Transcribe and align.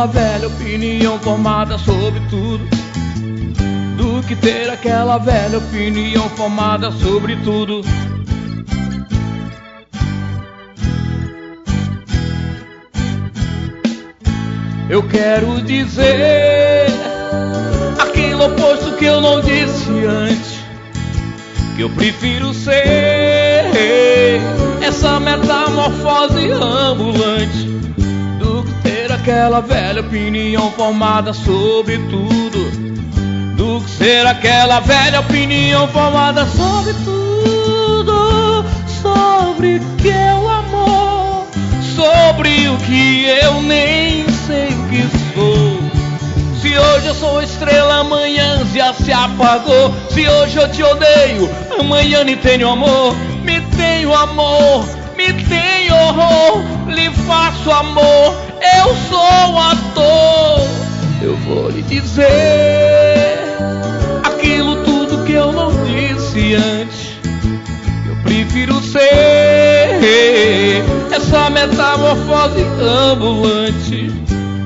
aquela 0.00 0.06
velha 0.06 0.48
opinião 0.48 1.18
formada 1.18 1.76
sobre 1.76 2.20
tudo. 2.30 2.64
Do 3.96 4.26
que 4.26 4.34
ter 4.34 4.70
aquela 4.70 5.18
velha 5.18 5.58
opinião 5.58 6.26
formada 6.30 6.90
sobre 6.90 7.36
tudo. 7.36 7.82
Eu 14.88 15.02
quero 15.02 15.60
dizer 15.62 16.86
aquilo 17.98 18.46
oposto 18.46 18.96
que 18.96 19.04
eu 19.04 19.20
não 19.20 19.42
disse 19.42 19.90
antes. 20.06 20.60
Que 21.76 21.82
eu 21.82 21.90
prefiro 21.90 22.54
ser 22.54 23.70
essa 24.80 25.20
metamorfose 25.20 26.50
ambulante 26.52 27.79
aquela 29.30 29.60
velha 29.60 30.00
opinião 30.00 30.72
formada 30.72 31.32
sobre 31.32 31.98
tudo. 31.98 32.70
Do 33.56 33.80
que 33.80 33.90
ser 33.90 34.26
aquela 34.26 34.80
velha 34.80 35.20
opinião 35.20 35.86
formada 35.86 36.44
sobre 36.46 36.92
tudo. 37.04 38.64
Sobre 39.00 39.76
o 39.76 39.96
que 39.98 40.10
é 40.10 40.34
o 40.34 40.48
amor, 40.48 41.46
sobre 41.94 42.68
o 42.68 42.76
que 42.78 43.26
eu 43.26 43.62
nem 43.62 44.28
sei 44.46 44.66
o 44.66 44.88
que 44.88 45.08
sou. 45.32 45.78
Se 46.60 46.76
hoje 46.76 47.06
eu 47.06 47.14
sou 47.14 47.40
estrela, 47.40 48.00
amanhã 48.00 48.66
já 48.74 48.92
se 48.92 49.12
apagou. 49.12 49.94
Se 50.10 50.28
hoje 50.28 50.56
eu 50.56 50.68
te 50.72 50.82
odeio, 50.82 51.48
amanhã 51.78 52.24
nem 52.24 52.36
tenho 52.36 52.68
amor. 52.68 53.14
Me 53.44 53.60
tenho 53.76 54.12
amor, 54.12 54.84
me 55.16 55.32
tenho 55.32 55.94
horror. 55.94 56.64
Lhe 56.88 57.10
faço 57.10 57.70
amor, 57.70 58.49
eu 58.60 58.96
sou 59.08 59.58
ator. 59.58 60.66
Eu 61.22 61.36
vou 61.36 61.70
lhe 61.70 61.82
dizer 61.82 62.26
aquilo 64.22 64.84
tudo 64.84 65.24
que 65.24 65.32
eu 65.32 65.52
não 65.52 65.70
disse 65.84 66.54
antes. 66.54 67.10
Eu 68.08 68.16
prefiro 68.22 68.80
ser 68.82 69.00
essa 71.12 71.50
metamorfose 71.50 72.64
ambulante 72.80 74.08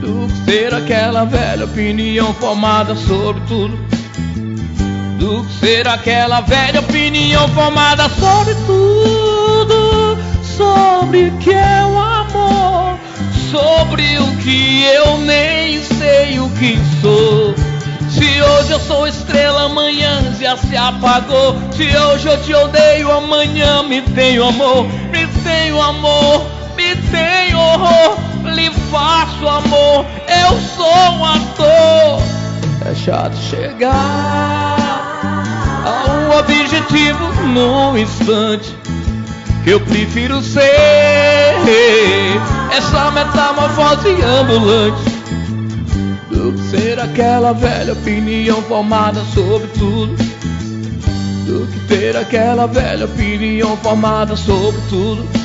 do 0.00 0.26
que 0.28 0.50
ser 0.50 0.74
aquela 0.74 1.24
velha 1.24 1.64
opinião 1.64 2.32
formada 2.34 2.94
sobre 2.94 3.42
tudo. 3.48 3.76
Do 5.18 5.44
que 5.44 5.52
ser 5.66 5.88
aquela 5.88 6.40
velha 6.40 6.80
opinião 6.80 7.48
formada 7.48 8.08
sobre 8.10 8.54
tudo. 8.66 10.18
Sobre 10.56 11.28
o 11.28 11.38
que 11.38 11.50
é 11.50 11.84
o 11.84 11.98
amor, 11.98 12.98
sobre 13.54 14.18
o 14.18 14.36
que 14.38 14.82
eu 14.82 15.18
nem 15.18 15.80
sei 15.80 16.40
o 16.40 16.50
que 16.50 16.76
sou. 17.00 17.54
Se 18.10 18.42
hoje 18.42 18.72
eu 18.72 18.80
sou 18.80 19.06
estrela, 19.06 19.66
amanhã 19.66 20.34
já 20.40 20.56
se 20.56 20.76
apagou. 20.76 21.56
Se 21.70 21.96
hoje 21.96 22.26
eu 22.26 22.42
te 22.42 22.52
odeio, 22.52 23.12
amanhã 23.12 23.84
me 23.84 24.02
tenho 24.02 24.48
amor. 24.48 24.86
Me 25.12 25.24
tenho 25.44 25.80
amor, 25.80 26.44
me 26.76 26.96
tenho 26.96 27.56
horror. 27.56 28.18
Lhe 28.44 28.70
faço 28.90 29.46
amor, 29.46 30.04
eu 30.26 30.60
sou 30.76 31.12
um 31.12 31.24
ator. 31.24 32.22
É 32.84 32.94
chato 32.94 33.36
chegar 33.36 34.76
a 35.84 36.10
um 36.10 36.38
objetivo 36.38 37.32
num 37.46 37.96
instante. 37.96 38.74
Eu 39.66 39.80
prefiro 39.80 40.42
ser 40.42 40.60
essa 42.76 43.10
metamorfose 43.10 44.10
ambulante 44.22 45.02
do 46.30 46.52
que 46.52 46.76
ser 46.76 47.00
aquela 47.00 47.54
velha 47.54 47.94
opinião 47.94 48.60
formada 48.62 49.20
sobre 49.34 49.68
tudo. 49.68 50.14
Do 51.46 51.66
que 51.66 51.80
ter 51.88 52.14
aquela 52.14 52.66
velha 52.66 53.06
opinião 53.06 53.74
formada 53.78 54.36
sobre 54.36 54.80
tudo. 54.90 55.43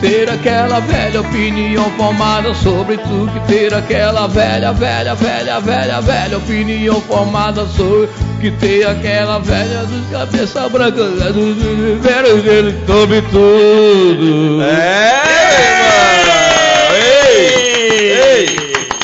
Ter 0.00 0.28
aquela 0.28 0.80
velha 0.80 1.20
opinião 1.20 1.90
formada 1.92 2.52
sobre 2.54 2.96
tudo. 2.98 3.32
Que 3.32 3.40
ter 3.52 3.74
aquela 3.74 4.26
velha, 4.26 4.72
velha, 4.72 5.14
velha, 5.14 5.60
velha, 5.60 6.00
velha 6.00 6.38
opinião 6.38 7.00
formada 7.00 7.66
sobre. 7.66 8.08
Que 8.40 8.50
ter 8.50 8.86
aquela 8.86 9.38
velha 9.38 9.84
dos 9.84 10.10
cabeça 10.10 10.68
branca 10.68 11.04
né, 11.04 11.32
do 11.32 11.54
viveiro 11.54 12.42
dele 12.42 12.74
sobre 12.86 13.22
tudo. 13.22 14.62
É, 14.62 15.12
irmão! 15.70 16.94
Ei! 16.96 18.12
Ei! 18.12 18.56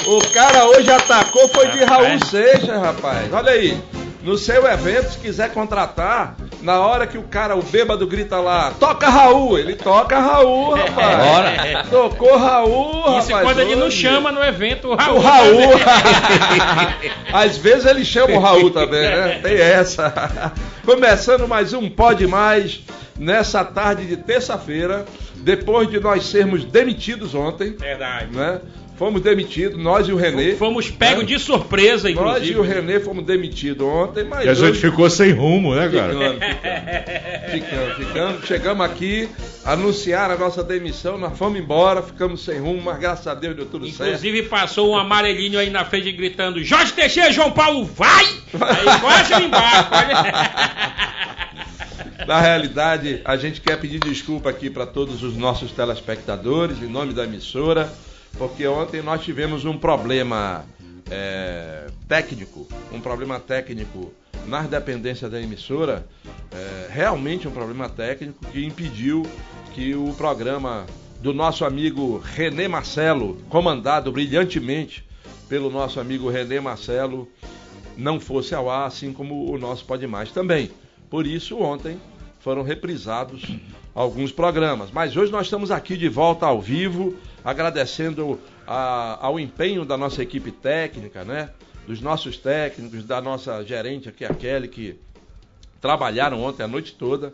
O 0.07 0.21
cara 0.35 0.67
hoje 0.67 0.91
atacou 0.91 1.49
foi 1.49 1.69
de 1.69 1.85
Raul 1.85 2.19
Seixas, 2.27 2.81
rapaz. 2.81 3.33
Olha 3.33 3.53
aí. 3.53 3.79
No 4.23 4.37
seu 4.37 4.67
evento, 4.67 5.13
se 5.13 5.19
quiser 5.19 5.51
contratar, 5.53 6.37
na 6.61 6.79
hora 6.81 7.07
que 7.07 7.17
o 7.17 7.23
cara, 7.23 7.57
o 7.57 7.63
bêbado, 7.63 8.07
grita 8.07 8.39
lá, 8.39 8.73
toca 8.79 9.09
Raul, 9.09 9.59
ele 9.59 9.75
toca 9.75 10.19
Raul, 10.19 10.75
rapaz. 10.77 11.17
Bora. 11.17 11.85
Tocou 11.91 12.37
Raul, 12.37 13.01
rapaz. 13.01 13.29
Isso 13.29 13.41
quando 13.41 13.61
ele 13.61 13.77
não 13.77 13.91
chama 13.91 14.31
no 14.31 14.45
evento 14.45 14.89
o 14.89 14.95
Raul. 14.95 15.17
O 15.17 15.21
Raul. 15.21 15.71
Às 17.33 17.57
vezes 17.57 17.87
ele 17.87 18.05
chama 18.05 18.35
o 18.35 18.39
Raul 18.39 18.71
também, 18.71 19.03
né? 19.03 19.41
Tem 19.43 19.57
essa. 19.57 20.53
Começando 20.85 21.49
mais 21.49 21.73
um 21.73 21.89
Pode 21.89 22.27
Mais 22.27 22.83
nessa 23.19 23.65
tarde 23.65 24.07
de 24.07 24.17
terça-feira, 24.19 25.07
depois 25.37 25.89
de 25.89 25.99
nós 25.99 26.27
sermos 26.27 26.65
demitidos 26.65 27.35
ontem, 27.35 27.75
Verdade. 27.79 28.37
né? 28.37 28.61
Fomos 29.00 29.23
demitidos, 29.23 29.82
nós 29.82 30.06
e 30.08 30.12
o 30.12 30.17
Renê. 30.17 30.56
Fomos 30.56 30.91
pegos 30.91 31.23
né? 31.23 31.29
de 31.31 31.38
surpresa, 31.38 32.11
Nós 32.11 32.43
e 32.43 32.50
o 32.50 32.50
inclusive. 32.50 32.69
Renê 32.69 33.00
fomos 33.00 33.25
demitidos 33.25 33.87
ontem, 33.87 34.25
mas 34.25 34.44
E 34.44 34.49
a 34.50 34.52
gente 34.52 34.79
ficou 34.79 35.08
sem 35.08 35.32
rumo, 35.32 35.75
né, 35.75 35.88
cara? 35.88 36.12
Ficando, 36.12 36.38
ficando, 36.38 37.55
ficando, 37.55 37.94
ficando. 37.94 38.47
Chegamos 38.47 38.85
aqui, 38.85 39.26
anunciaram 39.64 40.35
a 40.35 40.38
nossa 40.38 40.62
demissão, 40.62 41.17
nós 41.17 41.38
fomos 41.38 41.58
embora, 41.58 42.02
ficamos 42.02 42.44
sem 42.44 42.58
rumo, 42.58 42.82
mas 42.82 42.99
graças 42.99 43.26
a 43.26 43.35
Deus 43.35 43.56
deu 43.56 43.64
tudo 43.64 43.87
certo. 43.87 44.02
Inclusive 44.02 44.43
passou 44.43 44.91
um 44.91 44.99
amarelinho 44.99 45.58
aí 45.58 45.70
na 45.70 45.82
frente 45.87 46.12
gritando: 46.12 46.62
Jorge 46.62 46.93
Teixeira, 46.93 47.32
João 47.32 47.52
Paulo, 47.52 47.87
vai! 47.87 48.26
Aí 48.52 49.00
quase 49.00 49.35
me 49.37 49.47
embarco. 49.47 49.94
Na 52.26 52.38
realidade, 52.38 53.23
a 53.25 53.35
gente 53.38 53.62
quer 53.62 53.81
pedir 53.81 53.99
desculpa 53.99 54.50
aqui 54.50 54.69
para 54.69 54.85
todos 54.85 55.23
os 55.23 55.35
nossos 55.38 55.73
telespectadores, 55.73 56.82
em 56.82 56.87
nome 56.87 57.14
da 57.14 57.25
emissora, 57.25 57.91
porque 58.41 58.67
ontem 58.67 59.03
nós 59.03 59.23
tivemos 59.23 59.67
um 59.67 59.77
problema 59.77 60.65
é, 61.11 61.89
técnico, 62.09 62.67
um 62.91 62.99
problema 62.99 63.39
técnico 63.39 64.15
nas 64.47 64.67
dependências 64.67 65.31
da 65.31 65.39
emissora, 65.39 66.09
é, 66.51 66.89
realmente 66.91 67.47
um 67.47 67.51
problema 67.51 67.87
técnico 67.87 68.43
que 68.47 68.65
impediu 68.65 69.27
que 69.75 69.95
o 69.95 70.15
programa 70.15 70.87
do 71.21 71.35
nosso 71.35 71.67
amigo 71.67 72.17
René 72.17 72.67
Marcelo, 72.67 73.37
comandado 73.51 74.11
brilhantemente 74.11 75.05
pelo 75.47 75.69
nosso 75.69 76.01
amigo 76.01 76.31
René 76.31 76.61
Marcelo, 76.61 77.29
não 77.95 78.19
fosse 78.19 78.55
ao 78.55 78.71
ar, 78.71 78.87
assim 78.87 79.13
como 79.13 79.53
o 79.53 79.59
nosso 79.59 79.85
Pode 79.85 80.07
Mais 80.07 80.33
também. 80.33 80.71
Por 81.11 81.27
isso, 81.27 81.59
ontem 81.59 82.01
foram 82.41 82.63
reprisados 82.63 83.43
alguns 83.95 84.33
programas. 84.33 84.91
Mas 84.91 85.15
hoje 85.15 85.31
nós 85.31 85.47
estamos 85.47 85.71
aqui 85.71 85.95
de 85.95 86.09
volta 86.09 86.47
ao 86.47 86.59
vivo, 86.59 87.15
agradecendo 87.45 88.39
a- 88.67 89.19
ao 89.21 89.39
empenho 89.41 89.85
da 89.85 89.97
nossa 89.97 90.23
equipe 90.23 90.51
técnica, 90.51 91.25
né? 91.25 91.51
dos 91.87 92.01
nossos 92.01 92.37
técnicos, 92.37 93.05
da 93.05 93.21
nossa 93.21 93.65
gerente 93.65 94.09
aqui, 94.09 94.25
a 94.25 94.33
Kelly, 94.33 94.69
que 94.69 94.97
trabalharam 95.81 96.43
ontem 96.43 96.63
a 96.63 96.69
noite 96.69 96.95
toda 96.95 97.33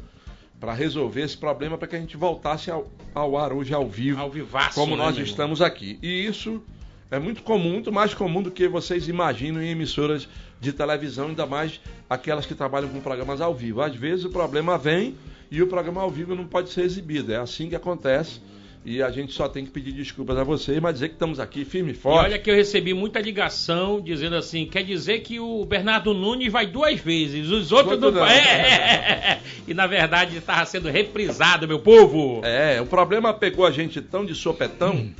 para 0.58 0.72
resolver 0.72 1.22
esse 1.22 1.36
problema 1.36 1.76
para 1.76 1.86
que 1.88 1.96
a 1.96 1.98
gente 2.00 2.16
voltasse 2.16 2.70
ao, 2.70 2.88
ao, 3.14 3.36
ar 3.36 3.52
hoje 3.52 3.74
ao 3.74 3.86
vivo, 3.86 4.20
Ao 4.20 4.30
vivaço, 4.30 4.74
como 4.74 4.96
né, 4.96 5.04
nós 5.04 5.18
estamos 5.18 5.60
aqui. 5.60 5.98
E 6.02 6.24
isso 6.26 6.62
é 7.10 7.18
muito 7.18 7.42
comum, 7.42 7.72
muito 7.72 7.92
mais 7.92 8.14
comum 8.14 8.42
do 8.42 8.50
que 8.50 8.66
vocês 8.66 9.08
imaginam 9.08 9.60
em 9.60 9.68
emissoras 9.70 10.26
de 10.58 10.72
televisão, 10.72 11.28
ainda 11.28 11.44
mais 11.44 11.78
aquelas 12.08 12.46
que 12.46 12.54
trabalham 12.54 12.88
com 12.88 13.00
programas 13.00 13.40
ao 13.42 13.54
vivo. 13.54 13.82
Às 13.82 13.94
vezes 13.94 14.24
o 14.24 14.30
problema 14.30 14.78
vem 14.78 15.16
e 15.50 15.60
o 15.60 15.66
programa 15.66 16.00
ao 16.00 16.10
vivo 16.10 16.34
não 16.34 16.46
pode 16.46 16.70
ser 16.70 16.82
exibido. 16.82 17.30
É 17.32 17.36
assim 17.36 17.68
que 17.68 17.76
acontece. 17.76 18.40
E 18.88 19.02
a 19.02 19.10
gente 19.10 19.32
só 19.32 19.48
tem 19.48 19.64
que 19.64 19.72
pedir 19.72 19.90
desculpas 19.90 20.38
a 20.38 20.44
vocês, 20.44 20.78
mas 20.80 20.94
dizer 20.94 21.08
que 21.08 21.16
estamos 21.16 21.40
aqui 21.40 21.64
firme 21.64 21.90
e 21.90 21.92
E 21.92 21.96
forte. 21.96 22.26
olha 22.26 22.38
que 22.38 22.48
eu 22.48 22.54
recebi 22.54 22.94
muita 22.94 23.18
ligação 23.18 24.00
dizendo 24.00 24.36
assim, 24.36 24.64
quer 24.64 24.84
dizer 24.84 25.22
que 25.22 25.40
o 25.40 25.64
Bernardo 25.64 26.14
Nunes 26.14 26.52
vai 26.52 26.68
duas 26.68 27.00
vezes, 27.00 27.50
os 27.50 27.72
outros 27.72 27.94
Outro 27.94 28.12
não. 28.12 28.20
não. 28.20 28.26
É, 28.26 28.38
é, 28.38 28.40
é, 28.40 29.32
é. 29.32 29.40
E 29.66 29.74
na 29.74 29.88
verdade 29.88 30.36
estava 30.36 30.64
sendo 30.66 30.88
reprisado, 30.88 31.66
meu 31.66 31.80
povo. 31.80 32.40
É, 32.44 32.80
o 32.80 32.86
problema 32.86 33.34
pegou 33.34 33.66
a 33.66 33.72
gente 33.72 34.00
tão 34.00 34.24
de 34.24 34.36
sopetão 34.36 35.10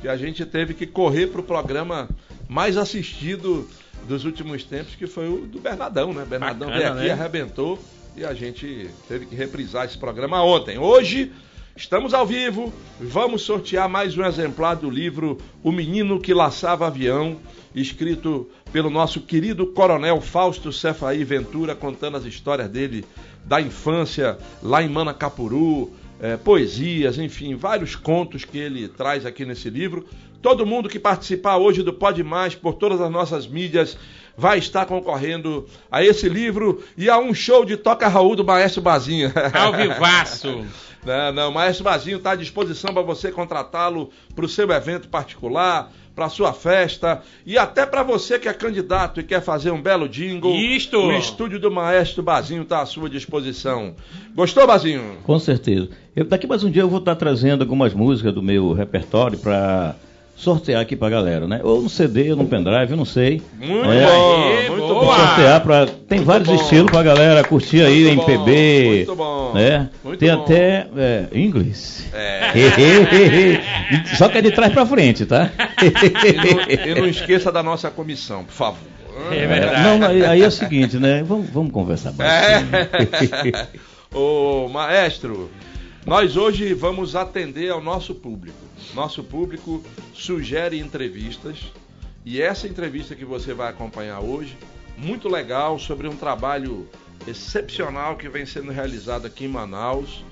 que 0.00 0.06
a 0.06 0.16
gente 0.16 0.46
teve 0.46 0.72
que 0.72 0.86
correr 0.86 1.26
pro 1.26 1.42
programa 1.42 2.08
mais 2.48 2.76
assistido 2.76 3.68
dos 4.06 4.24
últimos 4.24 4.62
tempos, 4.62 4.94
que 4.94 5.08
foi 5.08 5.28
o 5.28 5.38
do 5.38 5.58
Bernardão, 5.58 6.14
né? 6.14 6.24
Bernardão 6.24 6.68
Bacana, 6.68 6.94
veio 6.94 6.98
aqui, 6.98 7.06
né? 7.08 7.12
arrebentou 7.12 7.76
e 8.16 8.24
a 8.24 8.32
gente 8.32 8.88
teve 9.08 9.26
que 9.26 9.34
reprisar 9.34 9.84
esse 9.84 9.98
programa 9.98 10.42
ontem. 10.44 10.78
Hoje 10.78 11.32
estamos 11.76 12.14
ao 12.14 12.26
vivo, 12.26 12.72
vamos 12.98 13.42
sortear 13.42 13.86
mais 13.86 14.16
um 14.16 14.24
exemplar 14.24 14.76
do 14.76 14.88
livro 14.88 15.36
O 15.62 15.70
Menino 15.70 16.18
que 16.18 16.32
Laçava 16.32 16.86
Avião, 16.86 17.36
escrito 17.74 18.48
pelo 18.72 18.88
nosso 18.88 19.20
querido 19.20 19.66
coronel 19.66 20.18
Fausto 20.22 20.72
Cefaí 20.72 21.22
Ventura, 21.22 21.74
contando 21.74 22.16
as 22.16 22.24
histórias 22.24 22.70
dele 22.70 23.04
da 23.44 23.60
infância 23.60 24.38
lá 24.62 24.82
em 24.82 24.88
Manacapuru, 24.88 25.92
eh, 26.18 26.38
poesias, 26.38 27.18
enfim, 27.18 27.54
vários 27.54 27.94
contos 27.94 28.42
que 28.46 28.56
ele 28.56 28.88
traz 28.88 29.26
aqui 29.26 29.44
nesse 29.44 29.68
livro. 29.68 30.06
Todo 30.40 30.64
mundo 30.64 30.88
que 30.88 30.98
participar 30.98 31.58
hoje 31.58 31.82
do 31.82 31.92
Pode 31.92 32.22
Mais 32.22 32.54
por 32.54 32.74
todas 32.74 33.02
as 33.02 33.10
nossas 33.10 33.46
mídias 33.46 33.98
vai 34.36 34.58
estar 34.58 34.86
concorrendo 34.86 35.66
a 35.90 36.04
esse 36.04 36.28
livro 36.28 36.82
e 36.96 37.08
a 37.08 37.18
um 37.18 37.32
show 37.32 37.64
de 37.64 37.76
Toca 37.76 38.08
Raul 38.08 38.36
do 38.36 38.44
Maestro 38.44 38.82
Bazinho. 38.82 39.32
Ao 39.54 39.72
vivaço. 39.72 40.64
Não, 41.06 41.32
não, 41.32 41.50
o 41.50 41.54
Maestro 41.54 41.84
Bazinho 41.84 42.16
está 42.16 42.32
à 42.32 42.34
disposição 42.34 42.92
para 42.92 43.00
você 43.00 43.30
contratá-lo 43.30 44.10
para 44.34 44.44
o 44.44 44.48
seu 44.48 44.68
evento 44.72 45.06
particular, 45.06 45.92
para 46.16 46.24
a 46.24 46.28
sua 46.28 46.52
festa 46.52 47.22
e 47.44 47.56
até 47.56 47.86
para 47.86 48.02
você 48.02 48.40
que 48.40 48.48
é 48.48 48.52
candidato 48.52 49.20
e 49.20 49.22
quer 49.22 49.40
fazer 49.40 49.70
um 49.70 49.80
belo 49.80 50.08
jingle. 50.08 50.52
Isto. 50.56 50.98
O 50.98 51.12
estúdio 51.12 51.60
do 51.60 51.70
Maestro 51.70 52.24
Bazinho 52.24 52.62
está 52.62 52.80
à 52.80 52.86
sua 52.86 53.08
disposição. 53.08 53.94
Gostou, 54.34 54.66
Bazinho? 54.66 55.18
Com 55.22 55.38
certeza. 55.38 55.90
Eu, 56.16 56.24
daqui 56.24 56.44
mais 56.44 56.64
um 56.64 56.70
dia 56.72 56.82
eu 56.82 56.88
vou 56.88 56.98
estar 56.98 57.14
trazendo 57.14 57.62
algumas 57.62 57.94
músicas 57.94 58.34
do 58.34 58.42
meu 58.42 58.72
repertório 58.72 59.38
para 59.38 59.94
sortear 60.36 60.80
aqui 60.82 60.94
pra 60.94 61.08
galera, 61.08 61.48
né? 61.48 61.60
Ou 61.64 61.80
no 61.82 61.88
CD, 61.88 62.30
ou 62.30 62.36
no 62.36 62.44
pendrive, 62.46 62.90
eu 62.90 62.96
não 62.96 63.04
sei. 63.06 63.42
Muito 63.58 63.90
É. 63.90 64.06
bom, 64.06 64.76
muito 64.76 64.86
boa. 64.94 65.04
bom. 65.04 65.14
Sortear 65.16 65.60
pra. 65.62 65.86
Tem 65.86 66.20
vários 66.20 66.48
bom. 66.48 66.54
estilos 66.54 66.90
pra 66.90 67.02
galera 67.02 67.42
curtir 67.42 67.80
aí, 67.82 68.04
Muito 68.04 68.22
bom, 68.26 68.30
MPB. 68.30 68.86
muito 68.96 69.14
bom, 69.16 69.52
Né? 69.54 69.88
muito 70.04 70.18
Tem 70.20 70.34
bom. 70.36 70.42
até 70.42 70.86
é, 70.96 71.26
inglês. 71.34 72.06
É. 72.12 72.52
Só 74.16 74.28
que 74.28 74.38
é 74.38 74.42
de 74.42 74.52
trás 74.52 74.72
pra 74.72 74.84
frente, 74.86 75.24
tá? 75.26 75.50
E 75.82 76.86
não, 76.86 76.92
e 76.94 77.00
não 77.00 77.06
esqueça 77.08 77.50
da 77.50 77.62
nossa 77.62 77.90
comissão, 77.90 78.44
por 78.44 78.52
favor. 78.52 78.78
É 79.32 79.46
verdade. 79.46 79.82
Não, 79.98 80.08
aí 80.08 80.24
aí 80.24 80.42
é 80.42 80.46
o 80.46 80.50
seguinte, 80.50 80.98
né? 80.98 81.22
Vamos, 81.26 81.48
vamos 81.50 81.72
conversar 81.72 82.12
mais. 82.12 82.30
É. 82.30 83.66
Ô, 84.14 84.68
maestro, 84.68 85.50
nós 86.06 86.36
hoje 86.36 86.72
vamos 86.72 87.16
atender 87.16 87.68
ao 87.68 87.82
nosso 87.82 88.14
público. 88.14 88.56
Nosso 88.94 89.24
público 89.24 89.82
sugere 90.14 90.78
entrevistas 90.78 91.72
e 92.24 92.40
essa 92.40 92.68
entrevista 92.68 93.16
que 93.16 93.24
você 93.24 93.52
vai 93.52 93.68
acompanhar 93.68 94.20
hoje, 94.20 94.56
muito 94.96 95.28
legal, 95.28 95.80
sobre 95.80 96.06
um 96.06 96.16
trabalho 96.16 96.88
excepcional 97.26 98.14
que 98.14 98.28
vem 98.28 98.46
sendo 98.46 98.70
realizado 98.70 99.26
aqui 99.26 99.46
em 99.46 99.48
Manaus, 99.48 100.24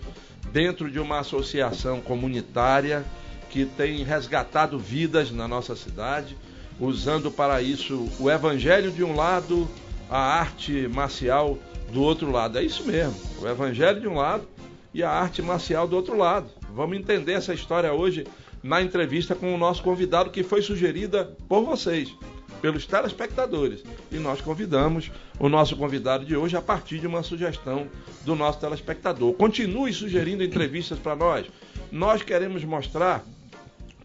dentro 0.53 0.89
de 0.89 1.01
uma 1.01 1.19
associação 1.19 2.01
comunitária 2.01 3.05
que 3.51 3.65
tem 3.65 4.05
resgatado 4.05 4.79
vidas 4.79 5.33
na 5.33 5.49
nossa 5.49 5.75
cidade, 5.75 6.39
usando 6.79 7.33
para 7.33 7.61
isso 7.61 8.09
o 8.21 8.31
evangelho 8.31 8.93
de 8.93 9.03
um 9.03 9.17
lado, 9.17 9.69
a 10.09 10.21
arte 10.21 10.87
marcial 10.87 11.59
do 11.93 12.01
outro 12.01 12.31
lado. 12.31 12.59
É 12.59 12.63
isso 12.63 12.85
mesmo, 12.85 13.21
o 13.43 13.49
evangelho 13.49 14.01
de 14.01 14.07
um 14.07 14.15
lado 14.15 14.54
e 14.95 15.03
a 15.03 15.11
arte 15.11 15.43
marcial 15.43 15.87
do 15.87 15.97
outro 15.97 16.17
lado. 16.17 16.49
Vamos 16.73 16.97
entender 16.97 17.33
essa 17.33 17.53
história 17.53 17.93
hoje 17.93 18.25
na 18.63 18.81
entrevista 18.81 19.35
com 19.35 19.55
o 19.55 19.59
nosso 19.59 19.83
convidado 19.83 20.31
que 20.31 20.43
foi 20.43 20.63
sugerida 20.63 21.37
por 21.49 21.65
vocês, 21.65 22.15
pelos 22.63 22.87
telespectadores. 22.87 23.83
E 24.11 24.17
nós 24.17 24.41
convidamos 24.41 25.11
o 25.39 25.51
nosso 25.51 25.77
convidado 25.77 26.25
de 26.25 26.35
hoje 26.35 26.57
a 26.57 26.63
partir 26.63 26.99
de 27.01 27.07
uma 27.07 27.23
sugestão 27.23 27.89
do 28.25 28.35
nosso 28.35 28.61
telespectador. 28.61 29.35
Continue 29.35 29.93
sugerindo 29.93 30.43
entrevistas 30.43 30.99
para 30.99 31.15
nós. 31.15 31.47
Nós 31.93 32.23
queremos 32.23 32.65
mostrar 32.65 33.23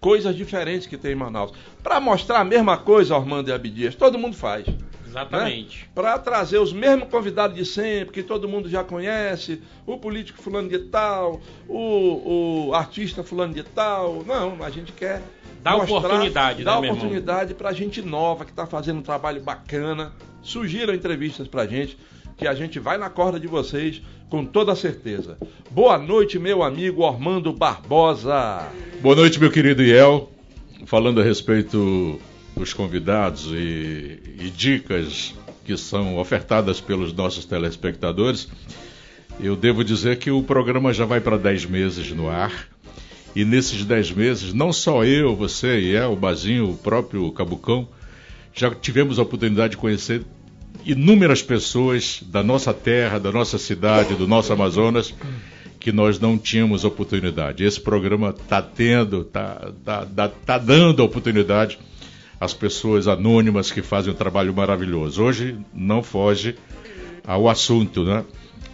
coisas 0.02 0.36
diferentes 0.36 0.88
que 0.88 0.98
tem 0.98 1.12
em 1.12 1.16
Manaus. 1.16 1.54
Para 1.84 2.00
mostrar 2.00 2.40
a 2.40 2.46
mesma 2.46 2.78
coisa, 2.78 3.16
Armando 3.16 3.50
e 3.50 3.54
Abdias, 3.54 3.96
todo 3.96 4.18
mundo 4.18 4.36
faz. 4.36 4.66
Exatamente. 5.10 5.90
Para 5.94 6.18
trazer 6.20 6.60
os 6.60 6.72
mesmos 6.72 7.10
convidados 7.10 7.58
de 7.58 7.66
sempre, 7.66 8.14
que 8.14 8.24
todo 8.24 8.48
mundo 8.48 8.70
já 8.70 8.84
conhece, 8.84 9.62
o 9.86 9.98
político 9.98 10.42
fulano 10.42 10.70
de 10.70 10.80
tal, 10.80 11.42
o, 11.68 12.68
o 12.68 12.74
artista 12.74 13.24
fulano 13.24 13.54
de 13.54 13.64
tal. 13.64 14.24
Não, 14.26 14.64
a 14.64 14.70
gente 14.70 14.92
quer 14.92 15.22
Dá 15.62 15.76
oportunidade, 15.76 16.64
dar 16.64 16.80
né, 16.80 16.90
oportunidade 16.90 17.54
para 17.54 17.74
gente 17.74 18.02
nova 18.02 18.46
que 18.46 18.52
está 18.52 18.66
fazendo 18.66 19.00
um 19.00 19.04
trabalho 19.04 19.42
bacana. 19.42 20.14
Sugiram 20.42 20.94
entrevistas 20.94 21.48
para 21.48 21.66
gente, 21.66 21.98
que 22.38 22.48
a 22.48 22.54
gente 22.54 22.80
vai 22.80 22.98
na 22.98 23.10
corda 23.10 23.40
de 23.40 23.48
vocês 23.48 24.02
com 24.30 24.46
toda 24.46 24.76
certeza. 24.76 25.38
Boa 25.72 25.98
noite, 25.98 26.40
meu 26.40 26.64
amigo 26.64 27.06
Armando 27.06 27.52
Barbosa. 27.52 28.68
Boa 29.02 29.16
noite, 29.16 29.40
meu 29.40 29.52
querido 29.52 29.84
Iel. 29.84 30.32
Falando 30.86 31.20
a 31.20 31.24
respeito 31.24 32.20
dos 32.60 32.74
convidados 32.74 33.46
e, 33.54 34.20
e 34.38 34.52
dicas 34.56 35.34
que 35.64 35.78
são 35.78 36.18
ofertadas 36.18 36.82
pelos 36.82 37.14
nossos 37.14 37.46
telespectadores, 37.46 38.50
eu 39.40 39.56
devo 39.56 39.82
dizer 39.82 40.18
que 40.18 40.30
o 40.30 40.44
programa 40.44 40.92
já 40.92 41.06
vai 41.06 41.22
para 41.22 41.38
10 41.38 41.66
meses 41.66 42.12
no 42.12 42.30
ar. 42.30 42.52
E 43.34 43.46
nesses 43.46 43.86
10 43.86 44.12
meses, 44.12 44.54
não 44.54 44.74
só 44.74 45.06
eu, 45.06 45.36
você, 45.36 45.80
Iel, 45.80 46.12
o 46.12 46.16
Bazinho, 46.18 46.72
o 46.72 46.76
próprio 46.76 47.32
Cabucão, 47.32 47.88
já 48.54 48.74
tivemos 48.76 49.20
a 49.20 49.22
oportunidade 49.22 49.72
de 49.72 49.78
conhecer 49.78 50.26
inúmeras 50.84 51.42
pessoas 51.42 52.22
da 52.26 52.44
nossa 52.44 52.74
terra, 52.74 53.20
da 53.20 53.32
nossa 53.32 53.58
cidade, 53.58 54.16
do 54.16 54.28
nosso 54.28 54.52
Amazonas, 54.52 55.14
que 55.80 55.94
nós 55.94 56.20
não 56.20 56.38
tínhamos 56.38 56.84
oportunidade. 56.84 57.64
Esse 57.64 57.80
programa 57.80 58.32
está 58.38 58.62
tendo, 58.62 59.22
está 59.22 59.72
tá, 59.86 60.06
tá, 60.06 60.28
tá 60.28 60.58
dando 60.58 61.02
a 61.02 61.06
oportunidade 61.06 61.80
às 62.40 62.54
pessoas 62.54 63.08
anônimas 63.08 63.72
que 63.72 63.82
fazem 63.82 64.14
um 64.14 64.16
trabalho 64.16 64.54
maravilhoso. 64.54 65.24
Hoje 65.24 65.58
não 65.74 66.02
foge 66.02 66.56
ao 67.26 67.50
assunto, 67.50 68.04
né? 68.04 68.24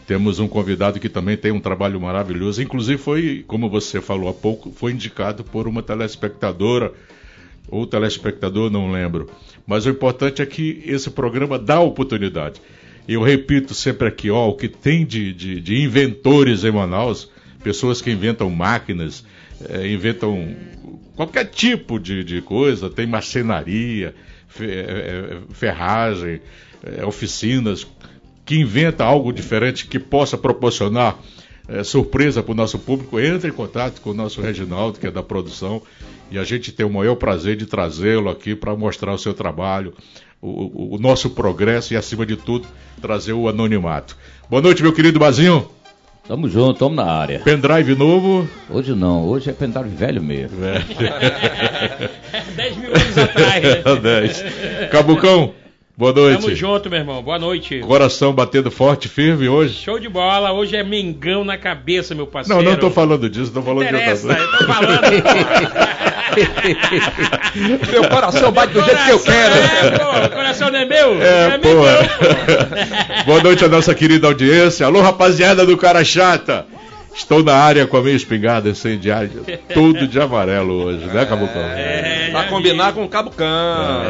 Temos 0.06 0.38
um 0.38 0.48
convidado 0.48 1.00
que 1.00 1.10
também 1.10 1.36
tem 1.36 1.52
um 1.52 1.60
trabalho 1.60 2.00
maravilhoso, 2.00 2.62
inclusive 2.62 3.02
foi, 3.02 3.44
como 3.48 3.68
você 3.68 4.00
falou 4.00 4.30
há 4.30 4.34
pouco, 4.34 4.72
foi 4.72 4.92
indicado 4.92 5.44
por 5.44 5.68
uma 5.68 5.82
telespectadora 5.82 6.94
ou 7.68 7.88
telespectador, 7.88 8.70
não 8.70 8.92
lembro. 8.92 9.28
Mas 9.66 9.88
o 9.88 9.90
importante 9.90 10.44
é 10.44 10.46
que 10.46 10.84
esse 10.86 11.10
programa 11.10 11.58
dá 11.58 11.80
oportunidade. 11.80 12.62
Eu 13.08 13.24
repito 13.24 13.74
sempre 13.74 14.08
aqui, 14.08 14.30
ó, 14.30 14.50
o 14.50 14.56
que 14.56 14.68
tem 14.68 15.04
de, 15.04 15.34
de, 15.34 15.60
de 15.60 15.82
inventores 15.82 16.64
em 16.64 16.72
Manaus, 16.72 17.30
pessoas 17.64 18.00
que 18.00 18.12
inventam 18.12 18.48
máquinas, 18.52 19.26
eh, 19.70 19.92
inventam 19.92 20.56
qualquer 21.16 21.46
tipo 21.46 22.00
de, 22.00 22.24
de 22.24 22.42
coisa, 22.42 22.90
tem 22.90 23.08
marcenaria, 23.08 24.14
eh, 24.60 24.64
eh, 24.64 25.38
ferragem, 25.52 26.42
eh, 26.84 27.06
oficinas, 27.06 27.88
que 28.46 28.56
inventa 28.60 29.04
algo 29.04 29.32
diferente 29.34 29.88
que 29.88 29.98
possa 30.00 30.38
proporcionar 30.38 31.18
eh, 31.68 31.84
surpresa 31.84 32.44
para 32.44 32.52
o 32.52 32.56
nosso 32.56 32.78
público, 32.78 33.20
entre 33.20 33.50
em 33.50 33.54
contato 33.54 34.00
com 34.02 34.12
o 34.12 34.14
nosso 34.14 34.42
Reginaldo, 34.42 35.00
que 35.00 35.08
é 35.08 35.12
da 35.12 35.24
produção, 35.24 35.82
e 36.32 36.38
a 36.38 36.44
gente 36.44 36.72
tem 36.72 36.86
o 36.86 36.90
maior 36.90 37.16
prazer 37.16 37.56
de 37.56 37.66
trazê-lo 37.66 38.30
aqui 38.30 38.56
para 38.56 38.76
mostrar 38.76 39.14
o 39.14 39.18
seu 39.18 39.34
trabalho, 39.34 39.94
o, 40.42 40.50
o- 40.50 40.96
o 40.96 40.98
nosso 41.00 41.30
progresso 41.32 41.94
e, 41.94 41.98
acima 41.98 42.26
de 42.26 42.36
tudo, 42.36 42.68
trazer 43.02 43.34
o 43.34 43.48
anonimato. 43.50 44.16
Boa 44.50 44.62
noite, 44.62 44.82
meu 44.84 44.94
querido 44.94 45.18
Bazinho. 45.20 45.68
Tamo 46.28 46.50
junto, 46.50 46.80
tamo 46.80 46.96
na 46.96 47.06
área. 47.06 47.40
Pendrive 47.40 47.96
novo. 47.96 48.50
Hoje 48.70 48.96
não, 48.96 49.26
hoje 49.26 49.52
é 49.52 49.54
pendrive 49.54 49.90
velho 49.90 50.24
mesmo. 50.24 50.58
10 52.56 52.78
mil 52.78 52.90
anos 52.90 53.18
atrás. 53.18 53.64
né? 53.64 53.84
10. 54.02 54.46
Cabucão, 54.92 55.54
Boa 55.98 56.12
noite. 56.12 56.42
Tamo 56.42 56.56
junto, 56.56 56.90
meu 56.90 57.00
irmão. 57.00 57.24
Boa 57.24 57.40
noite. 57.40 57.80
Coração 57.80 58.34
batendo 58.34 58.70
forte, 58.70 59.08
firme 59.08 59.48
hoje. 59.48 59.76
Show 59.76 59.98
de 59.98 60.10
bola. 60.10 60.52
Hoje 60.52 60.76
é 60.76 60.84
Mengão 60.84 61.46
na 61.46 61.58
cabeça, 61.58 62.14
meu 62.14 62.28
parceiro. 62.28 62.62
Não, 62.62 62.72
não 62.72 62.78
tô 62.78 62.90
falando 62.90 63.30
disso, 63.30 63.54
tô 63.54 63.62
falando 63.62 63.88
de 63.88 63.94
outra 63.96 64.06
coisa. 64.10 64.34
eu 64.34 64.58
tô 64.58 64.66
falando. 64.66 66.15
Meu 67.92 68.10
coração 68.10 68.52
bate 68.52 68.74
do 68.74 68.84
jeito 68.84 69.04
que 69.06 69.12
eu 69.12 69.20
quero. 69.20 69.56
É, 69.56 69.92
pô, 69.98 70.30
coração 70.36 70.72
não 70.72 70.80
é 70.80 70.86
meu? 70.86 71.22
É, 71.22 71.58
pô. 71.58 71.68
Mengão. 71.68 71.86
Boa 73.26 73.44
noite 73.44 73.64
à 73.66 73.68
nossa 73.68 73.94
querida 73.94 74.28
audiência. 74.28 74.86
Alô, 74.86 75.02
rapaziada 75.02 75.66
do 75.66 75.78
Cara 75.78 76.04
Chata. 76.04 76.66
Estou 77.16 77.42
na 77.42 77.56
área 77.56 77.88
com 77.88 77.96
a 77.96 78.02
minha 78.02 78.16
espingarda 78.16 78.68
incendiária, 78.68 79.30
tudo 79.74 80.06
de 80.06 80.20
amarelo 80.20 80.74
hoje, 80.84 81.06
né, 81.06 81.26
Cabucão? 81.26 81.62
É, 81.62 82.28
Pra 82.30 82.44
combinar 82.44 82.92
com 82.92 83.06
o 83.06 83.08
Cabucão. 83.08 84.04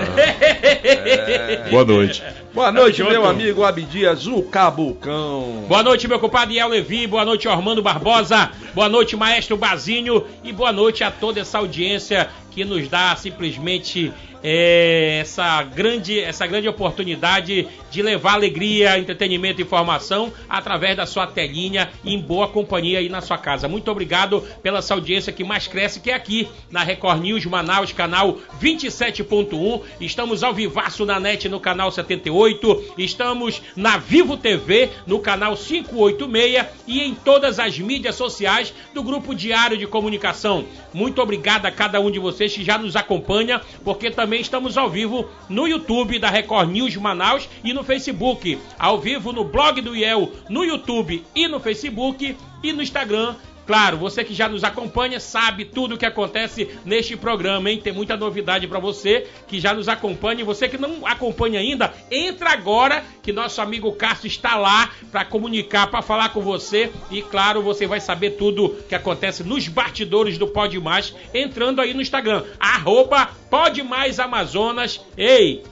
Boa 1.69 1.85
noite. 1.85 2.23
Boa 2.55 2.71
noite, 2.71 2.99
Tamo 2.99 3.09
meu 3.09 3.21
junto. 3.21 3.31
amigo 3.31 3.63
Abdias, 3.65 4.27
o 4.27 4.41
Cabucão. 4.41 5.65
Boa 5.67 5.83
noite, 5.83 6.07
meu 6.07 6.17
compadre 6.21 6.57
El 6.57 6.69
Levi. 6.69 7.05
Boa 7.05 7.25
noite, 7.25 7.49
Armando 7.49 7.81
Barbosa. 7.83 8.49
Boa 8.73 8.87
noite, 8.87 9.17
maestro 9.17 9.57
Bazinho. 9.57 10.23
E 10.41 10.53
boa 10.53 10.71
noite 10.71 11.03
a 11.03 11.11
toda 11.11 11.41
essa 11.41 11.57
audiência 11.57 12.29
que 12.51 12.63
nos 12.63 12.87
dá 12.87 13.13
simplesmente 13.17 14.13
é, 14.47 15.21
essa, 15.21 15.63
grande, 15.63 16.19
essa 16.19 16.45
grande 16.45 16.67
oportunidade 16.67 17.67
de 17.89 18.01
levar 18.03 18.33
alegria, 18.33 18.99
entretenimento 18.99 19.59
e 19.59 19.63
informação 19.63 20.31
através 20.47 20.95
da 20.95 21.07
sua 21.07 21.25
telinha 21.25 21.89
em 22.05 22.19
boa 22.19 22.47
companhia 22.47 22.99
aí 22.99 23.09
na 23.09 23.21
sua 23.21 23.39
casa. 23.39 23.67
Muito 23.67 23.89
obrigado 23.89 24.41
pela 24.61 24.77
essa 24.77 24.93
audiência 24.93 25.33
que 25.33 25.43
mais 25.43 25.65
cresce, 25.67 25.99
que 25.99 26.11
é 26.11 26.13
aqui 26.13 26.47
na 26.69 26.83
Record 26.83 27.23
News 27.23 27.43
Manaus, 27.47 27.91
canal 27.91 28.37
27.1. 28.61 29.81
Estamos 29.99 30.43
ao 30.43 30.53
vivaço 30.53 31.07
na 31.07 31.19
net 31.19 31.49
no 31.49 31.59
canal 31.59 31.91
78. 31.91 32.93
Estamos 32.99 33.63
na 33.75 33.97
Vivo 33.97 34.37
TV 34.37 34.91
no 35.07 35.17
canal 35.17 35.57
586 35.57 36.65
e 36.85 37.01
em 37.01 37.15
todas 37.15 37.57
as 37.57 37.79
mídias 37.79 38.13
sociais 38.13 38.71
do 38.93 39.01
Grupo 39.01 39.33
Diário 39.33 39.75
de 39.75 39.87
Comunicação. 39.87 40.65
Muito 40.93 41.19
obrigado 41.19 41.65
a 41.65 41.71
cada 41.71 41.99
um 41.99 42.11
de 42.11 42.19
vocês 42.19 42.53
que 42.53 42.63
já 42.63 42.77
nos 42.77 42.95
acompanha, 42.95 43.59
porque 43.83 44.11
também 44.11 44.34
estamos 44.39 44.77
ao 44.77 44.89
vivo 44.89 45.29
no 45.49 45.67
YouTube 45.67 46.19
da 46.19 46.29
Record 46.29 46.69
News 46.69 46.95
Manaus 46.95 47.49
e 47.63 47.73
no 47.73 47.83
Facebook. 47.83 48.59
Ao 48.77 48.99
vivo 48.99 49.31
no 49.31 49.43
blog 49.43 49.81
do 49.81 49.95
IEL, 49.95 50.31
no 50.49 50.63
YouTube 50.63 51.23
e 51.35 51.47
no 51.47 51.59
Facebook 51.59 52.35
e 52.63 52.73
no 52.73 52.81
Instagram. 52.81 53.35
Claro, 53.65 53.97
você 53.97 54.23
que 54.23 54.33
já 54.33 54.47
nos 54.47 54.63
acompanha 54.63 55.19
sabe 55.19 55.65
tudo 55.65 55.95
o 55.95 55.97
que 55.97 56.05
acontece 56.05 56.69
neste 56.85 57.17
programa, 57.17 57.69
hein? 57.69 57.79
Tem 57.83 57.91
muita 57.91 58.15
novidade 58.15 58.67
para 58.67 58.79
você 58.79 59.27
que 59.47 59.59
já 59.59 59.73
nos 59.73 59.89
acompanha. 59.89 60.41
E 60.41 60.43
você 60.43 60.69
que 60.69 60.77
não 60.77 61.05
acompanha 61.05 61.59
ainda, 61.59 61.93
entra 62.11 62.51
agora 62.51 63.03
que 63.23 63.31
nosso 63.31 63.61
amigo 63.61 63.91
Cássio 63.93 64.27
está 64.27 64.55
lá 64.55 64.91
para 65.11 65.25
comunicar, 65.25 65.87
para 65.87 66.01
falar 66.01 66.29
com 66.29 66.41
você. 66.41 66.91
E 67.09 67.21
claro, 67.21 67.61
você 67.61 67.87
vai 67.87 67.99
saber 67.99 68.31
tudo 68.31 68.75
que 68.87 68.95
acontece 68.95 69.43
nos 69.43 69.67
bastidores 69.67 70.37
do 70.37 70.47
Pode 70.47 70.79
Mais, 70.79 71.15
entrando 71.33 71.81
aí 71.81 71.93
no 71.93 72.01
Instagram, 72.01 72.43
arroba 72.59 73.29
Amazonas. 74.19 75.01
Ei, 75.17 75.63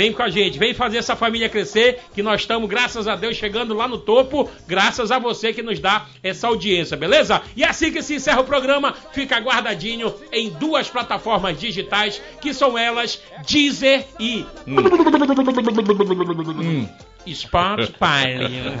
Vem 0.00 0.14
com 0.14 0.22
a 0.22 0.30
gente, 0.30 0.58
vem 0.58 0.72
fazer 0.72 0.96
essa 0.96 1.14
família 1.14 1.46
crescer, 1.46 2.00
que 2.14 2.22
nós 2.22 2.40
estamos, 2.40 2.66
graças 2.70 3.06
a 3.06 3.16
Deus, 3.16 3.36
chegando 3.36 3.74
lá 3.74 3.86
no 3.86 3.98
topo, 3.98 4.48
graças 4.66 5.10
a 5.10 5.18
você 5.18 5.52
que 5.52 5.62
nos 5.62 5.78
dá 5.78 6.06
essa 6.22 6.46
audiência, 6.46 6.96
beleza? 6.96 7.42
E 7.54 7.62
assim 7.62 7.92
que 7.92 8.00
se 8.00 8.14
encerra 8.14 8.40
o 8.40 8.44
programa, 8.44 8.94
fica 9.12 9.38
guardadinho 9.38 10.14
em 10.32 10.48
duas 10.48 10.88
plataformas 10.88 11.60
digitais, 11.60 12.18
que 12.40 12.54
são 12.54 12.78
elas, 12.78 13.20
Deezer 13.46 14.06
e 14.18 14.46
Spotify. 17.26 17.96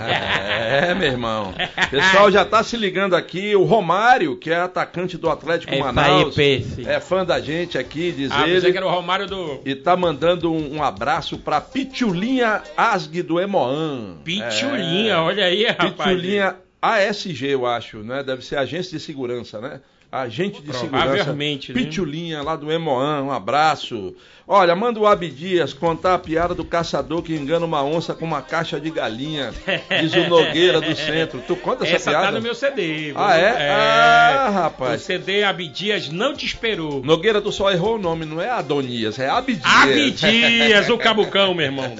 É, 0.80 0.94
meu 0.94 1.08
irmão. 1.08 1.52
Pessoal 1.90 2.30
já 2.30 2.44
tá 2.44 2.62
se 2.62 2.76
ligando 2.76 3.14
aqui. 3.14 3.54
O 3.56 3.64
Romário, 3.64 4.36
que 4.36 4.50
é 4.50 4.56
atacante 4.56 5.16
do 5.18 5.28
Atlético 5.28 5.72
É 5.72 5.76
aí, 5.76 5.82
Manaus, 5.82 6.34
Peixe. 6.34 6.86
é 6.86 7.00
fã 7.00 7.24
da 7.24 7.40
gente 7.40 7.76
aqui, 7.76 8.12
diz 8.12 8.30
Ah, 8.32 8.48
ele. 8.48 8.70
que 8.70 8.76
era 8.76 8.86
o 8.86 8.90
Romário 8.90 9.26
do 9.26 9.60
E 9.64 9.74
tá 9.74 9.96
mandando 9.96 10.52
um, 10.52 10.76
um 10.76 10.82
abraço 10.82 11.38
pra 11.38 11.60
Pitulinha 11.60 12.62
Asg 12.76 13.22
do 13.22 13.40
Emoan. 13.40 14.16
Pitulinha, 14.24 15.14
É. 15.14 15.18
olha 15.18 15.44
aí, 15.44 15.66
rapaz. 15.66 15.92
Pitulinha 15.92 16.56
ASG, 16.80 17.46
eu 17.48 17.66
acho, 17.66 17.98
né? 17.98 18.22
Deve 18.22 18.44
ser 18.44 18.56
Agência 18.56 18.96
de 18.96 19.04
Segurança, 19.04 19.60
né? 19.60 19.80
Agente 20.12 20.60
de 20.60 20.72
Segurança. 20.76 21.32
Né? 21.32 21.58
Pitulinha, 21.72 22.42
lá 22.42 22.56
do 22.56 22.70
Emoan, 22.70 23.22
um 23.22 23.30
abraço. 23.30 24.14
Olha, 24.46 24.74
manda 24.74 24.98
o 24.98 25.06
Abdias 25.06 25.72
contar 25.72 26.14
a 26.14 26.18
piada 26.18 26.52
do 26.56 26.64
caçador 26.64 27.22
que 27.22 27.32
engana 27.32 27.64
uma 27.64 27.84
onça 27.84 28.12
com 28.14 28.24
uma 28.24 28.42
caixa 28.42 28.80
de 28.80 28.90
galinha. 28.90 29.54
Diz 30.00 30.12
o 30.14 30.28
Nogueira 30.28 30.80
do 30.80 30.92
centro. 30.96 31.40
Tu 31.46 31.54
conta 31.54 31.84
essa, 31.84 31.94
Essa 31.94 32.10
piada? 32.10 32.26
tá 32.26 32.32
no 32.32 32.42
meu 32.42 32.54
CD. 32.56 33.12
Ah, 33.14 33.36
é? 33.36 33.70
Ah, 33.70 34.50
rapaz. 34.52 35.00
O 35.00 35.04
CD 35.04 35.44
Abdias 35.44 36.08
não 36.08 36.34
te 36.34 36.44
esperou. 36.44 37.00
Nogueira, 37.04 37.40
tu 37.40 37.52
só 37.52 37.70
errou 37.70 37.94
o 37.94 37.98
nome, 37.98 38.26
não 38.26 38.40
é 38.40 38.50
Adonias, 38.50 39.20
é 39.20 39.28
Abdias. 39.28 39.62
Abdias, 39.64 40.90
o 40.90 40.98
Cabucão, 40.98 41.54
meu 41.54 41.66
irmão. 41.66 41.94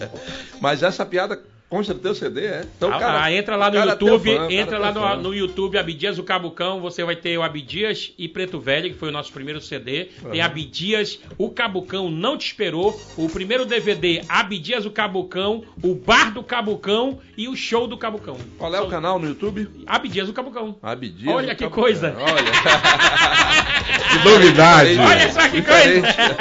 Mas 0.61 0.83
essa 0.83 1.07
piada 1.07 1.41
consta 1.71 1.95
do 1.95 2.01
teu 2.01 2.15
CD, 2.15 2.45
é? 2.47 2.65
Então, 2.77 2.93
Ah, 2.93 2.99
cara, 2.99 3.23
ah, 3.23 3.33
entra 3.33 3.55
lá 3.57 3.71
no 3.71 3.77
cara 3.79 3.93
é 3.93 3.95
teu 3.95 4.09
YouTube, 4.09 4.37
fã, 4.37 4.53
entra 4.53 4.77
lá 4.79 4.89
é 4.89 4.93
no, 4.93 5.01
fã. 5.01 5.17
no 5.17 5.35
YouTube, 5.35 5.79
Abdias 5.79 6.19
o 6.19 6.23
Cabucão, 6.25 6.81
você 6.81 7.05
vai 7.05 7.15
ter 7.17 7.39
o 7.39 7.43
Abdias 7.43 8.13
e 8.19 8.29
Preto 8.29 8.59
Velho, 8.59 8.91
que 8.91 8.99
foi 8.99 9.09
o 9.09 9.13
nosso 9.13 9.33
primeiro 9.33 9.61
CD. 9.61 10.09
Tem 10.31 10.41
Abdias, 10.43 11.21
o 11.39 11.49
Cabucão 11.49 12.11
não 12.11 12.37
te 12.37 12.47
esperou, 12.47 13.01
o 13.17 13.29
primeiro 13.29 13.65
DVD, 13.65 14.23
Abdias 14.29 14.85
o 14.85 14.91
Cabucão, 14.91 15.63
o 15.83 15.95
Bar 15.95 16.33
do 16.35 16.43
Cabucão 16.43 17.19
e 17.37 17.49
o 17.49 17.55
Show 17.57 17.87
do 17.87 17.97
Cabucão. 17.97 18.37
Qual 18.59 18.75
é 18.75 18.81
o 18.81 18.89
canal 18.89 19.19
no 19.19 19.29
YouTube? 19.29 19.69
Abdias 19.87 20.29
o 20.29 20.33
Cabucão. 20.33 20.77
Abdias. 20.83 21.33
Olha 21.33 21.53
o 21.53 21.57
que 21.57 21.63
Cabucão. 21.65 21.83
coisa. 21.83 22.17
Olha. 22.19 22.51
Que 24.11 24.29
novidade. 24.29 24.99
Olha 24.99 25.33
só 25.33 25.43
que 25.49 25.61
Diferente. 25.61 26.03
coisa. 26.03 26.37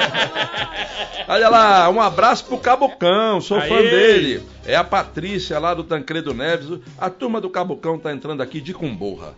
Olha 1.28 1.50
lá, 1.50 1.90
um 1.90 2.02
abraço 2.02 2.46
pro 2.46 2.58
Cabocão, 2.58 3.40
sou 3.42 3.60
fã 3.62 3.76
Aê. 3.76 3.90
dele. 3.90 4.44
É 4.66 4.76
a 4.76 4.84
Patrícia 4.84 5.19
lá 5.60 5.74
do 5.74 5.84
Tancredo 5.84 6.34
Neves. 6.34 6.80
A 6.98 7.10
turma 7.10 7.42
do 7.42 7.50
Cabocão 7.50 7.98
tá 8.00 8.12
entrando 8.12 8.42
aqui 8.42 8.62
de 8.62 8.74
Cumborra. 8.74 9.34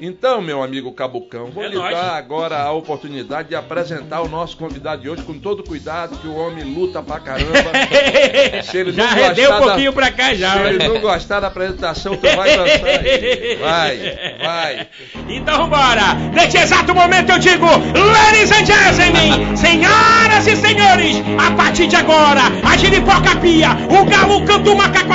Então, 0.00 0.40
meu 0.40 0.62
amigo 0.62 0.90
Cabocão, 0.92 1.50
vou 1.50 1.62
É 1.62 1.68
lhe 1.68 1.74
nóis. 1.74 1.94
dar 1.94 2.14
agora 2.16 2.56
a 2.62 2.72
oportunidade 2.72 3.50
de 3.50 3.54
apresentar 3.54 4.22
o 4.22 4.28
nosso 4.28 4.56
convidado 4.56 5.02
de 5.02 5.10
hoje 5.10 5.22
com 5.22 5.38
todo 5.38 5.62
cuidado, 5.62 6.16
que 6.16 6.26
o 6.26 6.34
homem 6.34 6.64
luta 6.64 7.02
pra 7.02 7.20
caramba. 7.20 7.70
Se 8.64 8.78
ele 8.78 8.92
já 8.92 9.06
rendeu 9.10 9.44
um 9.44 9.52
gostar 9.52 9.60
da- 9.60 9.66
pouquinho 9.66 9.92
pra 9.92 10.10
cá 10.10 10.32
já. 10.34 10.52
Se 10.52 10.58
olha. 10.58 10.68
ele 10.70 10.88
não 10.88 11.00
gostar 11.00 11.40
da 11.40 11.48
apresentação, 11.48 12.16
tu 12.16 12.22
vai 12.34 12.56
dançar 12.56 12.86
aí. 12.86 13.56
Vai, 13.60 13.98
vai. 14.42 14.88
Então 15.28 15.58
vambora! 15.58 16.14
Neste 16.32 16.56
exato 16.56 16.94
momento 16.94 17.30
eu 17.32 17.38
digo, 17.38 17.66
ladies 17.66 18.50
and 18.52 18.64
gentlemen, 18.64 19.54
senhoras 19.54 20.46
e 20.46 20.56
senhores, 20.56 21.16
a 21.46 21.50
partir 21.54 21.86
de 21.88 21.96
agora, 21.96 22.40
a 22.64 22.76
giripoca 22.78 23.36
pia, 23.40 23.68
o 23.90 24.04
galo 24.06 24.42
canta 24.46 24.70
o 24.70 24.76
macaco 24.76 25.12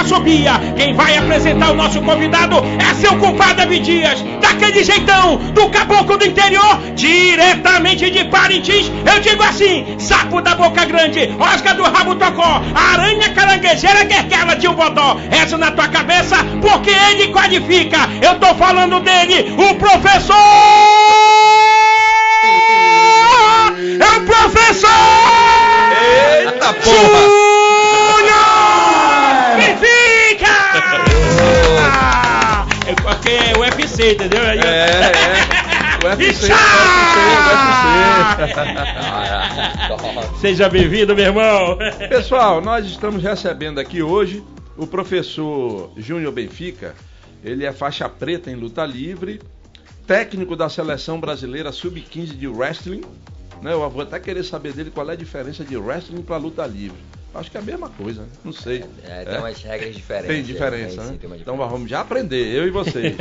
Quem 0.76 0.94
vai 0.96 1.16
apresentar 1.18 1.72
o 1.72 1.76
nosso 1.76 2.02
convidado 2.02 2.56
é 2.80 2.94
seu 2.96 3.16
compadre 3.18 3.62
Abdias, 3.62 4.24
daquele 4.42 4.84
jeitão, 4.84 5.36
do 5.54 5.70
caboclo 5.70 6.18
do 6.18 6.26
interior, 6.26 6.80
diretamente 6.96 8.10
de 8.10 8.26
Parintins. 8.26 8.92
Eu 9.06 9.20
digo 9.22 9.44
assim, 9.44 10.00
sapo 10.00 10.42
da 10.42 10.56
boca 10.56 10.84
grande, 10.86 11.30
osca 11.40 11.76
do 11.76 11.84
rabo 11.84 12.16
tocó, 12.16 12.60
aranha 12.74 13.30
caranguejeira, 13.36 14.04
guerguela 14.04 14.56
de 14.56 14.68
um 14.68 14.74
bodó. 14.74 15.18
Essa 15.30 15.60
na 15.60 15.70
tua 15.70 15.88
cabeça, 15.88 16.38
porque 16.60 16.90
ele 16.90 17.32
qualifica. 17.32 18.00
Eu 18.20 18.40
tô 18.40 18.56
falando 18.56 19.00
dele, 19.02 19.54
o 19.58 19.76
professor! 19.76 20.36
É 24.00 24.18
o 24.18 24.22
professor! 24.26 24.90
Eita 26.42 26.74
porra! 26.74 27.59
Porque 33.30 33.36
é 33.36 33.58
UFC, 33.58 34.14
entendeu? 34.14 34.42
É, 34.42 34.58
é. 34.58 34.62
O 36.04 36.08
UFC, 36.08 36.48
UFC, 36.48 37.20
o 39.88 39.94
UFC. 39.94 40.40
Seja 40.40 40.68
bem-vindo, 40.70 41.16
meu 41.16 41.26
irmão. 41.26 41.78
Pessoal, 42.10 42.60
nós 42.62 42.86
estamos 42.86 43.22
recebendo 43.22 43.80
aqui 43.80 44.02
hoje 44.02 44.44
o 44.76 44.88
professor 44.88 45.92
Júnior 45.98 46.32
Benfica. 46.32 46.96
Ele 47.44 47.66
é 47.66 47.72
faixa 47.72 48.10
preta 48.10 48.50
em 48.50 48.56
luta 48.56 48.84
livre, 48.86 49.40
técnico 50.08 50.56
da 50.56 50.68
seleção 50.68 51.20
brasileira 51.20 51.72
sub-15 51.72 52.38
de 52.38 52.48
wrestling. 52.48 53.02
Né? 53.62 53.74
Eu 53.74 53.90
vou 53.90 54.02
até 54.02 54.20
querer 54.20 54.44
saber 54.44 54.74
dele 54.74 54.90
qual 54.90 55.08
é 55.10 55.14
a 55.14 55.18
diferença 55.18 55.64
de 55.64 55.78
wrestling 55.78 56.24
para 56.24 56.38
luta 56.38 56.66
livre. 56.66 56.98
Acho 57.34 57.52
que 57.52 57.58
é 57.58 57.60
a 57.60 57.64
mesma 57.64 57.90
coisa, 57.90 58.24
né? 58.24 58.28
não 58.44 58.52
sei. 58.52 58.84
É, 59.04 59.24
tem 59.24 59.36
É? 59.36 59.40
umas 59.40 59.62
regras 59.62 59.96
diferentes. 59.96 60.36
Tem 60.36 60.44
diferença, 60.44 61.04
né? 61.04 61.12
sim, 61.12 61.18
tem 61.18 61.40
Então 61.40 61.56
vamos 61.56 61.90
já 61.90 62.02
aprender, 62.02 62.44
eu 62.56 62.68
e 62.68 62.72
você. 62.72 63.16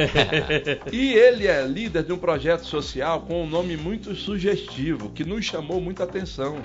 e 0.91 1.13
ele 1.13 1.47
é 1.47 1.67
líder 1.67 2.03
de 2.05 2.13
um 2.13 2.19
projeto 2.19 2.65
social 2.65 3.21
com 3.23 3.45
um 3.45 3.47
nome 3.49 3.77
muito 3.77 4.15
sugestivo, 4.15 5.11
que 5.11 5.25
nos 5.25 5.45
chamou 5.45 5.81
muita 5.81 6.05
atenção. 6.05 6.59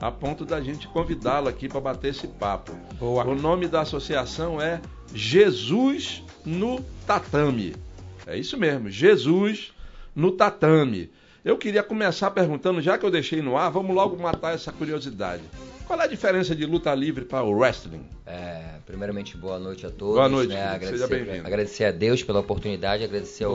a 0.00 0.10
ponto 0.10 0.44
da 0.44 0.60
gente 0.60 0.86
convidá-lo 0.88 1.48
aqui 1.48 1.68
para 1.68 1.80
bater 1.80 2.08
esse 2.08 2.26
papo. 2.26 2.72
Boa. 2.98 3.24
O 3.24 3.34
nome 3.34 3.68
da 3.68 3.82
associação 3.82 4.60
é 4.60 4.80
Jesus 5.14 6.22
no 6.44 6.80
Tatame. 7.06 7.74
É 8.26 8.36
isso 8.36 8.56
mesmo, 8.58 8.90
Jesus 8.90 9.72
no 10.14 10.32
Tatame. 10.32 11.10
Eu 11.44 11.56
queria 11.56 11.82
começar 11.82 12.30
perguntando, 12.32 12.80
já 12.80 12.98
que 12.98 13.04
eu 13.06 13.10
deixei 13.10 13.40
no 13.42 13.56
ar, 13.56 13.70
vamos 13.70 13.94
logo 13.94 14.16
matar 14.20 14.54
essa 14.54 14.70
curiosidade. 14.72 15.42
Qual 15.92 16.00
é 16.00 16.04
a 16.04 16.08
diferença 16.08 16.56
de 16.56 16.64
luta 16.64 16.94
livre 16.94 17.26
para 17.26 17.44
o 17.44 17.50
wrestling? 17.52 18.06
É, 18.24 18.76
primeiramente, 18.86 19.36
boa 19.36 19.58
noite 19.58 19.84
a 19.84 19.90
todos. 19.90 20.14
Boa 20.14 20.26
noite, 20.26 20.48
né? 20.54 20.78
querido. 20.78 20.86
Seja 20.92 21.04
agradecer, 21.04 21.24
bem-vindo. 21.26 21.46
agradecer 21.46 21.84
a 21.84 21.90
Deus 21.90 22.22
pela 22.22 22.40
oportunidade, 22.40 23.04
agradecer 23.04 23.44
ao- 23.44 23.52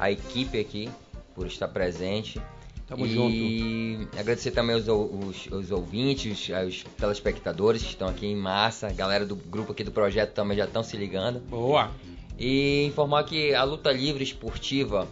a 0.00 0.10
equipe 0.10 0.58
aqui 0.58 0.90
por 1.32 1.46
estar 1.46 1.68
presente. 1.68 2.42
Tamo 2.88 3.06
e 3.06 4.08
agradecer 4.18 4.50
também 4.50 4.74
os, 4.74 4.88
os- 4.88 5.46
os 5.52 5.70
ouvintes, 5.70 6.48
os 6.66 6.82
telespectadores 6.98 7.82
que 7.82 7.90
estão 7.90 8.08
aqui 8.08 8.26
em 8.26 8.34
massa, 8.34 8.88
a 8.88 8.92
galera 8.92 9.24
do 9.24 9.36
grupo 9.36 9.70
aqui 9.70 9.84
do 9.84 9.92
projeto 9.92 10.32
também 10.32 10.56
já 10.56 10.64
estão 10.64 10.82
se 10.82 10.96
ligando. 10.96 11.38
Boa. 11.38 11.92
E 12.36 12.84
informar 12.86 13.22
que 13.22 13.54
a 13.54 13.62
luta 13.62 13.92
livre 13.92 14.24
esportiva 14.24 15.06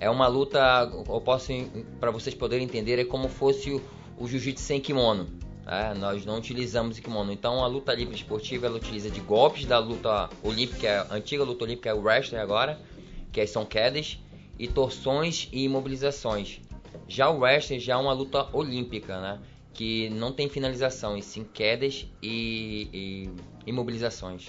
é 0.00 0.10
uma 0.10 0.26
luta, 0.26 0.90
eu 1.08 1.20
posso, 1.20 1.52
para 2.00 2.10
vocês 2.10 2.34
poderem 2.34 2.64
entender, 2.64 2.98
é 2.98 3.04
como 3.04 3.28
fosse 3.28 3.70
o, 3.70 3.80
o 4.18 4.26
jiu-jitsu 4.26 4.64
sem 4.64 4.80
kimono. 4.80 5.28
Né? 5.66 5.92
Nós 5.94 6.24
não 6.24 6.38
utilizamos 6.38 6.98
kimono. 7.00 7.32
Então 7.32 7.62
a 7.62 7.66
luta 7.66 7.92
livre 7.92 8.14
esportiva 8.14 8.66
ela 8.66 8.76
utiliza 8.76 9.10
de 9.10 9.20
golpes 9.20 9.66
da 9.66 9.78
luta 9.78 10.30
olímpica, 10.42 11.06
a 11.10 11.14
antiga 11.16 11.42
luta 11.42 11.64
olímpica 11.64 11.90
é 11.90 11.94
o 11.94 12.00
wrestling 12.00 12.38
agora, 12.38 12.80
que 13.32 13.44
são 13.46 13.66
quedas, 13.66 14.18
e 14.58 14.68
torções 14.68 15.48
e 15.52 15.64
imobilizações. 15.64 16.60
Já 17.08 17.28
o 17.28 17.40
wrestling 17.40 17.80
já 17.80 17.94
é 17.94 17.96
uma 17.96 18.12
luta 18.12 18.48
olímpica, 18.52 19.20
né? 19.20 19.40
Que 19.74 20.08
não 20.08 20.32
tem 20.32 20.48
finalização, 20.48 21.18
e 21.18 21.22
sim 21.22 21.44
quedas 21.44 22.06
e, 22.22 22.88
e 22.94 23.30
imobilizações. 23.66 24.48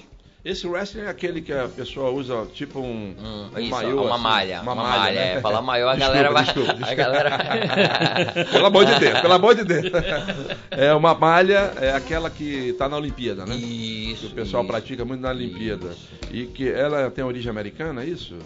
Esse 0.50 0.66
wrestling 0.66 1.02
é 1.02 1.10
aquele 1.10 1.42
que 1.42 1.52
a 1.52 1.68
pessoa 1.68 2.10
usa 2.10 2.46
tipo 2.54 2.80
um, 2.80 3.14
Hum, 3.20 3.50
um 3.54 3.60
isso, 3.60 3.70
maiô, 3.70 4.04
uma 4.04 4.14
assim, 4.16 4.24
malha. 4.24 4.62
Uma, 4.62 4.76
malha, 4.76 5.14
né? 5.14 5.34
é. 5.34 5.42
Falar 5.42 5.62
maior, 5.62 5.90
a 5.90 5.96
Desculpa, 5.96 6.14
galera 6.14 6.32
vai. 6.34 6.44
desculpa, 6.46 6.72
A 6.72 6.74
desculpa. 6.76 6.96
galera. 6.96 8.46
pelo 8.52 8.66
amor 8.66 8.86
de 8.86 9.00
Deus, 9.00 9.20
pelo 9.20 9.34
amor 9.34 9.56
de 9.56 9.64
Deus. 9.66 9.86
É 10.72 10.94
uma 10.94 11.14
malha, 11.16 11.74
é 11.82 11.92
aquela 11.92 12.30
que 12.30 12.70
está 12.70 12.88
na 12.88 12.96
Olimpíada, 12.98 13.46
né? 13.46 13.56
Isso. 13.56 14.28
que 14.28 14.34
o 14.34 14.36
pessoal 14.36 14.64
isso. 14.64 14.72
pratica 14.72 15.04
muito 15.04 15.22
na 15.22 15.30
Olimpíada. 15.32 15.88
Isso. 15.90 16.08
E 16.32 16.46
que 16.46 16.70
ela 16.72 17.10
tem 17.12 17.24
origem 17.26 17.50
americana, 17.50 18.04
é 18.04 18.06
isso? 18.06 18.38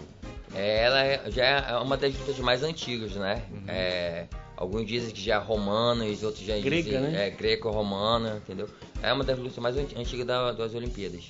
É, 0.54 0.84
ela 0.84 1.04
é- 1.04 1.22
já 1.30 1.44
é 1.44 1.76
uma 1.76 1.96
das 1.96 2.14
lutas 2.18 2.38
mais 2.40 2.62
antigas, 2.62 3.12
né? 3.12 3.42
Uhum. 3.52 3.62
É, 3.68 4.24
alguns 4.56 4.86
dizem 4.86 5.10
que 5.10 5.20
já 5.22 5.34
é 5.36 5.38
romana, 5.38 6.04
e 6.06 6.12
os 6.12 6.22
outros 6.22 6.44
já 6.44 6.58
Grega, 6.58 6.82
dizem 6.82 7.00
né? 7.00 7.26
é 7.28 7.30
greco-romana, 7.30 8.40
entendeu? 8.44 8.68
É 9.02 9.12
uma 9.12 9.24
das 9.24 9.38
lutas 9.38 9.58
mais 9.58 9.76
an- 9.76 9.86
antigas 9.96 10.26
da- 10.26 10.52
das 10.52 10.74
Olimpíadas. 10.74 11.24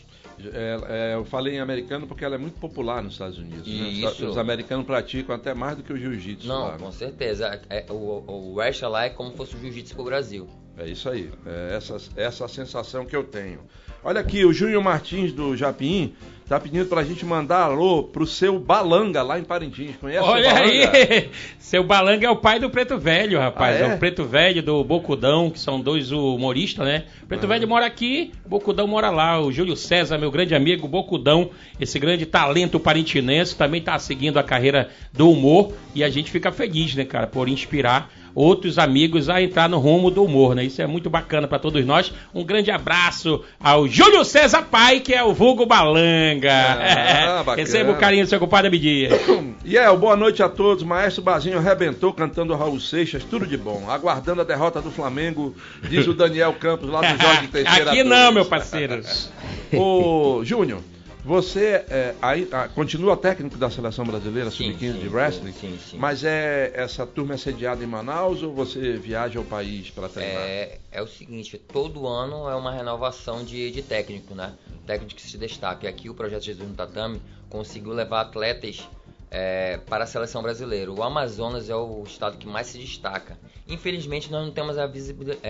É, 0.53 1.13
é, 1.13 1.15
eu 1.15 1.25
falei 1.25 1.55
em 1.57 1.61
americano 1.61 2.07
porque 2.07 2.25
ela 2.25 2.35
é 2.35 2.39
muito 2.39 2.59
popular 2.59 3.03
nos 3.03 3.13
Estados 3.15 3.39
Unidos. 3.39 3.67
né? 3.67 4.29
Os- 4.29 4.39
americanos 4.39 4.87
praticam 4.87 5.35
até 5.35 5.55
mais 5.55 5.77
do 5.77 5.83
que 5.83 5.93
o 5.93 5.97
jiu-jitsu 5.97 6.47
Não, 6.49 6.67
lá. 6.67 6.73
né? 6.73 6.79
com 6.79 6.91
certeza. 6.93 7.61
É, 7.71 7.85
o, 7.91 7.95
o 7.95 8.55
lá 8.89 9.05
é 9.05 9.11
como 9.11 9.31
se 9.31 9.37
fosse 9.37 9.57
o 9.57 9.61
jiu-jitsu 9.61 9.95
pro 9.95 10.05
Brasil. 10.05 10.49
É 10.79 10.89
isso 10.89 11.09
aí. 11.09 11.31
É 11.47 11.77
essa, 11.77 11.97
essa 12.17 12.49
sensação 12.49 13.05
que 13.05 13.15
eu 13.15 13.25
tenho. 13.25 13.61
Olha 14.05 14.21
aqui, 14.21 14.45
o 14.45 14.53
Júnior 14.53 14.83
Martins 14.83 15.33
do 15.33 15.57
Japim 15.57 16.15
tá 16.53 16.61
pedindo 16.61 16.85
pra 16.85 17.03
gente 17.03 17.25
mandar 17.25 17.63
alô 17.63 18.03
pro 18.03 18.27
seu 18.27 18.59
Balanga 18.59 19.23
lá 19.23 19.39
em 19.39 19.43
Parintins. 19.43 19.97
Conhece 19.97 20.23
Olha 20.23 20.51
o 20.51 20.55
Balanga? 20.55 20.91
aí, 20.93 21.31
seu 21.59 21.83
Balanga 21.83 22.27
é 22.27 22.31
o 22.31 22.37
pai 22.37 22.61
do 22.61 22.69
Preto 22.69 22.99
Velho, 22.99 23.39
rapaz. 23.39 23.81
Ah, 23.81 23.87
é? 23.87 23.91
é? 23.91 23.95
o 23.95 23.99
Preto 23.99 24.25
Velho 24.25 24.63
do 24.63 24.85
Bocudão, 24.85 25.49
que 25.49 25.59
são 25.59 25.81
dois 25.81 26.13
humoristas, 26.13 26.87
né? 26.87 27.05
Preto 27.27 27.47
Velho 27.47 27.67
mora 27.67 27.87
aqui, 27.87 28.33
Bocudão 28.45 28.87
mora 28.87 29.09
lá. 29.09 29.41
O 29.41 29.51
Júlio 29.51 29.75
César, 29.75 30.19
meu 30.19 30.31
grande 30.31 30.55
amigo, 30.55 30.87
Bocudão, 30.87 31.49
esse 31.81 31.99
grande 31.99 32.27
talento 32.27 32.79
parintinense, 32.79 33.57
também 33.57 33.81
tá 33.81 33.99
seguindo 33.99 34.39
a 34.39 34.43
carreira 34.43 34.91
do 35.11 35.31
humor. 35.31 35.73
E 35.95 36.05
a 36.05 36.11
gente 36.11 36.31
fica 36.31 36.53
feliz, 36.53 36.95
né, 36.95 37.07
cara, 37.07 37.27
por 37.27 37.49
inspirar 37.49 38.11
outros 38.35 38.79
amigos 38.79 39.29
a 39.29 39.43
entrar 39.43 39.69
no 39.69 39.79
rumo 39.79 40.11
do 40.11 40.25
humor, 40.25 40.55
né? 40.55 40.65
Isso 40.65 40.81
é 40.81 40.87
muito 40.87 41.11
bacana 41.11 41.47
pra 41.47 41.59
todos 41.59 41.85
nós. 41.85 42.13
Um 42.35 42.45
grande 42.45 42.71
abraço 42.71 43.43
ao 43.61 43.87
Júlio 43.89 44.25
César 44.25 44.63
Pai, 44.63 45.01
que 45.01 45.15
é 45.15 45.23
o 45.23 45.33
vulgo 45.33 45.67
Balanga. 45.67 46.53
Ah, 46.53 47.43
bacana. 47.45 47.57
Receba 47.57 47.93
o 47.93 47.97
carinho 47.97 48.25
do 48.25 48.29
seu 48.29 48.39
compadre 48.41 48.69
Abdias. 48.69 49.13
E 49.65 49.79
é, 49.79 49.97
boa 49.97 50.17
noite 50.17 50.43
a 50.43 50.49
todos. 50.49 50.83
Maestro 50.83 51.23
Bazinho 51.23 51.57
arrebentou 51.57 52.13
cantando 52.13 52.55
Raul 52.55 52.81
Seixas, 52.81 53.23
tudo 53.23 53.47
de 53.47 53.57
bom. 53.57 53.85
Aguardando 53.89 54.41
a 54.41 54.45
derrota 54.45 54.81
do 54.83 54.91
Flamengo, 54.91 55.55
diz 55.89 56.07
o 56.09 56.13
Daniel 56.13 56.53
Campos 56.55 56.91
lá 56.91 57.01
do 57.01 57.23
Jorge 57.23 57.47
Teixeira. 57.53 57.93
Aqui 57.93 58.03
2. 58.03 58.07
não, 58.07 58.33
meu 58.33 58.45
parceiro. 58.45 59.01
Ô, 59.73 60.41
Júnior, 60.45 60.81
você 61.25 61.85
é, 61.89 62.15
aí, 62.21 62.49
ah, 62.51 62.69
continua 62.69 63.17
técnico 63.17 63.57
da 63.57 63.71
seleção 63.71 64.05
brasileira, 64.05 64.51
Sim, 64.51 64.73
sub-15 64.73 64.93
sim, 64.93 64.99
de 64.99 65.09
wrestling? 65.09 65.53
sim, 65.53 65.79
sim. 65.79 65.97
Mas 65.97 66.25
é 66.25 66.73
essa 66.75 67.07
turma 67.07 67.35
é 67.35 67.37
sediada 67.37 67.83
em 67.83 67.87
Manaus 67.87 68.43
ou 68.43 68.53
você 68.53 68.95
viaja 68.95 69.39
ao 69.39 69.45
país 69.45 69.91
para 69.91 70.09
treinar? 70.09 70.43
É, 70.43 70.81
é 70.91 71.01
o 71.01 71.07
seguinte, 71.07 71.59
todo 71.59 72.07
ano 72.09 72.49
é 72.49 72.57
uma 72.57 72.73
renovação 72.73 73.45
de, 73.45 73.71
de 73.71 73.83
técnico, 73.83 74.35
né? 74.35 74.55
Técnico 74.87 75.15
que 75.15 75.23
se 75.23 75.39
destaca. 75.39 75.87
E 75.87 75.89
aqui 75.89 76.11
o 76.11 76.15
Projeto 76.15 76.43
Jesus 76.43 76.69
no 76.69 76.75
Tatame 76.75 77.23
conseguiu 77.49 77.93
levar 77.93 78.23
atletas 78.23 78.89
é, 79.35 79.79
para 79.89 80.05
a 80.05 80.07
seleção 80.07 80.43
brasileira. 80.43 80.93
O 80.93 81.03
Amazonas 81.03 81.71
é 81.71 81.75
o 81.75 82.03
estado 82.07 82.37
que 82.37 82.47
mais 82.47 82.67
se 82.67 82.77
destaca. 82.79 83.39
Infelizmente 83.67 84.31
nós 84.31 84.45
não 84.45 84.53
temos 84.53 84.77
a 84.77 84.83
é, 84.85 84.89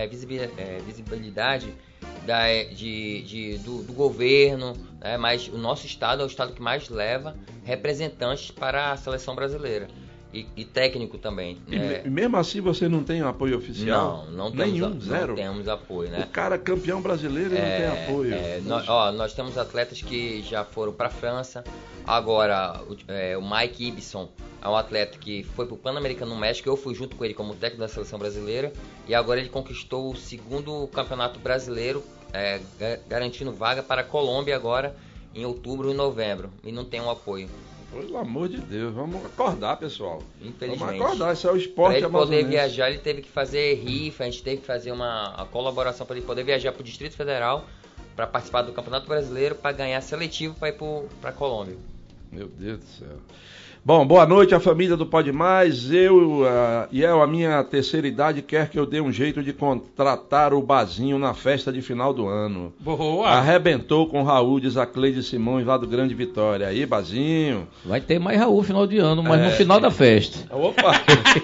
é, 0.03 0.07
visibilidade 0.85 1.73
da, 2.25 2.45
de, 2.63 3.21
de- 3.23 3.57
do, 3.57 3.83
do 3.83 3.91
governo, 3.91 4.73
né? 5.01 5.17
mas 5.17 5.49
o 5.49 5.57
nosso 5.57 5.85
estado 5.85 6.21
é 6.21 6.25
o 6.25 6.27
estado 6.27 6.53
que 6.53 6.61
mais 6.61 6.87
leva 6.87 7.35
representantes 7.65 8.49
para 8.49 8.91
a 8.93 8.97
seleção 8.97 9.35
brasileira. 9.35 9.87
E, 10.33 10.47
e 10.57 10.65
técnico 10.65 11.15
também. 11.19 11.59
E 11.67 11.75
né? 11.77 12.01
me- 12.05 12.09
mesmo 12.09 12.37
assim 12.37 12.59
você 12.59 12.87
não 12.89 13.03
tem 13.03 13.21
apoio 13.21 13.55
oficial? 13.55 14.25
Não, 14.25 14.31
não 14.31 14.51
temos, 14.51 14.71
Nenhum, 14.73 14.85
a- 14.85 14.89
não 14.89 14.99
zero. 14.99 15.35
temos 15.35 15.67
apoio, 15.67 16.09
né? 16.09 16.21
O 16.23 16.27
cara 16.27 16.57
campeão 16.57 17.01
brasileiro 17.03 17.53
ele 17.53 17.61
não 17.61 17.77
tem 17.93 18.03
apoio. 18.05 18.33
É, 18.33 18.59
nó- 18.63 18.81
ó, 18.87 19.11
nós 19.11 19.33
temos 19.33 19.59
atletas 19.59 20.01
que 20.01 20.41
já 20.41 20.63
foram 20.65 20.91
para 20.91 21.07
a 21.07 21.11
França. 21.11 21.63
Agora, 22.05 22.81
o, 22.87 22.97
é, 23.11 23.37
o 23.37 23.41
Mike 23.41 23.87
Ibson 23.87 24.29
é 24.61 24.67
um 24.67 24.75
atleta 24.75 25.17
que 25.17 25.43
foi 25.43 25.65
para 25.65 25.75
o 25.75 25.77
Pan-Americano 25.77 26.33
no 26.33 26.39
México. 26.39 26.67
Eu 26.67 26.75
fui 26.75 26.93
junto 26.93 27.15
com 27.15 27.23
ele 27.23 27.33
como 27.33 27.53
técnico 27.55 27.81
da 27.81 27.87
seleção 27.87 28.19
brasileira. 28.19 28.71
E 29.07 29.15
agora 29.15 29.39
ele 29.39 29.49
conquistou 29.49 30.11
o 30.11 30.15
segundo 30.15 30.87
campeonato 30.87 31.39
brasileiro, 31.39 32.03
é, 32.33 32.59
ga- 32.79 32.99
garantindo 33.07 33.51
vaga 33.53 33.81
para 33.81 34.01
a 34.01 34.03
Colômbia 34.03 34.55
agora 34.55 34.95
em 35.33 35.45
outubro 35.45 35.89
e 35.91 35.93
novembro. 35.93 36.49
E 36.63 36.71
não 36.71 36.83
tem 36.85 37.01
um 37.01 37.09
apoio. 37.09 37.49
Pelo 37.91 38.17
amor 38.17 38.49
de 38.49 38.57
Deus, 38.57 38.91
vamos 38.93 39.23
acordar, 39.23 39.77
pessoal. 39.77 40.21
Vamos 40.39 40.55
Infelizmente. 40.55 40.99
acordar, 41.01 41.33
isso 41.33 41.47
é 41.47 41.51
o 41.51 41.53
Para 41.53 41.61
esporte 41.61 41.97
ele 41.99 42.09
poder 42.09 42.43
viajar, 42.45 42.89
ele 42.89 42.97
teve 42.97 43.21
que 43.21 43.29
fazer 43.29 43.75
rifa, 43.75 44.23
a 44.23 44.25
gente 44.25 44.41
teve 44.41 44.57
que 44.61 44.65
fazer 44.65 44.91
uma 44.91 45.47
colaboração 45.51 46.03
para 46.05 46.17
ele 46.17 46.25
poder 46.25 46.43
viajar 46.43 46.71
para 46.71 46.81
o 46.81 46.83
Distrito 46.83 47.15
Federal 47.15 47.65
para 48.15 48.25
participar 48.25 48.63
do 48.63 48.71
Campeonato 48.73 49.07
Brasileiro 49.07 49.53
para 49.53 49.71
ganhar 49.73 50.01
seletivo 50.01 50.55
para 50.55 50.69
ir 50.69 50.77
para 51.21 51.29
a 51.29 51.33
Colômbia. 51.33 51.77
Meu 52.33 52.47
Deus 52.47 52.79
do 52.79 52.85
céu. 52.85 53.17
Bom, 53.85 54.07
boa 54.07 54.25
noite 54.25 54.55
à 54.55 54.61
família 54.61 54.95
do 54.95 55.05
Pode 55.05 55.29
Mais. 55.33 55.91
Eu 55.91 56.45
ah, 56.47 56.87
e 56.89 57.01
eu, 57.01 57.21
a 57.21 57.27
minha 57.27 57.61
terceira 57.65 58.07
idade, 58.07 58.41
quer 58.41 58.69
que 58.69 58.79
eu 58.79 58.85
dê 58.85 59.01
um 59.01 59.11
jeito 59.11 59.43
de 59.43 59.51
contratar 59.51 60.53
o 60.53 60.61
Bazinho 60.61 61.19
na 61.19 61.33
festa 61.33 61.69
de 61.71 61.81
final 61.81 62.13
do 62.13 62.25
ano. 62.25 62.71
Boa. 62.79 63.27
Arrebentou 63.27 64.07
com 64.07 64.21
o 64.21 64.23
Raul, 64.23 64.61
diz 64.61 64.77
a 64.77 64.85
Cleide 64.85 65.21
Simões, 65.21 65.65
lá 65.65 65.75
do 65.77 65.85
Grande 65.85 66.13
Vitória. 66.15 66.67
Aí, 66.67 66.85
Bazinho. 66.85 67.67
Vai 67.83 67.99
ter 67.99 68.19
mais 68.19 68.39
Raul 68.39 68.63
final 68.63 68.87
de 68.87 68.99
ano, 68.99 69.21
mas 69.21 69.41
É. 69.41 69.45
no 69.47 69.51
final 69.51 69.81
da 69.81 69.91
festa. 69.91 70.39
Opa! 70.55 70.93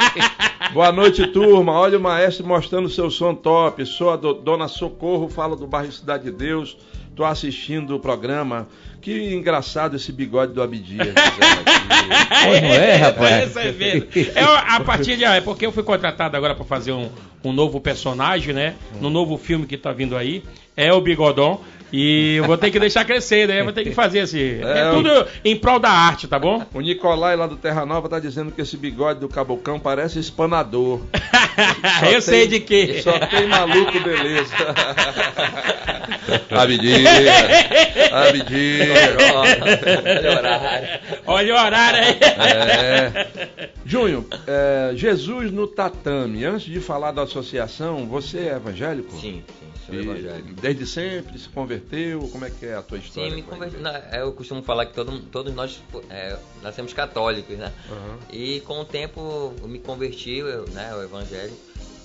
Boa 0.74 0.92
noite, 0.94 1.28
turma. 1.28 1.74
Olha 1.74 1.98
o 1.98 2.02
maestro 2.02 2.48
mostrando 2.48 2.88
seu 2.88 3.10
som 3.12 3.36
top. 3.36 3.86
Sou 3.86 4.12
a 4.12 4.16
do- 4.16 4.34
dona 4.36 4.68
Socorro, 4.70 5.28
falo 5.28 5.56
do 5.58 5.68
bairro 5.68 5.92
Cidade 5.92 6.24
de 6.26 6.32
Deus. 6.32 6.78
Tô 7.16 7.26
assistindo 7.26 7.96
o 7.96 8.00
programa. 8.00 8.66
Que 9.02 9.34
engraçado 9.34 9.96
esse 9.96 10.12
bigode 10.12 10.54
do 10.54 10.62
Abdias. 10.62 11.08
aqui. 11.16 12.46
Pois 12.46 12.62
não 12.62 12.70
é, 12.70 12.96
rapaz? 12.96 13.56
É 13.56 13.72
mesmo. 13.72 14.08
É 14.36 14.44
a 14.44 14.80
partir 14.80 15.18
de. 15.18 15.24
É 15.24 15.42
porque 15.42 15.66
eu 15.66 15.72
fui 15.72 15.84
contratado 15.84 16.36
agora 16.36 16.56
para 16.56 16.66
fazer 16.66 16.92
um, 16.92 17.10
um 17.44 17.52
novo 17.54 17.80
personagem, 17.80 18.54
né? 18.54 18.76
No 19.00 19.10
novo 19.10 19.38
filme 19.38 19.66
que 19.66 19.78
tá 19.78 19.92
vindo 19.92 20.16
aí. 20.16 20.44
É 20.76 20.94
o 20.94 21.02
Bigodon. 21.02 21.62
E 21.92 22.36
eu 22.36 22.46
vou 22.46 22.58
ter 22.58 22.70
que 22.72 22.80
deixar 22.80 23.04
crescer, 23.06 23.48
né? 23.48 23.64
Vou 23.64 23.74
ter 23.74 23.84
que 23.84 23.92
fazer 23.92 24.20
esse. 24.20 24.60
É, 24.64 24.80
É, 24.80 24.92
tudo 24.92 25.28
em 25.44 25.56
prol 25.56 25.80
da 25.80 25.90
arte, 25.90 26.28
tá 26.28 26.38
bom? 26.38 26.66
O 26.74 26.82
Nicolai 26.82 27.36
lá 27.36 27.48
do 27.48 27.58
Terra 27.58 27.86
Nova 27.86 28.08
tá 28.08 28.20
dizendo 28.20 28.52
que 28.52 28.62
esse 28.62 28.78
bigode 28.78 29.20
do 29.20 29.28
Cabocão 29.28 29.80
parece 29.80 30.20
espanador. 30.20 31.02
eu 32.12 32.22
sei 32.22 32.48
de 32.48 32.60
quê. 32.60 33.02
Só 33.04 33.18
tem 33.20 33.48
maluco, 33.48 34.00
beleza. 34.00 34.54
Abdias. 36.52 38.12
Abdias. 38.12 38.90
Olha 39.36 40.30
o 40.30 40.38
horário. 40.38 40.88
Olha 41.26 41.56
o 41.56 41.66
horário 41.66 42.00
aí. 42.00 42.20
É. 42.40 43.28
Júnior, 43.86 44.26
é, 44.46 44.92
Jesus 44.96 45.52
no 45.52 45.66
tatame. 45.68 46.46
Antes 46.46 46.66
de 46.66 46.80
falar 46.80 47.12
da 47.12 47.24
associação, 47.24 48.08
você 48.08 48.40
é 48.40 48.56
evangélico? 48.56 49.12
Sim, 49.14 49.44
sim, 49.60 49.69
sou 49.90 50.00
E 50.00 50.04
evangélico. 50.04 50.62
Desde 50.62 50.86
sempre 50.86 51.38
se 51.40 51.50
converteu? 51.50 52.28
Como 52.32 52.46
é 52.46 52.50
que 52.50 52.66
é 52.66 52.76
a 52.76 52.82
tua 52.82 52.98
história? 52.98 53.30
Sim, 53.30 53.36
me 53.36 53.44
converti. 53.44 53.76
Eu 54.18 54.32
costumo 54.34 54.62
falar 54.64 54.86
que 54.86 54.94
todo- 54.94 55.20
todos 55.32 55.54
nós 55.54 55.82
é, 56.10 56.38
nascemos 56.62 56.94
católicos, 56.94 57.58
né? 57.58 57.72
Aham. 57.90 58.20
E 58.32 58.60
com 58.62 58.80
o 58.82 58.86
tempo 58.86 59.54
eu 59.62 59.68
me 59.68 59.80
converti, 59.80 60.38
eu, 60.38 60.68
né, 60.70 60.92
ao 60.92 61.02
evangelho. 61.04 61.54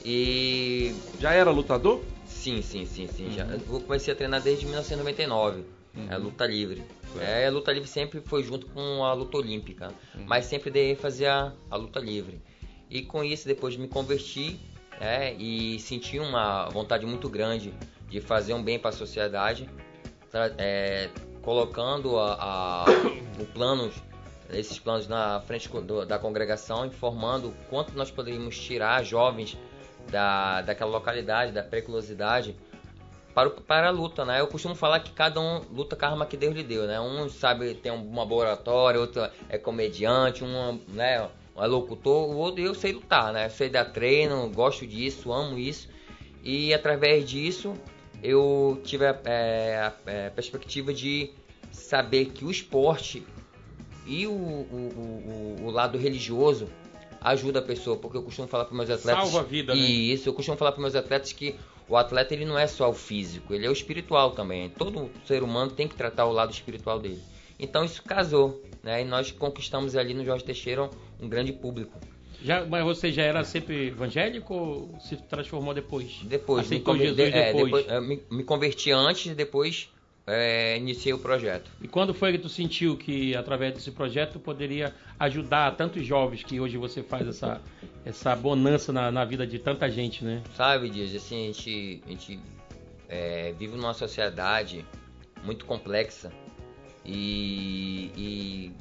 E 0.04 0.94
Já 1.18 1.32
era 1.32 1.50
lutador? 1.50 2.02
sim, 2.26 2.60
sim, 2.60 2.84
sim, 2.84 3.08
sim. 3.08 3.32
Já, 3.32 3.44
Uhum. 3.44 3.52
eu 3.72 3.80
comecei 3.80 4.12
a 4.12 4.16
treinar 4.16 4.42
desde 4.42 4.66
1999. 4.66 5.62
É 6.10 6.16
luta 6.16 6.44
livre. 6.44 6.82
É, 7.20 7.46
a 7.46 7.50
luta 7.50 7.72
livre 7.72 7.88
sempre 7.88 8.20
foi 8.20 8.42
junto 8.42 8.66
com 8.66 9.04
a 9.04 9.12
luta 9.14 9.36
olímpica, 9.38 9.92
Uhum. 10.14 10.24
mas 10.26 10.44
sempre 10.46 10.68
daí 10.70 10.96
fazia 10.96 11.52
a 11.70 11.76
luta 11.76 12.00
livre. 12.00 12.40
E 12.90 13.02
com 13.02 13.22
isso, 13.22 13.46
depois 13.46 13.74
de 13.74 13.80
me 13.80 13.86
converti 13.88 14.58
é, 15.00 15.32
e 15.34 15.78
senti 15.80 16.18
uma 16.18 16.68
vontade 16.70 17.04
muito 17.06 17.28
grande 17.28 17.74
de 18.08 18.20
fazer 18.20 18.54
um 18.54 18.62
bem 18.62 18.78
para 18.78 18.90
a 18.90 18.92
sociedade, 18.92 19.68
é, 20.58 21.08
colocando 21.42 22.18
a, 22.18 22.34
a- 22.40 22.86
o 23.40 23.46
planos, 23.46 23.94
esses 24.50 24.78
planos 24.78 25.08
na 25.08 25.40
frente 25.40 25.68
do- 25.68 26.04
da 26.04 26.18
congregação, 26.18 26.86
informando 26.86 27.54
quanto 27.68 27.94
nós 27.96 28.10
poderíamos 28.10 28.58
tirar 28.58 29.02
jovens 29.04 29.56
da, 30.10 30.62
daquela 30.62 30.90
localidade, 30.90 31.52
da 31.52 31.62
periculosidade, 31.62 32.56
para, 33.34 33.50
para 33.50 33.88
a 33.88 33.90
luta, 33.90 34.24
né? 34.24 34.40
Eu 34.40 34.46
costumo 34.46 34.76
falar 34.76 35.00
que 35.00 35.10
cada 35.10 35.40
um 35.40 35.58
luta 35.72 35.96
com 35.96 36.04
a 36.04 36.08
arma 36.10 36.24
que 36.24 36.36
Deus 36.36 36.54
lhe 36.54 36.62
deu, 36.62 36.86
né? 36.86 37.00
Um 37.00 37.28
sabe 37.28 37.74
tem 37.74 37.90
uma 37.90 38.24
boa 38.24 38.42
oratória, 38.44 39.00
outro 39.00 39.28
é 39.48 39.58
comediante, 39.58 40.44
um, 40.44 40.80
né, 40.88 41.28
é 41.56 41.66
locutor, 41.66 42.28
o 42.30 42.36
outro 42.36 42.60
eu 42.62 42.74
sei 42.74 42.92
lutar, 42.92 43.32
né? 43.32 43.48
Sei 43.48 43.68
dar 43.68 43.84
treino, 43.86 44.48
gosto 44.50 44.86
disso, 44.86 45.32
amo 45.32 45.58
isso. 45.58 45.88
E 46.42 46.74
através 46.74 47.28
disso 47.28 47.74
eu 48.22 48.80
tive 48.84 49.06
a, 49.06 49.20
é, 49.24 49.76
a- 49.78 49.92
é, 50.10 50.30
perspectiva 50.30 50.92
de 50.92 51.30
saber 51.72 52.26
que 52.26 52.44
o 52.44 52.50
esporte 52.50 53.24
e 54.06 54.26
o, 54.26 54.30
o, 54.32 55.56
o- 55.60 55.64
o 55.66 55.70
lado 55.70 55.96
religioso 55.98 56.68
ajuda 57.20 57.58
a 57.60 57.62
pessoa, 57.62 57.96
porque 57.96 58.16
eu 58.16 58.22
costumo 58.22 58.46
falar 58.48 58.66
para 58.66 58.76
meus 58.76 58.90
atletas 58.90 59.22
Salva 59.30 59.40
a 59.40 59.42
vida, 59.42 59.74
né? 59.74 59.80
e 59.80 60.12
isso, 60.12 60.28
eu 60.28 60.34
costumo 60.34 60.56
falar 60.58 60.72
para 60.72 60.80
meus 60.82 60.94
atletas 60.94 61.32
que 61.32 61.54
o 61.88 61.96
atleta 61.96 62.34
ele 62.34 62.44
não 62.44 62.58
é 62.58 62.66
só 62.66 62.90
o 62.90 62.94
físico, 62.94 63.54
ele 63.54 63.64
é 63.66 63.68
o 63.68 63.72
espiritual 63.72 64.32
também. 64.32 64.68
Todo 64.70 65.10
ser 65.26 65.42
humano 65.42 65.70
tem 65.70 65.86
que 65.88 65.94
tratar 65.94 66.26
o 66.26 66.32
lado 66.32 66.52
espiritual 66.52 66.98
dele. 66.98 67.22
Então 67.58 67.84
isso 67.84 68.02
casou, 68.02 68.62
né? 68.82 69.02
E 69.02 69.04
nós 69.04 69.30
conquistamos 69.30 69.94
ali 69.96 70.12
no 70.12 70.24
Jorge 70.24 70.44
Teixeira 70.44 70.90
um 71.24 71.28
grande 71.28 71.52
público. 71.52 71.98
Já, 72.42 72.64
mas 72.66 72.84
você 72.84 73.10
já 73.10 73.22
era 73.22 73.42
sempre 73.44 73.88
evangélico 73.88 74.52
ou 74.54 75.00
se 75.00 75.16
transformou 75.16 75.72
depois? 75.72 76.20
Depois, 76.24 76.62
me, 76.68 76.76
Aceitou 76.76 76.94
conver- 76.94 77.08
Jesus 77.08 77.34
é, 77.34 77.46
depois. 77.52 77.64
depois, 77.64 77.88
é, 77.88 78.00
me, 78.00 78.22
me 78.30 78.44
converti 78.44 78.90
antes 78.92 79.26
e 79.32 79.34
depois 79.34 79.88
é, 80.26 80.76
iniciei 80.76 81.14
o 81.14 81.18
projeto. 81.18 81.70
E 81.80 81.88
quando 81.88 82.12
foi 82.12 82.32
que 82.32 82.38
tu 82.38 82.48
sentiu 82.48 82.96
que 82.96 83.34
através 83.36 83.72
desse 83.74 83.90
projeto 83.90 84.38
poderia 84.38 84.94
ajudar 85.18 85.74
tantos 85.76 86.04
jovens 86.04 86.42
que 86.42 86.60
hoje 86.60 86.76
você 86.76 87.02
faz 87.02 87.26
essa, 87.28 87.62
essa 88.04 88.34
bonança 88.36 88.92
na, 88.92 89.10
na 89.10 89.24
vida 89.24 89.46
de 89.46 89.58
tanta 89.58 89.88
gente, 89.90 90.24
né? 90.24 90.42
Sabe, 90.54 90.90
Dias, 90.90 91.14
assim, 91.14 91.44
a 91.44 91.52
gente, 91.52 92.02
a 92.06 92.10
gente 92.10 92.40
é, 93.08 93.52
vive 93.58 93.76
numa 93.76 93.94
sociedade 93.94 94.84
muito 95.44 95.64
complexa 95.66 96.32
e, 97.04 98.10
e 98.16 98.72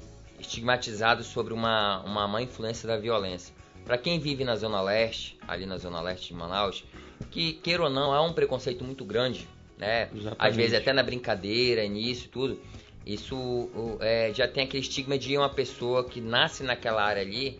estigmatizado 0.43 1.23
sobre 1.23 1.53
uma, 1.53 2.01
uma 2.03 2.27
má 2.27 2.41
influência 2.41 2.88
da 2.88 2.97
violência. 2.97 3.53
Para 3.86 3.97
quem 3.97 4.19
vive 4.19 4.43
na 4.43 4.56
Zona 4.56 4.82
Leste, 4.82 5.38
ali 5.47 5.65
na 5.65 5.77
Zona 5.77 6.01
Leste 6.01 6.29
de 6.29 6.34
Manaus, 6.36 6.86
que 7.32 7.53
queira 7.53 7.84
ou 7.84 7.89
não, 7.89 8.13
há 8.13 8.21
um 8.21 8.32
preconceito 8.32 8.84
muito 8.84 9.03
grande, 9.03 9.47
né? 9.77 10.10
Exatamente. 10.13 10.36
Às 10.39 10.56
vezes 10.56 10.73
até 10.73 10.93
na 10.93 11.03
brincadeira, 11.03 11.86
nisso, 11.88 12.29
tudo. 12.29 12.60
Isso 13.06 13.69
é, 13.99 14.32
já 14.34 14.47
tem 14.47 14.63
aquele 14.63 14.82
estigma 14.82 15.17
de 15.17 15.38
uma 15.38 15.49
pessoa 15.49 16.06
que 16.06 16.21
nasce 16.21 16.63
naquela 16.63 17.03
área 17.03 17.21
ali, 17.21 17.60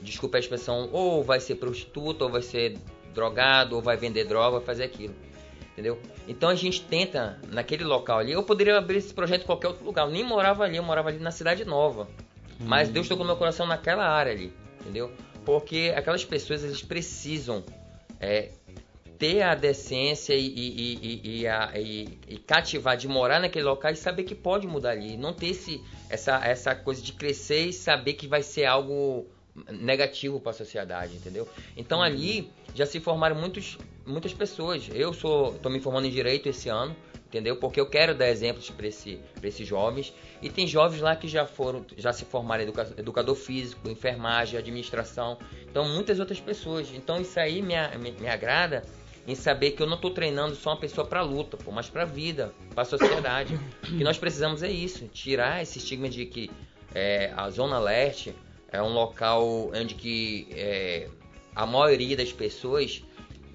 desculpa 0.00 0.36
a 0.36 0.40
expressão, 0.40 0.88
ou 0.92 1.24
vai 1.24 1.40
ser 1.40 1.56
prostituta, 1.56 2.24
ou 2.24 2.30
vai 2.30 2.42
ser 2.42 2.78
drogado, 3.12 3.74
ou 3.74 3.82
vai 3.82 3.96
vender 3.96 4.24
droga, 4.24 4.58
vai 4.58 4.66
fazer 4.66 4.84
aquilo. 4.84 5.14
Entendeu? 5.76 6.00
Então 6.26 6.48
a 6.48 6.54
gente 6.54 6.80
tenta, 6.80 7.38
naquele 7.52 7.84
local 7.84 8.18
ali, 8.18 8.32
eu 8.32 8.42
poderia 8.42 8.78
abrir 8.78 8.96
esse 8.96 9.12
projeto 9.12 9.42
em 9.42 9.46
qualquer 9.46 9.68
outro 9.68 9.84
lugar. 9.84 10.06
Eu 10.06 10.10
nem 10.10 10.24
morava 10.24 10.64
ali, 10.64 10.78
eu 10.78 10.82
morava 10.82 11.10
ali 11.10 11.18
na 11.18 11.30
Cidade 11.30 11.66
Nova. 11.66 12.08
Mas 12.58 12.88
Deus 12.88 13.06
tocou 13.06 13.26
meu 13.26 13.36
coração 13.36 13.66
naquela 13.66 14.08
área 14.08 14.32
ali, 14.32 14.50
entendeu? 14.80 15.12
Porque 15.44 15.92
aquelas 15.94 16.24
pessoas, 16.24 16.64
eles 16.64 16.80
precisam 16.82 17.62
é, 18.18 18.48
ter 19.18 19.42
a 19.42 19.54
decência 19.54 20.32
e, 20.32 20.46
e- 20.46 20.94
e- 21.22 21.40
e 21.40 21.46
a- 21.46 21.70
cativar 22.46 22.96
de 22.96 23.06
morar 23.06 23.38
naquele 23.38 23.66
local 23.66 23.92
e 23.92 23.96
saber 23.96 24.24
que 24.24 24.34
pode 24.34 24.66
mudar 24.66 24.92
ali. 24.92 25.18
Não 25.18 25.34
ter 25.34 25.48
esse, 25.48 25.84
essa, 26.08 26.42
essa 26.42 26.74
coisa 26.74 27.02
de 27.02 27.12
crescer 27.12 27.66
e 27.66 27.72
saber 27.74 28.14
que 28.14 28.26
vai 28.26 28.42
ser 28.42 28.64
algo 28.64 29.26
negativo 29.70 30.40
para 30.40 30.50
a 30.52 30.54
sociedade, 30.54 31.14
entendeu? 31.14 31.46
Então 31.76 32.02
ali 32.02 32.50
já 32.74 32.86
se 32.86 32.98
formaram 33.00 33.36
muitos, 33.36 33.78
muitas 34.06 34.32
pessoas. 34.32 34.88
Eu 34.92 35.12
sou, 35.12 35.56
estou 35.56 35.70
me 35.70 35.80
formando 35.80 36.06
em 36.06 36.10
direito 36.10 36.48
esse 36.48 36.68
ano, 36.68 36.94
entendeu? 37.26 37.56
Porque 37.56 37.80
eu 37.80 37.86
quero 37.86 38.14
dar 38.14 38.28
exemplos 38.28 38.70
para 38.70 38.86
esse, 38.86 39.20
esses 39.42 39.66
jovens. 39.66 40.12
E 40.40 40.48
tem 40.48 40.66
jovens 40.66 41.00
lá 41.00 41.16
que 41.16 41.26
já 41.28 41.46
foram, 41.46 41.84
já 41.96 42.12
se 42.12 42.24
formaram 42.24 42.62
educa- 42.62 42.94
educador 42.96 43.34
físico, 43.34 43.88
enfermagem, 43.90 44.58
administração. 44.58 45.38
Então 45.68 45.84
muitas 45.88 46.20
outras 46.20 46.40
pessoas. 46.40 46.88
Então 46.94 47.20
isso 47.20 47.38
aí 47.38 47.60
me, 47.62 47.74
a- 47.74 47.96
me, 47.98 48.12
me 48.12 48.28
agrada 48.28 48.84
em 49.26 49.34
saber 49.34 49.72
que 49.72 49.82
eu 49.82 49.86
não 49.88 49.96
estou 49.96 50.12
treinando 50.12 50.54
só 50.54 50.70
uma 50.70 50.76
pessoa 50.76 51.04
para 51.04 51.20
luta, 51.20 51.56
pô, 51.56 51.72
mas 51.72 51.88
para 51.90 52.04
vida, 52.04 52.54
para 52.72 52.82
a 52.82 52.86
sociedade. 52.86 53.58
O 53.82 53.96
que 53.98 54.04
nós 54.04 54.16
precisamos 54.16 54.62
é 54.62 54.70
isso, 54.70 55.08
tirar 55.08 55.60
esse 55.60 55.78
estigma 55.78 56.08
de 56.08 56.26
que 56.26 56.48
é, 56.94 57.32
a 57.36 57.50
zona 57.50 57.78
leste 57.80 58.32
é 58.70 58.80
um 58.80 58.92
local 58.92 59.72
onde 59.74 59.96
que 59.96 60.46
é, 60.52 61.08
a 61.56 61.66
maioria 61.66 62.16
das 62.16 62.32
pessoas 62.32 63.02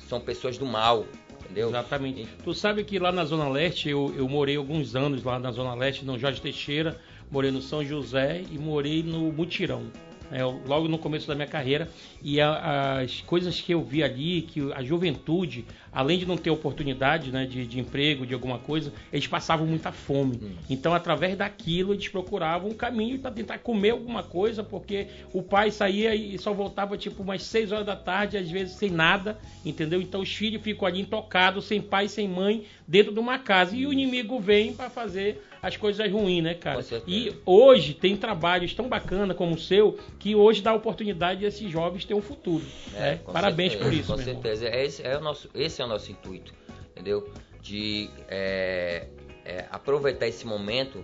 são 0.08 0.20
pessoas 0.20 0.58
do 0.58 0.66
mal, 0.66 1.06
entendeu? 1.44 1.70
Exatamente. 1.70 2.28
Tu 2.44 2.54
sabe 2.54 2.84
que 2.84 3.00
lá 3.00 3.12
na 3.12 3.26
Zona 3.26 3.50
Leste, 3.50 3.90
eu, 3.90 4.14
eu 4.18 4.28
morei 4.28 4.56
alguns 4.56 4.96
anos 4.96 5.24
lá 5.24 5.40
na 5.40 5.52
Zona 5.52 5.74
Leste, 5.74 6.06
no 6.06 6.18
Jorge 6.18 6.42
Teixeira, 6.42 7.00
morei 7.30 7.52
no 7.52 7.62
São 7.62 7.84
José 7.84 8.44
e 8.52 8.58
morei 8.58 9.04
no 9.04 9.32
Mutirão. 9.32 9.86
Né, 10.32 10.44
logo 10.66 10.88
no 10.88 10.98
começo 10.98 11.28
da 11.28 11.36
minha 11.36 11.48
carreira 11.48 11.90
e 12.24 12.40
a- 12.40 13.00
as 13.02 13.22
coisas 13.22 13.60
que 13.60 13.74
eu 13.74 13.84
vi 13.84 14.02
ali, 14.02 14.42
que 14.44 14.72
a 14.74 14.82
juventude, 14.82 15.66
além 15.92 16.18
de 16.18 16.26
não 16.26 16.38
ter 16.38 16.50
oportunidade 16.50 17.32
né, 17.32 17.46
de, 17.46 17.68
de 17.68 17.80
emprego, 17.80 18.26
de 18.26 18.34
alguma 18.34 18.58
coisa, 18.58 18.94
eles 19.12 19.28
passavam 19.28 19.68
muita 19.68 19.92
fome. 19.92 20.40
Então, 20.70 20.94
através 20.94 21.36
daquilo, 21.38 21.94
eles 21.94 22.08
procuravam 22.08 22.70
um 22.70 22.74
caminho 22.74 23.20
para 23.20 23.32
tentar 23.32 23.58
comer 23.60 23.90
alguma 23.92 24.24
coisa, 24.24 24.64
porque 24.64 25.08
o 25.34 25.44
pai 25.44 25.70
saía 25.70 26.16
e 26.16 26.38
só 26.38 26.54
voltava 26.54 26.98
tipo 26.98 27.22
umas 27.24 27.44
6 27.44 27.72
horas 27.72 27.86
da 27.86 27.96
tarde, 27.96 28.38
às 28.38 28.50
vezes 28.50 28.76
sem 28.76 28.90
nada, 28.90 29.38
entendeu? 29.66 30.02
Então, 30.02 30.22
os 30.22 30.34
filhos 30.34 30.62
ficam 30.62 30.88
ali 30.88 31.02
intocados, 31.02 31.66
sem 31.66 31.82
pai, 31.82 32.08
sem 32.08 32.28
mãe, 32.28 32.64
dentro 32.88 33.14
de 33.14 33.20
uma 33.20 33.38
casa. 33.38 33.76
E 33.76 33.86
o 33.86 33.92
inimigo 33.92 34.40
vem 34.40 34.74
para 34.74 34.90
fazer 34.90 35.44
as 35.62 35.78
coisas 35.78 36.12
ruins, 36.12 36.44
né, 36.44 36.54
cara? 36.56 36.82
Certeza. 36.82 37.06
E 37.08 37.36
hoje 37.46 37.94
tem 37.94 38.18
trabalhos 38.18 38.74
tão 38.74 38.90
bacana 38.90 39.34
como 39.34 39.56
o 39.56 39.60
seu, 39.60 39.98
que 40.18 40.36
hoje 40.36 40.62
dá 40.62 40.72
a 40.72 40.74
oportunidade 40.74 41.42
desses 41.42 41.70
jovens 41.70 42.04
ter 42.04 42.14
um 42.14 42.22
futuro. 42.22 42.64
né? 42.94 43.20
com 43.24 43.32
Parabéns 43.32 43.74
certeza, 43.74 43.90
por 43.90 43.98
isso, 43.98 44.08
Com 44.12 44.18
meu 44.18 44.28
irmão. 44.28 44.42
certeza. 44.42 44.68
É 44.68 44.86
esse, 44.86 45.06
é 45.06 45.18
o 45.18 45.22
nosso, 45.22 45.50
esse 45.54 45.82
é 45.82 45.86
o 45.86 45.88
nosso 45.88 46.12
intuito, 46.12 46.54
entendeu? 46.92 47.30
De 47.62 48.10
é, 48.28 49.08
é, 49.46 49.66
aproveitar 49.70 50.28
esse 50.28 50.48
momento 50.48 51.04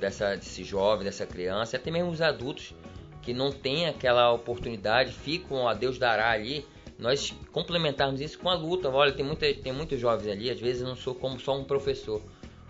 dessa, 0.00 0.34
desse 0.34 0.64
jovem, 0.64 1.04
dessa 1.04 1.24
criança, 1.24 1.76
até 1.76 1.90
mesmo 1.90 2.10
os 2.10 2.20
adultos 2.20 2.74
que 3.22 3.32
não 3.32 3.52
têm 3.52 3.86
aquela 3.86 4.32
oportunidade, 4.32 5.12
ficam 5.12 5.68
a 5.68 5.74
Deus 5.74 5.96
dará 5.96 6.32
ali, 6.32 6.66
nós 6.98 7.32
complementarmos 7.52 8.20
isso 8.20 8.36
com 8.36 8.48
a 8.50 8.54
luta. 8.54 8.88
Olha, 8.90 9.12
tem, 9.12 9.24
muita, 9.24 9.52
tem 9.54 9.72
muitos 9.72 10.00
jovens 10.00 10.28
ali, 10.28 10.50
às 10.50 10.58
vezes 10.58 10.82
eu 10.82 10.88
não 10.88 10.96
sou 10.96 11.14
como 11.14 11.38
só 11.38 11.56
um 11.56 11.62
professor, 11.62 12.20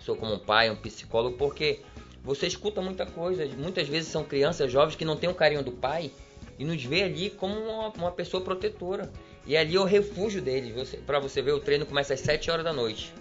sou 0.03 0.15
como 0.15 0.33
um 0.33 0.39
pai, 0.39 0.69
um 0.69 0.75
psicólogo, 0.75 1.37
porque 1.37 1.79
você 2.23 2.47
escuta 2.47 2.81
muita 2.81 3.05
coisa. 3.05 3.45
Muitas 3.57 3.87
vezes 3.87 4.09
são 4.09 4.23
crianças 4.23 4.71
jovens 4.71 4.95
que 4.95 5.05
não 5.05 5.15
têm 5.15 5.29
o 5.29 5.35
carinho 5.35 5.63
do 5.63 5.71
pai 5.71 6.11
e 6.57 6.65
nos 6.65 6.83
vê 6.83 7.03
ali 7.03 7.29
como 7.29 7.53
uma, 7.59 7.89
uma 7.89 8.11
pessoa 8.11 8.43
protetora. 8.43 9.11
E 9.45 9.57
ali 9.57 9.75
é 9.75 9.79
o 9.79 9.83
refúgio 9.83 10.41
deles. 10.41 10.73
Você, 10.73 10.97
para 10.97 11.19
você 11.19 11.41
ver, 11.41 11.51
o 11.51 11.59
treino 11.59 11.85
começa 11.85 12.13
às 12.13 12.19
7 12.21 12.49
horas 12.49 12.63
da 12.63 12.71
noite. 12.71 13.13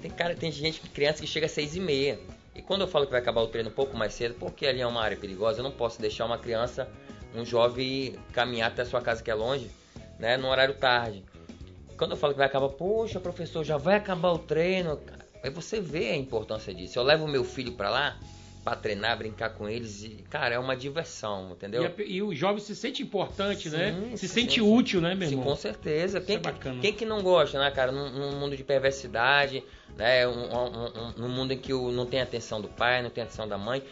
Tem 0.00 0.10
cara, 0.10 0.34
tem 0.34 0.50
gente, 0.50 0.80
criança 0.80 1.20
que 1.20 1.26
chega 1.26 1.46
às 1.46 1.52
6 1.52 1.76
e 1.76 1.80
meia. 1.80 2.18
E 2.54 2.62
quando 2.62 2.82
eu 2.82 2.88
falo 2.88 3.04
que 3.04 3.12
vai 3.12 3.20
acabar 3.20 3.42
o 3.42 3.48
treino 3.48 3.68
um 3.68 3.72
pouco 3.72 3.96
mais 3.96 4.14
cedo, 4.14 4.36
porque 4.38 4.66
ali 4.66 4.80
é 4.80 4.86
uma 4.86 5.02
área 5.02 5.16
perigosa, 5.16 5.58
eu 5.58 5.64
não 5.64 5.72
posso 5.72 6.00
deixar 6.00 6.24
uma 6.24 6.38
criança, 6.38 6.88
um 7.34 7.44
jovem 7.44 8.14
caminhar 8.32 8.70
até 8.70 8.82
a 8.82 8.86
sua 8.86 9.00
casa 9.00 9.22
que 9.22 9.30
é 9.30 9.34
longe, 9.34 9.68
né, 10.18 10.36
no 10.36 10.48
horário 10.48 10.74
tarde. 10.74 11.24
Quando 11.96 12.12
eu 12.12 12.16
falo 12.16 12.32
que 12.32 12.38
vai 12.38 12.46
acabar, 12.46 12.68
poxa, 12.68 13.18
professor, 13.18 13.64
já 13.64 13.76
vai 13.76 13.96
acabar 13.96 14.30
o 14.30 14.38
treino. 14.38 15.00
Aí 15.44 15.50
você 15.50 15.78
vê 15.78 16.08
a 16.10 16.16
importância 16.16 16.72
disso. 16.74 16.98
Eu 16.98 17.02
levo 17.02 17.28
meu 17.28 17.44
filho 17.44 17.72
para 17.72 17.90
lá, 17.90 18.16
pra 18.64 18.74
treinar, 18.74 19.18
brincar 19.18 19.50
com 19.50 19.68
eles. 19.68 20.02
E, 20.02 20.24
cara, 20.30 20.54
é 20.54 20.58
uma 20.58 20.74
diversão, 20.74 21.50
entendeu? 21.52 21.82
E, 21.82 21.86
a- 21.86 22.06
e 22.06 22.22
o 22.22 22.34
jovem 22.34 22.62
se 22.62 22.74
sente 22.74 23.02
importante, 23.02 23.68
Sim, 23.68 23.76
né? 23.76 24.16
Se 24.16 24.26
sente 24.26 24.62
útil, 24.62 25.02
né, 25.02 25.14
meu 25.14 25.28
Sim, 25.28 25.34
irmão? 25.34 25.50
com 25.50 25.54
certeza. 25.56 26.18
Quem, 26.18 26.36
é 26.36 26.38
que- 26.38 26.44
bacana. 26.44 26.80
quem 26.80 26.92
que 26.94 27.04
não 27.04 27.22
gosta, 27.22 27.58
né, 27.58 27.70
cara? 27.70 27.92
Num, 27.92 28.08
num 28.10 28.40
mundo 28.40 28.56
de 28.56 28.64
perversidade, 28.64 29.62
né? 29.98 30.26
Um, 30.26 30.30
um- 30.32 30.86
um- 30.86 31.12
num 31.18 31.28
mundo 31.28 31.52
em 31.52 31.58
que 31.58 31.74
o, 31.74 31.92
não 31.92 32.06
tem 32.06 32.22
atenção 32.22 32.58
do 32.62 32.68
pai, 32.68 33.02
não 33.02 33.10
tem 33.10 33.22
atenção 33.22 33.46
da 33.46 33.58
mãe, 33.58 33.82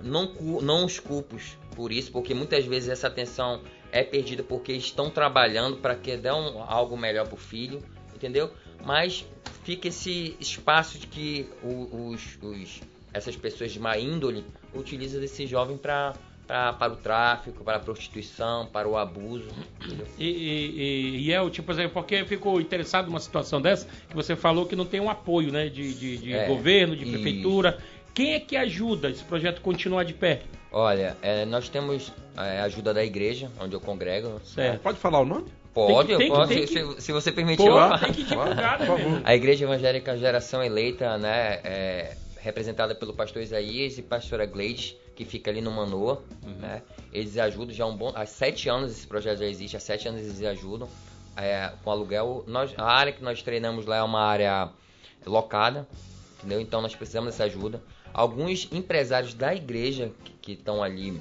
não, 0.00 0.32
não 0.62 0.84
os 0.84 1.00
culpos 1.00 1.58
por 1.74 1.90
isso, 1.90 2.12
porque 2.12 2.32
muitas 2.32 2.64
vezes 2.64 2.88
essa 2.88 3.08
atenção 3.08 3.60
é 3.90 4.04
perdida 4.04 4.42
porque 4.44 4.72
estão 4.72 5.10
trabalhando 5.10 5.78
para 5.78 5.96
que 5.96 6.16
dê 6.16 6.28
algo 6.28 6.96
melhor 6.96 7.26
pro 7.26 7.36
filho, 7.36 7.82
entendeu? 8.14 8.52
Mas 8.84 9.24
fica 9.64 9.88
esse 9.88 10.36
espaço 10.40 10.98
de 10.98 11.06
que 11.06 11.48
os, 11.62 12.38
os- 12.42 12.80
essas 13.12 13.36
pessoas 13.36 13.72
de 13.72 13.78
má 13.80 13.96
índole 13.98 14.44
utilizam 14.74 15.20
desse 15.20 15.46
jovem 15.46 15.76
pra, 15.76 16.14
pra- 16.46 16.72
para 16.72 16.92
o 16.92 16.96
tráfico, 16.96 17.62
para 17.62 17.76
a 17.76 17.80
prostituição, 17.80 18.66
para 18.66 18.88
o 18.88 18.96
abuso? 18.96 19.48
E, 20.18 20.24
e, 20.26 21.20
e, 21.26 21.32
é 21.32 21.40
o 21.40 21.50
tipo 21.50 21.70
assim, 21.72 21.88
porque 21.88 22.16
eu 22.16 22.26
fico 22.26 22.60
interessado 22.60 23.06
numa 23.06 23.20
situação 23.20 23.60
dessa, 23.60 23.86
que 24.08 24.14
você 24.14 24.34
falou 24.34 24.66
que 24.66 24.74
não 24.76 24.84
tem 24.86 25.00
um 25.00 25.10
apoio, 25.10 25.52
né, 25.52 25.68
de, 25.68 25.92
de, 25.94 26.16
de 26.18 26.32
É, 26.32 26.46
governo, 26.46 26.96
de 26.96 27.02
isso. 27.02 27.12
prefeitura. 27.12 27.78
Quem 28.14 28.34
é 28.34 28.40
que 28.40 28.56
ajuda 28.56 29.08
esse 29.10 29.24
projeto 29.24 29.60
continuar 29.62 30.04
de 30.04 30.12
pé? 30.14 30.42
Olha, 30.70 31.16
é, 31.22 31.44
nós 31.44 31.68
temos 31.68 32.12
é, 32.36 32.60
a 32.60 32.64
ajuda 32.64 32.92
da 32.94 33.04
igreja, 33.04 33.50
onde 33.60 33.74
eu 33.74 33.80
congrego. 33.80 34.40
Certo. 34.44 34.80
Pode 34.82 34.98
falar 34.98 35.20
o 35.20 35.24
nome? 35.26 35.46
Pode, 35.74 36.06
Tem 36.06 36.06
que- 36.06 36.12
eu 36.12 36.18
tem 36.18 36.30
que- 36.30 36.36
posso, 36.36 36.48
tem 36.52 36.66
se, 36.66 36.94
que- 36.94 37.00
se 37.02 37.12
você 37.12 37.32
permitir. 37.32 37.62
Pô, 37.64 37.78
eu 37.78 37.98
tem 37.98 38.12
que 38.12 38.24
divulgar, 38.24 38.78
né? 38.78 39.22
A 39.24 39.34
Igreja 39.34 39.64
Evangélica 39.64 40.16
Geração 40.18 40.62
Eleita, 40.62 41.16
né, 41.16 41.60
é 41.64 42.16
representada 42.40 42.94
pelo 42.94 43.14
pastor 43.14 43.40
Isaías 43.42 43.96
e 43.96 44.02
pastora 44.02 44.44
Gleides, 44.44 44.94
que 45.16 45.24
fica 45.24 45.50
ali 45.50 45.60
no 45.60 45.70
Manoa, 45.70 46.22
né? 46.60 46.82
Eles 47.12 47.38
ajudam 47.38 47.74
já 47.74 47.84
há 47.84 47.86
um 47.86 47.96
bom, 47.96 48.12
há 48.14 48.26
sete 48.26 48.68
anos 48.68 48.90
esse 48.92 49.06
projeto 49.06 49.38
já 49.38 49.46
existe, 49.46 49.76
há 49.76 49.80
sete 49.80 50.08
anos 50.08 50.20
eles 50.20 50.42
ajudam 50.42 50.88
é, 51.36 51.72
com 51.82 51.90
aluguel. 51.90 52.44
Nós, 52.46 52.74
a 52.76 52.84
área 52.84 53.12
que 53.12 53.22
nós 53.22 53.42
treinamos 53.42 53.86
lá 53.86 53.96
é 53.96 54.02
uma 54.02 54.20
área 54.20 54.68
locada, 55.24 55.86
entendeu? 56.38 56.60
Então 56.60 56.82
nós 56.82 56.94
precisamos 56.94 57.30
dessa 57.30 57.44
ajuda. 57.44 57.80
Alguns 58.12 58.68
empresários 58.70 59.32
da 59.32 59.54
igreja 59.54 60.10
que 60.42 60.52
estão 60.52 60.82
ali, 60.82 61.18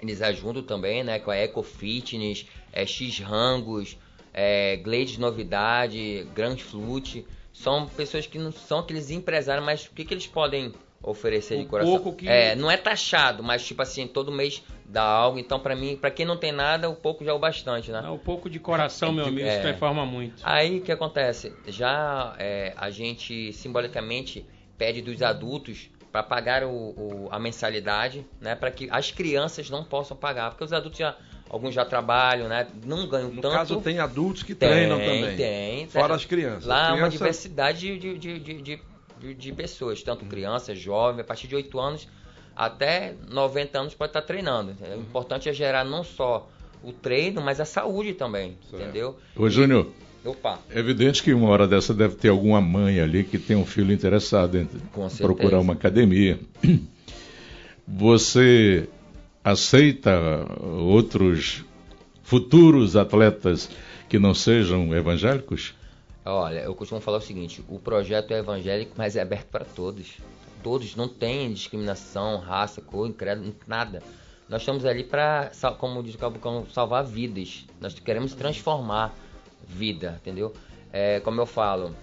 eles 0.00 0.20
ajudam 0.22 0.62
também, 0.62 1.02
né? 1.04 1.18
Com 1.18 1.30
a 1.30 1.36
Eco 1.36 1.62
Fitness, 1.62 2.46
é, 2.72 2.84
X 2.86 3.18
Rangos, 3.20 3.96
é, 4.32 4.76
Glades 4.76 5.18
Novidade, 5.18 6.26
Grand 6.34 6.56
Flute. 6.58 7.26
São 7.52 7.86
pessoas 7.86 8.26
que 8.26 8.38
não 8.38 8.52
são 8.52 8.80
aqueles 8.80 9.10
empresários, 9.10 9.64
mas 9.64 9.86
o 9.86 9.90
que, 9.92 10.04
que 10.04 10.12
eles 10.12 10.26
podem 10.26 10.72
oferecer 11.02 11.56
de 11.58 11.64
O 11.64 11.66
coração? 11.68 11.92
pouco 12.00 12.16
que- 12.18 12.28
É, 12.28 12.54
não 12.54 12.70
é 12.70 12.76
taxado, 12.76 13.42
mas 13.42 13.64
tipo 13.66 13.80
assim, 13.80 14.06
todo 14.06 14.30
mês 14.32 14.62
dá 14.84 15.02
algo. 15.02 15.38
Então, 15.38 15.58
pra 15.60 15.74
mim, 15.76 15.96
pra 15.96 16.10
quem 16.10 16.26
não 16.26 16.36
tem 16.36 16.52
nada, 16.52 16.90
o 16.90 16.96
pouco 16.96 17.24
já 17.24 17.30
é 17.30 17.34
o 17.34 17.38
bastante, 17.38 17.90
né? 17.90 18.00
Um 18.10 18.18
pouco 18.18 18.50
de 18.50 18.58
coração, 18.58 19.12
meu 19.12 19.24
amigo, 19.26 19.46
isso 19.46 19.56
É. 19.58 19.62
transforma 19.62 20.04
muito. 20.04 20.42
Aí 20.42 20.78
o 20.78 20.82
que 20.82 20.92
acontece? 20.92 21.54
Já 21.66 22.34
é, 22.38 22.74
a 22.76 22.90
gente 22.90 23.52
simbolicamente 23.52 24.44
pede 24.76 25.00
dos 25.00 25.22
adultos 25.22 25.88
para 26.16 26.22
pagar 26.22 26.64
o, 26.64 26.70
o- 26.70 27.28
a 27.30 27.38
mensalidade, 27.38 28.24
né? 28.40 28.54
Para 28.54 28.70
que 28.70 28.88
as 28.90 29.10
crianças 29.10 29.68
não 29.68 29.84
possam 29.84 30.16
pagar, 30.16 30.50
porque 30.50 30.64
os 30.64 30.72
adultos 30.72 30.98
já 30.98 31.14
alguns 31.50 31.74
já 31.74 31.84
trabalham, 31.84 32.48
né? 32.48 32.66
Não 32.84 33.06
ganham 33.06 33.28
No 33.30 33.42
tanto. 33.42 33.54
caso, 33.54 33.80
tem 33.82 33.98
adultos 33.98 34.42
que 34.42 34.54
Tem, 34.54 34.66
treinam 34.70 34.98
também. 34.98 35.36
tem. 35.36 35.86
Fora 35.88 36.14
as 36.14 36.24
crianças. 36.24 36.64
Lá 36.64 36.78
é 36.78 36.88
uma 36.88 36.96
crianças- 36.96 37.12
diversidade 37.12 37.98
de, 37.98 38.18
de, 38.18 38.38
de, 38.38 38.62
de, 39.20 39.34
de- 39.34 39.52
pessoas, 39.52 40.02
tanto 40.02 40.24
crianças, 40.24 40.78
jovens, 40.78 41.20
a 41.20 41.24
partir 41.24 41.46
de 41.48 41.54
8 41.54 41.78
anos 41.78 42.08
até 42.56 43.14
90 43.28 43.78
anos 43.78 43.94
pode 43.94 44.08
estar 44.10 44.22
treinando. 44.22 44.74
O 44.96 45.00
importante 45.00 45.50
é 45.50 45.52
gerar 45.52 45.84
não 45.84 46.02
só 46.02 46.48
o 46.82 46.92
treino, 46.92 47.42
mas 47.42 47.60
a 47.60 47.66
saúde 47.66 48.14
também, 48.14 48.56
Certo. 48.70 48.82
entendeu? 48.82 49.18
Ô 49.36 49.50
Júnior, 49.50 49.88
Opa, 50.26 50.58
é 50.70 50.78
evidente 50.80 51.22
que 51.22 51.32
uma 51.32 51.48
hora 51.48 51.68
dessa 51.68 51.94
deve 51.94 52.16
ter 52.16 52.30
alguma 52.30 52.60
mãe 52.60 52.98
ali 52.98 53.22
que 53.22 53.38
tem 53.38 53.56
um 53.56 53.64
filho 53.64 53.92
interessado 53.92 54.58
em 54.58 54.68
procurar 55.18 55.60
uma 55.60 55.74
academia. 55.74 56.40
Você 57.86 58.88
aceita 59.44 60.10
outros 60.80 61.64
futuros 62.24 62.96
atletas 62.96 63.70
que 64.08 64.18
não 64.18 64.34
sejam 64.34 64.92
evangélicos? 64.92 65.72
Olha, 66.24 66.58
eu 66.58 66.74
costumo 66.74 67.00
falar 67.00 67.18
o 67.18 67.22
seguinte: 67.22 67.62
o 67.68 67.78
projeto 67.78 68.32
é 68.32 68.38
evangélico, 68.38 68.94
mas 68.96 69.14
é 69.14 69.22
aberto 69.22 69.46
para 69.46 69.64
todos. 69.64 70.14
Todos, 70.60 70.96
não 70.96 71.06
tem 71.06 71.52
discriminação, 71.52 72.38
raça, 72.38 72.80
cor, 72.80 73.08
credo, 73.12 73.54
nada. 73.68 74.02
Nós 74.48 74.62
estamos 74.62 74.84
ali 74.84 75.04
para, 75.04 75.52
como 75.78 76.02
diz 76.02 76.16
o 76.16 76.18
Cabucão, 76.18 76.66
salvar 76.72 77.04
vidas. 77.04 77.64
Nós 77.80 77.96
queremos 78.00 78.34
transformar 78.34 79.14
vida, 79.66 80.16
entendeu? 80.20 80.52
É, 80.92 81.20
como 81.20 81.40
eu 81.40 81.46
falo, 81.46 81.94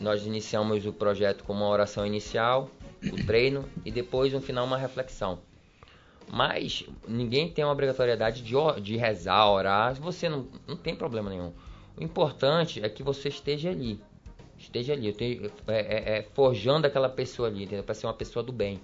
nós 0.00 0.26
iniciamos 0.26 0.84
o 0.86 0.92
projeto 0.92 1.44
com 1.44 1.52
uma 1.52 1.68
oração 1.68 2.06
inicial, 2.06 2.68
o 3.12 3.16
treino 3.24 3.64
e 3.84 3.90
depois 3.90 4.32
no 4.32 4.40
final 4.40 4.66
uma 4.66 4.76
reflexão. 4.76 5.38
Mas 6.28 6.84
ninguém 7.06 7.48
tem 7.50 7.64
uma 7.64 7.72
obrigatoriedade 7.72 8.42
de, 8.42 8.54
de 8.80 8.96
rezar, 8.96 9.50
orar. 9.50 9.94
Você 10.00 10.28
não, 10.28 10.46
não 10.66 10.76
tem 10.76 10.94
problema 10.96 11.28
nenhum. 11.30 11.52
O 11.96 12.02
importante 12.02 12.82
é 12.82 12.88
que 12.88 13.02
você 13.02 13.28
esteja 13.28 13.70
ali. 13.70 14.00
Esteja 14.58 14.94
ali. 14.94 15.12
Tenho- 15.12 15.50
é, 15.68 15.78
é- 16.14 16.18
é 16.18 16.22
forjando 16.34 16.86
aquela 16.86 17.08
pessoa 17.08 17.48
ali? 17.48 17.66
Para 17.82 17.94
ser 17.94 18.06
uma 18.06 18.14
pessoa 18.14 18.42
do 18.42 18.52
bem. 18.52 18.80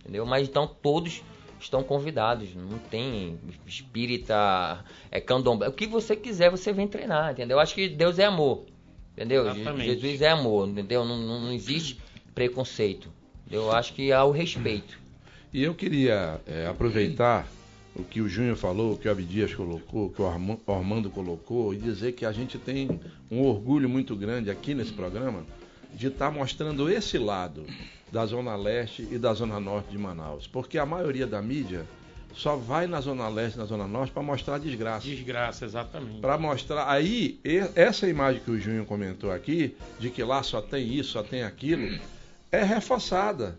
Entendeu? 0.00 0.26
Mas 0.26 0.48
então 0.48 0.66
todos 0.66 1.22
estão 1.64 1.82
convidados. 1.82 2.54
Não 2.54 2.78
tem 2.78 3.38
espírita, 3.66 4.84
é 5.10 5.20
candomblé. 5.20 5.68
O 5.68 5.72
que 5.72 5.86
você 5.86 6.16
quiser, 6.16 6.50
você 6.50 6.72
vem 6.72 6.88
treinar, 6.88 7.32
entendeu? 7.32 7.56
Eu 7.56 7.60
acho 7.60 7.74
que 7.74 7.88
Deus 7.88 8.18
é 8.18 8.24
amor. 8.24 8.64
Entendeu? 9.12 9.42
Exatamente. 9.48 9.84
Jesus 9.84 10.22
é 10.22 10.30
amor, 10.30 10.68
entendeu? 10.68 11.04
Não, 11.04 11.18
não, 11.18 11.40
não 11.40 11.52
existe 11.52 12.00
preconceito. 12.34 13.08
Eu 13.50 13.70
acho 13.70 13.92
que 13.92 14.10
há 14.10 14.24
o 14.24 14.30
respeito. 14.30 14.98
E 15.52 15.62
eu 15.62 15.74
queria 15.74 16.40
é, 16.46 16.66
aproveitar 16.66 17.46
o 17.94 18.02
que 18.02 18.22
o 18.22 18.28
Júnior 18.28 18.56
falou, 18.56 18.94
o 18.94 18.96
que 18.96 19.06
o 19.06 19.10
Abdias 19.10 19.54
colocou, 19.54 20.06
o 20.06 20.10
que 20.10 20.22
o 20.22 20.26
Arma- 20.26 20.58
Ormando 20.66 21.10
colocou, 21.10 21.74
e 21.74 21.76
dizer 21.76 22.12
que 22.12 22.24
a 22.24 22.32
gente 22.32 22.56
tem 22.56 22.88
um 23.30 23.42
orgulho 23.42 23.86
muito 23.86 24.16
grande 24.16 24.50
aqui 24.50 24.72
nesse 24.72 24.92
programa 24.92 25.44
de 25.94 26.08
estar 26.08 26.30
mostrando 26.30 26.90
esse 26.90 27.18
lado 27.18 27.66
da 28.10 28.26
Zona 28.26 28.54
Leste 28.56 29.06
e 29.10 29.18
da 29.18 29.32
Zona 29.32 29.58
Norte 29.58 29.90
de 29.90 29.98
Manaus. 29.98 30.46
Porque 30.46 30.78
a 30.78 30.86
maioria 30.86 31.26
da 31.26 31.40
mídia 31.40 31.86
só 32.34 32.56
vai 32.56 32.86
na 32.86 33.00
Zona 33.00 33.28
Leste 33.28 33.56
e 33.56 33.58
na 33.58 33.64
Zona 33.64 33.86
Norte 33.86 34.12
para 34.12 34.22
mostrar 34.22 34.56
a 34.56 34.58
desgraça. 34.58 35.06
Desgraça, 35.06 35.64
exatamente. 35.64 36.20
Para 36.20 36.38
mostrar. 36.38 36.90
Aí, 36.90 37.38
essa 37.74 38.08
imagem 38.08 38.42
que 38.42 38.50
o 38.50 38.58
Júnior 38.58 38.86
comentou 38.86 39.30
aqui, 39.30 39.76
de 39.98 40.10
que 40.10 40.22
lá 40.22 40.42
só 40.42 40.60
tem 40.60 40.92
isso, 40.94 41.10
só 41.10 41.22
tem 41.22 41.42
aquilo, 41.42 41.98
é 42.50 42.62
reforçada. 42.62 43.58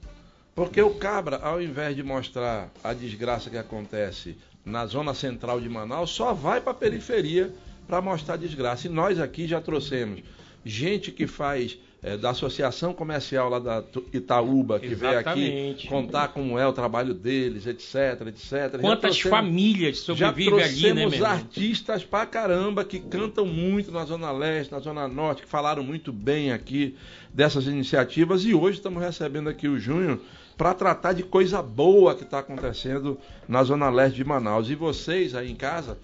Porque 0.55 0.81
o 0.81 0.93
cabra, 0.95 1.37
ao 1.37 1.61
invés 1.61 1.95
de 1.95 2.03
mostrar 2.03 2.71
a 2.83 2.93
desgraça 2.93 3.49
que 3.49 3.57
acontece 3.57 4.37
na 4.63 4.85
zona 4.85 5.13
central 5.13 5.59
de 5.59 5.67
Manaus, 5.67 6.11
só 6.11 6.31
vai 6.33 6.61
para 6.61 6.71
a 6.71 6.75
periferia 6.75 7.51
para 7.87 8.01
mostrar 8.01 8.35
a 8.35 8.37
desgraça. 8.37 8.87
E 8.87 8.89
nós 8.89 9.19
aqui 9.19 9.47
já 9.47 9.59
trouxemos 9.59 10.21
gente 10.63 11.11
que 11.11 11.27
faz 11.27 11.77
eh, 12.03 12.17
da 12.17 12.31
associação 12.31 12.93
comercial 12.93 13.47
lá 13.49 13.59
da 13.59 13.81
Itaúba, 14.11 14.77
que 14.77 14.93
veio 14.93 15.19
aqui 15.19 15.29
Exatamente. 15.29 15.87
contar 15.87 16.27
como 16.27 16.59
é 16.59 16.67
o 16.67 16.73
trabalho 16.73 17.13
deles, 17.13 17.65
etc, 17.65 18.27
etc. 18.27 18.81
Quantas 18.81 19.21
famílias 19.21 19.99
já 19.99 20.03
sobrevivem 20.03 20.61
ali, 20.61 20.93
né, 20.93 21.03
irmão? 21.03 21.29
artistas 21.29 22.03
pra 22.03 22.25
caramba 22.25 22.83
que 22.83 22.99
cantam 22.99 23.45
muito 23.45 23.89
na 23.89 24.03
Zona 24.03 24.31
Leste, 24.33 24.73
na 24.73 24.79
Zona 24.79 25.07
Norte, 25.07 25.43
que 25.43 25.47
falaram 25.47 25.81
muito 25.81 26.11
bem 26.11 26.51
aqui 26.51 26.97
dessas 27.33 27.67
iniciativas 27.67 28.43
e 28.43 28.53
hoje 28.53 28.79
estamos 28.79 29.01
recebendo 29.01 29.47
aqui 29.47 29.69
o 29.69 29.79
Júnior 29.79 30.19
para 30.57 30.73
tratar 30.73 31.13
de 31.13 31.23
coisa 31.23 31.61
boa 31.61 32.15
que 32.15 32.23
está 32.23 32.39
acontecendo 32.39 33.17
na 33.47 33.63
Zona 33.63 33.89
Leste 33.89 34.17
de 34.17 34.25
Manaus. 34.25 34.69
E 34.69 34.75
vocês 34.75 35.33
aí 35.33 35.49
em 35.49 35.55
casa, 35.55 35.97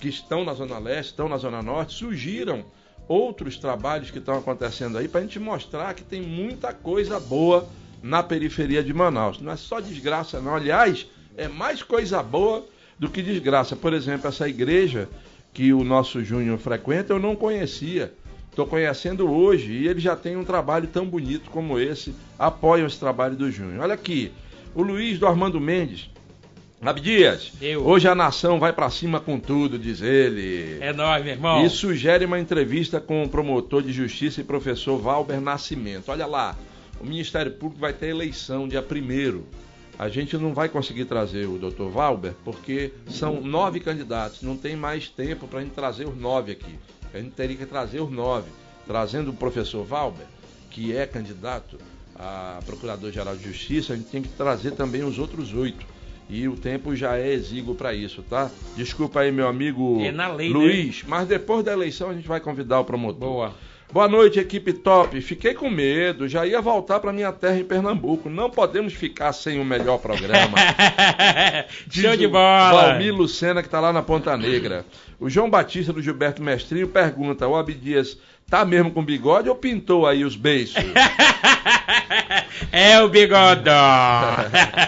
que 0.00 0.08
estão 0.08 0.42
na 0.42 0.54
Zona 0.54 0.78
Leste, 0.78 1.10
estão 1.10 1.28
na 1.28 1.36
Zona 1.36 1.62
Norte, 1.62 1.92
sugiram 1.92 2.64
outros 3.08 3.58
trabalhos 3.58 4.10
que 4.10 4.18
estão 4.18 4.38
acontecendo 4.38 4.98
aí 4.98 5.08
para 5.08 5.20
a 5.20 5.22
gente 5.22 5.38
mostrar 5.38 5.94
que 5.94 6.02
tem 6.02 6.22
muita 6.22 6.72
coisa 6.72 7.20
boa 7.20 7.68
na 8.02 8.22
periferia 8.22 8.82
de 8.82 8.92
Manaus. 8.92 9.40
Não 9.40 9.52
é 9.52 9.56
só 9.56 9.80
desgraça, 9.80 10.40
não. 10.40 10.54
Aliás, 10.54 11.06
é 11.36 11.48
mais 11.48 11.82
coisa 11.82 12.22
boa 12.22 12.66
do 12.98 13.08
que 13.08 13.22
desgraça. 13.22 13.74
Por 13.74 13.92
exemplo, 13.92 14.28
essa 14.28 14.48
igreja 14.48 15.08
que 15.52 15.72
o 15.72 15.84
nosso 15.84 16.22
Júnior 16.22 16.58
frequenta, 16.58 17.12
eu 17.12 17.18
não 17.18 17.36
conhecia. 17.36 18.12
Estou 18.50 18.66
conhecendo 18.66 19.30
hoje 19.30 19.72
e 19.72 19.88
ele 19.88 20.00
já 20.00 20.14
tem 20.14 20.36
um 20.36 20.44
trabalho 20.44 20.86
tão 20.86 21.06
bonito 21.06 21.50
como 21.50 21.78
esse. 21.78 22.14
Apoiam 22.38 22.86
esse 22.86 22.98
trabalho 22.98 23.36
do 23.36 23.50
Júnior. 23.50 23.82
Olha 23.82 23.94
aqui, 23.94 24.32
o 24.74 24.82
Luiz 24.82 25.18
do 25.18 25.26
Armando 25.26 25.60
Mendes. 25.60 26.10
Abdias, 26.90 27.52
Eu. 27.60 27.86
hoje 27.86 28.06
a 28.06 28.14
nação 28.14 28.58
vai 28.58 28.72
para 28.72 28.90
cima 28.90 29.20
com 29.20 29.38
tudo, 29.38 29.78
diz 29.78 30.02
ele. 30.02 30.78
É 30.80 30.92
nóis, 30.92 31.24
meu 31.24 31.32
irmão. 31.32 31.64
E 31.64 31.70
sugere 31.70 32.24
uma 32.24 32.38
entrevista 32.38 33.00
com 33.00 33.22
o 33.22 33.28
promotor 33.28 33.82
de 33.82 33.92
justiça 33.92 34.40
e 34.40 34.44
professor 34.44 34.98
Valber 34.98 35.40
Nascimento. 35.40 36.10
Olha 36.10 36.26
lá, 36.26 36.56
o 37.00 37.04
Ministério 37.04 37.52
Público 37.52 37.80
vai 37.80 37.92
ter 37.92 38.08
eleição 38.08 38.68
dia 38.68 38.80
1 38.82 39.42
a 39.98 40.08
gente 40.08 40.36
não 40.36 40.52
vai 40.52 40.68
conseguir 40.68 41.04
trazer 41.04 41.46
o 41.46 41.58
Dr. 41.58 41.84
Valber 41.84 42.34
porque 42.44 42.92
são 43.08 43.40
nove 43.40 43.78
candidatos, 43.78 44.42
não 44.42 44.56
tem 44.56 44.74
mais 44.74 45.08
tempo 45.08 45.46
para 45.46 45.60
a 45.60 45.62
gente 45.62 45.72
trazer 45.72 46.06
os 46.06 46.16
nove 46.16 46.52
aqui. 46.52 46.74
A 47.12 47.18
gente 47.18 47.30
teria 47.30 47.56
que 47.56 47.66
trazer 47.66 48.00
os 48.00 48.10
nove. 48.10 48.48
Trazendo 48.86 49.30
o 49.30 49.34
professor 49.34 49.84
Valber, 49.84 50.26
que 50.70 50.94
é 50.94 51.06
candidato 51.06 51.78
a 52.16 52.60
Procurador-Geral 52.66 53.36
de 53.36 53.44
Justiça, 53.44 53.92
a 53.92 53.96
gente 53.96 54.10
tem 54.10 54.20
que 54.20 54.28
trazer 54.28 54.72
também 54.72 55.02
os 55.04 55.18
outros 55.18 55.54
oito. 55.54 55.86
E 56.28 56.48
o 56.48 56.56
tempo 56.56 56.96
já 56.96 57.16
é 57.16 57.32
exíguo 57.32 57.74
para 57.74 57.92
isso, 57.92 58.22
tá? 58.22 58.50
Desculpa 58.76 59.20
aí, 59.20 59.30
meu 59.30 59.46
amigo 59.46 60.00
É 60.00 60.10
na 60.10 60.28
lei, 60.28 60.48
Luiz, 60.48 61.04
mas 61.06 61.28
depois 61.28 61.64
da 61.64 61.72
eleição 61.72 62.10
a 62.10 62.14
gente 62.14 62.26
vai 62.26 62.40
convidar 62.40 62.80
o 62.80 62.84
promotor. 62.84 63.18
Boa. 63.28 63.54
Boa 63.92 64.08
noite, 64.08 64.40
equipe 64.40 64.72
top. 64.72 65.20
Fiquei 65.20 65.54
com 65.54 65.70
medo, 65.70 66.26
já 66.26 66.44
ia 66.44 66.60
voltar 66.60 66.98
para 66.98 67.12
minha 67.12 67.30
terra 67.30 67.58
em 67.58 67.64
Pernambuco. 67.64 68.28
Não 68.28 68.50
podemos 68.50 68.92
ficar 68.92 69.32
sem 69.32 69.60
o 69.60 69.64
melhor 69.64 69.98
programa. 69.98 70.58
Show 71.88 72.16
de 72.16 72.26
bola. 72.26 72.88
Valmir 72.88 73.14
Lucena, 73.14 73.62
que 73.62 73.68
está 73.68 73.78
lá 73.78 73.92
na 73.92 74.02
Ponta 74.02 74.36
Negra. 74.36 74.84
O 75.20 75.30
João 75.30 75.48
Batista 75.48 75.92
do 75.92 76.02
Gilberto 76.02 76.42
Mestrinho 76.42 76.88
pergunta: 76.88 77.46
o 77.46 77.56
Abdias 77.56 78.18
tá 78.50 78.64
mesmo 78.64 78.90
com 78.90 79.04
bigode 79.04 79.48
ou 79.48 79.54
pintou 79.54 80.06
aí 80.06 80.24
os 80.24 80.34
beiços? 80.34 80.82
É 82.70 83.00
o 83.00 83.08
bigodó. 83.08 84.36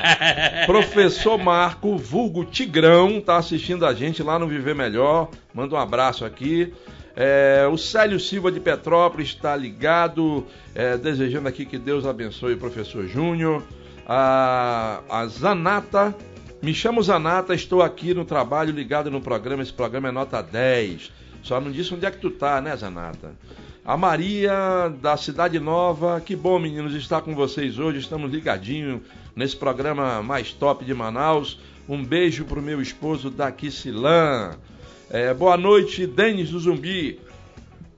Professor 0.66 1.38
Marco, 1.38 1.96
vulgo 1.96 2.44
Tigrão, 2.44 3.20
tá 3.20 3.36
assistindo 3.36 3.84
a 3.84 3.92
gente 3.92 4.22
lá 4.22 4.38
no 4.38 4.46
Viver 4.46 4.74
Melhor. 4.74 5.30
Manda 5.52 5.74
um 5.74 5.78
abraço 5.78 6.24
aqui. 6.24 6.72
É, 7.16 7.66
o 7.72 7.78
Célio 7.78 8.20
Silva 8.20 8.52
de 8.52 8.60
Petrópolis 8.60 9.28
está 9.28 9.56
ligado, 9.56 10.46
é, 10.74 10.98
desejando 10.98 11.48
aqui 11.48 11.64
que 11.64 11.78
Deus 11.78 12.04
abençoe 12.04 12.52
o 12.52 12.58
professor 12.58 13.06
Júnior. 13.06 13.62
A, 14.06 15.00
a 15.08 15.26
Zanata, 15.26 16.14
me 16.62 16.74
chamo 16.74 17.02
Zanata, 17.02 17.54
estou 17.54 17.80
aqui 17.80 18.12
no 18.12 18.26
trabalho 18.26 18.70
ligado 18.70 19.10
no 19.10 19.22
programa. 19.22 19.62
Esse 19.62 19.72
programa 19.72 20.08
é 20.08 20.12
nota 20.12 20.42
10. 20.42 21.10
Só 21.42 21.58
não 21.58 21.72
disse 21.72 21.94
onde 21.94 22.04
é 22.04 22.10
que 22.10 22.18
tu 22.18 22.30
tá, 22.30 22.60
né, 22.60 22.76
Zanata? 22.76 23.34
A 23.82 23.96
Maria 23.96 24.92
da 25.00 25.16
Cidade 25.16 25.58
Nova, 25.58 26.20
que 26.20 26.36
bom, 26.36 26.58
meninos, 26.58 26.94
estar 26.94 27.22
com 27.22 27.34
vocês 27.34 27.78
hoje. 27.78 27.98
Estamos 27.98 28.30
ligadinhos 28.30 29.00
nesse 29.34 29.56
programa 29.56 30.22
mais 30.22 30.52
top 30.52 30.84
de 30.84 30.92
Manaus. 30.92 31.58
Um 31.88 32.04
beijo 32.04 32.44
pro 32.44 32.60
meu 32.60 32.82
esposo 32.82 33.30
daqui, 33.30 33.70
Silan. 33.70 34.58
É, 35.10 35.32
boa 35.32 35.56
noite, 35.56 36.06
Denis 36.06 36.50
do 36.50 36.58
Zumbi. 36.58 37.20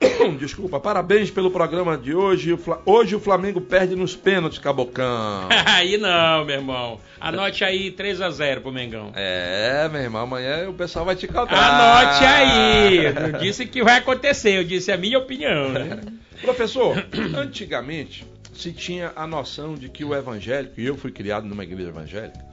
Desculpa, 0.38 0.78
parabéns 0.78 1.30
pelo 1.30 1.50
programa 1.50 1.96
de 1.96 2.14
hoje. 2.14 2.56
Hoje 2.84 3.16
o 3.16 3.20
Flamengo 3.20 3.60
perde 3.60 3.96
nos 3.96 4.14
pênaltis, 4.14 4.58
Cabocão. 4.58 5.48
aí 5.66 5.96
não, 5.96 6.44
meu 6.44 6.56
irmão. 6.56 7.00
Anote 7.18 7.64
aí 7.64 7.90
3 7.90 8.20
a 8.20 8.30
0 8.30 8.60
pro 8.60 8.70
Mengão. 8.70 9.10
É, 9.14 9.88
meu 9.90 10.02
irmão, 10.02 10.22
amanhã 10.22 10.68
o 10.68 10.74
pessoal 10.74 11.04
vai 11.04 11.16
te 11.16 11.26
cobrar. 11.26 11.58
Anote 11.58 12.24
aí. 12.24 13.04
Eu 13.06 13.14
não 13.14 13.38
disse 13.40 13.64
que 13.64 13.82
vai 13.82 13.96
acontecer, 13.96 14.58
eu 14.58 14.64
disse 14.64 14.92
a 14.92 14.96
minha 14.96 15.18
opinião. 15.18 15.70
Né? 15.70 16.00
Professor, 16.42 17.04
antigamente 17.36 18.26
se 18.54 18.72
tinha 18.72 19.12
a 19.14 19.26
noção 19.26 19.76
de 19.76 19.88
que 19.88 20.04
o 20.04 20.14
evangélico, 20.14 20.80
e 20.80 20.84
eu 20.84 20.96
fui 20.96 21.12
criado 21.12 21.46
numa 21.46 21.62
igreja 21.62 21.90
evangélica, 21.90 22.44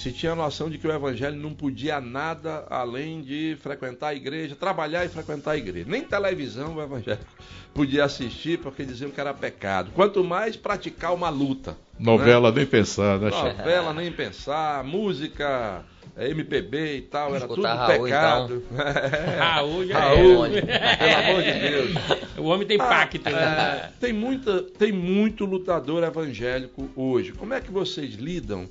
se 0.00 0.10
tinha 0.12 0.32
a 0.32 0.34
noção 0.34 0.70
de 0.70 0.78
que 0.78 0.88
o 0.88 0.90
evangelho 0.90 1.36
não 1.36 1.52
podia 1.52 2.00
nada 2.00 2.64
além 2.70 3.20
de 3.20 3.58
frequentar 3.60 4.08
a 4.08 4.14
igreja, 4.14 4.56
trabalhar 4.56 5.04
e 5.04 5.10
frequentar 5.10 5.50
a 5.50 5.56
igreja. 5.58 5.84
Nem 5.86 6.00
televisão 6.00 6.76
o 6.76 6.82
evangélico 6.82 7.26
podia 7.74 8.06
assistir 8.06 8.58
porque 8.60 8.82
diziam 8.82 9.10
que 9.10 9.20
era 9.20 9.34
pecado. 9.34 9.90
Quanto 9.94 10.24
mais 10.24 10.56
praticar 10.56 11.12
uma 11.12 11.28
luta. 11.28 11.76
Novela 11.98 12.50
nem 12.50 12.64
pensar, 12.64 13.18
né? 13.18 13.28
Novela, 13.28 13.92
nem 13.92 14.10
pensar, 14.10 14.82
música, 14.84 15.84
eh, 16.16 16.30
MPB 16.30 16.96
e 16.96 17.02
tal, 17.02 17.36
era 17.36 17.46
tudo 17.46 17.60
Raul, 17.60 18.02
pecado. 18.02 18.62
É. 18.74 19.38
Raul 19.38 19.86
já 19.86 20.00
Raul, 20.00 20.46
é. 20.46 20.96
pelo 20.96 21.14
amor 21.14 21.42
de 21.42 21.52
Deus. 21.52 21.90
O 22.38 22.44
homem 22.44 22.66
tem 22.66 22.78
pacto, 22.78 23.30
né? 23.30 23.32
É, 23.32 23.90
tem, 24.00 24.14
muita, 24.14 24.62
tem 24.62 24.92
muito 24.92 25.44
lutador 25.44 26.02
evangélico 26.02 26.88
hoje. 26.96 27.32
Como 27.32 27.52
é 27.52 27.60
que 27.60 27.70
vocês 27.70 28.14
lidam 28.14 28.66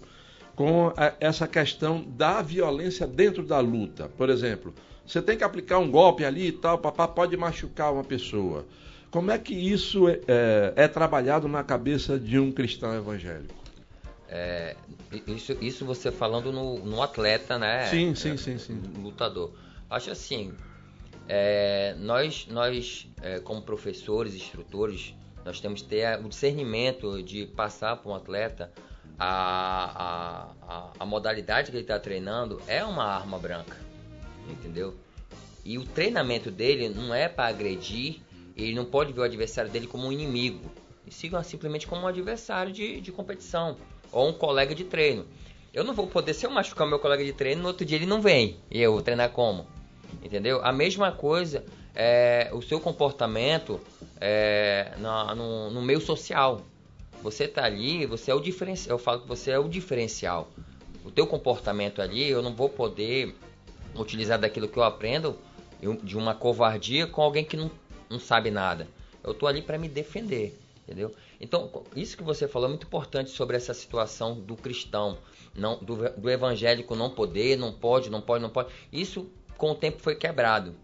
com 0.60 0.92
a- 0.98 1.14
essa 1.22 1.48
questão 1.48 2.04
da 2.04 2.42
violência 2.42 3.08
dentro 3.08 3.44
da 3.44 3.62
luta? 3.62 4.10
Por 4.18 4.30
exemplo, 4.30 4.74
você 5.08 5.22
tem 5.22 5.38
que 5.38 5.44
aplicar 5.46 5.78
um 5.80 5.90
golpe 5.90 6.26
ali 6.26 6.48
e 6.48 6.52
tal, 6.52 6.78
papá 6.78 7.08
pode 7.08 7.38
machucar 7.38 7.94
uma 7.94 8.04
pessoa. 8.04 8.66
Como 9.10 9.32
é 9.32 9.38
que 9.40 9.54
isso 9.54 10.10
é, 10.10 10.20
é- 10.28 10.74
é 10.76 10.88
trabalhado 10.90 11.48
na 11.48 11.64
cabeça 11.64 12.20
de 12.20 12.38
um 12.38 12.52
cristão 12.52 12.94
evangélico? 12.94 13.56
É, 14.28 14.76
isso, 15.26 15.56
isso 15.62 15.86
você 15.86 16.12
falando 16.12 16.52
no, 16.52 16.80
no 16.80 17.02
atleta, 17.02 17.58
né? 17.58 17.86
Sim, 17.86 18.14
sim, 18.14 18.36
sim, 18.36 18.58
sim. 18.58 18.82
Lutador. 19.02 19.54
Acho 19.90 20.12
assim, 20.12 20.52
é, 21.30 21.96
nós, 22.00 22.48
nós 22.52 23.08
é, 23.22 23.40
como 23.40 23.62
professores, 23.62 24.36
instrutores, 24.36 25.16
nós 25.46 25.62
temos 25.62 25.82
que 25.84 25.88
ter 25.88 26.20
o 26.20 26.28
discernimento 26.28 27.24
de 27.24 27.46
passar 27.46 27.96
para 27.96 28.12
um 28.12 28.14
atleta 28.14 28.70
a, 29.20 30.50
a, 30.68 30.90
a, 31.00 31.06
modalidade 31.06 31.72
que 31.72 31.78
ele 31.78 31.84
está 31.84 32.00
treinando 32.00 32.62
é 32.68 32.84
uma 32.84 33.04
arma 33.04 33.38
branca, 33.38 33.78
entendeu? 34.50 34.96
E 35.66 35.78
o 35.78 35.86
treinamento 35.86 36.50
dele 36.50 36.90
não 36.90 37.14
é 37.14 37.28
para 37.28 37.48
agredir, 37.48 38.22
ele 38.56 38.74
não 38.74 38.86
pode 38.86 39.12
ver 39.12 39.22
o 39.22 39.24
adversário 39.24 39.70
dele 39.70 39.88
como 39.88 40.08
um 40.08 40.12
inimigo, 40.12 40.72
e 41.06 41.12
siga 41.14 41.44
simplesmente 41.44 41.86
como 41.86 42.04
um 42.04 42.08
adversário 42.08 42.72
de, 42.72 43.02
de 43.02 43.12
competição 43.12 43.76
ou 44.12 44.30
um 44.30 44.34
colega 44.34 44.74
de 44.74 44.84
treino. 44.84 45.26
Eu 45.74 45.84
não 45.84 45.94
vou 45.94 46.08
poder, 46.08 46.34
se 46.34 46.46
eu 46.46 46.50
machucar 46.50 46.88
meu 46.88 47.00
colega 47.00 47.24
de 47.24 47.34
treino, 47.34 47.62
no 47.62 47.68
outro 47.68 47.86
dia 47.86 47.98
ele 47.98 48.06
não 48.06 48.22
vem. 48.22 48.58
E 48.72 48.82
eu 48.82 48.94
vou 48.94 49.02
treinar 49.02 49.30
como? 49.30 49.68
Entendeu? 50.24 50.64
A 50.64 50.72
mesma 50.72 51.12
coisa 51.12 51.64
é 51.94 52.50
o 52.54 52.62
seu 52.62 52.80
comportamento 52.80 53.80
é, 54.20 54.94
na- 54.98 55.36
no, 55.36 55.70
no 55.70 55.82
meio 55.82 56.02
social. 56.02 56.62
Você 57.22 57.48
tá 57.48 57.66
ali, 57.66 58.06
você 58.06 58.32
é 58.32 58.34
o 58.34 58.40
diferencial. 58.40 58.98
Eu 58.98 59.00
falo 59.00 59.22
que 59.22 59.28
você 59.28 59.52
é 59.52 59.60
o 59.60 59.68
diferencial. 59.68 60.50
O 61.04 61.12
teu 61.12 61.28
comportamento 61.28 62.02
ali, 62.02 62.30
eu 62.30 62.42
não 62.42 62.54
vou 62.54 62.70
poder 62.70 63.36
utilizar 63.96 64.40
daquilo 64.40 64.68
que 64.68 64.78
eu 64.78 64.84
aprendo 64.84 65.38
de 66.04 66.18
uma 66.18 66.36
covardia 66.36 67.08
com 67.08 67.22
alguém 67.22 67.44
que 67.44 67.58
não, 67.58 67.72
não 68.10 68.20
sabe 68.20 68.52
nada. 68.52 68.88
Eu 69.24 69.34
tô 69.34 69.48
ali 69.48 69.62
para 69.62 69.78
me 69.78 69.88
defender, 69.88 70.58
entendeu? 70.84 71.14
Então, 71.40 71.70
isso 71.96 72.18
que 72.18 72.24
você 72.24 72.48
falou 72.48 72.68
é 72.68 72.70
muito 72.70 72.86
importante 72.86 73.30
sobre 73.32 73.56
essa 73.56 73.74
situação 73.74 74.40
do 74.40 74.56
cristão, 74.56 75.18
não 75.56 75.78
do, 75.78 76.10
do 76.10 76.30
evangélico 76.30 76.96
não 76.96 77.10
poder, 77.10 77.58
não 77.58 77.72
pode, 77.72 78.10
não 78.10 78.22
pode, 78.22 78.42
não 78.42 78.50
pode. 78.50 78.70
Isso 78.92 79.30
com 79.58 79.72
o 79.72 79.76
tempo 79.76 80.02
foi 80.02 80.16
quebrado, 80.16 80.76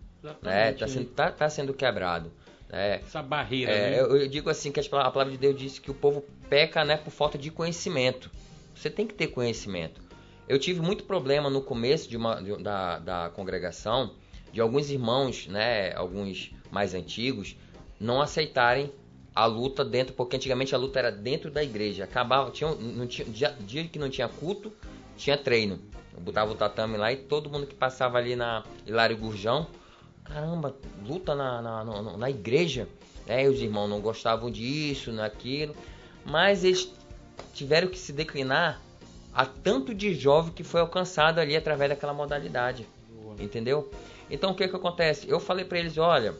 né? 0.41 0.73
Tá 0.73 0.87
sendo, 0.87 1.09
tá, 1.09 1.31
tá 1.31 1.49
sendo 1.49 1.73
quebrado. 1.73 2.31
Né? 2.69 2.95
Essa 3.01 3.21
barreira, 3.21 3.71
É, 3.71 3.91
né? 3.91 3.99
eu, 4.01 4.17
eu 4.17 4.27
digo 4.27 4.49
assim 4.49 4.71
que 4.71 4.79
a 4.79 4.83
palavra 4.89 5.31
de 5.31 5.37
Deus 5.37 5.57
diz 5.57 5.79
que 5.79 5.91
o 5.91 5.93
povo 5.93 6.23
peca 6.49 6.83
né, 6.85 6.97
por 6.97 7.11
falta 7.11 7.37
de 7.37 7.49
conhecimento. 7.51 8.29
Você 8.75 8.89
tem 8.89 9.05
que 9.07 9.13
ter 9.13 9.27
conhecimento. 9.27 10.01
Eu 10.47 10.59
tive 10.59 10.79
muito 10.81 11.03
problema 11.05 11.49
no 11.49 11.61
começo 11.61 12.07
de 12.09 12.17
uma, 12.17 12.41
de- 12.41 12.61
da, 12.61 12.99
da 12.99 13.29
congregação 13.29 14.13
de 14.51 14.61
alguns 14.61 14.89
irmãos, 14.89 15.47
né, 15.47 15.93
alguns 15.95 16.51
mais 16.71 16.93
antigos, 16.93 17.55
não 17.99 18.21
aceitarem 18.21 18.91
a 19.33 19.45
luta 19.45 19.83
dentro, 19.83 20.13
porque 20.13 20.35
antigamente 20.37 20.73
a 20.73 20.77
luta 20.77 20.99
era 20.99 21.11
dentro 21.11 21.51
da 21.51 21.61
igreja. 21.63 22.03
Acabava, 22.05 22.51
tinha, 22.51 22.73
não 22.73 23.05
tinha, 23.07 23.27
dia, 23.27 23.55
dia 23.61 23.83
que 23.85 23.99
não 23.99 24.09
tinha 24.09 24.27
culto, 24.29 24.71
tinha 25.17 25.37
treino. 25.37 25.79
Eu 26.13 26.21
botava 26.21 26.51
o 26.51 26.55
tatame 26.55 26.95
lá 26.95 27.11
e 27.11 27.17
todo 27.17 27.49
mundo 27.49 27.67
que 27.67 27.75
passava 27.75 28.17
ali 28.17 28.35
na 28.35 28.63
Hilário 28.85 29.17
Gurjão, 29.17 29.67
caramba, 30.25 30.75
luta 31.07 31.33
na, 31.35 31.61
na, 31.61 31.83
na, 31.83 32.17
na 32.17 32.29
igreja. 32.29 32.87
Né? 33.25 33.47
Os 33.47 33.59
irmãos 33.61 33.87
não 33.87 34.01
gostavam 34.01 34.51
disso, 34.51 35.11
naquilo. 35.11 35.75
Mas 36.25 36.63
eles 36.63 36.91
tiveram 37.53 37.87
que 37.87 37.97
se 37.97 38.11
declinar 38.11 38.81
a 39.33 39.45
tanto 39.45 39.93
de 39.93 40.13
jovem 40.13 40.51
que 40.53 40.63
foi 40.63 40.81
alcançado 40.81 41.39
ali 41.39 41.55
através 41.55 41.89
daquela 41.89 42.13
modalidade. 42.13 42.85
Entendeu? 43.39 43.91
Então 44.29 44.51
o 44.51 44.55
que 44.55 44.67
que 44.67 44.75
acontece? 44.75 45.29
Eu 45.29 45.39
falei 45.39 45.65
pra 45.65 45.77
eles, 45.77 45.97
olha, 45.97 46.33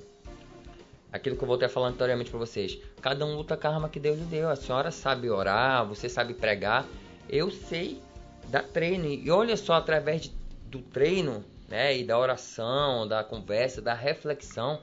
aquilo 1.11 1.35
que 1.35 1.43
eu 1.43 1.47
voltei 1.47 1.67
a 1.67 1.69
falar 1.69 1.89
anteriormente 1.89 2.29
pra 2.29 2.39
vocês. 2.39 2.77
Cada 3.01 3.25
um 3.25 3.35
luta 3.35 3.59
a 3.61 3.69
arma 3.69 3.89
que 3.89 3.99
Deus 3.99 4.17
lhe 4.17 4.25
deu. 4.25 4.49
A 4.49 4.55
senhora 4.55 4.91
sabe 4.91 5.29
orar, 5.29 5.85
você 5.85 6.07
sabe 6.09 6.33
pregar. 6.33 6.85
Eu 7.29 7.51
sei 7.51 7.99
dar 8.47 8.63
treino. 8.63 9.05
E 9.07 9.29
olha 9.29 9.57
só, 9.57 9.73
através 9.73 10.23
de- 10.23 10.31
do 10.67 10.79
treino, 10.79 11.43
né, 11.67 11.97
e 11.97 12.03
da 12.03 12.17
oração, 12.17 13.07
da 13.07 13.23
conversa, 13.23 13.81
da 13.81 13.93
reflexão, 13.93 14.79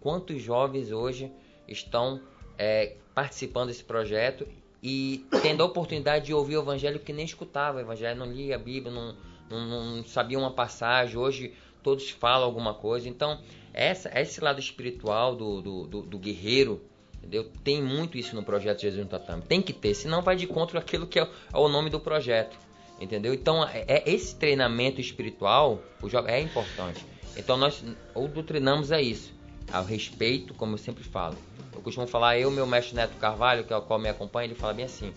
quantos 0.00 0.40
jovens 0.40 0.92
hoje 0.92 1.32
estão 1.66 2.20
é, 2.58 2.96
participando 3.14 3.68
desse 3.68 3.84
projeto 3.84 4.46
e 4.82 5.26
tendo 5.42 5.62
a 5.62 5.66
oportunidade 5.66 6.26
de 6.26 6.34
ouvir 6.34 6.56
o 6.56 6.62
evangelho 6.62 7.00
que 7.00 7.12
nem 7.12 7.24
escutava 7.24 7.78
o 7.78 7.80
evangelho, 7.80 8.18
não 8.18 8.30
lia 8.30 8.56
a 8.56 8.58
Bíblia, 8.58 8.92
não, 8.92 9.16
não, 9.50 9.96
não 9.96 10.04
sabia 10.04 10.38
uma 10.38 10.52
passagem. 10.52 11.16
Hoje 11.16 11.54
todos 11.82 12.10
falam 12.10 12.44
alguma 12.46 12.74
coisa. 12.74 13.08
Então, 13.08 13.40
essa, 13.72 14.10
esse 14.18 14.40
lado 14.40 14.60
espiritual 14.60 15.34
do, 15.34 15.60
do, 15.60 15.86
do, 15.86 16.02
do 16.02 16.18
guerreiro, 16.18 16.80
Entendeu? 17.26 17.50
Tem 17.64 17.82
muito 17.82 18.16
isso 18.16 18.36
no 18.36 18.42
projeto 18.44 18.82
Jesus 18.82 19.02
no 19.02 19.10
Tatame. 19.10 19.42
Tem 19.42 19.60
que 19.60 19.72
ter, 19.72 19.94
senão 19.94 20.22
vai 20.22 20.36
de 20.36 20.46
contra 20.46 20.78
aquilo 20.78 21.08
que 21.08 21.18
é 21.18 21.24
o, 21.24 21.26
é 21.26 21.58
o 21.58 21.68
nome 21.68 21.90
do 21.90 21.98
projeto. 21.98 22.56
Entendeu? 23.00 23.34
Então, 23.34 23.62
é, 23.64 23.84
é 23.86 24.10
esse 24.10 24.34
treinamento 24.36 25.00
espiritual 25.00 25.82
o 26.02 26.08
jo- 26.08 26.18
é 26.26 26.40
importante. 26.40 27.04
Então, 27.36 27.56
nós 27.56 27.84
ou 28.14 28.26
doutrinamos 28.28 28.90
a 28.92 29.00
isso. 29.02 29.34
Ao 29.72 29.84
respeito, 29.84 30.54
como 30.54 30.74
eu 30.74 30.78
sempre 30.78 31.02
falo. 31.04 31.36
Eu 31.74 31.80
costumo 31.82 32.06
falar, 32.06 32.38
eu, 32.38 32.50
meu 32.50 32.66
mestre 32.66 32.94
Neto 32.94 33.16
Carvalho, 33.16 33.64
que 33.64 33.72
é 33.72 33.76
o 33.76 33.82
qual 33.82 33.98
me 33.98 34.08
acompanha, 34.08 34.46
ele 34.46 34.54
fala 34.54 34.72
bem 34.72 34.84
assim: 34.84 35.12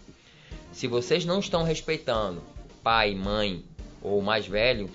se 0.72 0.88
vocês 0.88 1.24
não 1.24 1.40
estão 1.40 1.64
respeitando 1.64 2.42
pai, 2.84 3.14
mãe 3.16 3.64
ou 4.02 4.22
mais 4.22 4.48
velho, 4.48 4.90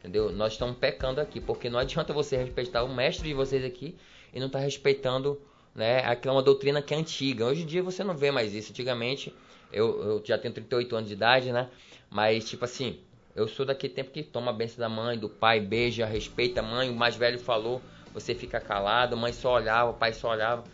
entendeu? 0.00 0.30
Nós 0.32 0.52
estamos 0.54 0.76
pecando 0.76 1.20
aqui, 1.20 1.40
porque 1.40 1.70
não 1.70 1.78
adianta 1.78 2.12
você 2.12 2.36
respeitar 2.36 2.82
o 2.82 2.92
mestre 2.94 3.28
de 3.28 3.34
vocês 3.34 3.64
aqui 3.64 3.96
e 4.34 4.40
não 4.40 4.48
estar 4.48 4.58
respeitando, 4.58 5.40
né? 5.74 6.00
Aquela 6.04 6.34
uma 6.34 6.42
doutrina 6.42 6.82
que 6.82 6.92
é 6.92 6.96
antiga. 6.96 7.46
Hoje 7.46 7.62
em 7.62 7.66
dia 7.66 7.82
você 7.82 8.02
não 8.04 8.14
vê 8.16 8.30
mais 8.30 8.52
isso. 8.52 8.72
Antigamente, 8.72 9.32
eu, 9.72 10.02
eu 10.02 10.22
já 10.24 10.36
tenho 10.36 10.52
38 10.52 10.94
anos 10.96 11.08
de 11.08 11.14
idade, 11.14 11.52
né? 11.52 11.68
Mas 12.10 12.48
tipo 12.48 12.64
assim, 12.64 12.98
eu 13.36 13.46
sou 13.46 13.64
daquele 13.66 13.92
tempo 13.92 14.10
que 14.10 14.22
toma 14.22 14.50
a 14.50 14.54
benção 14.54 14.78
da 14.78 14.88
mãe, 14.88 15.18
do 15.18 15.28
pai, 15.28 15.60
beija, 15.60 16.06
respeita 16.06 16.60
a 16.60 16.62
mãe, 16.62 16.88
o 16.90 16.94
mais 16.94 17.16
velho 17.16 17.38
falou, 17.38 17.82
você 18.14 18.34
fica 18.34 18.60
calado, 18.60 19.14
a 19.14 19.18
mãe 19.18 19.32
só 19.32 19.54
olhava, 19.54 19.90
o 19.90 19.94
pai 19.94 20.12
só 20.12 20.30
olhava. 20.30 20.64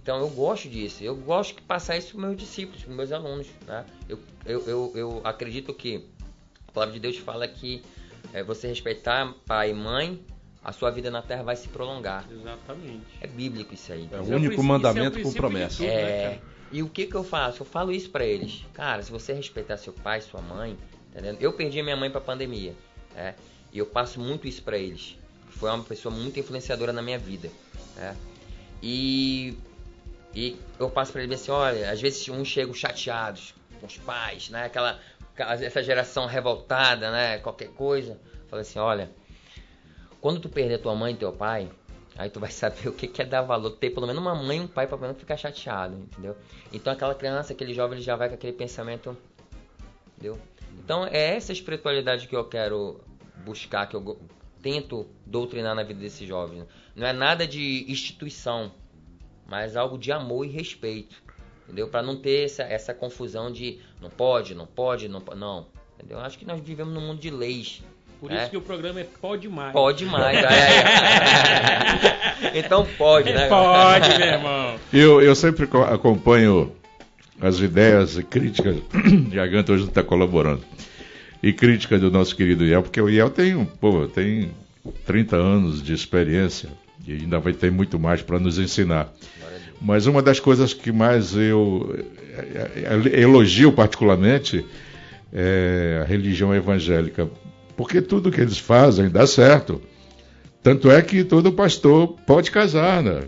Então 0.00 0.18
eu 0.20 0.28
gosto 0.28 0.68
disso, 0.68 1.02
eu 1.02 1.16
gosto 1.16 1.56
de 1.56 1.62
passar 1.62 1.96
isso 1.96 2.12
para 2.12 2.26
meus 2.26 2.36
discípulos, 2.36 2.82
para 2.84 2.94
meus 2.94 3.10
alunos. 3.10 3.46
Né? 3.66 3.84
Eu, 4.08 4.18
eu, 4.44 4.62
eu, 4.68 4.92
eu 4.94 5.20
acredito 5.24 5.72
que 5.74 6.06
a 6.68 6.72
palavra 6.72 6.94
de 6.94 7.00
Deus 7.00 7.16
fala 7.16 7.48
que 7.48 7.82
é, 8.32 8.42
você 8.42 8.68
respeitar 8.68 9.34
pai 9.46 9.70
e 9.70 9.74
mãe, 9.74 10.20
a 10.62 10.72
sua 10.72 10.90
vida 10.90 11.10
na 11.10 11.20
terra 11.22 11.42
vai 11.42 11.56
se 11.56 11.68
prolongar. 11.68 12.24
Exatamente. 12.30 13.04
É 13.20 13.26
bíblico 13.26 13.74
isso 13.74 13.92
aí. 13.92 14.08
É 14.10 14.16
o 14.16 14.18
é 14.18 14.20
único 14.22 14.38
princípio- 14.40 14.64
mandamento 14.64 15.18
é 15.18 15.20
o 15.20 15.24
com 15.24 15.32
promessa. 15.32 15.76
tudo, 15.78 15.86
né, 15.86 15.92
É, 16.02 16.22
cara? 16.22 16.53
E 16.70 16.82
o 16.82 16.88
que 16.88 17.06
que 17.06 17.14
eu 17.14 17.24
faço? 17.24 17.62
Eu 17.62 17.66
falo 17.66 17.92
isso 17.92 18.10
pra 18.10 18.24
eles. 18.24 18.64
Cara, 18.72 19.02
se 19.02 19.10
você 19.10 19.32
respeitar 19.32 19.76
seu 19.76 19.92
pai, 19.92 20.20
sua 20.20 20.40
mãe, 20.42 20.76
entendeu? 21.10 21.36
Eu 21.40 21.52
perdi 21.52 21.82
minha 21.82 21.96
mãe 21.96 22.10
pra 22.10 22.20
pandemia, 22.20 22.74
né? 23.14 23.34
E 23.72 23.78
eu 23.78 23.86
passo 23.86 24.20
muito 24.20 24.46
isso 24.48 24.62
pra 24.62 24.76
eles. 24.78 25.16
Foi 25.50 25.70
uma 25.70 25.82
pessoa 25.84 26.12
muito 26.14 26.38
influenciadora 26.38 26.92
na 26.92 27.02
minha 27.02 27.18
vida, 27.18 27.50
né? 27.96 28.16
E 28.82 29.56
e 30.34 30.58
eu 30.80 30.90
passo 30.90 31.12
pra 31.12 31.22
eles 31.22 31.40
assim, 31.40 31.52
olha, 31.52 31.88
às 31.90 32.00
vezes 32.00 32.28
uns 32.28 32.48
chegam 32.48 32.74
chateados 32.74 33.54
com 33.80 33.86
os 33.86 33.96
pais, 33.98 34.50
né? 34.50 34.64
Aquela- 34.64 34.98
essa 35.36 35.80
geração 35.82 36.26
revoltada, 36.26 37.10
né? 37.12 37.38
Qualquer 37.38 37.68
coisa. 37.68 38.18
Fala 38.48 38.62
assim, 38.62 38.78
olha, 38.80 39.10
quando 40.20 40.40
tu 40.40 40.48
perder 40.48 40.78
tua 40.78 40.94
mãe 40.94 41.14
e 41.14 41.16
teu 41.16 41.32
pai, 41.32 41.68
aí 42.16 42.30
tu 42.30 42.40
vai 42.40 42.50
saber 42.50 42.88
o 42.88 42.92
que 42.92 43.20
é 43.20 43.24
dar 43.24 43.42
valor, 43.42 43.70
ter 43.72 43.90
pelo 43.90 44.06
menos 44.06 44.20
uma 44.20 44.34
mãe 44.34 44.58
e 44.58 44.60
um 44.60 44.66
pai 44.66 44.86
pra 44.86 44.96
não 44.98 45.14
ficar 45.14 45.36
chateado, 45.36 45.96
entendeu? 45.96 46.36
Então 46.72 46.92
aquela 46.92 47.14
criança, 47.14 47.52
aquele 47.52 47.74
jovem, 47.74 47.96
ele 47.98 48.04
já 48.04 48.16
vai 48.16 48.28
com 48.28 48.34
aquele 48.34 48.52
pensamento, 48.52 49.16
entendeu? 50.12 50.38
Então 50.78 51.06
é 51.06 51.36
essa 51.36 51.52
espiritualidade 51.52 52.26
que 52.28 52.34
eu 52.36 52.44
quero 52.44 53.00
buscar, 53.44 53.86
que 53.86 53.96
eu 53.96 54.18
tento 54.62 55.06
doutrinar 55.26 55.74
na 55.74 55.82
vida 55.82 56.00
desses 56.00 56.26
jovens. 56.26 56.66
Não 56.96 57.06
é 57.06 57.12
nada 57.12 57.46
de 57.46 57.84
instituição, 57.90 58.72
mas 59.46 59.76
algo 59.76 59.98
de 59.98 60.10
amor 60.10 60.44
e 60.46 60.48
respeito, 60.48 61.22
entendeu? 61.64 61.88
Para 61.88 62.02
não 62.02 62.16
ter 62.16 62.44
essa, 62.44 62.62
essa 62.62 62.94
confusão 62.94 63.52
de 63.52 63.80
não 64.00 64.08
pode, 64.10 64.54
não 64.54 64.66
pode, 64.66 65.08
não 65.08 65.20
po- 65.20 65.34
não, 65.34 65.66
entendeu? 65.96 66.18
Acho 66.20 66.38
que 66.38 66.44
nós 66.46 66.60
vivemos 66.60 66.94
num 66.94 67.00
mundo 67.00 67.20
de 67.20 67.30
leis. 67.30 67.82
Por 68.24 68.32
isso 68.32 68.50
que 68.50 68.56
o 68.56 68.60
programa 68.62 69.00
é 69.00 69.06
Pode 69.20 69.48
Mais. 69.48 69.72
Pode 69.72 70.04
mais. 70.06 70.38
aí, 70.38 70.44
aí. 70.46 72.14
então 72.58 72.86
pode, 72.96 73.32
né? 73.32 73.48
Pode, 73.48 74.08
meu 74.18 74.26
irmão. 74.26 74.74
Eu, 74.92 75.20
eu 75.20 75.34
sempre 75.34 75.66
co- 75.66 75.82
acompanho 75.82 76.72
as 77.40 77.58
ideias 77.60 78.16
e 78.16 78.22
críticas. 78.22 78.76
e 79.30 79.38
a 79.38 79.46
Ganta 79.46 79.72
hoje 79.72 79.82
não 79.82 79.88
está 79.90 80.02
colaborando. 80.02 80.62
E 81.42 81.52
crítica 81.52 81.98
do 81.98 82.10
nosso 82.10 82.34
querido 82.34 82.64
Iel, 82.64 82.82
porque 82.82 83.00
o 83.00 83.10
Iel 83.10 83.28
tem, 83.28 83.54
um- 83.54 83.66
pô, 83.66 84.06
tem 84.08 84.50
30 85.04 85.36
anos 85.36 85.82
de 85.82 85.92
experiência 85.92 86.70
e 87.06 87.12
ainda 87.12 87.38
vai 87.38 87.52
ter 87.52 87.70
muito 87.70 87.98
mais 87.98 88.22
para 88.22 88.38
nos 88.38 88.58
ensinar. 88.58 89.12
Mas 89.82 90.06
uma 90.06 90.22
das 90.22 90.40
coisas 90.40 90.72
que 90.72 90.90
mais 90.90 91.36
eu 91.36 91.94
eh, 92.38 92.70
eh, 93.14 93.20
elogio 93.20 93.70
particularmente 93.70 94.64
é 95.30 96.00
a 96.02 96.08
religião 96.08 96.54
evangélica. 96.54 97.28
Porque 97.76 98.00
tudo 98.00 98.30
que 98.30 98.40
eles 98.40 98.58
fazem 98.58 99.08
dá 99.08 99.26
certo. 99.26 99.80
Tanto 100.62 100.90
é 100.90 101.02
que 101.02 101.24
todo 101.24 101.52
pastor 101.52 102.16
pode 102.26 102.50
casar, 102.50 103.02
né? 103.02 103.24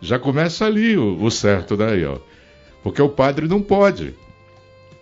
Já 0.00 0.18
começa 0.18 0.66
ali 0.66 0.96
o, 0.96 1.22
o 1.22 1.30
certo 1.30 1.76
daí, 1.76 2.04
ó. 2.04 2.18
Porque 2.82 3.00
o 3.00 3.08
padre 3.08 3.46
não 3.46 3.62
pode. 3.62 4.14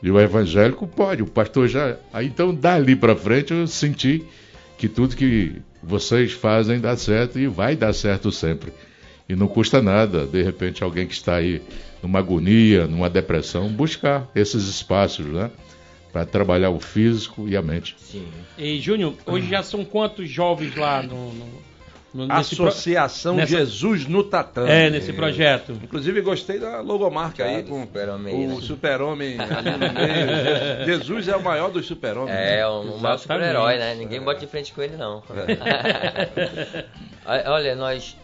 E 0.02 0.10
o 0.10 0.20
evangélico 0.20 0.86
pode, 0.86 1.22
o 1.22 1.26
pastor 1.26 1.68
já. 1.68 1.96
Aí 2.12 2.26
então 2.26 2.54
dali 2.54 2.96
para 2.96 3.16
frente 3.16 3.52
eu 3.52 3.66
senti 3.66 4.24
que 4.76 4.88
tudo 4.88 5.16
que 5.16 5.56
vocês 5.82 6.32
fazem 6.32 6.80
dá 6.80 6.96
certo 6.96 7.38
e 7.38 7.46
vai 7.46 7.76
dar 7.76 7.92
certo 7.92 8.30
sempre. 8.30 8.72
E 9.28 9.36
não 9.36 9.46
custa 9.46 9.80
nada, 9.80 10.26
de 10.26 10.42
repente, 10.42 10.82
alguém 10.82 11.06
que 11.06 11.14
está 11.14 11.36
aí 11.36 11.62
numa 12.02 12.18
agonia, 12.18 12.86
numa 12.86 13.08
depressão, 13.08 13.68
buscar 13.68 14.28
esses 14.34 14.64
espaços, 14.64 15.26
né? 15.26 15.50
Para 16.12 16.26
trabalhar 16.26 16.70
o 16.70 16.80
físico 16.80 17.48
e 17.48 17.56
a 17.56 17.62
mente. 17.62 17.96
Sim. 17.98 18.28
E 18.58 18.80
Júnior, 18.80 19.14
hoje 19.26 19.48
já 19.48 19.62
são 19.62 19.84
quantos 19.84 20.28
jovens 20.28 20.74
lá 20.74 21.02
no, 21.02 21.32
no, 22.12 22.32
Associação 22.32 23.36
nessa- 23.36 23.56
Jesus 23.56 24.06
no 24.06 24.24
Tatame. 24.24 24.68
É, 24.70 24.90
nesse 24.90 25.12
projeto. 25.12 25.78
Inclusive 25.82 26.20
gostei 26.20 26.58
da 26.58 26.80
logomarca 26.80 27.44
aí 27.44 27.62
com 27.62 27.82
super-homem, 27.82 28.34
o 28.34 28.56
né? 28.56 28.60
super-homem 28.60 29.36
ali 29.38 29.70
no 29.70 29.78
meio. 29.78 30.84
Jesus 30.86 31.28
é 31.28 31.36
o 31.36 31.42
maior 31.42 31.70
dos 31.70 31.86
super-homens. 31.86 32.36
É, 32.36 32.56
né? 32.56 32.66
o 32.66 32.82
maior 32.82 33.14
Exatamente. 33.14 33.22
super-herói, 33.22 33.78
né? 33.78 33.94
Ninguém 33.94 34.20
bota 34.20 34.40
de 34.40 34.48
frente 34.48 34.72
com 34.72 34.82
ele, 34.82 34.96
não. 34.96 35.22
Olha, 37.46 37.76
nós. 37.76 38.16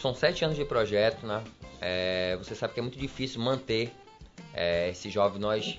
São 0.00 0.14
sete 0.14 0.44
anos 0.44 0.56
de 0.56 0.64
projeto, 0.64 1.26
né? 1.26 1.40
É, 1.80 2.36
você 2.36 2.54
sabe 2.54 2.74
que 2.74 2.80
é 2.80 2.82
muito 2.82 2.98
difícil 2.98 3.40
manter 3.40 3.92
é, 4.52 4.90
esse 4.90 5.08
jovem. 5.08 5.40
Nós 5.40 5.78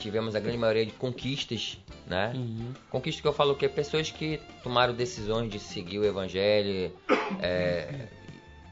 tivemos 0.00 0.34
a 0.34 0.40
grande 0.40 0.58
maioria 0.58 0.86
de 0.86 0.92
conquistas, 0.92 1.78
né? 2.06 2.32
Uhum. 2.34 2.72
Conquista 2.88 3.20
que 3.20 3.28
eu 3.28 3.32
falo 3.32 3.54
que 3.54 3.66
é 3.66 3.68
pessoas 3.68 4.10
que 4.10 4.40
tomaram 4.62 4.94
decisões 4.94 5.50
de 5.50 5.58
seguir 5.58 5.98
o 5.98 6.04
evangelho, 6.04 6.92
é, 7.40 8.08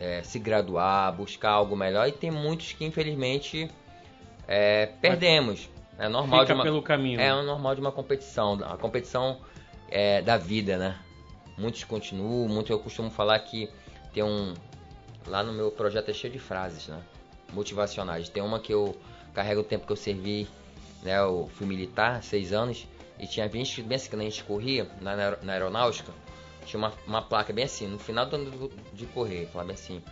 é, 0.00 0.22
se 0.22 0.38
graduar, 0.38 1.12
buscar 1.12 1.50
algo 1.50 1.76
melhor. 1.76 2.08
E 2.08 2.12
tem 2.12 2.30
muitos 2.30 2.72
que, 2.72 2.84
infelizmente, 2.84 3.70
é, 4.46 4.86
perdemos. 4.86 5.68
É 5.98 6.08
normal 6.08 6.40
Fica 6.40 6.54
de 6.54 6.58
uma, 6.58 6.64
pelo 6.64 6.82
caminho. 6.82 7.20
É 7.20 7.30
normal 7.42 7.74
de 7.74 7.80
uma 7.80 7.92
competição. 7.92 8.54
A 8.64 8.76
competição 8.76 9.38
é, 9.90 10.22
da 10.22 10.36
vida, 10.36 10.78
né? 10.78 10.98
Muitos 11.56 11.82
continuam, 11.84 12.48
muitos 12.48 12.70
eu 12.70 12.78
costumo 12.78 13.10
falar 13.10 13.38
que 13.40 13.68
tem 14.12 14.22
um. 14.22 14.54
Lá 15.26 15.42
no 15.42 15.52
meu 15.52 15.70
projeto 15.70 16.10
é 16.10 16.14
cheio 16.14 16.32
de 16.32 16.38
frases, 16.38 16.88
né? 16.88 17.00
Motivacionais. 17.52 18.28
Tem 18.28 18.42
uma 18.42 18.60
que 18.60 18.72
eu 18.72 18.96
carrego 19.34 19.60
o 19.60 19.64
tempo 19.64 19.86
que 19.86 19.92
eu 19.92 19.96
servi, 19.96 20.48
né? 21.02 21.18
Eu 21.18 21.50
fui 21.54 21.66
militar, 21.66 22.22
seis 22.22 22.52
anos, 22.52 22.86
e 23.18 23.26
tinha 23.26 23.48
20, 23.48 23.82
bem 23.82 23.96
assim, 23.96 24.10
quando 24.10 24.22
a 24.22 24.24
gente 24.24 24.44
corria 24.44 24.88
na, 25.00 25.16
na 25.16 25.22
aer- 25.24 25.38
na 25.42 25.52
aeronáutica, 25.52 26.12
tinha 26.64 26.78
uma, 26.78 26.92
uma 27.06 27.22
placa 27.22 27.52
bem 27.52 27.64
assim, 27.64 27.86
no 27.86 27.98
final 27.98 28.26
do 28.26 28.36
ano 28.36 28.70
de 28.92 29.06
correr, 29.06 29.46
falava 29.52 29.68
bem 29.68 29.74
assim. 29.74 30.02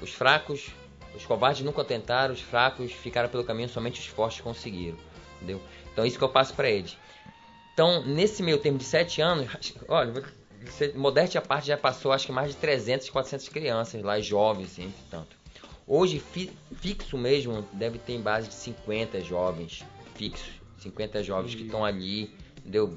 Os 0.00 0.10
fracos, 0.12 0.68
os 1.14 1.26
covardes 1.26 1.62
nunca 1.62 1.84
tentaram, 1.84 2.32
os 2.32 2.40
fracos 2.40 2.92
ficaram 2.92 3.28
pelo 3.28 3.44
caminho, 3.44 3.68
somente 3.68 4.00
os 4.00 4.06
fortes 4.06 4.40
conseguiram. 4.40 4.96
Entendeu? 5.36 5.60
Então 5.92 6.06
isso 6.06 6.16
que 6.18 6.24
eu 6.24 6.28
passo 6.28 6.54
pra 6.54 6.70
eles. 6.70 6.96
Então, 7.74 8.04
nesse 8.06 8.42
meio 8.42 8.58
termo 8.58 8.78
de 8.78 8.84
sete 8.84 9.20
anos, 9.22 9.48
olha, 9.88 10.12
modéstia 10.94 11.38
à 11.40 11.42
parte, 11.42 11.68
já 11.68 11.76
passou 11.76 12.12
acho 12.12 12.26
que 12.26 12.32
mais 12.32 12.50
de 12.50 12.56
300, 12.56 13.08
400 13.10 13.48
crianças 13.48 14.02
lá, 14.02 14.20
jovens, 14.20 14.72
assim, 14.72 14.92
tanto. 15.10 15.36
Hoje, 15.86 16.18
fi- 16.20 16.52
fixo 16.76 17.16
mesmo, 17.18 17.66
deve 17.72 17.98
ter 17.98 18.12
em 18.12 18.20
base 18.20 18.48
de 18.48 18.54
50 18.54 19.20
jovens 19.22 19.84
fixos. 20.20 20.60
50 20.78 21.22
jovens 21.22 21.54
que 21.54 21.62
estão 21.62 21.84
ali, 21.84 22.30
entendeu? 22.58 22.96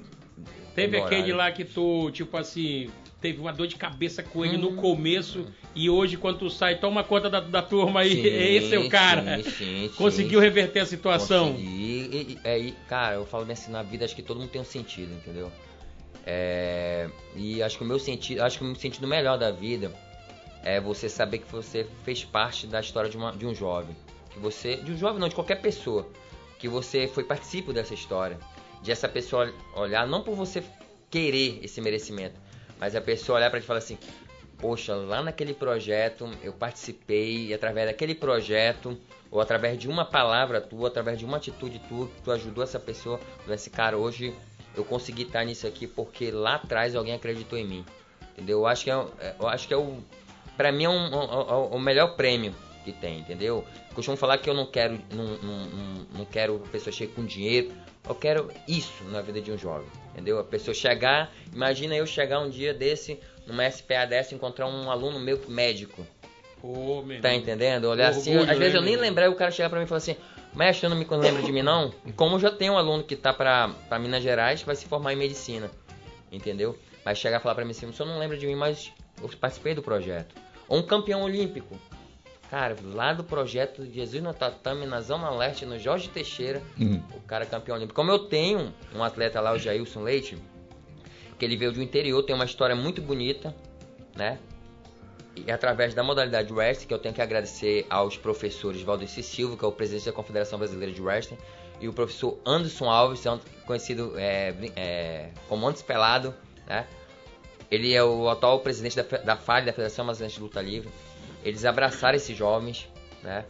Teve 0.75 0.97
No 0.97 1.05
aquele 1.05 1.31
lá 1.33 1.51
que 1.51 1.63
tu, 1.65 2.09
tipo 2.11 2.35
assim, 2.37 2.89
teve 3.21 3.39
uma 3.39 3.51
dor 3.53 3.67
de 3.67 3.75
cabeça 3.75 4.21
com 4.23 4.43
ele 4.45 4.55
Uhum. 4.55 4.71
no 4.71 4.81
começo 4.81 5.45
e 5.75 5.89
hoje, 5.89 6.17
quando 6.17 6.39
tu 6.39 6.49
sai, 6.49 6.79
toma 6.79 7.03
conta 7.03 7.29
da, 7.29 7.39
da 7.39 7.61
turma 7.61 8.01
aí. 8.01 8.21
Sim, 8.21 8.27
Esse 8.57 8.75
é 8.75 8.79
o 8.79 8.89
cara. 8.89 9.41
sim, 9.43 9.49
sim. 9.51 9.91
Conseguiu 9.97 10.39
reverter 10.39 10.79
a 10.81 10.85
situação. 10.85 11.51
Consegui. 11.53 11.65
E, 11.67 12.15
e- 12.33 12.39
é, 12.43 12.59
e, 12.59 12.71
cara, 12.89 13.15
eu 13.15 13.25
falo 13.25 13.49
assim, 13.51 13.71
na 13.71 13.83
vida 13.83 14.03
acho 14.05 14.15
que 14.15 14.21
todo 14.23 14.39
mundo 14.39 14.49
tem 14.49 14.61
um 14.61 14.65
sentido, 14.65 15.13
entendeu? 15.13 15.51
É, 16.25 17.09
e 17.35 17.61
acho 17.61 17.77
que 17.77 17.83
o 17.83 17.87
meu 17.87 17.99
sentido, 17.99 18.41
acho 18.41 18.57
que 18.59 18.63
o 18.63 18.75
sentido 18.75 19.07
melhor 19.07 19.37
da 19.37 19.51
vida 19.51 19.91
é 20.63 20.79
você 20.79 21.09
saber 21.09 21.39
que 21.39 21.51
você 21.51 21.85
fez 22.03 22.23
parte 22.23 22.65
da 22.65 22.79
história 22.79 23.09
de, 23.09 23.17
uma, 23.17 23.31
de 23.33 23.45
um 23.45 23.53
jovem. 23.53 23.95
Que 24.31 24.39
você. 24.39 24.77
De 24.77 24.91
um 24.93 24.97
jovem 24.97 25.19
não, 25.19 25.27
de 25.27 25.35
qualquer 25.35 25.61
pessoa. 25.61 26.07
Que 26.63 26.69
você 26.69 27.09
foi 27.09 27.25
participo 27.25 27.73
dessa 27.73 27.93
história. 27.93 28.39
De 28.81 28.89
essa 28.89 29.09
pessoa 29.09 29.53
olhar, 29.75 30.07
não 30.07 30.23
por 30.23 30.33
você 30.33 30.63
querer 31.09 31.59
esse 31.61 31.81
merecimento, 31.81 32.39
mas 32.79 32.95
a 32.95 33.01
pessoa 33.01 33.37
olhar 33.37 33.49
pra 33.51 33.59
te 33.59 33.67
falar 33.67 33.79
assim, 33.79 33.97
poxa, 34.59 34.95
lá 34.95 35.21
naquele 35.21 35.53
projeto 35.53 36.25
eu 36.41 36.53
participei 36.53 37.47
e 37.47 37.53
através 37.53 37.87
daquele 37.87 38.15
projeto 38.15 38.97
ou 39.29 39.41
através 39.41 39.77
de 39.77 39.89
uma 39.89 40.05
palavra 40.05 40.61
tua, 40.61 40.87
através 40.87 41.19
de 41.19 41.25
uma 41.25 41.35
atitude 41.35 41.79
tua, 41.79 42.09
tu 42.23 42.31
ajudou 42.31 42.63
essa 42.63 42.79
pessoa, 42.79 43.19
esse 43.49 43.69
cara 43.69 43.97
hoje 43.97 44.33
eu 44.73 44.85
consegui 44.85 45.23
estar 45.23 45.43
nisso 45.43 45.67
aqui 45.67 45.85
porque 45.85 46.31
lá 46.31 46.55
atrás 46.55 46.95
alguém 46.95 47.13
acreditou 47.13 47.59
em 47.59 47.67
mim. 47.67 47.85
Entendeu? 48.31 48.59
Eu 48.59 48.67
acho 48.67 48.85
que 48.85 48.89
é, 48.89 49.05
eu 49.37 49.49
acho 49.49 49.67
que 49.67 49.73
é 49.73 49.77
o 49.77 49.97
para 50.55 50.71
mim 50.71 50.85
é 50.85 50.89
um, 50.89 51.13
um, 51.13 51.65
o 51.75 51.79
melhor 51.79 52.15
prêmio 52.15 52.55
que 52.83 52.91
tem, 52.91 53.19
entendeu? 53.19 53.65
Costumo 53.93 54.17
falar 54.17 54.37
que 54.37 54.49
eu 54.49 54.53
não 54.53 54.65
quero 54.65 54.99
não, 55.13 55.25
não, 55.37 55.65
não, 55.65 56.07
não 56.17 56.25
quero 56.25 56.61
a 56.63 56.69
pessoa 56.69 56.93
chegar 56.93 57.13
com 57.13 57.25
dinheiro, 57.25 57.71
eu 58.07 58.15
quero 58.15 58.51
isso 58.67 59.03
na 59.05 59.21
vida 59.21 59.41
de 59.41 59.51
um 59.51 59.57
jovem, 59.57 59.87
entendeu? 60.11 60.39
A 60.39 60.43
pessoa 60.43 60.75
chegar, 60.75 61.31
imagina 61.53 61.95
eu 61.95 62.05
chegar 62.05 62.39
um 62.39 62.49
dia 62.49 62.73
desse 62.73 63.19
numa 63.47 63.69
SPA 63.69 64.05
dessa 64.05 64.35
encontrar 64.35 64.67
um 64.67 64.89
aluno 64.89 65.19
meu 65.19 65.41
médico. 65.47 66.05
Pô, 66.61 67.03
Tá 67.21 67.33
entendendo? 67.33 67.85
Olhar 67.85 68.09
assim, 68.09 68.31
Orgulho, 68.31 68.51
às 68.51 68.57
vezes 68.57 68.75
eu 68.75 68.81
nem 68.81 68.95
lembrar 68.95 69.25
e 69.25 69.29
o 69.29 69.35
cara 69.35 69.51
chegar 69.51 69.69
pra 69.69 69.79
mim 69.79 69.85
e 69.85 69.87
falar 69.87 69.97
assim: 69.97 70.15
Mestre, 70.53 70.87
não 70.87 70.95
me 70.95 71.05
lembra 71.05 71.41
de 71.41 71.51
mim 71.51 71.61
não? 71.61 71.93
E 72.05 72.11
como 72.11 72.35
eu 72.35 72.39
já 72.39 72.51
tenho 72.51 72.73
um 72.73 72.77
aluno 72.77 73.03
que 73.03 73.15
tá 73.15 73.33
pra, 73.33 73.69
pra 73.89 73.99
Minas 73.99 74.23
Gerais, 74.23 74.61
que 74.61 74.65
vai 74.65 74.75
se 74.75 74.85
formar 74.85 75.13
em 75.13 75.17
medicina, 75.17 75.69
entendeu? 76.31 76.77
Vai 77.03 77.15
chegar 77.15 77.39
e 77.39 77.43
falar 77.43 77.55
pra 77.55 77.65
mim 77.65 77.71
assim: 77.71 77.85
o 77.85 77.93
senhor 77.93 78.07
não 78.07 78.17
lembra 78.17 78.37
de 78.37 78.47
mim, 78.47 78.55
mas 78.55 78.91
eu 79.21 79.29
participei 79.37 79.73
do 79.73 79.81
projeto. 79.81 80.35
Ou 80.69 80.79
um 80.79 80.83
campeão 80.83 81.23
olímpico. 81.23 81.77
Cara, 82.53 82.75
lá 82.83 83.13
do 83.13 83.23
projeto 83.23 83.83
Jesus 83.83 84.21
no 84.21 84.31
Tatame, 84.31 84.85
na 84.85 85.01
Zona 85.01 85.31
Leste, 85.31 85.65
no 85.65 85.79
Jorge 85.79 86.07
Teixeira, 86.07 86.61
Hum. 86.79 87.01
o 87.11 87.19
cara 87.21 87.45
é 87.45 87.47
campeão 87.47 87.75
olímpico. 87.75 87.95
Como 87.95 88.11
eu 88.11 88.19
tenho 88.19 88.71
um 88.93 89.03
atleta 89.03 89.41
lá, 89.41 89.53
o 89.53 89.57
Jailson 89.57 90.03
Leite, 90.03 90.37
que 91.39 91.43
ele 91.43 91.57
veio 91.57 91.71
do 91.71 91.81
interior, 91.81 92.21
tem 92.21 92.35
uma 92.35 92.45
história 92.45 92.75
muito 92.75 93.01
bonita, 93.01 93.55
né? 94.15 94.37
E 95.35 95.51
através 95.51 95.95
da 95.95 96.03
modalidade 96.03 96.53
wrestling, 96.53 96.85
que 96.85 96.93
eu 96.93 96.99
tenho 96.99 97.15
que 97.15 97.23
agradecer 97.23 97.87
aos 97.89 98.17
professores 98.17 98.83
Valdeci 98.83 99.23
Silva, 99.23 99.57
que 99.57 99.65
é 99.65 99.67
o 99.67 99.71
presidente 99.71 100.05
da 100.05 100.11
Confederação 100.11 100.59
Brasileira 100.59 100.93
de 100.93 101.01
Wrestling, 101.01 101.39
e 101.81 101.87
o 101.87 101.91
professor 101.91 102.37
Anderson 102.45 102.87
Alves, 102.87 103.23
conhecido 103.65 104.13
é, 104.15 104.53
é, 104.75 105.29
como 105.49 105.67
Antes 105.67 105.81
Pelado, 105.81 106.35
né? 106.67 106.85
Ele 107.71 107.95
é 107.95 108.03
o 108.03 108.29
atual 108.29 108.59
presidente 108.59 108.95
da, 108.95 109.01
da 109.01 109.35
FAL, 109.35 109.65
da 109.65 109.71
Federação 109.71 110.03
Amazonense 110.05 110.35
de 110.35 110.41
Luta 110.41 110.61
Livre. 110.61 110.91
Eles 111.43 111.65
abraçaram 111.65 112.15
esses 112.15 112.35
jovens, 112.37 112.87
né? 113.21 113.45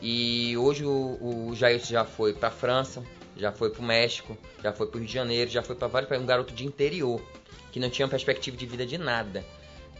E 0.00 0.56
hoje 0.56 0.84
o, 0.84 1.48
o 1.48 1.54
Jailson 1.54 1.92
já 1.92 2.04
foi 2.04 2.32
para 2.32 2.50
França, 2.50 3.02
já 3.36 3.50
foi 3.52 3.70
para 3.70 3.80
o 3.80 3.84
México, 3.84 4.36
já 4.62 4.72
foi 4.72 4.86
para 4.86 4.96
o 4.96 4.98
Rio 4.98 5.06
de 5.08 5.12
Janeiro, 5.12 5.50
já 5.50 5.62
foi 5.62 5.74
para 5.74 5.88
vários 5.88 6.08
países. 6.08 6.24
Um 6.24 6.28
garoto 6.28 6.54
de 6.54 6.64
interior, 6.66 7.20
que 7.72 7.80
não 7.80 7.90
tinha 7.90 8.06
perspectiva 8.06 8.56
de 8.56 8.66
vida 8.66 8.86
de 8.86 8.98
nada. 8.98 9.44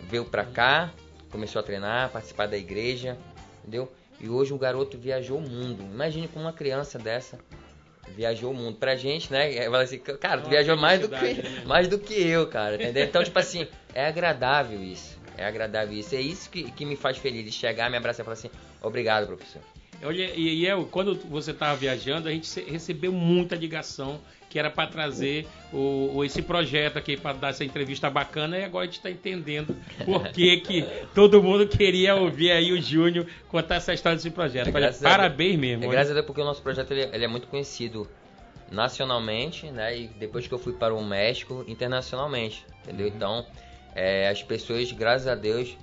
Veio 0.05 0.25
para 0.25 0.45
cá, 0.45 0.93
começou 1.31 1.61
a 1.61 1.63
treinar, 1.63 2.11
participar 2.11 2.47
da 2.47 2.57
igreja, 2.57 3.17
entendeu? 3.61 3.91
E 4.21 4.29
hoje 4.29 4.53
o 4.53 4.59
garoto 4.59 4.97
viajou 4.97 5.39
o 5.39 5.43
mundo. 5.43 5.83
Imagine 5.83 6.29
como 6.29 6.45
uma 6.45 6.53
criança 6.53 6.99
dessa 6.99 7.39
viajou 8.15 8.53
o 8.53 8.55
mundo. 8.55 8.77
Pra 8.77 8.97
gente, 8.97 9.33
né? 9.33 9.55
é, 9.55 9.65
Fala 9.65 9.83
assim, 9.83 9.99
cara, 9.99 10.41
tu 10.41 10.49
viajou 10.49 10.77
mais 10.77 11.01
do, 11.01 11.09
que, 11.09 11.35
né? 11.35 11.63
mais 11.67 11.89
do 11.89 11.99
que 11.99 12.15
eu, 12.15 12.47
cara, 12.47 12.77
entendeu? 12.77 13.05
Então, 13.05 13.23
tipo 13.23 13.39
assim, 13.39 13.67
é 13.95 14.07
agradável 14.07 14.83
isso. 14.83 15.18
É 15.39 15.47
agradável 15.47 15.97
isso. 15.97 16.15
É 16.15 16.21
isso 16.21 16.51
que, 16.51 16.65
que 16.73 16.85
me 16.85 16.97
faz 16.97 17.17
feliz. 17.17 17.45
De 17.45 17.53
chegar, 17.53 17.89
me 17.91 17.97
abraçar 17.97 18.23
e 18.23 18.25
falar 18.25 18.35
assim, 18.35 18.51
obrigado, 18.83 19.27
professor. 19.27 19.63
Olha, 20.03 20.33
e, 20.37 20.65
eu, 20.65 20.85
quando 20.87 21.15
você 21.29 21.51
estava 21.51 21.75
viajando, 21.77 22.29
a 22.29 22.31
gente 22.31 22.49
recebeu 22.63 23.11
muita 23.13 23.57
ligação 23.57 24.21
que 24.49 24.57
era 24.59 24.71
para 24.71 24.89
trazer 24.89 25.47
o, 25.73 26.13
o- 26.15 26.25
esse 26.25 26.41
projeto 26.41 26.97
aqui, 26.97 27.17
para 27.17 27.37
dar 27.37 27.49
essa 27.49 27.65
entrevista 27.65 28.09
bacana, 28.09 28.57
e 28.59 28.65
agora 28.65 28.85
a 28.85 28.87
gente 28.87 28.97
está 28.97 29.11
entendendo 29.11 29.77
por 30.05 30.29
que, 30.29 30.59
que 30.59 30.83
todo 31.15 31.43
mundo 31.43 31.67
queria 31.67 32.15
ouvir 32.15 32.53
aí 32.53 32.73
o 32.73 32.81
Júnior 32.81 33.27
contar 33.49 33.75
essa 33.77 33.93
história 33.93 34.17
desse 34.17 34.31
projeto. 34.31 34.69
É, 34.69 34.73
Olha, 34.73 34.89
a 34.91 34.93
parabéns 34.93 35.51
Deus. 35.51 35.61
mesmo. 35.61 35.85
É 35.85 35.89
graças 35.89 36.13
a 36.13 36.15
Deus 36.15 36.27
porque 36.27 36.41
o 36.41 36.45
nosso 36.45 36.63
projeto 36.63 36.93
ele, 36.93 37.11
ele 37.13 37.25
é 37.25 37.29
muito 37.29 37.49
conhecido 37.49 38.09
nacionalmente, 38.71 39.67
né? 39.71 39.99
E 39.99 40.09
depois 40.09 40.47
que 40.47 40.55
eu 40.55 40.59
fui 40.59 40.73
para 40.75 40.95
o 40.95 41.05
México, 41.05 41.65
internacionalmente, 41.67 42.65
entendeu? 42.83 43.09
Uhum. 43.09 43.13
Então, 43.17 43.47
é, 43.95 44.29
as 44.29 44.43
pessoas, 44.43 44.91
graças 44.93 45.27
a 45.27 45.35
Deus, 45.35 45.77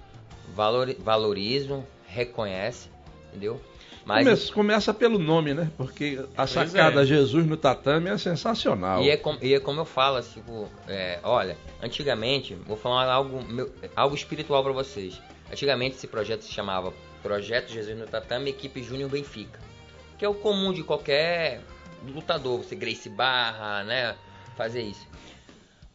valori- 0.53 0.97
valorizam, 0.99 1.85
reconhecem, 2.07 2.91
entendeu? 3.29 3.61
Mas 4.05 4.23
Começa, 4.23 4.53
começa 4.53 4.93
pelo 4.93 5.17
nome, 5.17 5.55
né? 5.55 5.71
Porque 5.75 6.23
a 6.37 6.45
sacada 6.45 7.01
é. 7.01 7.05
Jesus 7.05 7.43
no 7.47 7.57
tatame 7.57 8.07
é 8.09 8.17
sensacional. 8.19 9.01
E 9.01 9.09
é, 9.09 9.17
com- 9.17 9.37
e 9.41 9.53
é 9.55 9.59
como 9.59 9.81
eu 9.81 9.85
falo, 9.85 10.17
assim, 10.17 10.41
tipo, 10.41 10.69
é, 10.87 11.19
olha, 11.23 11.57
antigamente, 11.81 12.53
vou 12.67 12.77
falar 12.77 13.11
algo, 13.11 13.43
meu- 13.43 13.73
algo 13.95 14.13
espiritual 14.13 14.63
para 14.63 14.73
vocês. 14.73 15.19
Antigamente 15.51 15.95
esse 15.95 16.07
projeto 16.07 16.43
se 16.43 16.51
chamava 16.51 16.93
Projeto 17.23 17.69
Jesus 17.71 17.97
no 17.97 18.05
Tatame 18.05 18.51
Equipe 18.51 18.83
Júnior 18.83 19.09
Benfica. 19.09 19.59
Que 20.19 20.23
é 20.23 20.29
o 20.29 20.35
comum 20.35 20.71
de 20.71 20.83
qualquer 20.83 21.61
lutador, 22.07 22.59
você 22.63 22.75
Grace 22.75 23.09
Barra, 23.09 23.83
né, 23.83 24.15
fazer 24.55 24.83
isso. 24.83 25.07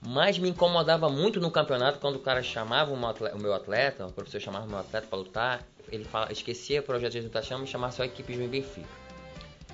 Mas 0.06 0.38
me 0.38 0.48
incomodava 0.48 1.08
muito 1.10 1.40
no 1.40 1.50
campeonato 1.50 1.98
quando 1.98 2.16
o 2.16 2.20
cara 2.20 2.42
chamava 2.42 2.92
o 2.92 2.96
meu 2.96 3.08
atleta, 3.08 3.36
o 3.36 3.40
meu 3.40 3.54
atleta, 3.54 4.06
o 4.06 4.12
professor 4.12 4.40
chamava 4.40 4.64
o 4.64 4.68
meu 4.68 4.78
atleta 4.78 5.06
para 5.06 5.18
lutar, 5.18 5.66
ele 5.92 6.04
fala, 6.04 6.32
esquecia 6.32 6.80
o 6.80 6.82
projeto 6.82 7.20
no 7.22 7.28
Tatame 7.28 7.64
e 7.64 7.66
chamava 7.66 7.92
só 7.92 8.02
a 8.02 8.06
equipe 8.06 8.32
Júnior 8.32 8.50
Benfica. 8.50 8.88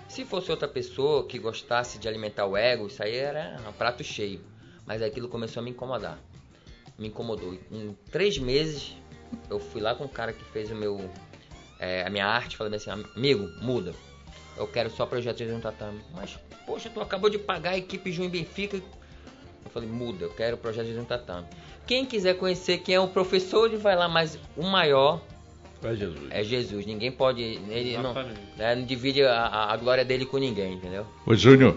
Se 0.08 0.24
fosse 0.24 0.50
outra 0.50 0.66
pessoa 0.66 1.26
que 1.26 1.38
gostasse 1.38 1.98
de 1.98 2.08
alimentar 2.08 2.46
o 2.46 2.56
ego, 2.56 2.86
isso 2.86 3.02
aí 3.02 3.16
era 3.16 3.56
um 3.68 3.72
prato 3.72 4.02
cheio. 4.02 4.40
Mas 4.86 5.02
aquilo 5.02 5.28
começou 5.28 5.60
a 5.60 5.64
me 5.64 5.70
incomodar. 5.70 6.18
Me 6.98 7.08
incomodou. 7.08 7.58
Em 7.70 7.96
três 8.10 8.38
meses, 8.38 8.96
eu 9.50 9.58
fui 9.58 9.80
lá 9.80 9.94
com 9.94 10.04
o 10.04 10.08
cara 10.08 10.32
que 10.32 10.44
fez 10.44 10.70
o 10.70 10.74
meu, 10.74 11.10
é, 11.78 12.04
a 12.06 12.10
minha 12.10 12.26
arte, 12.26 12.56
falei 12.56 12.74
assim, 12.76 12.90
amigo, 12.90 13.46
muda. 13.60 13.94
Eu 14.56 14.66
quero 14.66 14.88
só 14.88 15.04
projeto 15.04 15.44
de 15.44 15.52
um 15.52 15.60
tatame. 15.60 16.00
Mas, 16.14 16.38
poxa, 16.64 16.88
tu 16.88 17.00
acabou 17.00 17.28
de 17.28 17.38
pagar 17.38 17.72
a 17.72 17.76
equipe 17.76 18.10
Juim 18.10 18.30
Benfica. 18.30 18.80
Eu 19.66 19.70
falei, 19.70 19.88
muda, 19.88 20.24
eu 20.24 20.30
quero 20.30 20.56
o 20.56 20.58
projeto 20.58 20.86
de 20.86 20.98
um 20.98 21.04
tatame. 21.04 21.46
Quem 21.86 22.04
quiser 22.06 22.34
conhecer 22.34 22.78
quem 22.78 22.94
é 22.94 23.00
o 23.00 23.08
professor, 23.08 23.66
ele 23.66 23.76
vai 23.76 23.94
lá, 23.96 24.08
mas 24.08 24.38
o 24.56 24.62
maior 24.64 25.20
É 25.84 25.94
Jesus. 25.94 26.20
é 26.30 26.42
Jesus. 26.42 26.86
Ninguém 26.86 27.12
pode. 27.12 27.42
Ele 27.42 27.96
não, 27.98 28.14
né, 28.56 28.74
não 28.74 28.84
divide 28.84 29.22
a, 29.22 29.32
a- 29.32 29.72
a 29.74 29.76
glória 29.76 30.04
dele 30.04 30.24
com 30.24 30.38
ninguém, 30.38 30.74
entendeu? 30.74 31.06
Ô 31.26 31.34
Júnior, 31.34 31.76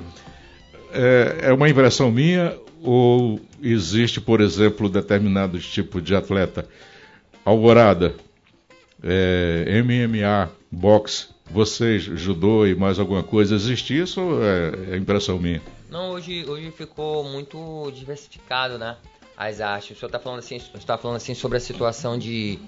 é, 0.94 1.50
é 1.50 1.54
uma 1.54 1.70
impressão 1.70 2.10
minha 2.12 2.58
ou 2.82 3.40
existe, 3.62 4.22
por 4.22 4.40
exemplo, 4.42 4.88
determinados 4.90 5.68
tipos 5.70 6.02
de 6.04 6.16
atleta? 6.16 6.68
Alvorada, 7.46 8.16
é, 9.04 9.82
MMA, 9.84 10.50
boxe, 10.72 11.28
vocês, 11.52 12.04
judô 12.04 12.66
e 12.66 12.76
mais 12.76 13.00
alguma 13.00 13.24
coisa, 13.24 13.56
existe 13.56 13.98
isso 14.00 14.22
ou 14.22 14.44
é, 14.44 14.72
é 14.94 14.98
impressão 14.98 15.38
minha? 15.40 15.62
Não, 15.90 16.12
hoje, 16.12 16.46
hoje 16.48 16.72
ficou 16.72 17.24
muito 17.24 17.92
diversificado, 17.96 18.78
né? 18.78 18.96
As 19.36 19.60
artes. 19.62 19.92
O 19.92 20.00
senhor 20.00 20.08
está 20.08 20.20
falando 20.20 20.40
assim, 20.40 20.58
o 20.58 20.62
senhor 20.62 20.84
tá 20.86 20.98
falando 20.98 21.18
assim 21.18 21.34
sobre 21.34 21.58
a 21.58 21.62
situação 21.62 22.18
de, 22.18 22.60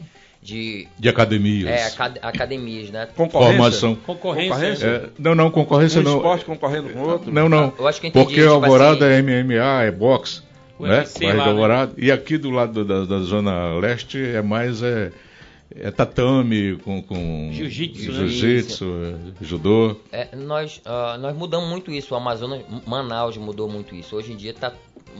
de 0.41 0.87
De 0.97 1.09
academias? 1.09 1.69
é, 1.69 1.85
acad- 1.85 2.17
academias, 2.21 2.89
né? 2.89 3.07
Concorrência? 3.15 3.53
Formação. 3.57 3.95
Concorrência. 3.95 4.49
Concorrência? 4.53 4.87
É, 4.87 5.09
não, 5.19 5.35
não, 5.35 5.51
concorrência 5.51 5.99
Um 6.01 6.03
não. 6.03 6.15
esporte 6.17 6.45
concorrendo 6.45 6.89
com 6.89 6.99
outro? 7.01 7.31
Não, 7.31 7.47
não. 7.49 7.73
Eu 7.77 7.87
acho 7.87 7.99
que 8.01 8.07
entendi, 8.07 8.25
Porque 8.25 8.41
tipo 8.41 8.53
Alvorada 8.53 9.05
assim- 9.05 9.29
é 9.29 9.43
MMA, 9.43 9.83
é 9.83 9.91
boxe, 9.91 10.41
O 10.79 10.87
né? 10.87 11.03
De 11.03 11.25
lá, 11.27 11.33
né? 11.33 11.43
Alvorada. 11.43 11.93
E 11.97 12.11
aqui 12.11 12.37
do 12.37 12.49
lado 12.49 12.83
da, 12.85 13.03
da 13.05 13.19
zona 13.19 13.75
leste 13.77 14.17
é 14.17 14.41
mais 14.41 14.81
é, 14.81 15.11
é 15.75 15.91
tatame 15.91 16.77
com, 16.77 17.01
com 17.01 17.49
Jiu-jitsu, 17.51 18.11
né? 18.11 18.27
jiu-jitsu, 18.27 18.85
é, 19.41 19.43
judô. 19.45 19.95
É, 20.11 20.35
nós, 20.35 20.81
ah, 20.85 21.17
nós 21.19 21.35
mudamos 21.35 21.69
muito 21.69 21.91
isso. 21.91 22.13
O 22.13 22.17
Amazonas, 22.17 22.61
Manaus 22.85 23.37
mudou 23.37 23.69
muito 23.69 23.95
isso. 23.95 24.15
Hoje 24.15 24.33
em 24.33 24.35
dia 24.35 24.51
está 24.51 24.73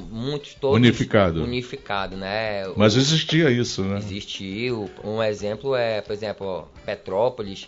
muitos 0.10 0.54
todos 0.54 0.78
Unificado. 0.78 1.44
unificado, 1.44 2.16
né? 2.16 2.64
Mas 2.76 2.96
existia 2.96 3.50
isso, 3.50 3.84
né? 3.84 3.98
Existiu. 3.98 4.90
Um 5.04 5.22
exemplo 5.22 5.76
é, 5.76 6.02
por 6.02 6.14
exemplo, 6.14 6.68
Petrópolis 6.86 7.68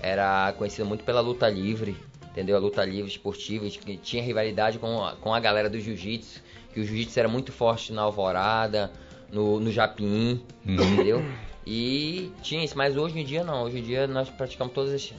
era 0.00 0.52
conhecida 0.56 0.84
muito 0.84 1.04
pela 1.04 1.20
luta 1.20 1.48
livre, 1.48 1.96
entendeu? 2.30 2.56
A 2.56 2.60
luta 2.60 2.84
livre 2.84 3.10
esportiva, 3.10 3.68
que 3.68 3.96
tinha 3.96 4.22
rivalidade 4.22 4.78
com 4.78 5.02
a, 5.02 5.12
com 5.16 5.32
a 5.32 5.40
galera 5.40 5.68
do 5.68 5.78
jiu-jitsu, 5.80 6.40
que 6.72 6.80
o 6.80 6.84
jiu-jitsu 6.84 7.18
era 7.18 7.28
muito 7.28 7.52
forte 7.52 7.92
na 7.92 8.02
Alvorada, 8.02 8.92
no, 9.32 9.58
no 9.60 9.70
Japim, 9.72 10.42
entendeu? 10.64 11.24
E 11.66 12.30
tinha 12.42 12.64
isso, 12.64 12.76
mas 12.76 12.96
hoje 12.96 13.18
em 13.18 13.24
dia 13.24 13.42
não. 13.42 13.64
Hoje 13.64 13.78
em 13.78 13.82
dia 13.82 14.06
nós 14.06 14.28
praticamos 14.28 14.74
todas 14.74 14.92
as... 14.92 15.12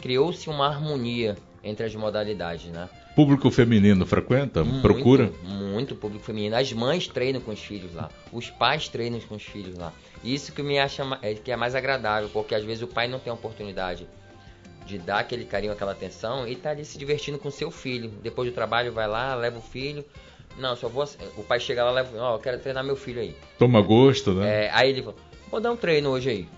Criou-se 0.00 0.48
uma 0.48 0.66
harmonia 0.66 1.36
entre 1.62 1.86
as 1.86 1.94
modalidades, 1.94 2.66
né? 2.66 2.88
Público 3.14 3.50
feminino 3.50 4.06
frequenta? 4.06 4.64
Muito, 4.64 4.80
Procura? 4.82 5.30
Muito 5.42 5.94
público 5.94 6.24
feminino. 6.24 6.56
As 6.56 6.72
mães 6.72 7.06
treinam 7.06 7.40
com 7.40 7.52
os 7.52 7.60
filhos 7.60 7.94
lá. 7.94 8.10
Os 8.32 8.50
pais 8.50 8.88
treinam 8.88 9.20
com 9.20 9.36
os 9.36 9.42
filhos 9.42 9.76
lá. 9.76 9.92
Isso 10.24 10.52
que 10.52 10.62
me 10.62 10.78
acha 10.78 11.04
é, 11.20 11.34
que 11.34 11.52
é 11.52 11.56
mais 11.56 11.74
agradável, 11.74 12.28
porque 12.32 12.54
às 12.54 12.64
vezes 12.64 12.82
o 12.82 12.86
pai 12.86 13.06
não 13.08 13.18
tem 13.18 13.30
a 13.30 13.34
oportunidade 13.34 14.08
de 14.86 14.98
dar 14.98 15.20
aquele 15.20 15.44
carinho, 15.44 15.72
aquela 15.72 15.92
atenção 15.92 16.48
e 16.48 16.56
tá 16.56 16.70
ali 16.70 16.84
se 16.84 16.98
divertindo 16.98 17.38
com 17.38 17.50
seu 17.50 17.70
filho. 17.70 18.10
Depois 18.22 18.48
do 18.50 18.54
trabalho 18.54 18.92
vai 18.92 19.06
lá, 19.06 19.34
leva 19.34 19.58
o 19.58 19.62
filho, 19.62 20.04
Não, 20.58 20.74
só 20.76 20.88
vou. 20.88 21.04
O 21.36 21.42
pai 21.44 21.60
chega 21.60 21.84
lá 21.84 21.92
e 21.92 21.94
leva. 21.94 22.18
Ó, 22.18 22.34
eu 22.36 22.38
quero 22.38 22.58
treinar 22.58 22.84
meu 22.84 22.96
filho 22.96 23.20
aí. 23.20 23.36
Toma 23.58 23.80
gosto, 23.80 24.32
né? 24.32 24.66
É, 24.66 24.70
aí 24.72 24.90
ele 24.90 25.02
falou, 25.02 25.16
vou 25.52 25.60
dar 25.60 25.70
um 25.70 25.76
treino 25.76 26.08
hoje 26.08 26.30
aí. 26.30 26.48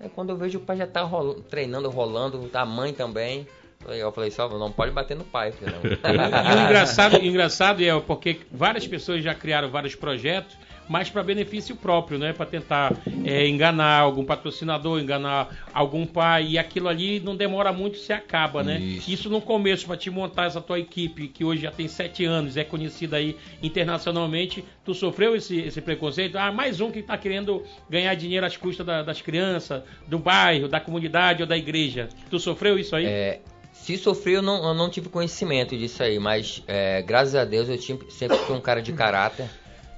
Aí 0.00 0.08
quando 0.08 0.30
eu 0.30 0.36
vejo 0.36 0.58
o 0.58 0.62
pai 0.62 0.78
já 0.78 0.86
tá 0.86 1.06
treinando, 1.50 1.90
rolando, 1.90 2.50
a 2.52 2.64
mãe 2.64 2.94
também. 2.94 3.46
Eu 3.86 4.12
falei, 4.12 4.30
só 4.30 4.48
não 4.48 4.72
pode 4.72 4.90
bater 4.92 5.16
no 5.16 5.24
pai, 5.24 5.52
não. 5.62 5.80
E 6.52 6.54
o 6.54 6.64
engraçado, 6.64 7.16
engraçado 7.16 7.82
é 7.82 8.00
porque 8.00 8.40
várias 8.50 8.86
pessoas 8.86 9.22
já 9.22 9.34
criaram 9.34 9.70
vários 9.70 9.94
projetos, 9.94 10.56
mas 10.88 11.08
para 11.08 11.22
benefício 11.22 11.76
próprio, 11.76 12.18
né? 12.18 12.32
Para 12.32 12.46
tentar 12.46 12.96
é, 13.24 13.46
enganar 13.46 14.00
algum 14.00 14.24
patrocinador, 14.24 14.98
enganar 15.00 15.68
algum 15.72 16.04
pai 16.06 16.46
e 16.48 16.58
aquilo 16.58 16.88
ali 16.88 17.20
não 17.20 17.36
demora 17.36 17.72
muito, 17.72 17.98
se 17.98 18.12
acaba, 18.12 18.62
né? 18.62 18.78
Isso. 18.80 19.10
Isso 19.10 19.30
no 19.30 19.40
começo 19.40 19.86
para 19.86 19.96
te 19.96 20.10
montar 20.10 20.46
essa 20.46 20.60
tua 20.60 20.78
equipe 20.78 21.28
que 21.28 21.44
hoje 21.44 21.62
já 21.62 21.70
tem 21.70 21.86
sete 21.88 22.24
anos, 22.24 22.56
é 22.56 22.64
conhecida 22.64 23.16
aí 23.16 23.36
internacionalmente. 23.62 24.64
Tu 24.84 24.94
sofreu 24.94 25.36
esse, 25.36 25.58
esse 25.60 25.80
preconceito? 25.80 26.36
Ah, 26.36 26.50
mais 26.50 26.80
um 26.80 26.90
que 26.90 26.98
está 26.98 27.16
querendo 27.16 27.62
ganhar 27.88 28.14
dinheiro 28.14 28.44
às 28.44 28.56
custas 28.56 28.84
da- 28.84 29.02
das 29.02 29.20
crianças, 29.22 29.82
do 30.06 30.18
bairro, 30.18 30.68
da 30.68 30.80
comunidade 30.80 31.42
ou 31.42 31.48
da 31.48 31.56
igreja. 31.56 32.08
Tu 32.30 32.38
sofreu 32.38 32.78
isso 32.78 32.96
aí? 32.96 33.06
É, 33.06 33.40
se 33.96 34.02
sofrer, 34.02 34.36
eu 34.36 34.42
não, 34.42 34.62
eu 34.68 34.74
não 34.74 34.90
tive 34.90 35.08
conhecimento 35.08 35.76
disso 35.76 36.02
aí, 36.02 36.18
mas 36.18 36.62
é, 36.66 37.00
graças 37.00 37.34
a 37.34 37.44
Deus 37.44 37.68
eu 37.70 37.78
tive- 37.78 38.10
sempre 38.10 38.36
fui 38.36 38.54
um 38.54 38.60
cara 38.60 38.82
de 38.82 38.92
caráter 38.92 39.48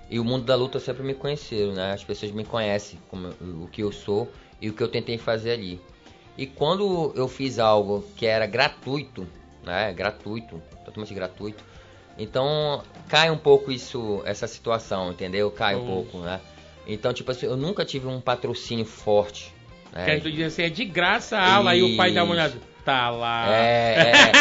e 0.09 0.21
o 0.21 0.25
mundo 0.25 0.45
da 0.45 0.55
luta 0.55 0.79
sempre 0.79 1.03
me 1.03 1.13
conheceram, 1.15 1.73
né? 1.73 1.93
As 1.93 2.05
pessoas 2.05 2.31
me 2.31 2.45
conhecem 2.45 3.01
como 3.09 3.29
o 3.41 3.67
que 3.67 3.83
eu 3.83 3.91
sou 3.91 4.33
e 4.61 4.69
o 4.69 4.73
que 4.75 4.83
eu 4.83 4.87
tentei 4.89 5.19
fazer 5.19 5.51
ali. 5.53 5.81
E 6.39 6.47
quando 6.47 7.13
eu 7.17 7.27
fiz 7.27 7.59
algo 7.59 8.05
que 8.17 8.27
era 8.27 8.47
gratuito, 8.47 9.27
né? 9.65 9.93
Gratuito, 9.93 10.63
totalmente 10.85 11.13
gratuito, 11.13 11.65
então 12.17 12.83
cai 13.09 13.29
um 13.31 13.37
pouco 13.39 13.73
isso, 13.73 14.23
essa 14.25 14.47
situação, 14.47 15.11
entendeu? 15.11 15.51
Cai 15.51 15.75
um 15.75 15.81
Hum. 15.81 15.87
pouco, 15.87 16.19
né? 16.19 16.41
Então, 16.87 17.13
tipo 17.13 17.31
assim, 17.31 17.47
eu 17.47 17.57
nunca 17.57 17.85
tive 17.85 18.07
um 18.07 18.21
patrocínio 18.21 18.85
forte. 18.85 19.53
né? 19.93 20.05
Que 20.05 20.11
aí 20.13 20.21
tu 20.21 20.31
diz 20.31 20.47
assim, 20.47 20.63
é 20.63 20.69
de 20.69 20.85
graça 20.85 21.37
a 21.39 21.55
aula, 21.57 21.73
aí 21.73 21.83
o 21.83 21.97
pai 21.97 22.13
dá 22.13 22.23
uma 22.23 22.35
olhada. 22.35 22.70
Tá 22.85 23.11
lá. 23.11 23.55
É, 23.55 23.95
é, 23.95 24.11
é. 24.11 24.33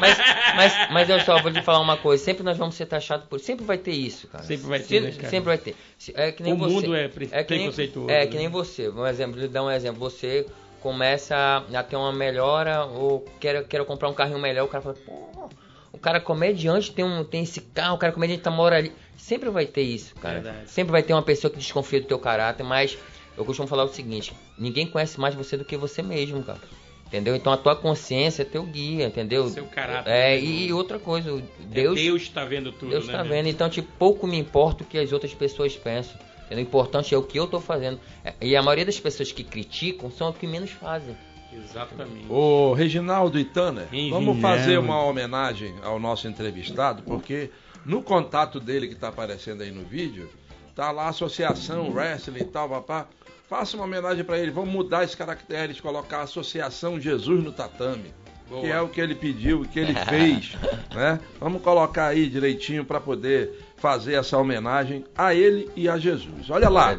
Mas, 0.00 0.18
mas, 0.56 0.90
mas 0.92 1.10
eu 1.10 1.20
só 1.20 1.40
vou 1.42 1.52
te 1.52 1.60
falar 1.62 1.80
uma 1.80 1.96
coisa, 1.96 2.22
sempre 2.24 2.42
nós 2.42 2.56
vamos 2.56 2.74
ser 2.74 2.86
taxados 2.86 3.26
por. 3.26 3.38
Sempre 3.38 3.64
vai 3.64 3.76
ter 3.78 3.92
isso, 3.92 4.26
cara. 4.28 4.44
Sempre 4.44 4.66
vai 4.66 4.78
ter, 4.80 4.84
Se- 5.12 5.22
né? 5.22 5.28
Sempre 5.28 5.46
vai 5.46 5.58
ter. 5.58 5.76
É 6.14 6.32
que 6.32 6.42
nem 6.42 6.52
O 6.54 6.56
você, 6.56 6.72
mundo 6.74 6.94
é 6.94 7.08
pre- 7.08 7.26
que 7.26 7.32
nem- 7.32 7.44
preconceituoso, 7.44 8.10
É 8.10 8.26
que 8.26 8.36
nem 8.36 8.46
né? 8.46 8.52
você. 8.52 8.88
Um 8.88 9.06
exemplo, 9.06 9.38
lhe 9.40 9.48
dar 9.48 9.62
um 9.62 9.70
exemplo. 9.70 10.00
Você 10.00 10.46
começa 10.80 11.64
a, 11.74 11.82
ter 11.82 11.96
uma 11.96 12.12
melhora 12.12 12.84
ou 12.84 13.20
quer, 13.40 13.64
quer 13.64 13.84
comprar 13.84 14.08
um 14.08 14.14
carrinho 14.14 14.38
melhor, 14.38 14.64
o 14.64 14.68
cara 14.68 14.82
fala, 14.82 14.94
pô, 15.04 15.48
o 15.92 15.98
cara 15.98 16.20
comediante 16.20 16.92
tem, 16.92 17.04
um, 17.04 17.24
tem 17.24 17.42
esse 17.42 17.60
carro, 17.60 17.96
o 17.96 17.98
cara 17.98 18.12
comediante 18.12 18.42
tá 18.42 18.50
mora 18.50 18.76
ali. 18.76 18.92
Sempre 19.16 19.50
vai 19.50 19.66
ter 19.66 19.82
isso, 19.82 20.14
cara. 20.16 20.40
Verdade. 20.40 20.70
Sempre 20.70 20.92
vai 20.92 21.02
ter 21.02 21.12
uma 21.12 21.22
pessoa 21.22 21.50
que 21.50 21.58
desconfia 21.58 22.00
do 22.00 22.06
teu 22.06 22.18
caráter, 22.18 22.62
mas 22.62 22.96
eu 23.36 23.44
costumo 23.44 23.66
falar 23.68 23.84
o 23.84 23.88
seguinte, 23.88 24.32
ninguém 24.58 24.86
conhece 24.86 25.18
mais 25.20 25.34
você 25.34 25.56
do 25.56 25.64
que 25.64 25.76
você 25.76 26.02
mesmo, 26.02 26.42
cara. 26.42 26.60
Entendeu? 27.06 27.36
Então 27.36 27.52
a 27.52 27.56
tua 27.56 27.76
consciência 27.76 28.42
é 28.42 28.44
teu 28.44 28.64
guia, 28.64 29.06
entendeu? 29.06 29.48
Seu 29.48 29.64
caráter. 29.66 30.10
É, 30.10 30.38
e 30.40 30.72
outra 30.72 30.98
coisa, 30.98 31.32
o 31.32 31.40
Deus, 31.40 31.60
Deus, 31.68 31.94
Deus 32.00 32.28
tá 32.28 32.44
vendo 32.44 32.72
tudo, 32.72 32.90
Deus 32.90 33.06
né? 33.06 33.12
tá 33.12 33.22
meu? 33.22 33.32
vendo, 33.32 33.48
então 33.48 33.70
tipo, 33.70 33.88
pouco 33.96 34.26
me 34.26 34.36
importa 34.36 34.82
o 34.82 34.86
que 34.86 34.98
as 34.98 35.12
outras 35.12 35.32
pessoas 35.32 35.76
pensam. 35.76 36.16
Entendeu? 36.46 36.64
O 36.64 36.68
importante 36.68 37.14
é 37.14 37.18
o 37.18 37.22
que 37.22 37.38
eu 37.38 37.46
tô 37.46 37.60
fazendo. 37.60 38.00
É, 38.24 38.34
E 38.40 38.56
a 38.56 38.62
maioria 38.62 38.84
das 38.84 38.98
pessoas 38.98 39.30
que 39.30 39.44
criticam 39.44 40.10
são 40.10 40.28
as 40.28 40.36
que 40.36 40.46
menos 40.46 40.70
fazem. 40.70 41.16
Exatamente. 41.52 42.26
Ô, 42.28 42.72
Reginaldo 42.72 43.38
e 43.38 43.44
Tanner, 43.44 43.86
Reginaldo. 43.90 44.26
vamos 44.26 44.42
fazer 44.42 44.78
uma 44.78 45.00
homenagem 45.02 45.74
ao 45.82 45.98
nosso 45.98 46.26
entrevistado, 46.28 47.02
porque 47.02 47.50
no 47.84 48.02
contato 48.02 48.58
dele 48.60 48.88
que 48.88 48.94
está 48.94 49.08
aparecendo 49.08 49.62
aí 49.62 49.70
no 49.70 49.84
vídeo, 49.84 50.28
tá 50.74 50.90
lá 50.90 51.04
a 51.04 51.08
associação, 51.10 51.90
wrestling 51.92 52.40
e 52.40 52.44
tal, 52.44 52.68
papá. 52.68 53.06
Faça 53.48 53.76
uma 53.76 53.84
homenagem 53.84 54.24
para 54.24 54.38
ele. 54.38 54.50
Vamos 54.50 54.70
mudar 54.70 55.04
esses 55.04 55.14
caracteres, 55.14 55.80
colocar 55.80 56.18
a 56.18 56.22
Associação 56.22 57.00
Jesus 57.00 57.44
no 57.44 57.52
Tatame. 57.52 58.12
Boa. 58.48 58.60
Que 58.60 58.68
é 58.68 58.80
o 58.80 58.88
que 58.88 59.00
ele 59.00 59.14
pediu, 59.14 59.60
o 59.60 59.68
que 59.68 59.78
ele 59.78 59.94
fez, 59.94 60.52
né? 60.94 61.18
Vamos 61.40 61.62
colocar 61.62 62.06
aí 62.06 62.28
direitinho 62.28 62.84
para 62.84 63.00
poder 63.00 63.50
fazer 63.76 64.14
essa 64.14 64.38
homenagem 64.38 65.04
a 65.16 65.34
ele 65.34 65.68
e 65.74 65.88
a 65.88 65.98
Jesus. 65.98 66.48
Olha 66.48 66.68
lá. 66.68 66.96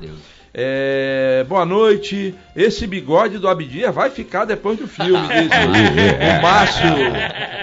É, 0.53 1.45
boa 1.47 1.65
noite. 1.65 2.33
Esse 2.55 2.87
bigode 2.87 3.37
do 3.37 3.47
Abdias 3.47 3.93
vai 3.93 4.09
ficar 4.09 4.45
depois 4.45 4.77
do 4.77 4.87
filme, 4.87 5.27
diz 5.27 5.51
o, 5.51 6.39
o 6.39 6.41
Márcio 6.41 6.89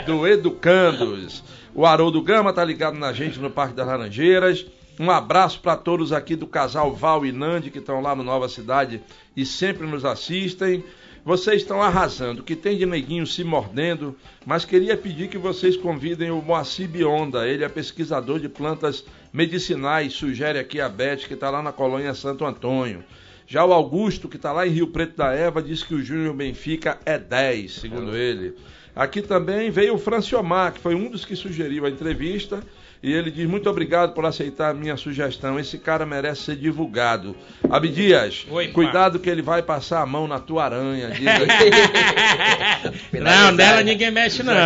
do 0.07 0.27
Educandos. 0.27 1.43
O 1.75 1.85
Haroldo 1.85 2.23
Gama 2.23 2.53
tá 2.53 2.65
ligado 2.65 2.97
na 2.99 3.13
gente 3.13 3.39
no 3.39 3.51
Parque 3.51 3.75
das 3.75 3.87
Laranjeiras. 3.87 4.65
Um 4.99 5.11
abraço 5.11 5.61
para 5.61 5.77
todos 5.77 6.13
aqui 6.13 6.37
do 6.37 6.47
casal 6.47 6.95
Val 6.95 7.27
e 7.27 7.33
Nandi 7.33 7.71
que 7.71 7.79
estão 7.79 8.01
lá 8.01 8.15
no 8.15 8.23
Nova 8.23 8.49
Cidade 8.49 9.03
e 9.37 9.45
sempre 9.45 9.87
nos 9.87 10.05
assistem. 10.05 10.85
Vocês 11.25 11.63
estão 11.63 11.83
arrasando. 11.83 12.45
Que 12.45 12.55
tem 12.55 12.79
de 12.79 12.87
neguinho 12.87 13.27
se 13.27 13.43
mordendo, 13.43 14.15
mas 14.47 14.65
queria 14.65 14.97
pedir 14.97 15.29
que 15.29 15.39
vocês 15.39 15.77
convidem 15.77 16.31
o 16.31 16.41
Moacir 16.41 16.89
Bionda. 16.89 17.49
Ele 17.49 17.65
é 17.65 17.69
pesquisador 17.69 18.39
de 18.39 18.49
plantas 18.49 19.05
medicinais, 19.33 20.13
sugere 20.13 20.61
aqui 20.61 20.81
a 20.81 20.89
Beth, 20.89 21.27
que 21.27 21.35
está 21.35 21.51
lá 21.51 21.61
na 21.61 21.73
colônia 21.73 22.15
Santo 22.15 22.45
Antônio. 22.45 23.03
Já 23.49 23.65
o 23.65 23.73
Augusto, 23.73 24.29
que 24.29 24.37
está 24.37 24.53
lá 24.53 24.67
em 24.67 24.71
Rio 24.71 24.87
Preto 24.87 25.17
da 25.17 25.33
Eva, 25.33 25.61
diz 25.61 25.83
que 25.83 25.95
o 25.95 26.03
Júnior 26.03 26.35
Benfica 26.35 26.99
é 27.05 27.19
10, 27.19 27.73
segundo 27.73 28.17
ele. 28.17 28.55
Aqui 28.95 29.21
também 29.21 29.71
veio 29.71 29.95
o 29.95 29.99
Franciomar, 29.99 30.73
que 30.73 30.81
foi 30.81 30.95
um 30.95 31.11
dos 31.11 31.25
que 31.25 31.35
sugeriu 31.35 31.85
a 31.85 31.91
entrevista. 31.91 32.63
E 33.05 33.13
ele 33.13 33.31
diz: 33.31 33.47
Muito 33.47 33.69
obrigado 33.69 34.15
por 34.15 34.25
aceitar 34.25 34.71
a 34.71 34.75
minha 34.75 34.97
sugestão. 34.97 35.61
Esse 35.61 35.77
cara 35.77 36.07
merece 36.07 36.41
ser 36.41 36.57
divulgado. 36.57 37.37
Abdias, 37.69 38.47
Oi, 38.49 38.69
cuidado 38.69 39.19
que 39.19 39.29
ele 39.29 39.43
vai 39.43 39.63
passar 39.63 40.01
a 40.01 40.07
mão 40.07 40.27
na 40.27 40.41
tua 40.41 40.65
aranha. 40.65 41.11
Diz 41.11 41.29
aqui. 41.29 43.21
Não, 43.21 43.53
nela 43.53 43.83
ninguém 43.83 44.11
mexe, 44.11 44.43
não. 44.43 44.55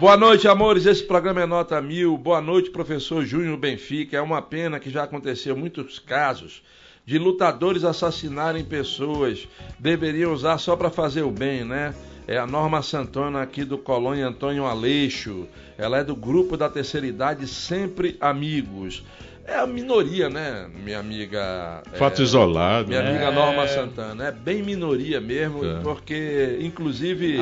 Boa 0.00 0.16
noite, 0.16 0.48
amores. 0.48 0.84
Esse 0.84 1.04
programa 1.04 1.42
é 1.42 1.46
nota 1.46 1.80
mil. 1.80 2.18
Boa 2.18 2.40
noite, 2.40 2.68
professor 2.68 3.24
Júnior 3.24 3.56
Benfica. 3.56 4.16
É 4.16 4.20
uma 4.20 4.42
pena 4.42 4.80
que 4.80 4.90
já 4.90 5.04
aconteceu 5.04 5.56
muitos 5.56 6.00
casos 6.00 6.60
de 7.04 7.20
lutadores 7.20 7.84
assassinarem 7.84 8.64
pessoas. 8.64 9.46
Deveriam 9.78 10.32
usar 10.32 10.58
só 10.58 10.74
para 10.74 10.90
fazer 10.90 11.22
o 11.22 11.30
bem, 11.30 11.64
né? 11.64 11.94
É 12.28 12.36
a 12.38 12.46
Norma 12.46 12.82
Santana 12.82 13.40
aqui 13.40 13.64
do 13.64 13.78
Colônia 13.78 14.26
Antônio 14.26 14.64
Aleixo. 14.66 15.46
Ela 15.78 15.98
é 15.98 16.04
do 16.04 16.16
grupo 16.16 16.56
da 16.56 16.68
terceira 16.68 17.06
idade 17.06 17.46
Sempre 17.46 18.16
Amigos. 18.20 19.04
É 19.44 19.54
a 19.54 19.66
minoria, 19.66 20.28
né, 20.28 20.68
minha 20.82 20.98
amiga? 20.98 21.80
é, 21.92 21.96
Fato 21.96 22.20
isolado. 22.20 22.88
Minha 22.88 23.00
né? 23.02 23.10
amiga 23.10 23.30
Norma 23.30 23.68
Santana. 23.68 24.24
É 24.26 24.32
bem 24.32 24.60
minoria 24.60 25.20
mesmo, 25.20 25.64
É. 25.64 25.78
porque, 25.82 26.58
inclusive, 26.60 27.38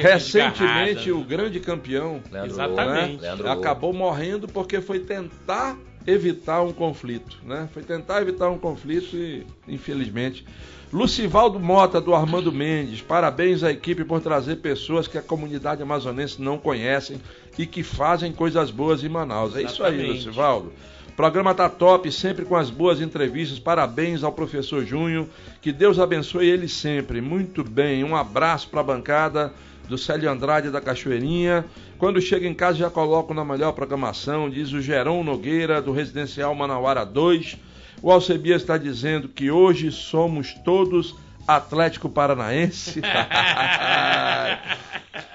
recentemente 0.00 1.10
o 1.10 1.24
grande 1.24 1.58
campeão 1.58 2.20
Leandro 2.30 3.20
Leandro 3.20 3.50
acabou 3.50 3.92
morrendo 3.92 4.46
porque 4.46 4.80
foi 4.80 5.00
tentar 5.00 5.76
evitar 6.06 6.62
um 6.62 6.72
conflito, 6.72 7.38
né? 7.44 7.68
Foi 7.72 7.82
tentar 7.82 8.22
evitar 8.22 8.50
um 8.50 8.58
conflito 8.58 9.16
e, 9.16 9.46
infelizmente. 9.68 10.44
Lucivaldo 10.92 11.58
Mota, 11.58 12.00
do 12.00 12.14
Armando 12.14 12.52
Mendes, 12.52 13.00
parabéns 13.00 13.62
à 13.62 13.70
equipe 13.70 14.04
por 14.04 14.20
trazer 14.20 14.56
pessoas 14.56 15.08
que 15.08 15.16
a 15.16 15.22
comunidade 15.22 15.82
amazonense 15.82 16.40
não 16.40 16.58
conhecem 16.58 17.18
e 17.58 17.64
que 17.64 17.82
fazem 17.82 18.30
coisas 18.30 18.70
boas 18.70 19.02
em 19.02 19.08
Manaus. 19.08 19.56
É 19.56 19.62
isso 19.62 19.82
aí. 19.82 20.06
Lucivaldo. 20.06 20.70
O 21.08 21.12
programa 21.14 21.54
tá 21.54 21.68
top, 21.68 22.10
sempre 22.12 22.44
com 22.44 22.56
as 22.56 22.68
boas 22.68 23.00
entrevistas. 23.00 23.58
Parabéns 23.58 24.22
ao 24.22 24.32
professor 24.32 24.84
Júnior. 24.84 25.26
Que 25.60 25.72
Deus 25.72 25.98
abençoe 25.98 26.48
ele 26.48 26.68
sempre. 26.68 27.20
Muito 27.20 27.64
bem. 27.64 28.04
Um 28.04 28.16
abraço 28.16 28.68
para 28.68 28.80
a 28.80 28.84
bancada 28.84 29.52
do 29.88 29.98
Célio 29.98 30.30
Andrade 30.30 30.70
da 30.70 30.80
Cachoeirinha. 30.80 31.64
Quando 31.98 32.20
chega 32.20 32.46
em 32.46 32.54
casa 32.54 32.78
já 32.78 32.90
coloco 32.90 33.34
na 33.34 33.44
melhor 33.44 33.72
programação, 33.72 34.48
diz 34.48 34.72
o 34.72 34.80
Gerão 34.80 35.22
Nogueira 35.22 35.80
do 35.80 35.92
Residencial 35.92 36.54
Manauara 36.54 37.04
2. 37.04 37.58
O 38.02 38.10
Alcebias 38.10 38.62
está 38.62 38.76
dizendo 38.76 39.28
que 39.28 39.50
hoje 39.50 39.92
somos 39.92 40.54
todos 40.64 41.14
Atlético 41.46 42.08
Paranaense. 42.08 43.00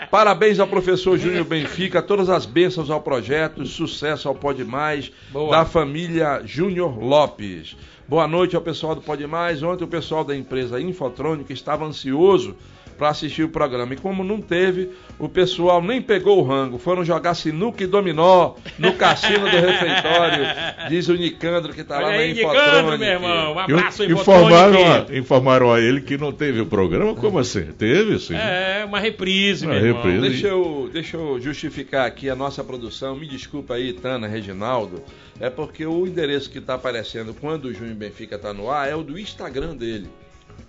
Parabéns 0.09 0.59
ao 0.59 0.67
professor 0.67 1.17
Júnior 1.17 1.43
Benfica, 1.45 2.01
todas 2.01 2.29
as 2.29 2.45
bênçãos 2.45 2.89
ao 2.89 3.01
projeto, 3.01 3.65
sucesso 3.65 4.27
ao 4.27 4.35
Pode 4.35 4.63
Mais, 4.63 5.11
Boa. 5.31 5.51
da 5.51 5.65
família 5.65 6.41
Júnior 6.45 6.97
Lopes. 6.97 7.75
Boa 8.07 8.25
noite 8.25 8.55
ao 8.55 8.61
pessoal 8.61 8.95
do 8.95 9.01
Pode 9.01 9.27
Mais. 9.27 9.61
Ontem 9.61 9.83
o 9.83 9.87
pessoal 9.87 10.23
da 10.23 10.33
empresa 10.35 10.79
Infotrônica 10.79 11.51
estava 11.51 11.85
ansioso 11.85 12.55
para 12.97 13.09
assistir 13.09 13.43
o 13.43 13.49
programa. 13.49 13.93
E 13.93 13.97
como 13.97 14.23
não 14.23 14.41
teve, 14.41 14.89
o 15.19 15.29
pessoal 15.29 15.81
nem 15.81 16.01
pegou 16.01 16.39
o 16.39 16.43
rango. 16.43 16.77
Foram 16.77 17.05
jogar 17.05 17.35
sinuca 17.35 17.83
e 17.83 17.87
dominó 17.87 18.55
no 18.79 18.93
cassino 18.93 19.49
do 19.49 19.55
refeitório, 19.57 20.43
diz 20.89 21.07
o 21.07 21.15
Nicandro 21.15 21.73
que 21.73 21.81
está 21.81 21.99
lá 21.99 22.07
na 22.09 22.17
aí, 22.17 22.33
Nicandro, 22.33 22.57
Infotronic. 22.57 22.97
meu 22.99 23.09
irmão. 23.09 23.53
Um 23.53 23.59
abraço, 23.59 24.03
informaram, 24.03 24.79
Infotonic. 24.81 25.13
a, 25.13 25.17
informaram 25.17 25.73
a 25.73 25.79
ele 25.79 26.01
que 26.01 26.17
não 26.17 26.31
teve 26.31 26.59
o 26.61 26.65
programa. 26.65 27.13
Como 27.15 27.37
assim? 27.39 27.65
Teve, 27.77 28.19
sim. 28.19 28.35
É, 28.35 28.83
uma 28.85 28.99
reprise, 28.99 29.65
Uma 29.65 29.75
meu 29.75 29.85
irmão. 29.85 30.03
reprise. 30.03 30.29
Deixa 30.29 30.47
eu, 30.47 30.89
deixa 30.91 31.17
eu 31.17 31.39
justificar 31.39 32.05
aqui 32.07 32.29
a 32.29 32.35
nossa 32.35 32.63
produção. 32.63 33.15
Me 33.15 33.27
desculpa 33.27 33.75
aí, 33.75 33.93
Tana, 33.93 34.27
Reginaldo. 34.27 35.03
É 35.39 35.49
porque 35.49 35.85
o 35.85 36.07
endereço 36.07 36.49
que 36.49 36.57
está 36.57 36.73
aparecendo 36.73 37.33
quando 37.33 37.65
o 37.65 37.73
Júnior 37.73 37.95
Benfica 37.95 38.35
está 38.37 38.51
no 38.53 38.71
ar 38.71 38.89
é 38.89 38.95
o 38.95 39.03
do 39.03 39.19
Instagram 39.19 39.75
dele. 39.75 40.09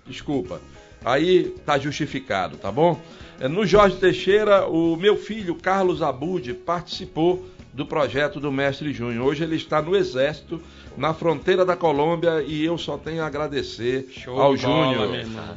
Desculpa. 0.05 0.61
Aí 1.03 1.55
tá 1.65 1.77
justificado, 1.77 2.57
tá 2.57 2.71
bom? 2.71 2.99
É, 3.39 3.47
No 3.47 3.65
Jorge 3.65 3.97
Teixeira, 3.97 4.67
o 4.67 4.95
meu 4.95 5.15
filho 5.15 5.55
Carlos 5.55 6.01
Abude 6.01 6.53
participou 6.53 7.45
do 7.73 7.85
projeto 7.85 8.39
do 8.39 8.51
Mestre 8.51 8.91
Júnior. 8.91 9.25
Hoje 9.27 9.43
ele 9.43 9.55
está 9.55 9.81
no 9.81 9.95
Exército, 9.95 10.61
na 10.97 11.13
fronteira 11.13 11.63
da 11.63 11.75
Colômbia, 11.75 12.43
e 12.45 12.65
eu 12.65 12.77
só 12.77 12.97
tenho 12.97 13.23
a 13.23 13.27
agradecer 13.27 14.09
Show 14.11 14.41
ao 14.41 14.57
Júnior. 14.57 15.09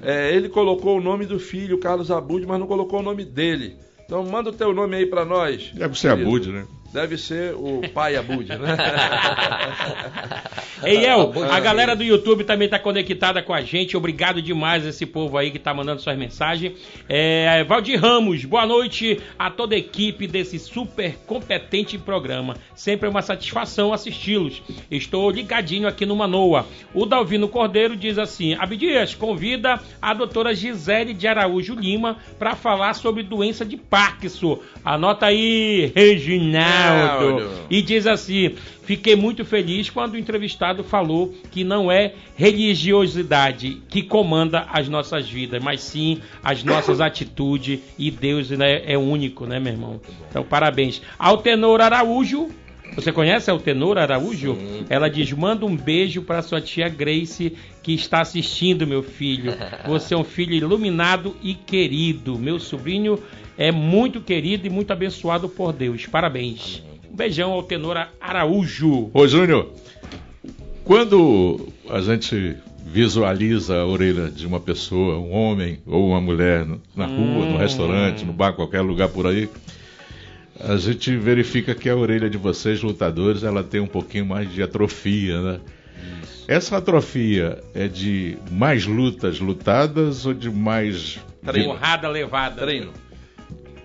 É, 0.02 0.32
ele 0.32 0.48
colocou 0.48 0.98
o 0.98 1.00
nome 1.00 1.26
do 1.26 1.40
filho, 1.40 1.78
Carlos 1.78 2.10
Abud, 2.10 2.46
mas 2.46 2.60
não 2.60 2.66
colocou 2.66 3.00
o 3.00 3.02
nome 3.02 3.24
dele. 3.24 3.76
Então 4.04 4.24
manda 4.24 4.50
o 4.50 4.52
teu 4.52 4.72
nome 4.72 4.96
aí 4.96 5.06
pra 5.06 5.24
nós. 5.24 5.72
Deve 5.74 5.98
ser 5.98 6.08
a 6.08 6.10
querido. 6.12 6.30
Bud, 6.30 6.52
né? 6.52 6.66
Deve 6.92 7.16
ser 7.16 7.54
o 7.54 7.80
pai 7.94 8.16
Abud, 8.16 8.46
né? 8.50 8.76
Ei, 10.84 11.06
El, 11.06 11.32
a 11.50 11.60
galera 11.60 11.96
do 11.96 12.02
YouTube 12.02 12.44
também 12.44 12.68
tá 12.68 12.78
conectada 12.78 13.40
com 13.42 13.54
a 13.54 13.62
gente. 13.62 13.96
Obrigado 13.96 14.42
demais 14.42 14.84
esse 14.84 15.06
povo 15.06 15.38
aí 15.38 15.50
que 15.50 15.58
tá 15.58 15.72
mandando 15.72 16.02
suas 16.02 16.18
mensagens. 16.18 16.74
É, 17.08 17.64
Valdir 17.64 17.98
Ramos, 17.98 18.44
boa 18.44 18.66
noite 18.66 19.20
a 19.38 19.48
toda 19.48 19.74
a 19.74 19.78
equipe 19.78 20.26
desse 20.26 20.58
super 20.58 21.16
competente 21.26 21.96
programa. 21.96 22.56
Sempre 22.74 23.06
é 23.06 23.10
uma 23.10 23.22
satisfação 23.22 23.92
assisti-los. 23.92 24.60
Estou 24.90 25.30
ligadinho 25.30 25.88
aqui 25.88 26.04
no 26.04 26.16
Manoa. 26.16 26.66
O 26.92 27.06
Dalvino 27.06 27.48
Cordeiro 27.48 27.96
diz 27.96 28.18
assim: 28.18 28.54
Abdias, 28.54 29.14
convida 29.14 29.80
a 30.00 30.12
doutora 30.12 30.54
Gisele 30.54 31.14
de 31.14 31.26
Araújo 31.26 31.74
Lima 31.74 32.18
para 32.38 32.54
falar 32.54 32.94
sobre 32.94 33.22
doença 33.22 33.64
de 33.64 33.78
Parkinson. 33.78 34.58
Anota 34.84 35.26
aí, 35.26 35.92
Reginaldo. 35.94 36.81
E 37.70 37.82
diz 37.82 38.06
assim: 38.06 38.54
Fiquei 38.84 39.14
muito 39.14 39.44
feliz 39.44 39.88
quando 39.88 40.14
o 40.14 40.18
entrevistado 40.18 40.82
falou 40.82 41.32
que 41.50 41.62
não 41.62 41.90
é 41.90 42.14
religiosidade 42.36 43.80
que 43.88 44.02
comanda 44.02 44.66
as 44.72 44.88
nossas 44.88 45.28
vidas, 45.28 45.62
mas 45.62 45.80
sim 45.80 46.20
as 46.42 46.64
nossas 46.64 46.98
atitudes. 47.00 47.78
E 47.96 48.10
Deus 48.10 48.50
né, 48.50 48.82
é 48.84 48.98
único, 48.98 49.46
né, 49.46 49.60
meu 49.60 49.72
irmão? 49.72 50.00
Então, 50.28 50.42
parabéns. 50.42 51.00
Altenor 51.18 51.80
Araújo. 51.80 52.48
Você 52.94 53.10
conhece 53.10 53.50
a 53.50 53.54
Altenor 53.54 53.96
Araújo? 53.96 54.56
Ela 54.88 55.08
diz: 55.08 55.32
manda 55.32 55.64
um 55.64 55.76
beijo 55.76 56.22
para 56.22 56.42
sua 56.42 56.60
tia 56.60 56.88
Grace 56.88 57.56
que 57.82 57.92
está 57.92 58.20
assistindo, 58.20 58.86
meu 58.86 59.02
filho. 59.02 59.54
Você 59.86 60.14
é 60.14 60.16
um 60.16 60.24
filho 60.24 60.54
iluminado 60.54 61.34
e 61.42 61.54
querido. 61.54 62.38
Meu 62.38 62.60
sobrinho 62.60 63.18
é 63.56 63.72
muito 63.72 64.20
querido 64.20 64.66
e 64.66 64.70
muito 64.70 64.92
abençoado 64.92 65.48
por 65.48 65.72
Deus. 65.72 66.06
Parabéns. 66.06 66.82
Um 67.10 67.16
beijão 67.16 67.52
ao 67.52 67.62
tenor 67.62 68.08
Araújo. 68.20 69.10
Ô, 69.12 69.26
Júnior, 69.26 69.70
quando 70.84 71.68
a 71.88 72.00
gente 72.00 72.56
visualiza 72.84 73.76
a 73.76 73.86
orelha 73.86 74.28
de 74.28 74.46
uma 74.46 74.60
pessoa, 74.60 75.18
um 75.18 75.32
homem 75.32 75.78
ou 75.86 76.08
uma 76.08 76.20
mulher, 76.20 76.66
na 76.94 77.06
rua, 77.06 77.46
no 77.46 77.56
restaurante, 77.56 78.24
no 78.24 78.32
bar, 78.32 78.52
qualquer 78.52 78.82
lugar 78.82 79.08
por 79.08 79.26
aí, 79.26 79.48
a 80.62 80.76
gente 80.76 81.16
verifica 81.16 81.74
que 81.74 81.88
a 81.88 81.96
orelha 81.96 82.28
de 82.30 82.38
vocês, 82.38 82.82
lutadores, 82.82 83.42
ela 83.42 83.62
tem 83.64 83.80
um 83.80 83.86
pouquinho 83.86 84.26
mais 84.26 84.52
de 84.52 84.62
atrofia, 84.62 85.40
né? 85.40 85.60
Essa 86.48 86.76
atrofia 86.78 87.62
é 87.74 87.86
de 87.88 88.36
mais 88.50 88.84
lutas 88.86 89.38
lutadas 89.40 90.26
ou 90.26 90.34
de 90.34 90.50
mais. 90.50 91.18
Treino. 91.44 91.68
Porrada 91.70 92.08
levada. 92.08 92.60
treino. 92.62 92.92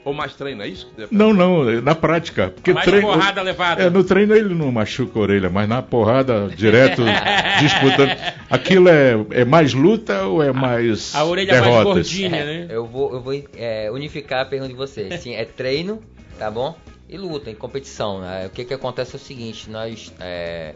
Ou 0.03 0.13
mais 0.13 0.33
treino, 0.35 0.61
é 0.63 0.67
isso? 0.69 0.87
que 0.87 0.95
deve- 1.01 1.13
Não, 1.15 1.33
não, 1.33 1.69
é 1.69 1.81
na 1.81 1.93
prática. 1.93 2.49
Porque 2.49 2.71
Mais 2.73 2.85
treino, 2.85 3.07
porrada 3.07 3.41
levada. 3.41 3.83
É, 3.83 3.89
no 3.89 4.03
treino 4.03 4.33
ele 4.33 4.53
não 4.55 4.71
machuca 4.71 5.19
a 5.19 5.21
orelha, 5.21 5.49
mas 5.49 5.67
na 5.67 5.81
porrada, 5.81 6.47
direto, 6.55 7.01
disputando. 7.59 8.11
Aquilo 8.49 8.87
é, 8.87 9.13
é 9.31 9.43
mais 9.45 9.73
luta 9.73 10.23
ou 10.23 10.41
é 10.41 10.51
mais. 10.53 11.13
A 11.13 11.25
orelha 11.25 11.51
mais 11.51 11.63
derrotas? 11.65 11.93
gordinha, 11.93 12.29
né? 12.29 12.67
Eu 12.69 12.85
vou, 12.85 13.13
eu 13.13 13.21
vou 13.21 13.33
é, 13.57 13.91
unificar 13.91 14.41
a 14.41 14.45
pergunta 14.45 14.71
de 14.71 14.77
vocês. 14.77 15.19
Sim, 15.19 15.35
é 15.35 15.43
treino, 15.43 16.01
tá 16.37 16.51
bom? 16.51 16.75
E 17.09 17.17
luta, 17.17 17.49
em 17.49 17.55
competição. 17.55 18.21
Né? 18.21 18.47
O 18.47 18.49
que, 18.49 18.65
que 18.65 18.73
acontece 18.73 19.15
é 19.15 19.17
o 19.17 19.19
seguinte, 19.19 19.69
nós. 19.69 20.13
é, 20.19 20.75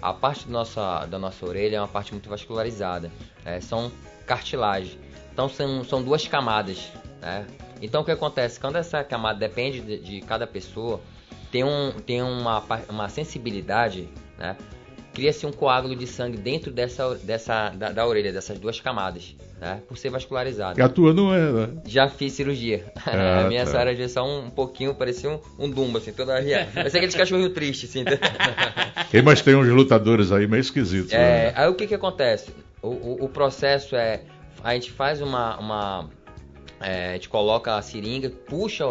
a 0.00 0.12
parte 0.12 0.46
da 0.46 0.52
nossa, 0.52 1.06
da 1.06 1.18
nossa 1.18 1.44
orelha 1.44 1.76
é 1.76 1.80
uma 1.80 1.88
parte 1.88 2.12
muito 2.12 2.28
vascularizada. 2.28 3.10
né? 3.44 3.60
São 3.60 3.90
cartilagem. 4.26 4.98
Então 5.32 5.48
são, 5.48 5.84
são 5.84 6.02
duas 6.02 6.26
camadas. 6.26 6.90
Né? 7.20 7.46
Então 7.80 8.02
o 8.02 8.04
que 8.04 8.10
acontece? 8.10 8.58
Quando 8.58 8.76
essa 8.76 9.02
camada 9.04 9.38
depende 9.38 9.80
de, 9.80 9.98
de 9.98 10.20
cada 10.20 10.46
pessoa, 10.46 11.00
tem, 11.50 11.64
um, 11.64 11.92
tem 11.92 12.22
uma, 12.22 12.62
uma 12.88 13.08
sensibilidade, 13.08 14.08
né? 14.36 14.56
Cria-se 15.18 15.44
um 15.44 15.50
coágulo 15.50 15.96
de 15.96 16.06
sangue 16.06 16.36
dentro 16.36 16.70
dessa, 16.70 17.16
dessa, 17.16 17.70
da, 17.70 17.90
da 17.90 18.06
orelha, 18.06 18.32
dessas 18.32 18.56
duas 18.56 18.80
camadas, 18.80 19.34
né? 19.60 19.82
Por 19.88 19.98
ser 19.98 20.10
vascularizado. 20.10 20.78
E 20.78 20.82
a 20.82 20.88
tua 20.88 21.12
não 21.12 21.34
é, 21.34 21.40
né? 21.50 21.68
Já 21.84 22.08
fiz 22.08 22.34
cirurgia. 22.34 22.84
Ah, 23.04 23.46
a 23.46 23.48
minha 23.48 23.64
tá. 23.64 23.70
senhora 23.70 23.96
já 23.96 24.08
só 24.08 24.24
um, 24.24 24.46
um 24.46 24.50
pouquinho, 24.50 24.94
parecia 24.94 25.28
um, 25.30 25.40
um 25.58 25.68
dumbo, 25.68 25.98
assim, 25.98 26.12
toda 26.12 26.36
arreada. 26.38 26.70
Parecia 26.72 26.98
aqueles 26.98 27.16
cachorrinhos 27.16 27.52
tristes, 27.52 27.90
assim. 27.90 28.04
Ei, 29.12 29.22
mas 29.22 29.42
tem 29.42 29.56
uns 29.56 29.66
lutadores 29.66 30.30
aí 30.30 30.46
meio 30.46 30.60
esquisitos. 30.60 31.12
É, 31.12 31.46
né? 31.46 31.52
aí 31.56 31.68
o 31.68 31.74
que 31.74 31.86
que 31.88 31.94
acontece? 31.94 32.52
O, 32.80 32.88
o, 32.88 33.24
o 33.24 33.28
processo 33.28 33.96
é, 33.96 34.20
a 34.62 34.74
gente 34.74 34.92
faz 34.92 35.20
uma, 35.20 35.58
uma 35.58 36.10
é, 36.80 37.10
a 37.10 37.12
gente 37.14 37.28
coloca 37.28 37.76
a 37.76 37.82
seringa, 37.82 38.30
puxa 38.30 38.84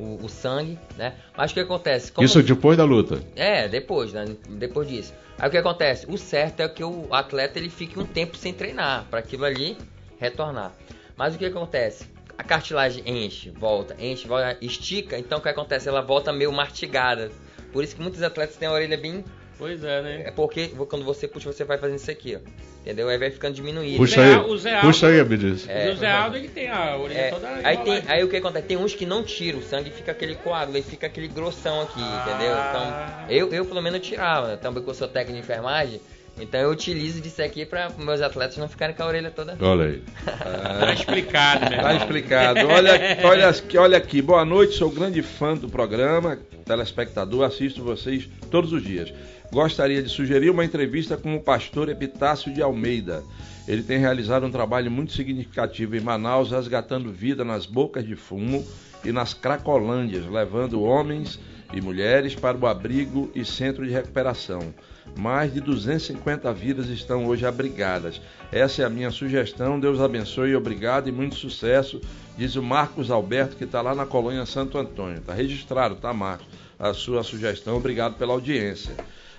o, 0.00 0.24
o, 0.24 0.28
sangue, 0.28 0.78
né? 0.96 1.14
Mas 1.36 1.50
o 1.50 1.54
que 1.54 1.60
acontece? 1.60 2.10
Como- 2.10 2.24
Isso 2.24 2.42
depois 2.42 2.76
da 2.76 2.84
luta. 2.84 3.22
É, 3.36 3.68
depois, 3.68 4.12
né? 4.12 4.24
Depois 4.48 4.88
disso. 4.88 5.12
Aí 5.38 5.48
o 5.48 5.50
que 5.50 5.56
acontece? 5.58 6.06
O 6.08 6.16
certo 6.16 6.60
é 6.60 6.68
que 6.68 6.82
o 6.82 7.06
atleta 7.12 7.58
ele 7.58 7.70
fique 7.70 7.98
um 7.98 8.04
tempo 8.06 8.36
sem 8.36 8.52
treinar, 8.52 9.06
para 9.10 9.20
aquilo 9.20 9.44
ali 9.44 9.76
retornar. 10.18 10.72
Mas 11.16 11.34
o 11.34 11.38
que 11.38 11.44
acontece? 11.46 12.06
A 12.36 12.42
cartilagem 12.42 13.02
enche, 13.06 13.50
volta, 13.50 13.94
enche, 13.98 14.26
volta, 14.26 14.56
estica, 14.62 15.18
então 15.18 15.38
o 15.38 15.42
que 15.42 15.48
acontece? 15.48 15.88
Ela 15.88 16.00
volta 16.00 16.32
meio 16.32 16.50
mastigada. 16.52 17.30
Por 17.72 17.84
isso 17.84 17.94
que 17.94 18.02
muitos 18.02 18.22
atletas 18.22 18.56
têm 18.56 18.68
a 18.68 18.72
orelha 18.72 18.96
bem. 18.96 19.24
Pois 19.60 19.84
é, 19.84 20.02
né? 20.02 20.22
É 20.24 20.30
porque 20.32 20.68
quando 20.88 21.04
você 21.04 21.28
puxa, 21.28 21.52
você 21.52 21.62
vai 21.64 21.78
fazendo 21.78 21.98
isso 21.98 22.10
aqui, 22.10 22.34
ó. 22.36 22.40
Entendeu? 22.80 23.08
Aí 23.10 23.18
vai 23.18 23.30
ficando 23.30 23.54
diminuído. 23.54 23.98
Puxa 23.98 24.22
aí. 24.22 24.36
O 24.38 24.56
Zé 24.56 24.74
Aldo- 24.74 24.86
Puxa 24.88 25.06
aí, 25.08 25.20
Abdias. 25.20 25.68
É. 25.68 25.90
o 25.92 25.96
Zé 25.96 26.10
Aldo 26.10 26.36
ele 26.38 26.48
tem 26.48 26.68
a 26.70 26.96
orelha 26.96 27.18
É, 27.18 27.30
toda 27.30 27.46
aí, 27.62 27.76
tem, 27.76 28.02
aí 28.08 28.24
o 28.24 28.28
que 28.28 28.36
acontece? 28.38 28.66
Tem 28.66 28.76
uns 28.78 28.94
que 28.94 29.04
não 29.04 29.22
tiram 29.22 29.58
o 29.58 29.62
sangue 29.62 29.90
e 29.90 29.92
fica 29.92 30.10
aquele 30.12 30.34
coágulo, 30.34 30.76
aí 30.78 30.82
fica 30.82 31.06
aquele 31.06 31.28
grossão 31.28 31.82
aqui, 31.82 32.00
Ah. 32.00 32.24
entendeu? 32.26 32.52
Então, 32.56 33.36
eu, 33.36 33.52
eu 33.58 33.64
pelo 33.66 33.82
menos 33.82 34.00
tirava, 34.00 34.48
né? 34.48 34.56
também 34.56 34.82
que 34.82 34.88
eu 34.88 34.94
sou 34.94 35.06
técnico 35.06 35.34
de 35.38 35.44
enfermagem, 35.44 36.00
então 36.40 36.58
eu 36.58 36.70
utilizo 36.70 37.20
disso 37.20 37.42
aqui 37.42 37.66
para 37.66 37.90
meus 37.98 38.22
atletas 38.22 38.56
não 38.56 38.66
ficarem 38.66 38.94
com 38.96 39.02
a 39.02 39.06
orelha 39.06 39.30
toda. 39.30 39.58
Olha 39.60 39.84
aí. 39.84 40.02
Tá 40.80 40.94
explicado, 40.94 41.68
meu 41.70 41.82
Tá 41.82 41.94
explicado. 41.96 42.60
Olha, 42.66 42.92
olha, 43.24 43.54
olha 43.76 43.98
aqui. 43.98 44.22
Boa 44.22 44.42
noite, 44.44 44.74
sou 44.78 44.90
grande 44.90 45.20
fã 45.22 45.54
do 45.54 45.68
programa, 45.68 46.38
telespectador, 46.64 47.44
assisto 47.44 47.82
vocês 47.84 48.26
todos 48.50 48.72
os 48.72 48.82
dias. 48.82 49.12
Gostaria 49.52 50.00
de 50.00 50.08
sugerir 50.08 50.48
uma 50.48 50.64
entrevista 50.64 51.16
com 51.16 51.34
o 51.34 51.40
pastor 51.40 51.88
Epitácio 51.88 52.54
de 52.54 52.62
Almeida. 52.62 53.24
Ele 53.66 53.82
tem 53.82 53.98
realizado 53.98 54.46
um 54.46 54.50
trabalho 54.50 54.92
muito 54.92 55.12
significativo 55.12 55.96
em 55.96 56.00
Manaus, 56.00 56.52
resgatando 56.52 57.10
vida 57.10 57.44
nas 57.44 57.66
bocas 57.66 58.06
de 58.06 58.14
fumo 58.14 58.64
e 59.04 59.10
nas 59.10 59.34
cracolândias, 59.34 60.24
levando 60.26 60.80
homens 60.80 61.40
e 61.72 61.80
mulheres 61.80 62.34
para 62.36 62.56
o 62.56 62.64
abrigo 62.64 63.28
e 63.34 63.44
centro 63.44 63.84
de 63.84 63.92
recuperação. 63.92 64.72
Mais 65.18 65.52
de 65.52 65.60
250 65.60 66.52
vidas 66.52 66.86
estão 66.86 67.26
hoje 67.26 67.44
abrigadas. 67.44 68.20
Essa 68.52 68.82
é 68.82 68.84
a 68.84 68.90
minha 68.90 69.10
sugestão. 69.10 69.80
Deus 69.80 70.00
abençoe, 70.00 70.54
obrigado 70.54 71.08
e 71.08 71.12
muito 71.12 71.34
sucesso. 71.34 72.00
Diz 72.38 72.54
o 72.54 72.62
Marcos 72.62 73.10
Alberto, 73.10 73.56
que 73.56 73.64
está 73.64 73.82
lá 73.82 73.96
na 73.96 74.06
colônia 74.06 74.46
Santo 74.46 74.78
Antônio. 74.78 75.18
Está 75.18 75.34
registrado, 75.34 75.96
tá, 75.96 76.12
Marcos? 76.12 76.46
A 76.78 76.94
sua 76.94 77.24
sugestão. 77.24 77.76
Obrigado 77.76 78.14
pela 78.14 78.32
audiência. 78.32 78.94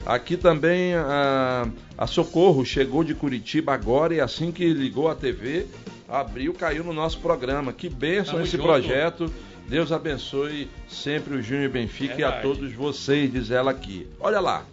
Aqui 0.05 0.35
também 0.35 0.95
a, 0.95 1.67
a 1.97 2.07
Socorro 2.07 2.65
chegou 2.65 3.03
de 3.03 3.13
Curitiba 3.13 3.73
agora 3.73 4.15
e 4.15 4.19
assim 4.19 4.51
que 4.51 4.73
ligou 4.73 5.07
a 5.07 5.15
TV, 5.15 5.67
abriu, 6.09 6.53
caiu 6.53 6.83
no 6.83 6.93
nosso 6.93 7.19
programa. 7.19 7.71
Que 7.71 7.87
bênção 7.87 8.33
Tamo 8.33 8.45
esse 8.45 8.57
junto. 8.57 8.63
projeto. 8.63 9.31
Deus 9.67 9.91
abençoe 9.91 10.69
sempre 10.89 11.35
o 11.35 11.41
Júnior 11.41 11.69
Benfica 11.69 12.19
e 12.19 12.23
a 12.23 12.31
Verdade. 12.31 12.41
todos 12.41 12.73
vocês, 12.73 13.31
diz 13.31 13.51
ela 13.51 13.71
aqui. 13.71 14.07
Olha 14.19 14.39
lá. 14.39 14.65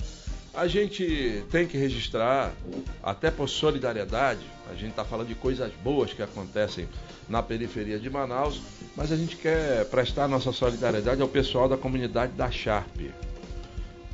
A 0.55 0.67
gente 0.67 1.45
tem 1.53 1.69
que 1.69 1.79
registrar, 1.79 2.53
até 3.01 3.31
por 3.31 3.49
solidariedade, 3.49 4.41
a 4.69 4.75
gente 4.75 4.91
está 4.91 5.05
falando 5.05 5.29
de 5.29 5.37
coisas 5.37 5.71
boas 5.85 6.13
que 6.13 6.21
acontecem 6.21 6.89
na 7.29 7.41
periferia 7.41 7.97
de 7.97 8.11
Manaus, 8.11 8.61
mas 8.97 9.13
a 9.13 9.17
gente 9.17 9.37
quer 9.37 9.85
prestar 9.85 10.27
nossa 10.27 10.51
solidariedade 10.51 11.23
ao 11.23 11.29
pessoal 11.29 11.69
da 11.69 11.77
comunidade 11.77 12.33
da 12.33 12.51
Sharp. 12.51 12.97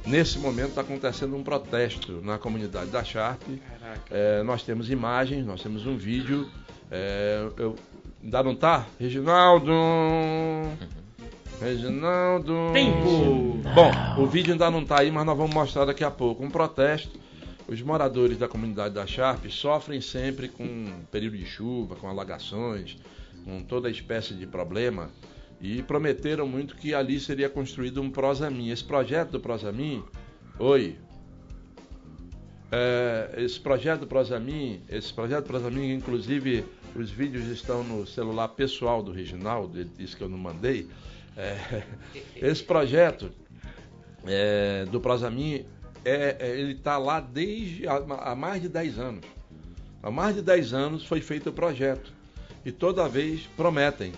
Nesse 0.06 0.38
momento 0.38 0.70
está 0.70 0.82
acontecendo 0.82 1.34
um 1.34 1.42
protesto 1.42 2.20
na 2.22 2.38
comunidade 2.38 2.90
da 2.90 3.02
Sharp. 3.02 3.40
É, 4.10 4.42
nós 4.42 4.62
temos 4.62 4.90
imagens, 4.90 5.46
nós 5.46 5.62
temos 5.62 5.86
um 5.86 5.96
vídeo. 5.96 6.50
É, 6.90 7.48
eu, 7.56 7.74
ainda 8.22 8.42
não 8.42 8.54
tá? 8.54 8.86
Reginaldo! 9.00 9.72
Reginaldo! 11.58 12.54
Tempo! 12.74 13.58
Bom, 13.74 14.22
o 14.22 14.26
vídeo 14.26 14.52
ainda 14.52 14.70
não 14.70 14.82
está 14.82 15.00
aí, 15.00 15.10
mas 15.10 15.24
nós 15.24 15.36
vamos 15.36 15.54
mostrar 15.54 15.86
daqui 15.86 16.04
a 16.04 16.10
pouco. 16.10 16.44
Um 16.44 16.50
protesto. 16.50 17.18
Os 17.66 17.80
moradores 17.80 18.36
da 18.36 18.46
comunidade 18.46 18.94
da 18.94 19.06
Sharp 19.06 19.46
sofrem 19.46 19.98
sempre 20.02 20.48
com 20.48 20.86
período 21.10 21.38
de 21.38 21.46
chuva, 21.46 21.96
com 21.96 22.06
alagações, 22.06 22.98
com 23.42 23.62
toda 23.62 23.90
espécie 23.90 24.34
de 24.34 24.46
problema 24.46 25.08
e 25.64 25.82
prometeram 25.82 26.46
muito 26.46 26.76
que 26.76 26.94
ali 26.94 27.18
seria 27.18 27.48
construído 27.48 28.02
um 28.02 28.10
Prosamin. 28.10 28.68
Esse 28.68 28.84
projeto 28.84 29.30
do 29.30 29.40
Prosamin, 29.40 30.04
oi, 30.58 30.98
é, 32.70 33.32
esse 33.38 33.58
projeto 33.58 34.00
do 34.00 34.06
Prosamin, 34.06 34.82
esse 34.90 35.10
projeto 35.10 35.44
do 35.44 35.46
Prosamin, 35.46 35.94
inclusive 35.94 36.66
os 36.94 37.10
vídeos 37.10 37.46
estão 37.46 37.82
no 37.82 38.06
celular 38.06 38.48
pessoal 38.48 39.02
do 39.02 39.10
Reginaldo, 39.10 39.80
ele 39.80 39.90
disse 39.96 40.14
que 40.14 40.22
eu 40.22 40.28
não 40.28 40.36
mandei. 40.36 40.86
É, 41.34 41.82
esse 42.36 42.62
projeto 42.62 43.32
é, 44.26 44.84
do 44.84 45.00
Prosamin, 45.00 45.64
é, 46.04 46.36
é, 46.40 46.60
ele 46.60 46.72
está 46.72 46.98
lá 46.98 47.20
desde 47.20 47.88
há 47.88 48.34
mais 48.34 48.60
de 48.60 48.68
10 48.68 48.98
anos. 48.98 49.24
Há 50.02 50.10
mais 50.10 50.36
de 50.36 50.42
10 50.42 50.74
anos 50.74 51.06
foi 51.06 51.22
feito 51.22 51.48
o 51.48 51.52
projeto. 51.54 52.12
E 52.66 52.70
toda 52.70 53.08
vez 53.08 53.48
prometem 53.56 54.12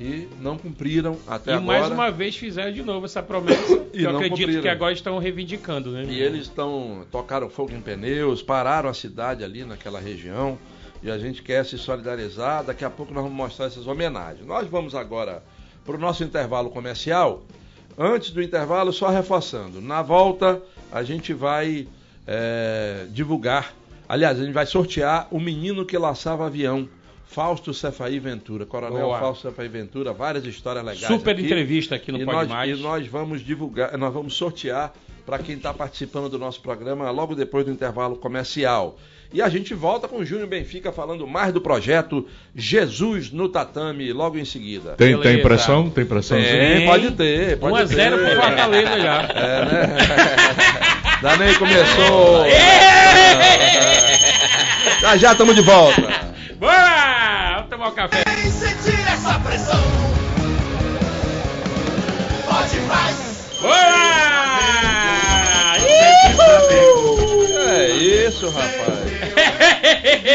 e 0.00 0.26
não 0.40 0.56
cumpriram 0.56 1.18
até 1.28 1.50
e 1.50 1.54
agora. 1.54 1.80
mais 1.80 1.92
uma 1.92 2.10
vez 2.10 2.34
fizeram 2.34 2.72
de 2.72 2.82
novo 2.82 3.04
essa 3.04 3.22
promessa. 3.22 3.78
E 3.92 4.04
eu 4.04 4.10
acredito 4.10 4.38
cumpriram. 4.38 4.62
que 4.62 4.68
agora 4.68 4.92
estão 4.92 5.18
reivindicando, 5.18 5.90
né? 5.90 6.04
E 6.08 6.22
eles 6.22 6.42
estão 6.42 7.04
tocaram 7.10 7.50
fogo 7.50 7.72
em 7.74 7.80
pneus, 7.80 8.40
pararam 8.40 8.88
a 8.88 8.94
cidade 8.94 9.42
ali 9.42 9.64
naquela 9.64 10.00
região 10.00 10.56
e 11.02 11.10
a 11.10 11.18
gente 11.18 11.42
quer 11.42 11.66
se 11.66 11.76
solidarizar. 11.76 12.64
Daqui 12.64 12.84
a 12.84 12.88
pouco 12.88 13.12
nós 13.12 13.24
vamos 13.24 13.36
mostrar 13.36 13.66
essas 13.66 13.86
homenagens. 13.86 14.46
Nós 14.46 14.68
vamos 14.68 14.94
agora 14.94 15.42
para 15.84 15.96
o 15.96 15.98
nosso 15.98 16.22
intervalo 16.22 16.70
comercial. 16.70 17.42
Antes 17.98 18.30
do 18.30 18.40
intervalo, 18.40 18.92
só 18.92 19.08
reforçando, 19.08 19.80
na 19.80 20.00
volta 20.00 20.62
a 20.92 21.02
gente 21.02 21.34
vai 21.34 21.88
é, 22.26 23.06
divulgar, 23.10 23.74
aliás, 24.08 24.38
a 24.38 24.44
gente 24.44 24.54
vai 24.54 24.66
sortear 24.66 25.26
o 25.30 25.40
menino 25.40 25.84
que 25.84 25.98
laçava 25.98 26.46
avião. 26.46 26.88
Fausto 27.30 27.72
Cefaí 27.72 28.18
Ventura, 28.18 28.66
Coronel 28.66 29.06
Boa. 29.06 29.20
Fausto 29.20 29.48
Cefaí 29.48 29.68
Ventura, 29.68 30.12
várias 30.12 30.44
histórias 30.44 30.84
legais. 30.84 31.06
Super 31.06 31.30
aqui. 31.36 31.44
entrevista 31.44 31.94
aqui 31.94 32.10
no 32.10 32.18
e 32.18 32.24
Pode 32.24 32.36
nós, 32.36 32.48
Mais. 32.48 32.78
E 32.78 32.82
nós 32.82 33.06
vamos 33.06 33.40
divulgar, 33.40 33.96
nós 33.96 34.12
vamos 34.12 34.34
sortear 34.34 34.92
para 35.24 35.38
quem 35.38 35.54
está 35.54 35.72
participando 35.72 36.28
do 36.28 36.40
nosso 36.40 36.60
programa 36.60 37.08
logo 37.12 37.36
depois 37.36 37.64
do 37.64 37.70
intervalo 37.70 38.16
comercial. 38.16 38.98
E 39.32 39.40
a 39.40 39.48
gente 39.48 39.72
volta 39.74 40.08
com 40.08 40.16
o 40.16 40.24
Júnior 40.26 40.48
Benfica 40.48 40.90
falando 40.90 41.24
mais 41.24 41.52
do 41.52 41.60
projeto 41.60 42.26
Jesus 42.52 43.30
no 43.30 43.48
Tatame 43.48 44.12
logo 44.12 44.36
em 44.36 44.44
seguida. 44.44 44.94
Tem, 44.96 45.10
Beleza. 45.10 45.22
tem 45.22 45.40
pressão? 45.40 45.88
Tem 45.88 46.04
pressão? 46.04 46.36
Tem, 46.36 46.84
pode 46.84 47.12
ter, 47.12 47.56
pode 47.60 47.74
1 47.74 47.76
a 47.76 47.84
0 47.84 48.16
ter. 48.18 48.26
pro 48.26 48.42
Fortaleza 48.42 49.00
já. 49.00 49.22
É, 49.22 49.64
né? 49.66 49.96
Danei 51.22 51.54
começou. 51.54 52.44
Já 55.00 55.16
já 55.16 55.32
estamos 55.32 55.54
de 55.54 55.62
volta. 55.62 56.02
Bora! 56.58 56.89
Tomar 57.80 57.92
um 57.92 57.94
café. 57.94 58.24
Vem 58.26 58.50
sentir 58.50 59.00
essa 59.08 59.38
pressão. 59.40 59.80
Pode 62.44 62.80
mais. 62.80 63.58
Bora! 63.62 64.00
É 67.72 67.88
isso, 67.88 68.50
rapaz. 68.50 69.00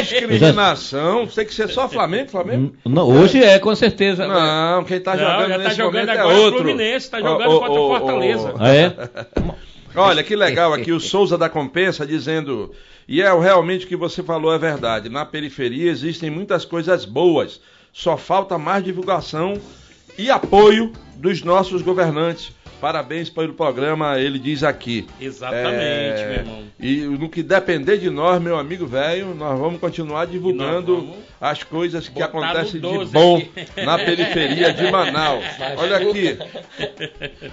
Discriminação. 0.10 1.28
Tem 1.28 1.46
que 1.46 1.54
ser 1.54 1.70
só 1.70 1.88
Flamengo, 1.88 2.32
Flamengo? 2.32 2.74
Não, 2.84 3.08
hoje 3.08 3.44
é, 3.44 3.60
com 3.60 3.76
certeza. 3.76 4.28
Não, 4.28 4.84
quem 4.84 5.00
tá 5.00 5.16
Não, 5.16 5.20
jogando 5.24 5.50
já 5.50 5.58
tá 5.58 5.64
nesse 5.66 5.76
jogando 5.76 5.94
momento 5.94 6.10
é 6.10 6.20
agora 6.20 6.36
o 6.36 6.42
outro. 6.42 6.60
Fluminense, 6.64 7.12
tá 7.12 7.22
jogando 7.22 7.52
Ô, 7.52 7.58
ô, 7.58 7.60
contra 7.60 7.80
o 7.80 7.88
Fortaleza. 7.90 8.54
Ah, 8.58 8.74
é? 8.76 8.92
Olha 9.98 10.24
que 10.24 10.36
legal 10.36 10.74
aqui 10.74 10.92
o 10.92 11.00
Souza 11.00 11.38
da 11.38 11.48
Compensa 11.48 12.06
dizendo: 12.06 12.74
E 13.08 13.22
é 13.22 13.40
realmente 13.40 13.86
o 13.86 13.88
que 13.88 13.96
você 13.96 14.22
falou 14.22 14.54
é 14.54 14.58
verdade. 14.58 15.08
Na 15.08 15.26
periferia 15.26 15.90
existem 15.90 16.30
muitas 16.30 16.66
coisas 16.66 17.06
boas. 17.06 17.62
Só 17.94 18.18
falta 18.18 18.58
mais 18.58 18.84
divulgação 18.84 19.54
e 20.18 20.30
apoio 20.30 20.92
dos 21.16 21.42
nossos 21.44 21.82
governantes. 21.82 22.52
Parabéns 22.80 23.30
pelo 23.30 23.54
programa, 23.54 24.20
ele 24.20 24.38
diz 24.38 24.64
aqui. 24.64 25.08
Exatamente, 25.20 25.74
É, 25.74 26.26
meu 26.28 26.36
irmão. 26.38 26.64
E 26.80 26.98
no 26.98 27.30
que 27.30 27.42
depender 27.42 27.98
de 27.98 28.10
nós, 28.10 28.42
meu 28.42 28.58
amigo 28.58 28.86
velho, 28.86 29.34
nós 29.34 29.58
vamos 29.60 29.80
continuar 29.80 30.26
divulgando 30.28 30.98
vamos 30.98 31.16
as 31.40 31.64
coisas 31.64 32.08
que 32.10 32.22
acontecem 32.22 32.74
de 32.74 32.80
12 32.80 33.12
bom 33.12 33.38
aqui. 33.38 33.86
na 33.86 33.98
periferia 33.98 34.74
de 34.74 34.90
Manaus. 34.92 35.44
Olha 35.78 35.98
aqui. 35.98 36.38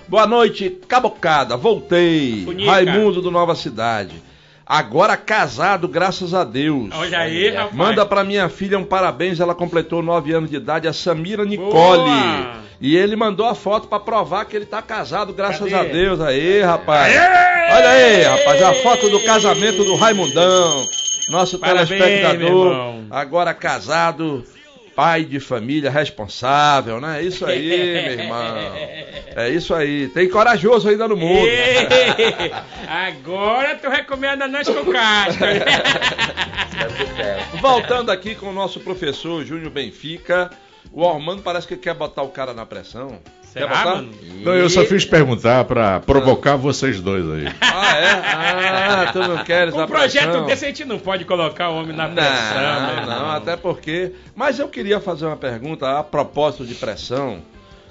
Boa 0.08 0.26
noite, 0.26 0.70
Cabocada. 0.88 1.56
Voltei. 1.56 2.42
Bonica. 2.44 2.70
Raimundo 2.70 3.20
do 3.22 3.30
Nova 3.30 3.54
Cidade. 3.54 4.14
Agora 4.66 5.16
casado, 5.16 5.88
graças 5.88 6.32
a 6.32 6.44
Deus. 6.44 6.90
Olha 6.92 7.18
aí, 7.18 7.50
rapaz. 7.50 7.74
Manda 7.74 8.06
pra 8.06 8.24
minha 8.24 8.48
filha 8.48 8.78
um 8.78 8.84
parabéns, 8.84 9.40
ela 9.40 9.54
completou 9.54 10.02
9 10.02 10.32
anos 10.32 10.50
de 10.50 10.56
idade, 10.56 10.88
a 10.88 10.92
Samira 10.92 11.44
Nicole. 11.44 11.70
Boa. 11.70 12.62
E 12.80 12.96
ele 12.96 13.14
mandou 13.14 13.46
a 13.46 13.54
foto 13.54 13.86
pra 13.86 14.00
provar 14.00 14.44
que 14.44 14.56
ele 14.56 14.66
tá 14.66 14.82
casado, 14.82 15.32
graças 15.32 15.70
Cadê? 15.70 15.74
a 15.74 15.92
Deus. 15.92 16.20
Aí, 16.20 16.62
rapaz. 16.62 17.14
Olha 17.14 17.88
aí, 17.90 18.22
rapaz, 18.22 18.62
a 18.62 18.74
foto 18.74 19.08
do 19.08 19.20
casamento 19.20 19.84
do 19.84 19.94
Raimundão. 19.94 20.84
Nosso 21.28 21.58
Parabéns, 21.58 21.88
telespectador, 21.88 22.96
agora 23.08 23.54
casado, 23.54 24.44
pai 24.94 25.24
de 25.24 25.40
família, 25.40 25.90
responsável, 25.90 27.00
né? 27.00 27.20
É 27.20 27.22
isso 27.22 27.44
aí, 27.44 27.68
meu 28.16 28.24
irmão. 28.24 28.56
É 29.34 29.48
isso 29.50 29.74
aí. 29.74 30.08
Tem 30.08 30.28
corajoso 30.28 30.88
ainda 30.88 31.08
no 31.08 31.16
mundo. 31.16 31.46
Ei, 31.46 32.52
Agora 32.86 33.76
tu 33.76 33.88
recomenda 33.88 34.46
nós 34.46 34.68
com 34.68 34.92
casca. 34.92 35.46
Voltando 37.60 38.10
aqui 38.10 38.34
com 38.34 38.46
o 38.46 38.52
nosso 38.52 38.80
professor 38.80 39.44
Júnior 39.44 39.70
Benfica. 39.70 40.50
O 40.92 41.08
Armando 41.08 41.42
parece 41.42 41.66
que 41.66 41.76
quer 41.76 41.94
botar 41.94 42.22
o 42.22 42.28
cara 42.28 42.52
na 42.52 42.66
pressão. 42.66 43.20
Será, 43.52 43.68
quer 43.68 43.76
botar? 43.76 43.94
mano? 43.96 44.10
Não, 44.44 44.54
eu 44.54 44.68
só 44.70 44.84
fiz 44.84 45.04
perguntar 45.04 45.64
pra 45.66 46.00
provocar 46.00 46.56
vocês 46.56 47.00
dois 47.00 47.24
aí. 47.30 47.54
Ah, 47.60 47.96
é? 47.98 48.10
Ah, 48.10 49.10
tu 49.12 49.18
não 49.20 49.44
queres 49.44 49.72
Com 49.74 49.80
a 49.80 49.84
um 49.84 49.86
projeto 49.86 50.24
pressão? 50.24 50.46
desse 50.46 50.64
a 50.64 50.68
gente 50.68 50.84
não 50.84 50.98
pode 50.98 51.24
colocar 51.24 51.68
o 51.70 51.76
homem 51.76 51.94
na 51.94 52.08
pressão, 52.08 52.56
meu 52.56 52.62
Não, 52.96 53.02
irmão. 53.02 53.18
não, 53.20 53.30
até 53.30 53.56
porque. 53.56 54.12
Mas 54.34 54.58
eu 54.58 54.68
queria 54.68 54.98
fazer 55.00 55.26
uma 55.26 55.36
pergunta 55.36 55.98
a 55.98 56.02
propósito 56.02 56.64
de 56.66 56.74
pressão. 56.74 57.40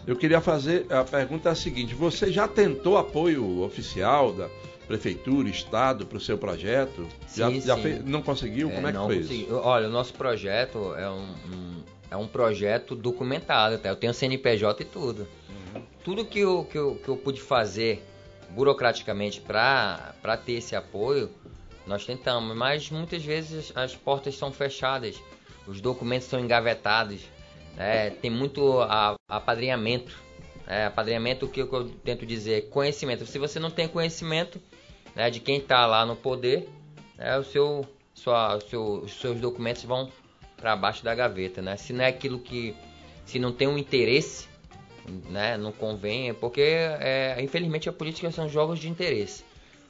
Eu 0.06 0.16
queria 0.16 0.42
fazer 0.42 0.88
a 0.90 1.04
pergunta 1.04 1.48
é 1.50 1.52
a 1.52 1.56
seguinte: 1.56 1.94
você 1.96 2.32
já 2.32 2.48
tentou 2.48 2.98
apoio 2.98 3.62
oficial 3.62 4.34
da 4.34 4.48
prefeitura, 4.88 5.48
estado 5.48 6.06
para 6.06 6.18
o 6.18 6.22
seu 6.22 6.38
projeto? 6.38 7.08
já, 7.34 7.48
Sim, 7.50 7.62
já 7.62 7.76
sim. 7.76 7.82
fez- 7.82 8.06
não 8.06 8.22
conseguiu? 8.22 8.70
Como 8.72 8.88
é 8.88 8.92
que 8.92 8.98
não 8.98 9.06
foi 9.06 9.18
consegui. 9.20 9.48
Olha, 9.52 9.88
o 9.88 9.92
nosso 9.92 10.14
projeto 10.16 10.94
é 10.98 11.08
um, 11.10 11.14
um- 11.54 11.82
é 12.12 12.16
um 12.18 12.28
projeto 12.28 12.94
documentado, 12.94 13.78
tá? 13.80 13.90
Eu 13.90 13.96
tenho 13.96 14.14
CNPJ 14.14 14.84
e 14.84 14.86
tudo. 14.86 15.28
Uhum. 15.50 15.82
Tudo 16.04 16.26
que 16.26 16.40
eu, 16.40 16.66
que, 16.66 16.78
eu, 16.78 16.96
que 16.96 17.08
eu 17.10 17.16
pude 17.18 17.40
fazer 17.42 18.04
burocraticamente 18.50 19.40
para 19.42 20.14
ter 20.46 20.54
esse 20.54 20.76
apoio, 20.76 21.32
nós 21.88 22.06
tentamos. 22.06 22.56
Mas 22.56 22.90
muitas 22.92 23.24
vezes 23.24 23.72
as 23.76 23.96
portas 23.96 24.36
são 24.36 24.52
fechadas, 24.52 25.16
os 25.66 25.80
documentos 25.80 26.28
são 26.28 26.40
engavetados, 26.40 27.22
né? 27.76 28.10
tem 28.10 28.30
muito 28.30 28.80
a- 28.82 29.16
apadrinhamento. 29.28 30.14
É, 30.68 30.86
apadrinhamento, 30.86 31.46
o 31.46 31.50
que 31.50 31.62
eu 31.62 31.90
tento 32.04 32.26
dizer? 32.26 32.70
Conhecimento. 32.70 33.26
Se 33.26 33.40
você 33.40 33.60
não 33.60 33.72
tem 33.72 33.88
conhecimento 33.88 34.62
né, 35.16 35.30
de 35.30 35.40
quem 35.40 35.58
está 35.58 35.86
lá 35.86 36.06
no 36.06 36.16
poder, 36.16 36.70
né, 37.18 37.38
o 37.38 37.44
seu, 37.44 37.86
sua, 38.14 38.60
seu- 38.70 39.00
os 39.04 39.12
seus 39.20 39.40
documentos 39.40 39.84
vão 39.84 40.10
para 40.62 40.76
baixo 40.76 41.04
da 41.04 41.14
gaveta, 41.16 41.62
né? 41.62 41.76
Se 41.76 41.92
não 41.92 42.06
é 42.06 42.08
aquilo 42.08 42.40
que, 42.40 42.76
se 43.26 43.40
não 43.40 43.52
tem 43.52 43.68
um 43.68 43.78
interesse, 43.78 44.48
né, 45.30 45.58
não 45.58 45.72
convém, 45.72 46.30
é 46.30 46.34
porque 46.34 46.62
é, 46.62 47.36
infelizmente 47.42 47.90
a 47.90 47.94
política 47.94 48.30
são 48.32 48.48
jogos 48.48 48.80
de 48.80 48.88
interesse. 48.88 49.44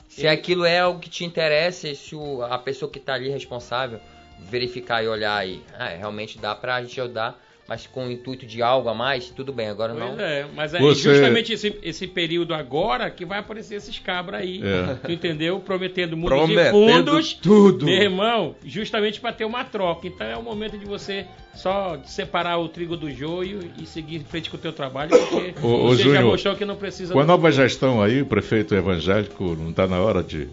Se 0.07 0.27
aquilo 0.27 0.65
é 0.65 0.79
algo 0.79 0.99
que 0.99 1.09
te 1.09 1.23
interessa, 1.25 1.93
se 1.93 2.15
o- 2.15 2.41
a 2.43 2.57
pessoa 2.57 2.89
que 2.91 2.97
está 2.97 3.13
ali 3.13 3.29
responsável 3.29 3.99
verificar 4.39 5.03
e 5.03 5.07
olhar 5.07 5.37
aí, 5.37 5.61
ah, 5.77 5.89
realmente 5.89 6.37
dá 6.39 6.55
para 6.55 6.75
a 6.75 6.81
gente 6.83 6.99
ajudar, 6.99 7.39
mas 7.71 7.87
com 7.87 8.07
o 8.07 8.11
intuito 8.11 8.45
de 8.45 8.61
algo 8.61 8.89
a 8.89 8.93
mais, 8.93 9.29
tudo 9.29 9.53
bem, 9.53 9.69
agora 9.69 9.93
Pois 9.93 10.17
não. 10.17 10.19
é, 10.19 10.45
mas 10.53 10.73
é 10.73 10.79
Você- 10.79 11.13
justamente 11.15 11.53
esse, 11.53 11.73
esse 11.81 12.05
período 12.05 12.53
agora 12.53 13.09
que 13.09 13.23
vai 13.23 13.39
aparecer 13.39 13.75
esses 13.75 13.97
cabras 13.97 14.41
aí, 14.41 14.61
É. 14.61 14.95
tu 14.95 15.09
entendeu? 15.09 15.57
Prometendo 15.61 16.17
mundos 16.17 16.33
e 16.49 16.53
Prometendo 16.53 17.11
fundos. 17.11 17.33
tudo. 17.33 17.85
Meu 17.85 17.95
irmão, 17.95 18.55
justamente 18.65 19.21
para 19.21 19.31
ter 19.31 19.45
uma 19.45 19.63
troca. 19.63 20.05
Então 20.05 20.27
é 20.27 20.35
o 20.35 20.43
momento 20.43 20.77
de 20.77 20.83
você 20.85 21.25
só 21.55 21.97
separar 22.03 22.57
o 22.57 22.67
trigo 22.67 22.97
do 22.97 23.09
joio 23.09 23.61
e 23.81 23.85
seguir 23.85 24.17
em 24.17 24.23
frente 24.25 24.49
com 24.49 24.57
o 24.57 24.59
teu 24.59 24.73
trabalho, 24.73 25.11
porque 25.29 25.53
Ô, 25.65 25.67
ô, 25.85 25.87
você 25.95 25.99
já 25.99 26.09
Júnior, 26.09 26.23
mostrou 26.25 26.55
que 26.57 26.65
não 26.65 26.75
precisa... 26.75 27.13
Com 27.13 27.21
a 27.21 27.25
nova 27.25 27.49
gestão 27.53 28.01
aí, 28.03 28.21
o 28.21 28.25
prefeito 28.25 28.75
evangélico, 28.75 29.55
não 29.57 29.69
está 29.69 29.87
na 29.87 30.01
hora 30.01 30.21
de, 30.21 30.49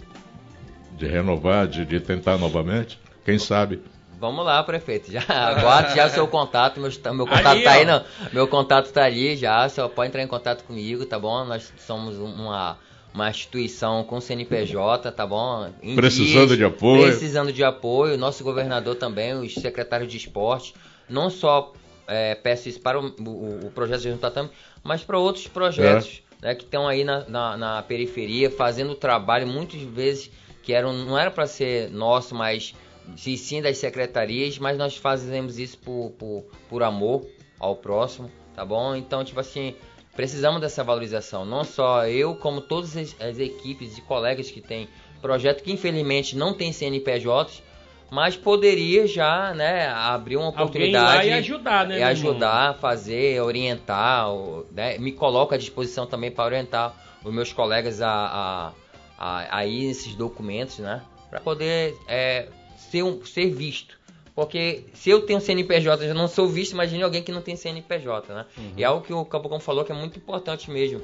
de 0.97 1.05
renovar, 1.09 1.67
de, 1.67 1.85
de 1.85 1.99
tentar 1.99 2.39
novamente? 2.39 2.97
Quem 3.25 3.41
sabe? 3.41 3.81
Vamos 4.19 4.45
lá, 4.45 4.63
prefeito. 4.63 5.11
Já 5.13 5.23
aguardo 5.29 5.95
já 5.95 6.07
o 6.07 6.11
seu 6.11 6.27
contato. 6.27 6.81
Meu, 6.81 6.91
meu 7.15 7.27
contato 7.27 7.47
Ali, 7.47 7.63
tá 7.63 7.73
aí, 7.73 7.83
ó. 7.83 7.87
não. 7.87 8.05
Meu 8.33 8.49
contato 8.49 8.93
tá 8.93 9.05
ali 9.05 9.37
já. 9.37 9.69
Só 9.69 9.89
pode 9.89 10.09
entrar 10.09 10.23
em 10.23 10.27
contato 10.27 10.65
comigo, 10.65 11.05
tá 11.07 11.19
bom? 11.19 11.45
Nós 11.45 11.73
somos 11.79 12.17
uma, 12.19 12.77
uma 13.15 13.31
instituição 13.31 14.03
com 14.05 14.21
CNPJ, 14.21 15.13
tá 15.13 15.27
bom? 15.27 15.71
Em 15.83 15.95
Precisando 15.97 16.57
de 16.57 16.65
apoio. 16.65 17.03
Precisando 17.05 17.53
de 17.53 17.63
apoio. 17.65 18.17
Nosso 18.19 18.43
governador 18.43 18.97
também, 18.97 19.35
os 19.35 19.55
secretários 19.55 20.11
de 20.11 20.17
esporte. 20.17 20.75
Não 21.09 21.31
só 21.31 21.73
é, 22.07 22.35
peço 22.35 22.69
isso 22.69 22.81
para 22.81 22.99
o, 22.99 23.07
o- 23.21 23.67
o 23.67 23.71
projeto 23.75 24.01
de 24.03 24.11
Juntatame, 24.11 24.51
mas 24.83 25.03
para 25.05 25.19
outros 25.19 25.47
projetos 25.47 26.23
É. 26.43 26.47
né, 26.49 26.55
que 26.55 26.65
estão 26.65 26.89
aí 26.89 27.05
na, 27.05 27.25
na- 27.29 27.57
na 27.57 27.83
periferia, 27.83 28.51
fazendo 28.51 28.95
trabalho 28.95 29.47
muitas 29.47 29.81
vezes 29.83 30.31
que 30.63 30.73
eram, 30.73 30.93
não 30.93 31.19
era 31.19 31.31
para 31.31 31.47
ser 31.47 31.91
nosso, 31.91 32.35
mas 32.35 32.75
sim, 33.17 33.37
sim 33.37 33.63
das 33.63 33.79
secretarias, 33.79 34.59
mas 34.59 34.77
nós 34.77 34.97
fazemos 34.97 35.59
isso 35.59 35.79
por, 35.79 36.11
por, 36.19 36.45
por 36.69 36.83
amor 36.83 37.27
ao 37.59 37.77
próximo, 37.77 38.31
tá 38.55 38.65
bom? 38.65 38.95
Então, 38.95 39.25
tipo 39.25 39.41
assim, 39.41 39.75
precisamos 40.15 40.61
dessa 40.61 40.83
valorização. 40.83 41.45
Não 41.45 41.65
só 41.65 42.07
eu, 42.07 42.35
como 42.35 42.61
todas 42.61 42.97
as, 42.97 43.21
as 43.21 43.39
equipes 43.39 43.99
e 43.99 44.01
colegas 44.03 44.51
que 44.51 44.61
têm 44.61 44.89
projeto 45.21 45.63
que 45.63 45.73
infelizmente 45.73 46.37
não 46.37 46.55
tem 46.55 46.73
CNPJs, 46.73 47.63
mas 48.11 48.37
poderia 48.37 49.07
já, 49.07 49.53
né, 49.53 49.87
abrir 49.89 50.37
uma 50.37 50.47
Alguém 50.47 50.65
oportunidade 50.65 51.17
lá 51.17 51.25
e 51.25 51.33
ajudar, 51.33 51.87
né, 51.87 51.99
e 51.99 52.03
ajudar, 52.03 52.75
fazer, 52.79 53.41
orientar, 53.43 54.29
né, 54.73 54.97
me 54.99 55.13
coloco 55.13 55.55
à 55.55 55.59
disposição 55.59 56.07
também 56.07 56.31
para 56.31 56.45
orientar 56.45 56.95
os 57.23 57.33
meus 57.33 57.53
colegas 57.53 58.01
a, 58.01 58.11
a, 58.11 58.73
a, 59.19 59.59
a 59.59 59.67
ir 59.67 59.89
nesses 59.89 60.15
documentos, 60.15 60.79
né, 60.79 61.03
para 61.29 61.41
poder 61.41 61.97
é, 62.09 62.49
ser, 62.79 63.03
um, 63.03 63.25
ser 63.25 63.51
visto. 63.51 63.99
Porque 64.35 64.85
se 64.95 65.11
eu 65.11 65.23
tenho 65.27 65.41
CNPJ 65.41 66.05
e 66.05 66.09
já 66.09 66.15
não 66.15 66.29
sou 66.29 66.49
visto, 66.49 66.73
imagine 66.73 67.03
alguém 67.03 67.23
que 67.23 67.33
não 67.33 67.43
tem 67.43 67.57
CNPJ, 67.57 68.33
né? 68.33 68.47
E 68.77 68.83
é 68.83 68.87
algo 68.87 69.05
que 69.05 69.13
o 69.13 69.25
Cabocão 69.25 69.59
falou 69.59 69.85
que 69.85 69.91
é 69.91 69.95
muito 69.95 70.17
importante 70.19 70.71
mesmo. 70.71 71.03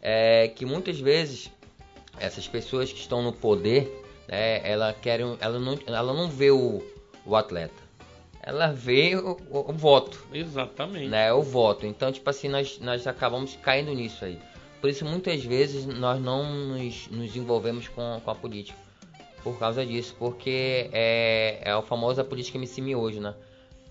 É 0.00 0.46
que 0.48 0.64
muitas 0.64 0.98
vezes 1.00 1.50
essas 2.20 2.46
pessoas 2.46 2.92
que 2.92 3.00
estão 3.00 3.20
no 3.22 3.32
poder, 3.32 3.90
né, 4.28 4.60
ela, 4.68 4.92
querem, 4.92 5.36
ela, 5.40 5.58
não, 5.58 5.78
ela 5.86 6.12
não 6.12 6.28
vê 6.28 6.50
o, 6.52 6.80
o 7.26 7.34
atleta. 7.34 7.88
Ela 8.42 8.68
vê 8.68 9.16
o, 9.16 9.36
o- 9.50 9.70
o 9.70 9.72
voto 9.72 10.24
Exatamente. 10.32 11.08
né, 11.08 11.32
o 11.32 11.42
voto. 11.42 11.84
Então, 11.84 12.10
tipo 12.12 12.30
assim, 12.30 12.48
nós, 12.48 12.78
nós 12.80 13.06
acabamos 13.08 13.56
caindo 13.60 13.92
nisso 13.92 14.24
aí. 14.24 14.38
Por 14.80 14.88
isso, 14.88 15.04
muitas 15.04 15.42
vezes, 15.44 15.84
nós 15.84 16.20
não 16.22 16.44
nos, 16.68 17.08
nos 17.08 17.34
envolvemos 17.36 17.88
com, 17.88 18.20
com 18.24 18.30
a 18.30 18.34
política. 18.36 18.78
Por 19.42 19.58
causa 19.58 19.84
disso, 19.86 20.14
porque 20.18 20.88
é, 20.92 21.60
é 21.64 21.70
a 21.70 22.24
política 22.24 22.58
MC 22.58 22.94
hoje, 22.94 23.20
né? 23.20 23.34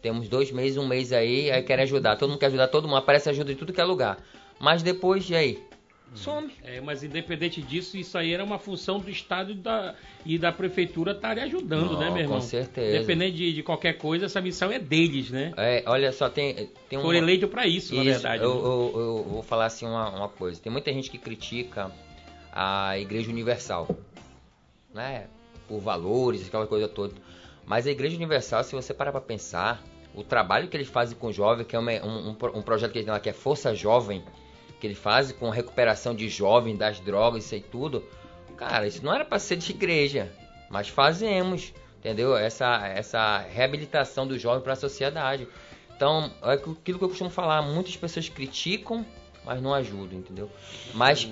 Temos 0.01 0.29
dois 0.29 0.51
meses, 0.51 0.77
um 0.77 0.87
mês 0.87 1.11
aí, 1.11 1.49
aí 1.49 1.63
querem 1.63 1.83
ajudar. 1.83 2.15
Todo 2.15 2.29
mundo 2.29 2.39
quer 2.39 2.47
ajudar 2.47 2.67
todo 2.67 2.87
mundo, 2.87 2.97
aparece 2.97 3.29
ajuda 3.29 3.51
de 3.53 3.59
tudo 3.59 3.73
que 3.73 3.81
é 3.81 3.83
lugar. 3.83 4.17
Mas 4.59 4.83
depois, 4.83 5.29
e 5.29 5.35
aí? 5.35 5.63
Some. 6.13 6.51
É, 6.63 6.79
mas 6.79 7.03
independente 7.03 7.61
disso, 7.61 7.97
isso 7.97 8.17
aí 8.17 8.33
era 8.33 8.43
uma 8.43 8.57
função 8.57 8.99
do 8.99 9.09
Estado 9.09 9.51
e 9.51 9.55
da, 9.55 9.93
e 10.25 10.37
da 10.37 10.51
Prefeitura 10.51 11.11
estarem 11.11 11.43
ajudando, 11.43 11.91
Não, 11.93 11.99
né, 11.99 12.09
meu 12.09 12.21
irmão? 12.21 12.39
com 12.39 12.45
certeza. 12.45 12.95
Independente 12.95 13.35
de, 13.35 13.53
de 13.53 13.63
qualquer 13.63 13.93
coisa, 13.97 14.25
essa 14.25 14.39
missão 14.39 14.71
é 14.71 14.79
deles, 14.79 15.29
né? 15.29 15.53
É, 15.57 15.83
olha 15.85 16.11
só, 16.11 16.29
tem, 16.29 16.69
tem 16.89 16.97
um. 16.97 17.01
Foram 17.01 17.17
eleitos 17.17 17.49
para 17.49 17.67
isso, 17.67 17.93
na 17.93 18.03
Isso, 18.03 18.11
verdade. 18.21 18.43
Eu, 18.43 18.53
né? 18.55 18.59
eu- 18.61 18.93
eu 18.95 19.23
vou 19.29 19.43
falar 19.43 19.65
assim 19.65 19.85
uma, 19.85 20.09
uma 20.09 20.29
coisa. 20.29 20.61
Tem 20.61 20.71
muita 20.71 20.93
gente 20.93 21.11
que 21.11 21.17
critica 21.17 21.91
a 22.53 22.97
Igreja 22.97 23.29
Universal, 23.29 23.87
né? 24.93 25.27
Por 25.67 25.79
valores, 25.79 26.47
aquela 26.47 26.67
coisa 26.67 26.87
toda. 26.87 27.13
Mas 27.65 27.85
a 27.85 27.91
Igreja 27.91 28.15
Universal, 28.15 28.63
se 28.63 28.73
você 28.75 28.93
parar 28.93 29.11
pra 29.11 29.19
pensar, 29.21 29.83
o 30.15 30.23
trabalho 30.23 30.67
que 30.67 30.77
eles 30.77 30.87
fazem 30.87 31.17
com 31.17 31.31
jovem, 31.31 31.65
que 31.65 31.75
é 31.75 31.79
uma- 31.79 31.91
um, 31.91 32.29
um 32.29 32.33
pro- 32.33 32.61
projeto 32.63 32.91
que 32.91 32.99
eles 32.99 33.05
têm 33.05 33.13
lá 33.13 33.19
que 33.19 33.29
é 33.29 33.33
Força 33.33 33.75
Jovem, 33.75 34.23
que 34.79 34.87
eles 34.87 34.97
fazem 34.97 35.35
com 35.35 35.49
recuperação 35.49 36.15
de 36.15 36.29
jovens 36.29 36.77
das 36.77 36.99
drogas, 36.99 37.43
isso 37.45 37.55
aí 37.55 37.61
tudo. 37.61 38.03
Cara, 38.55 38.87
isso 38.87 39.03
não 39.03 39.13
era 39.13 39.25
pra 39.25 39.37
ser 39.39 39.57
de 39.57 39.71
igreja, 39.71 40.31
mas 40.69 40.87
fazemos, 40.87 41.73
entendeu? 41.99 42.35
Essa, 42.37 42.87
essa 42.87 43.37
reabilitação 43.39 44.25
do 44.25 44.37
jovem 44.39 44.61
para 44.63 44.73
a 44.73 44.75
sociedade. 44.77 45.47
Então, 45.95 46.31
é 46.43 46.53
aquilo 46.53 46.75
que 46.75 46.91
eu 46.91 47.09
costumo 47.09 47.29
falar, 47.29 47.61
muitas 47.61 47.95
pessoas 47.97 48.29
criticam, 48.29 49.05
mas 49.43 49.61
não 49.61 49.73
ajudam, 49.73 50.19
entendeu? 50.19 50.49
Mas 50.93 51.27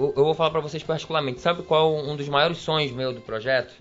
eu, 0.00 0.14
eu 0.16 0.24
vou 0.24 0.34
falar 0.34 0.50
pra 0.50 0.60
vocês 0.60 0.82
particularmente, 0.82 1.40
sabe 1.40 1.62
qual 1.62 1.94
um 1.94 2.16
dos 2.16 2.28
maiores 2.28 2.58
sonhos 2.58 2.90
meu 2.90 3.12
do 3.12 3.20
projeto? 3.20 3.74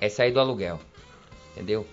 É 0.00 0.08
sair 0.08 0.32
do 0.32 0.40
aluguel, 0.40 0.78
entendeu? 1.52 1.86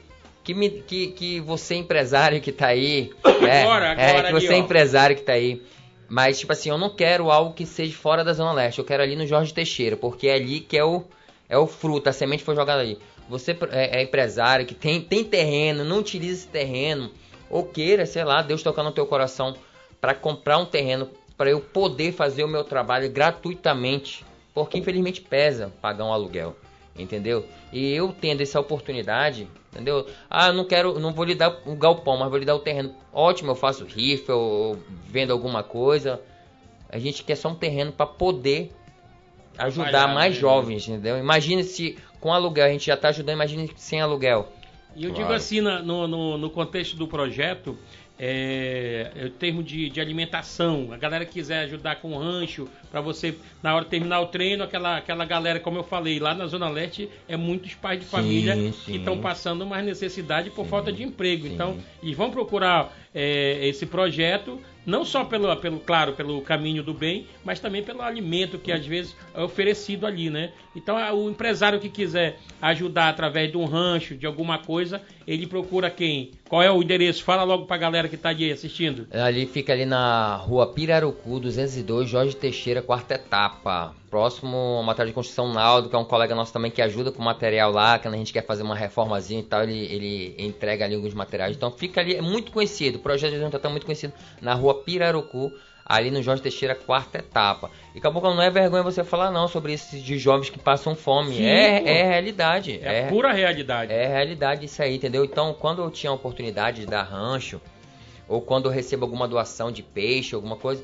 Que, 0.43 0.53
me, 0.53 0.69
que, 0.69 1.07
que 1.07 1.39
você 1.39 1.75
empresário 1.75 2.41
que 2.41 2.51
tá 2.51 2.67
aí, 2.67 3.11
né? 3.41 3.61
Agora, 3.61 3.85
é, 3.93 4.09
agora 4.09 4.27
que 4.27 4.35
ali, 4.35 4.47
você 4.47 4.53
ó. 4.53 4.57
empresário 4.57 5.15
que 5.15 5.21
tá 5.21 5.33
aí, 5.33 5.61
mas 6.09 6.39
tipo 6.39 6.51
assim, 6.51 6.69
eu 6.69 6.77
não 6.77 6.89
quero 6.89 7.31
algo 7.31 7.53
que 7.53 7.65
seja 7.65 7.95
fora 7.95 8.23
da 8.23 8.33
Zona 8.33 8.51
Leste, 8.51 8.79
eu 8.79 8.85
quero 8.85 9.01
ali 9.01 9.15
no 9.15 9.25
Jorge 9.25 9.53
Teixeira, 9.53 9.95
porque 9.95 10.27
é 10.27 10.35
ali 10.35 10.59
que 10.59 10.77
é 10.77 10.83
o, 10.83 11.05
é 11.47 11.57
o 11.57 11.67
fruto, 11.67 12.09
a 12.09 12.13
semente 12.13 12.43
foi 12.43 12.55
jogada 12.55 12.81
ali. 12.81 12.99
Você 13.29 13.57
é, 13.71 13.99
é 13.99 14.03
empresário 14.03 14.65
que 14.65 14.75
tem, 14.75 14.99
tem 14.99 15.23
terreno, 15.23 15.85
não 15.85 15.99
utiliza 15.99 16.41
esse 16.41 16.47
terreno, 16.47 17.11
ou 17.49 17.63
queira, 17.63 18.05
sei 18.05 18.25
lá, 18.25 18.41
Deus 18.41 18.61
tocar 18.61 18.83
no 18.83 18.91
teu 18.91 19.05
coração 19.05 19.55
para 20.01 20.13
comprar 20.13 20.57
um 20.57 20.65
terreno 20.65 21.09
para 21.41 21.49
eu 21.49 21.59
poder 21.59 22.11
fazer 22.11 22.43
o 22.43 22.47
meu 22.47 22.63
trabalho 22.63 23.09
gratuitamente, 23.09 24.23
porque 24.53 24.77
infelizmente 24.77 25.21
pesa 25.21 25.73
pagar 25.81 26.05
um 26.05 26.13
aluguel, 26.13 26.55
entendeu? 26.95 27.43
E 27.73 27.91
eu 27.95 28.13
tendo 28.13 28.41
essa 28.41 28.59
oportunidade, 28.59 29.47
entendeu? 29.73 30.05
Ah, 30.29 30.53
não 30.53 30.65
quero, 30.65 30.99
não 30.99 31.11
vou 31.11 31.25
lhe 31.25 31.33
dar 31.33 31.59
o 31.65 31.75
galpão, 31.75 32.15
mas 32.15 32.29
vou 32.29 32.37
lhe 32.37 32.45
dar 32.45 32.53
o 32.53 32.59
terreno. 32.59 32.93
Ótimo, 33.11 33.49
eu 33.49 33.55
faço 33.55 33.85
rifa, 33.85 34.31
eu 34.31 34.77
vendo 35.07 35.33
alguma 35.33 35.63
coisa. 35.63 36.21
A 36.87 36.99
gente 36.99 37.23
quer 37.23 37.33
só 37.35 37.49
um 37.49 37.55
terreno 37.55 37.91
para 37.91 38.05
poder 38.05 38.71
ajudar 39.57 40.13
mais 40.13 40.35
né? 40.35 40.39
jovens, 40.39 40.87
entendeu? 40.87 41.17
Imagine 41.17 41.63
se 41.63 41.97
com 42.19 42.31
aluguel 42.31 42.67
a 42.67 42.69
gente 42.69 42.85
já 42.85 42.95
tá 42.95 43.09
ajudando, 43.09 43.33
imagine 43.33 43.67
sem 43.75 43.99
aluguel. 43.99 44.47
E 44.95 45.05
eu 45.05 45.09
digo 45.09 45.21
Claro. 45.25 45.33
assim, 45.33 45.59
na- 45.59 45.81
no, 45.81 46.07
no, 46.07 46.37
no 46.37 46.49
contexto 46.51 46.95
do 46.95 47.07
projeto, 47.07 47.75
é, 48.23 49.11
em 49.15 49.29
termos 49.31 49.65
de, 49.65 49.89
de 49.89 49.99
alimentação, 49.99 50.89
a 50.91 50.97
galera 50.97 51.25
que 51.25 51.33
quiser 51.33 51.63
ajudar 51.63 51.95
com 51.95 52.15
rancho, 52.15 52.69
para 52.91 53.01
você, 53.01 53.33
na 53.63 53.73
hora 53.73 53.83
de 53.83 53.89
terminar 53.89 54.21
o 54.21 54.27
treino, 54.27 54.63
aquela, 54.63 54.97
aquela 54.97 55.25
galera, 55.25 55.59
como 55.59 55.79
eu 55.79 55.83
falei, 55.83 56.19
lá 56.19 56.35
na 56.35 56.45
Zona 56.45 56.69
Leste, 56.69 57.09
é 57.27 57.35
muitos 57.35 57.73
pais 57.73 57.99
de 57.99 58.05
família 58.05 58.55
que 58.55 58.71
sim. 58.73 58.97
estão 58.97 59.17
passando 59.17 59.65
mais 59.65 59.83
necessidade 59.83 60.51
por 60.51 60.67
falta 60.67 60.91
de 60.91 61.01
emprego. 61.01 61.47
sim. 61.47 61.53
Então, 61.55 61.79
eles 62.03 62.15
vão 62.15 62.29
procurar 62.29 62.95
é, 63.11 63.67
esse 63.67 63.87
projeto, 63.87 64.61
não 64.85 65.05
só 65.05 65.23
pelo, 65.23 65.55
pelo, 65.57 65.79
claro, 65.79 66.13
pelo 66.13 66.41
caminho 66.41 66.81
do 66.83 66.93
bem, 66.93 67.27
mas 67.43 67.59
também 67.59 67.83
pelo 67.83 68.01
alimento 68.01 68.57
que 68.57 68.71
às 68.71 68.85
vezes 68.85 69.15
é 69.33 69.41
oferecido 69.43 70.05
ali, 70.07 70.29
né? 70.29 70.51
Então, 70.75 70.97
a- 70.97 71.13
o 71.13 71.29
empresário 71.29 71.79
que 71.79 71.89
quiser 71.89 72.37
ajudar 72.61 73.09
através 73.09 73.51
de 73.51 73.57
um 73.57 73.65
rancho, 73.65 74.15
de 74.15 74.25
alguma 74.25 74.57
coisa, 74.59 75.01
ele 75.27 75.45
procura 75.45 75.89
quem? 75.89 76.31
Qual 76.47 76.61
é 76.61 76.71
o 76.71 76.81
endereço? 76.81 77.23
Fala 77.23 77.43
logo 77.43 77.65
pra 77.65 77.77
galera 77.77 78.07
que 78.09 78.17
tá 78.17 78.29
ali 78.29 78.51
assistindo. 78.51 79.07
Ali 79.11 79.45
fica 79.45 79.71
ali 79.73 79.85
na 79.85 80.35
rua 80.35 80.67
Pirarucu, 80.67 81.39
202, 81.39 82.09
Jorge 82.09 82.35
Teixeira, 82.35 82.81
quarta 82.81 83.13
etapa. 83.15 83.93
Próximo 84.09 84.57
ao 84.57 84.83
material 84.83 85.07
de 85.07 85.13
construção 85.13 85.53
Naldo, 85.53 85.87
que 85.87 85.95
é 85.95 85.97
um 85.97 86.03
colega 86.03 86.35
nosso 86.35 86.51
também 86.51 86.69
que 86.69 86.81
ajuda 86.81 87.13
com 87.13 87.21
material 87.23 87.71
lá, 87.71 87.97
quando 87.97 88.15
a 88.15 88.17
gente 88.17 88.33
quer 88.33 88.45
fazer 88.45 88.61
uma 88.61 88.75
reformazinha 88.75 89.39
e 89.39 89.43
tal, 89.43 89.63
ele, 89.63 89.85
ele 89.85 90.35
entrega 90.37 90.83
ali 90.83 90.95
alguns 90.95 91.13
materiais. 91.13 91.55
Então 91.55 91.71
fica 91.71 92.01
ali, 92.01 92.15
é 92.15 92.21
muito 92.21 92.51
conhecido, 92.51 92.97
o 92.97 92.99
projeto 92.99 93.31
de 93.31 93.39
Junta 93.39 93.57
tá 93.57 93.69
muito 93.69 93.85
conhecido, 93.85 94.11
na 94.41 94.53
rua 94.53 94.70
Pirarucu, 94.75 95.51
ali 95.85 96.09
no 96.11 96.21
Jorge 96.23 96.41
Teixeira, 96.41 96.73
quarta 96.75 97.17
etapa. 97.17 97.69
E 97.93 97.97
acabou 97.99 98.21
que 98.21 98.27
não 98.29 98.41
é 98.41 98.49
vergonha 98.49 98.81
você 98.83 99.03
falar 99.03 99.29
não 99.31 99.47
sobre 99.47 99.73
esses 99.73 100.01
de 100.01 100.17
jovens 100.17 100.49
que 100.49 100.57
passam 100.59 100.95
fome. 100.95 101.35
Sim, 101.35 101.45
é, 101.45 101.99
é 101.99 102.03
realidade. 102.07 102.79
É, 102.81 103.05
a 103.05 103.09
pura 103.09 103.33
realidade. 103.33 103.91
É 103.91 104.07
realidade 104.07 104.65
isso 104.65 104.81
aí, 104.81 104.95
entendeu? 104.95 105.25
Então, 105.25 105.53
quando 105.53 105.81
eu 105.81 105.91
tinha 105.91 106.11
a 106.11 106.15
oportunidade 106.15 106.81
de 106.81 106.85
dar 106.87 107.03
rancho, 107.03 107.59
ou 108.27 108.41
quando 108.41 108.65
eu 108.65 108.71
recebo 108.71 109.03
alguma 109.05 109.27
doação 109.27 109.71
de 109.71 109.83
peixe, 109.83 110.33
alguma 110.33 110.55
coisa, 110.55 110.81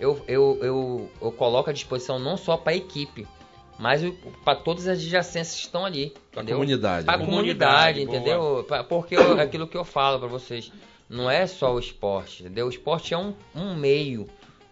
eu, 0.00 0.20
eu, 0.26 0.58
eu, 0.60 1.10
eu 1.22 1.30
coloco 1.32 1.70
à 1.70 1.72
disposição 1.72 2.18
não 2.18 2.36
só 2.36 2.56
para 2.56 2.72
a 2.72 2.76
equipe, 2.76 3.26
mas 3.78 4.02
para 4.44 4.56
todas 4.56 4.88
as 4.88 4.98
adjacências 4.98 5.54
que 5.54 5.66
estão 5.66 5.84
ali. 5.84 6.12
Pra 6.32 6.42
entendeu? 6.42 6.56
comunidade, 6.56 7.04
Pra 7.04 7.16
né? 7.16 7.24
comunidade, 7.24 8.00
Comunidade, 8.00 8.02
entendeu? 8.02 8.64
Pra- 8.66 8.82
porque 8.82 9.14
eu- 9.16 9.38
é 9.38 9.42
aquilo 9.42 9.68
que 9.68 9.76
eu 9.76 9.84
falo 9.84 10.18
para 10.18 10.26
vocês. 10.26 10.72
Não 11.08 11.30
é 11.30 11.46
só 11.46 11.74
o 11.74 11.78
esporte, 11.78 12.42
entendeu? 12.42 12.66
O 12.66 12.70
esporte 12.70 13.14
é 13.14 13.18
um, 13.18 13.34
um 13.54 13.74
meio, 13.74 14.26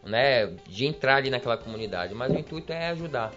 né, 0.05 0.47
de 0.68 0.87
entrar 0.87 1.16
ali 1.16 1.30
naquela 1.30 1.57
comunidade, 1.57 2.14
mas 2.14 2.32
o 2.32 2.39
intuito 2.39 2.72
é 2.72 2.89
ajudar. 2.91 3.32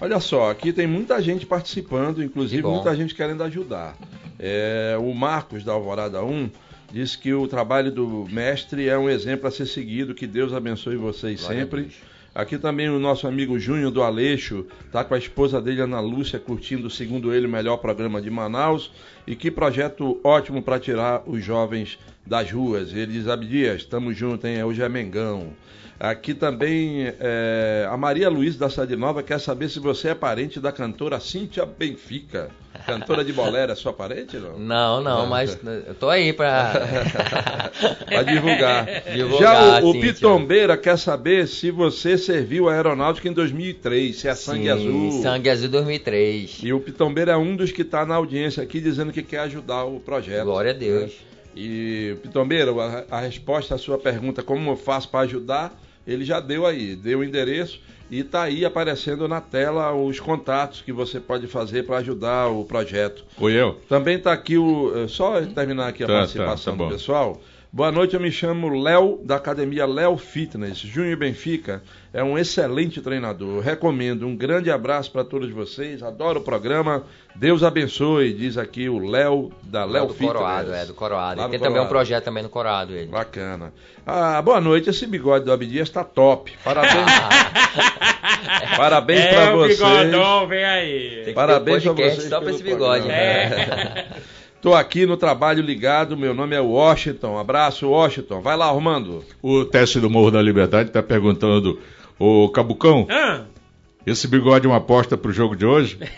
Olha 0.00 0.18
só, 0.18 0.50
aqui 0.50 0.72
tem 0.72 0.86
muita 0.86 1.20
gente 1.20 1.44
participando, 1.44 2.22
inclusive 2.22 2.62
muita 2.62 2.96
gente 2.96 3.14
querendo 3.14 3.42
ajudar. 3.44 3.96
É, 4.38 4.96
o 4.98 5.12
Marcos 5.14 5.62
da 5.62 5.72
Alvorada 5.72 6.24
1 6.24 6.50
disse 6.90 7.18
que 7.18 7.32
o 7.34 7.46
trabalho 7.46 7.92
do 7.92 8.26
mestre 8.30 8.88
é 8.88 8.98
um 8.98 9.08
exemplo 9.08 9.46
a 9.46 9.50
ser 9.50 9.66
seguido, 9.66 10.14
que 10.14 10.26
Deus 10.26 10.52
abençoe 10.54 10.96
vocês 10.96 11.40
Glória 11.40 11.60
sempre. 11.60 11.90
Aqui 12.32 12.58
também 12.58 12.88
o 12.88 13.00
nosso 13.00 13.26
amigo 13.26 13.58
Júnior 13.58 13.90
do 13.90 14.02
Aleixo 14.02 14.64
está 14.86 15.02
com 15.02 15.14
a 15.14 15.18
esposa 15.18 15.60
dele, 15.60 15.80
Ana 15.80 15.98
Lúcia, 16.00 16.38
curtindo, 16.38 16.88
segundo 16.88 17.34
ele, 17.34 17.46
o 17.46 17.50
melhor 17.50 17.78
programa 17.78 18.22
de 18.22 18.30
Manaus. 18.30 18.92
E 19.26 19.34
que 19.34 19.50
projeto 19.50 20.20
ótimo 20.22 20.62
para 20.62 20.78
tirar 20.78 21.22
os 21.26 21.44
jovens 21.44 21.98
das 22.24 22.50
ruas. 22.50 22.92
Ele 22.92 23.12
diz, 23.14 23.26
Abdias, 23.26 23.82
estamos 23.82 24.16
juntos, 24.16 24.44
hein? 24.48 24.62
Hoje 24.62 24.80
é 24.80 24.88
Mengão. 24.88 25.52
Aqui 25.98 26.32
também 26.32 27.12
é, 27.20 27.86
a 27.90 27.96
Maria 27.96 28.30
Luiz 28.30 28.56
da 28.56 28.70
Cidade 28.70 28.94
Nova 28.94 29.22
quer 29.22 29.40
saber 29.40 29.68
se 29.68 29.80
você 29.80 30.10
é 30.10 30.14
parente 30.14 30.60
da 30.60 30.70
cantora 30.70 31.18
Cíntia 31.18 31.66
Benfica. 31.66 32.48
Cantora 32.86 33.24
de 33.24 33.32
bolero, 33.32 33.72
é 33.72 33.74
sua 33.74 33.92
parente? 33.92 34.36
Não? 34.36 34.58
Não, 34.58 35.00
não, 35.02 35.26
mas 35.26 35.58
eu 35.86 35.94
tô 35.94 36.08
aí 36.08 36.32
pra. 36.32 36.72
Para 38.06 38.22
divulgar. 38.22 38.86
Divulgar, 39.12 39.40
Já 39.40 39.80
o, 39.80 39.90
o 39.90 39.92
Cíntia. 39.92 40.12
Pitombeira 40.12 40.76
quer 40.76 40.98
saber 40.98 41.46
se 41.46 41.70
você 41.70 42.18
serviu 42.18 42.68
a 42.68 42.74
aeronáutica 42.74 43.28
em 43.28 43.32
2003, 43.32 44.16
se 44.16 44.28
é 44.28 44.34
sangue 44.34 44.64
Sim, 44.64 44.70
azul. 44.70 45.22
Sangue 45.22 45.50
Azul 45.50 45.68
2003. 45.68 46.60
E 46.62 46.72
o 46.72 46.80
Pitombeira 46.80 47.32
é 47.32 47.36
um 47.36 47.56
dos 47.56 47.72
que 47.72 47.82
está 47.82 48.04
na 48.04 48.16
audiência 48.16 48.62
aqui 48.62 48.80
dizendo 48.80 49.12
que 49.12 49.22
quer 49.22 49.40
ajudar 49.40 49.84
o 49.84 50.00
projeto. 50.00 50.44
Glória 50.44 50.72
a 50.72 50.74
Deus. 50.74 51.12
E, 51.54 52.16
Pitombeira, 52.22 52.70
a, 52.72 53.16
a 53.16 53.20
resposta 53.20 53.74
à 53.74 53.78
sua 53.78 53.98
pergunta, 53.98 54.42
como 54.42 54.70
eu 54.70 54.76
faço 54.76 55.08
para 55.08 55.20
ajudar, 55.20 55.76
ele 56.06 56.24
já 56.24 56.40
deu 56.40 56.66
aí, 56.66 56.94
deu 56.96 57.20
o 57.20 57.24
endereço 57.24 57.80
e 58.10 58.20
está 58.20 58.42
aí 58.42 58.64
aparecendo 58.64 59.28
na 59.28 59.40
tela 59.40 59.92
os 59.94 60.18
contatos 60.18 60.82
que 60.82 60.92
você 60.92 61.20
pode 61.20 61.46
fazer 61.46 61.84
para 61.84 61.98
ajudar 61.98 62.48
o 62.48 62.64
projeto. 62.64 63.24
Oi, 63.38 63.52
eu. 63.52 63.78
Também 63.88 64.16
está 64.16 64.32
aqui 64.32 64.58
o. 64.58 64.92
eh, 65.04 65.06
Só 65.08 65.40
terminar 65.42 65.88
aqui 65.88 66.02
a 66.02 66.06
Tá, 66.08 66.12
participação 66.14 66.76
tá, 66.76 66.82
tá 66.84 66.88
do 66.88 66.92
pessoal. 66.94 67.40
Boa 67.72 67.92
noite, 67.92 68.14
eu 68.14 68.20
me 68.20 68.32
chamo 68.32 68.68
Léo, 68.68 69.20
da 69.24 69.36
academia 69.36 69.86
Léo 69.86 70.16
Fitness. 70.16 70.76
Júnior 70.78 71.16
Benfica 71.16 71.80
é 72.12 72.20
um 72.20 72.36
excelente 72.36 73.00
treinador. 73.00 73.60
Recomendo. 73.62 74.26
Um 74.26 74.34
grande 74.34 74.72
abraço 74.72 75.12
para 75.12 75.22
todos 75.22 75.48
vocês. 75.52 76.02
Adoro 76.02 76.40
o 76.40 76.42
programa. 76.42 77.04
Deus 77.36 77.62
abençoe, 77.62 78.32
diz 78.32 78.58
aqui 78.58 78.88
o 78.88 78.98
Léo, 78.98 79.52
da 79.62 79.84
Léo 79.84 80.06
do 80.08 80.14
Fitness. 80.14 80.32
Coroado, 80.32 80.72
é, 80.74 80.84
do 80.84 80.94
Coroado. 80.94 81.40
Lá 81.40 81.48
tem 81.48 81.60
também 81.60 81.68
um 81.80 81.86
Coroado. 81.86 81.88
projeto 81.90 82.24
também 82.24 82.42
no 82.42 82.48
Coroado, 82.48 82.92
ele. 82.92 83.06
Bacana. 83.06 83.72
Ah, 84.04 84.42
boa 84.42 84.60
noite. 84.60 84.90
Esse 84.90 85.06
bigode 85.06 85.44
do 85.44 85.52
Abdias 85.52 85.86
está 85.86 86.02
top. 86.02 86.52
Parabéns. 86.64 87.06
Parabéns 88.76 89.20
é, 89.20 89.32
para 89.32 89.54
o 89.54 89.58
vocês. 89.58 89.78
bigodão, 89.78 90.48
vem 90.48 90.64
aí. 90.64 91.32
Parabéns 91.32 91.84
ter 91.84 91.88
a 91.88 91.94
podcast 91.94 92.16
vocês 92.16 92.30
só 92.30 92.36
pra 92.38 92.46
pelo 92.46 92.54
esse 92.56 92.64
bigode. 92.64 93.02
programa. 93.06 93.06
né? 93.06 94.06
É. 94.26 94.30
Tô 94.60 94.74
aqui 94.74 95.06
no 95.06 95.16
trabalho 95.16 95.62
ligado. 95.62 96.16
Meu 96.16 96.34
nome 96.34 96.54
é 96.54 96.60
Washington. 96.60 97.38
Abraço, 97.38 97.88
Washington. 97.88 98.40
Vai 98.42 98.56
lá, 98.56 98.68
Armando. 98.68 99.24
O 99.42 99.64
teste 99.64 99.98
do 100.00 100.10
Morro 100.10 100.30
da 100.30 100.42
Liberdade 100.42 100.90
está 100.90 101.02
perguntando, 101.02 101.78
ô 102.18 102.48
Cabucão, 102.50 103.06
Ah. 103.10 103.44
Esse 104.06 104.26
bigode 104.26 104.66
é 104.66 104.68
uma 104.68 104.78
aposta 104.78 105.16
pro 105.16 105.32
jogo 105.32 105.56
de 105.56 105.64
hoje? 105.66 105.98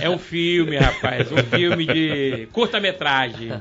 É 0.00 0.10
um 0.10 0.18
filme, 0.18 0.76
rapaz. 0.76 1.30
Um 1.30 1.36
filme 1.36 1.86
de 1.86 2.48
curta-metragem. 2.50 3.52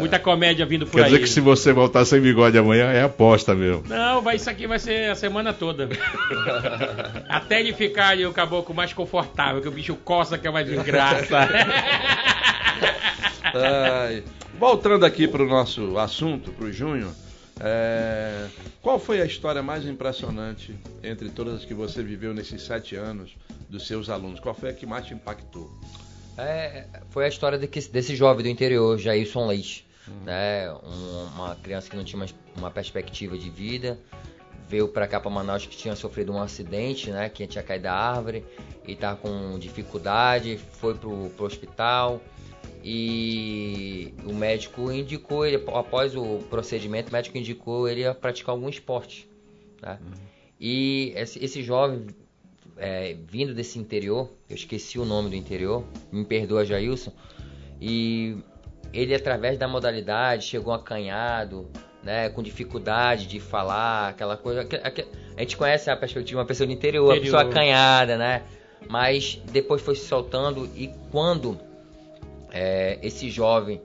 Muita 0.00 0.18
comédia 0.18 0.66
vindo 0.66 0.84
por 0.84 0.96
Quer 0.96 1.04
aí. 1.04 1.10
dizer 1.10 1.20
que 1.20 1.28
se 1.28 1.40
você 1.40 1.72
voltar 1.72 2.04
sem 2.04 2.20
bigode 2.20 2.58
amanhã, 2.58 2.90
é 2.90 3.02
aposta 3.04 3.54
mesmo. 3.54 3.84
Não, 3.86 4.20
vai, 4.20 4.34
isso 4.34 4.50
aqui 4.50 4.66
vai 4.66 4.80
ser 4.80 5.12
a 5.12 5.14
semana 5.14 5.52
toda. 5.52 5.88
Até 7.28 7.60
ele 7.60 7.72
ficar 7.72 8.08
ali 8.08 8.26
o 8.26 8.32
caboclo 8.32 8.74
mais 8.74 8.92
confortável, 8.92 9.62
que 9.62 9.68
o 9.68 9.72
bicho 9.72 9.94
coça 9.94 10.36
que 10.36 10.48
é 10.48 10.50
uma 10.50 10.64
desgraça. 10.64 11.48
Ai, 13.54 14.24
voltando 14.58 15.06
aqui 15.06 15.28
para 15.28 15.44
o 15.44 15.46
nosso 15.46 15.96
assunto, 15.98 16.50
para 16.50 16.66
o 16.66 16.72
Júnior, 16.72 17.12
é, 17.60 18.48
qual 18.82 18.98
foi 18.98 19.20
a 19.20 19.24
história 19.24 19.62
mais 19.62 19.86
impressionante 19.86 20.74
entre 21.02 21.30
todas 21.30 21.54
as 21.54 21.64
que 21.64 21.74
você 21.74 22.02
viveu 22.02 22.34
nesses 22.34 22.62
sete 22.62 22.96
anos 22.96 23.36
dos 23.68 23.86
seus 23.86 24.08
alunos? 24.08 24.40
Qual 24.40 24.54
foi 24.54 24.70
a 24.70 24.72
que 24.72 24.86
mais 24.86 25.06
te 25.06 25.14
impactou? 25.14 25.70
É, 26.38 26.84
foi 27.10 27.24
a 27.24 27.28
história 27.28 27.58
de 27.58 27.66
que- 27.66 27.80
desse 27.88 28.14
jovem 28.14 28.42
do 28.42 28.48
interior, 28.48 28.98
Jailson 28.98 29.46
Leite. 29.46 29.86
Né? 30.24 30.70
Um- 30.72 31.26
uma 31.34 31.56
criança 31.56 31.90
que 31.90 31.96
não 31.96 32.04
tinha 32.04 32.24
uma, 32.56 32.70
perspectiva 32.70 33.36
de 33.36 33.50
vida. 33.50 33.98
Veio 34.68 34.86
para 34.88 35.06
cá 35.08 35.18
para 35.18 35.30
Manaus 35.30 35.66
que 35.66 35.76
tinha 35.76 35.96
sofrido 35.96 36.32
um 36.32 36.40
acidente, 36.40 37.10
né? 37.10 37.28
Que 37.28 37.46
tinha 37.46 37.62
caído 37.62 37.84
da 37.84 37.92
árvore 37.94 38.44
e 38.86 38.92
estava 38.92 39.16
com 39.16 39.58
dificuldade. 39.58 40.58
Foi 40.72 40.94
pro, 40.94 41.30
pro 41.30 41.46
hospital 41.46 42.20
e 42.88 44.14
o 44.24 44.32
médico 44.32 44.92
indicou 44.92 45.44
ele, 45.44 45.56
após 45.74 46.14
o 46.14 46.38
procedimento, 46.48 47.10
o 47.10 47.12
médico 47.12 47.36
indicou 47.36 47.88
ele 47.88 48.06
a 48.06 48.14
praticar 48.14 48.54
algum 48.54 48.68
esporte. 48.68 49.28
Né? 49.82 49.98
E 50.60 51.12
esse, 51.16 51.44
esse 51.44 51.64
jovem 51.64 52.06
é, 52.76 53.16
vindo 53.26 53.52
desse 53.52 53.76
interior, 53.80 54.30
eu 54.48 54.54
esqueci 54.54 55.00
o 55.00 55.04
nome 55.04 55.28
do 55.30 55.34
interior, 55.34 55.84
me 56.12 56.24
perdoa 56.24 56.64
Jailson, 56.64 57.12
e 57.80 58.36
ele 58.92 59.12
através 59.16 59.58
da 59.58 59.66
modalidade 59.66 60.44
chegou 60.44 60.72
acanhado, 60.72 61.68
né, 62.04 62.28
com 62.28 62.40
dificuldade 62.40 63.26
de 63.26 63.40
falar, 63.40 64.10
aquela 64.10 64.36
coisa, 64.36 64.64
a 65.36 65.40
gente 65.40 65.56
conhece 65.56 65.90
a 65.90 65.96
perspectiva 65.96 66.24
de 66.24 66.36
uma 66.36 66.46
pessoa 66.46 66.68
do 66.68 66.72
interior, 66.72 67.10
a 67.10 67.16
Interior. 67.16 67.36
pessoa 67.38 67.50
acanhada, 67.50 68.16
né, 68.16 68.44
mas 68.88 69.42
depois 69.50 69.82
foi 69.82 69.96
se 69.96 70.06
soltando 70.06 70.70
e 70.76 70.88
quando 71.10 71.66
é, 72.56 72.98
esse 73.02 73.28
jovem 73.30 73.82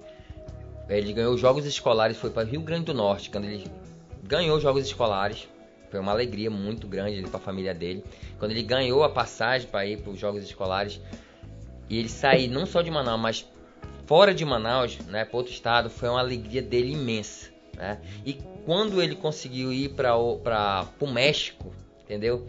ele 0.87 1.13
ganhou 1.13 1.33
os 1.33 1.41
jogos 1.41 1.65
escolares, 1.65 2.17
foi 2.17 2.29
para 2.29 2.43
Rio 2.43 2.61
Grande 2.61 2.85
do 2.85 2.93
Norte, 2.93 3.29
quando 3.29 3.45
ele 3.45 3.65
ganhou 4.23 4.57
os 4.57 4.63
jogos 4.63 4.85
escolares, 4.85 5.47
foi 5.89 5.99
uma 5.99 6.11
alegria 6.11 6.49
muito 6.49 6.87
grande 6.87 7.21
para 7.23 7.37
a 7.37 7.39
família 7.39 7.73
dele. 7.73 8.03
Quando 8.39 8.51
ele 8.51 8.63
ganhou 8.63 9.03
a 9.03 9.09
passagem 9.09 9.67
para 9.67 9.85
ir 9.85 10.01
para 10.01 10.11
os 10.11 10.19
jogos 10.19 10.43
escolares 10.43 11.01
e 11.89 11.97
ele 11.97 12.07
sair 12.07 12.47
não 12.47 12.65
só 12.65 12.81
de 12.81 12.89
Manaus, 12.89 13.19
mas 13.19 13.45
fora 14.05 14.33
de 14.33 14.45
Manaus, 14.45 14.97
né, 14.99 15.25
para 15.25 15.37
outro 15.37 15.51
estado, 15.51 15.89
foi 15.89 16.07
uma 16.07 16.19
alegria 16.19 16.61
dele 16.61 16.93
imensa, 16.93 17.49
né? 17.75 17.99
E 18.25 18.33
quando 18.65 19.01
ele 19.01 19.15
conseguiu 19.15 19.73
ir 19.73 19.89
para 19.89 20.15
o 20.17 21.07
México, 21.07 21.73
entendeu? 22.03 22.47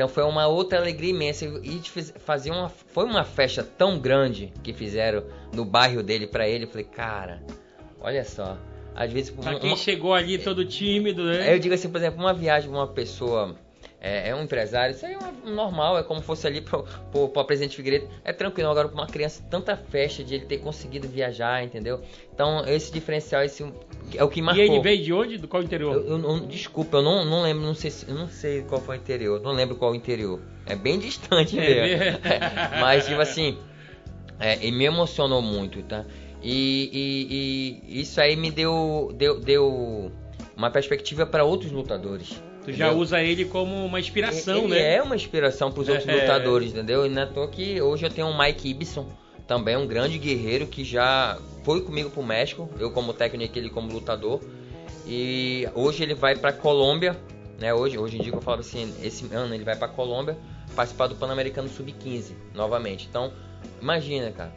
Então 0.00 0.08
foi 0.08 0.22
uma 0.24 0.46
outra 0.46 0.78
alegria 0.78 1.10
imensa 1.10 1.44
e 1.62 1.78
fazer 2.20 2.50
uma 2.50 2.70
foi 2.70 3.04
uma 3.04 3.22
festa 3.22 3.62
tão 3.62 3.98
grande 3.98 4.50
que 4.62 4.72
fizeram 4.72 5.22
no 5.54 5.62
bairro 5.62 6.02
dele 6.02 6.26
para 6.26 6.48
ele. 6.48 6.64
Eu 6.64 6.68
falei, 6.68 6.86
cara, 6.86 7.42
olha 8.00 8.24
só, 8.24 8.56
às 8.94 9.12
vezes 9.12 9.28
Pra 9.30 9.50
uma- 9.50 9.60
quem 9.60 9.76
chegou 9.76 10.14
ali 10.14 10.38
todo 10.38 10.64
tímido, 10.64 11.22
né? 11.24 11.42
Aí 11.42 11.52
eu 11.52 11.58
digo 11.58 11.74
assim, 11.74 11.90
por 11.90 11.98
exemplo, 11.98 12.18
uma 12.18 12.32
viagem 12.32 12.70
uma 12.70 12.86
pessoa 12.86 13.54
é, 14.00 14.30
é 14.30 14.34
um 14.34 14.42
empresário, 14.44 14.94
isso 14.94 15.04
aí 15.04 15.12
é 15.12 15.18
uma- 15.18 15.30
normal, 15.54 15.98
é 15.98 16.02
como 16.02 16.20
fosse 16.22 16.46
ali 16.46 16.60
pro, 16.60 16.84
pro, 17.12 17.28
pro 17.28 17.44
Presidente 17.44 17.76
Figueiredo, 17.76 18.08
é 18.24 18.32
tranquilo. 18.32 18.70
Agora, 18.70 18.88
pra 18.88 18.96
uma 18.96 19.06
criança, 19.06 19.42
tanta 19.50 19.76
festa 19.76 20.24
de 20.24 20.34
ele 20.36 20.46
ter 20.46 20.58
conseguido 20.58 21.06
viajar, 21.08 21.62
entendeu? 21.64 22.00
Então, 22.32 22.64
esse 22.66 22.90
diferencial, 22.92 23.42
esse 23.44 23.62
é 24.14 24.24
o 24.24 24.28
que 24.28 24.40
E 24.40 24.42
marcou. 24.42 24.64
ele 24.64 24.80
veio 24.80 25.02
de 25.02 25.12
onde? 25.12 25.36
Do 25.38 25.46
qual 25.48 25.62
interior? 25.62 25.94
Eu, 25.96 26.06
eu 26.12 26.18
não- 26.18 26.46
desculpa, 26.46 26.96
eu 26.98 27.02
não, 27.02 27.24
não 27.24 27.42
lembro, 27.42 27.62
não 27.62 27.74
sei, 27.74 27.90
se- 27.90 28.08
eu 28.08 28.14
não 28.14 28.28
sei 28.28 28.62
qual 28.62 28.80
foi 28.80 28.96
o 28.96 28.98
interior, 29.00 29.40
não 29.40 29.52
lembro 29.52 29.76
qual 29.76 29.92
o 29.92 29.94
interior. 29.94 30.40
É 30.66 30.74
bem 30.74 30.98
distante 30.98 31.58
É 31.58 31.60
mesmo. 31.60 31.98
mesmo? 32.04 32.18
Mas, 32.80 33.06
tipo 33.06 33.20
assim, 33.20 33.58
é, 34.38 34.54
ele 34.64 34.72
me 34.76 34.84
emocionou 34.84 35.42
muito, 35.42 35.82
tá? 35.82 36.04
E, 36.42 36.88
e- 37.90 37.98
e 37.98 38.00
isso 38.00 38.18
aí 38.20 38.34
me 38.34 38.50
deu, 38.50 39.12
deu, 39.14 39.38
deu 39.38 40.10
uma 40.56 40.70
perspectiva 40.70 41.26
para 41.26 41.44
outros 41.44 41.70
lutadores. 41.70 42.42
Tu 42.64 42.72
já 42.72 42.86
entendeu? 42.86 43.02
usa 43.02 43.22
ele 43.22 43.44
como 43.46 43.84
uma 43.86 43.98
inspiração, 43.98 44.64
ele 44.64 44.74
né? 44.74 44.96
é 44.96 45.02
uma 45.02 45.16
inspiração 45.16 45.70
para 45.72 45.80
os 45.80 45.88
outros 45.88 46.08
É. 46.08 46.20
lutadores, 46.20 46.70
entendeu? 46.72 47.06
E 47.06 47.08
não 47.08 47.22
é 47.22 47.24
à 47.24 47.26
toa 47.26 47.48
que 47.48 47.80
hoje 47.80 48.04
eu 48.04 48.10
tenho 48.10 48.28
o 48.28 48.38
Mike 48.38 48.68
Ibson, 48.68 49.08
também 49.46 49.76
um 49.76 49.86
grande 49.86 50.18
guerreiro 50.18 50.66
que 50.66 50.84
já 50.84 51.38
foi 51.64 51.80
comigo 51.80 52.10
pro 52.10 52.22
México, 52.22 52.68
eu 52.78 52.90
como 52.90 53.12
técnico, 53.14 53.58
ele 53.58 53.70
como 53.70 53.90
lutador. 53.92 54.40
E 55.06 55.66
hoje 55.74 56.02
ele 56.02 56.14
vai 56.14 56.36
para 56.36 56.52
Colômbia, 56.52 57.16
né? 57.58 57.72
Hoje, 57.74 57.98
hoje 57.98 58.18
em 58.18 58.20
dia 58.20 58.30
que 58.30 58.38
eu 58.38 58.42
falo 58.42 58.60
assim, 58.60 58.92
esse 59.02 59.26
ano 59.34 59.54
ele 59.54 59.64
vai 59.64 59.74
para 59.76 59.88
Colômbia 59.88 60.36
participar 60.76 61.06
do 61.08 61.16
Pan-Americano 61.16 61.68
Sub-15 61.68 62.32
novamente. 62.54 63.06
Então, 63.08 63.32
imagina, 63.80 64.30
cara, 64.30 64.52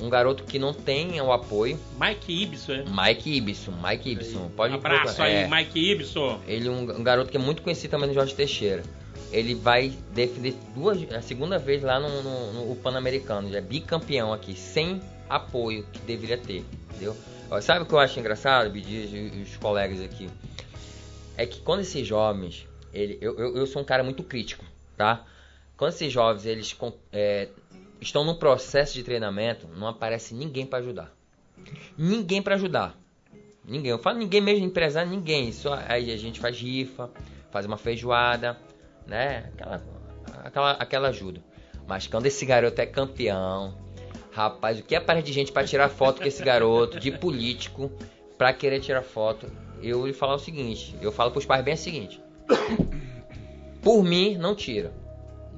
um 0.00 0.08
garoto 0.08 0.42
que 0.44 0.58
não 0.58 0.72
tem 0.74 1.20
o 1.20 1.32
apoio, 1.32 1.78
Mike 2.00 2.42
Ibson, 2.42 2.72
é? 2.72 2.84
Mike 2.84 3.36
Ibson, 3.36 3.72
Mike 3.82 4.10
Ibson, 4.10 4.50
pode 4.56 4.74
Um 4.74 4.76
abraço 4.78 5.04
procurar- 5.16 5.24
aí, 5.26 5.34
é. 5.34 5.48
Mike 5.48 5.78
Ibson. 5.92 6.40
Ele 6.46 6.68
é 6.68 6.70
um, 6.70 6.80
um 6.98 7.02
garoto 7.02 7.30
que 7.30 7.36
é 7.36 7.40
muito 7.40 7.62
conhecido 7.62 7.90
também 7.92 8.08
no 8.08 8.14
Jorge 8.14 8.34
Teixeira. 8.34 8.82
Ele 9.30 9.54
vai 9.54 9.92
defender 10.12 10.54
duas, 10.74 10.98
a 11.12 11.20
segunda 11.22 11.58
vez 11.58 11.82
lá 11.82 11.98
no, 12.00 12.22
no- 12.22 12.52
no- 12.52 12.76
Pan-Americano. 12.76 13.50
Já 13.50 13.58
é 13.58 13.60
bicampeão 13.60 14.32
aqui, 14.32 14.54
sem 14.54 15.00
apoio 15.28 15.84
que 15.92 15.98
deveria 16.00 16.38
ter, 16.38 16.64
entendeu? 16.90 17.16
Sabe 17.62 17.82
o 17.84 17.86
que 17.86 17.92
eu 17.92 17.98
acho 17.98 18.18
engraçado, 18.18 18.68
Bidias 18.70 19.10
e 19.12 19.42
os 19.42 19.56
colegas 19.56 20.00
aqui? 20.00 20.28
É 21.36 21.46
que 21.46 21.60
quando 21.60 21.80
esses 21.80 22.06
jovens, 22.06 22.66
ele, 22.92 23.18
eu, 23.20 23.36
eu, 23.38 23.56
eu 23.56 23.66
sou 23.66 23.82
um 23.82 23.84
cara 23.84 24.02
muito 24.02 24.22
crítico, 24.22 24.64
tá? 24.96 25.24
Quando 25.76 25.92
esses 25.92 26.12
jovens 26.12 26.46
eles 26.46 26.76
é, 27.12 27.48
estão 28.00 28.24
num 28.24 28.34
processo 28.34 28.94
de 28.94 29.02
treinamento, 29.02 29.68
não 29.68 29.86
aparece 29.86 30.34
ninguém 30.34 30.66
para 30.66 30.78
ajudar. 30.80 31.14
Ninguém 31.96 32.42
para 32.42 32.54
ajudar. 32.54 32.98
Ninguém. 33.64 33.90
Eu 33.90 33.98
falo 33.98 34.18
ninguém 34.18 34.40
mesmo, 34.40 34.64
empresário, 34.64 35.10
ninguém. 35.10 35.52
Só 35.52 35.74
aí 35.88 36.12
a 36.12 36.16
gente 36.16 36.38
faz 36.38 36.58
rifa, 36.58 37.10
faz 37.50 37.64
uma 37.64 37.78
feijoada, 37.78 38.58
né? 39.06 39.50
Aquela, 39.54 39.84
aquela, 40.44 40.70
aquela 40.72 41.08
ajuda. 41.08 41.42
Mas 41.86 42.06
quando 42.06 42.26
esse 42.26 42.44
garoto 42.44 42.80
é 42.80 42.86
campeão, 42.86 43.74
rapaz, 44.32 44.78
o 44.78 44.82
que 44.82 44.94
aparece 44.94 45.26
de 45.26 45.32
gente 45.32 45.52
para 45.52 45.66
tirar 45.66 45.88
foto 45.88 46.20
com 46.20 46.28
esse 46.28 46.42
garoto, 46.42 46.98
de 46.98 47.12
político, 47.12 47.90
pra 48.36 48.52
querer 48.52 48.80
tirar 48.80 49.02
foto, 49.02 49.50
eu 49.82 50.06
lhe 50.06 50.12
falar 50.12 50.34
o 50.34 50.38
seguinte, 50.38 50.94
eu 51.00 51.12
falo 51.12 51.30
pros 51.30 51.46
pais 51.46 51.64
bem 51.64 51.74
o 51.74 51.78
seguinte. 51.78 52.20
Por 53.82 54.02
mim, 54.02 54.36
não 54.36 54.54
tira. 54.54 54.92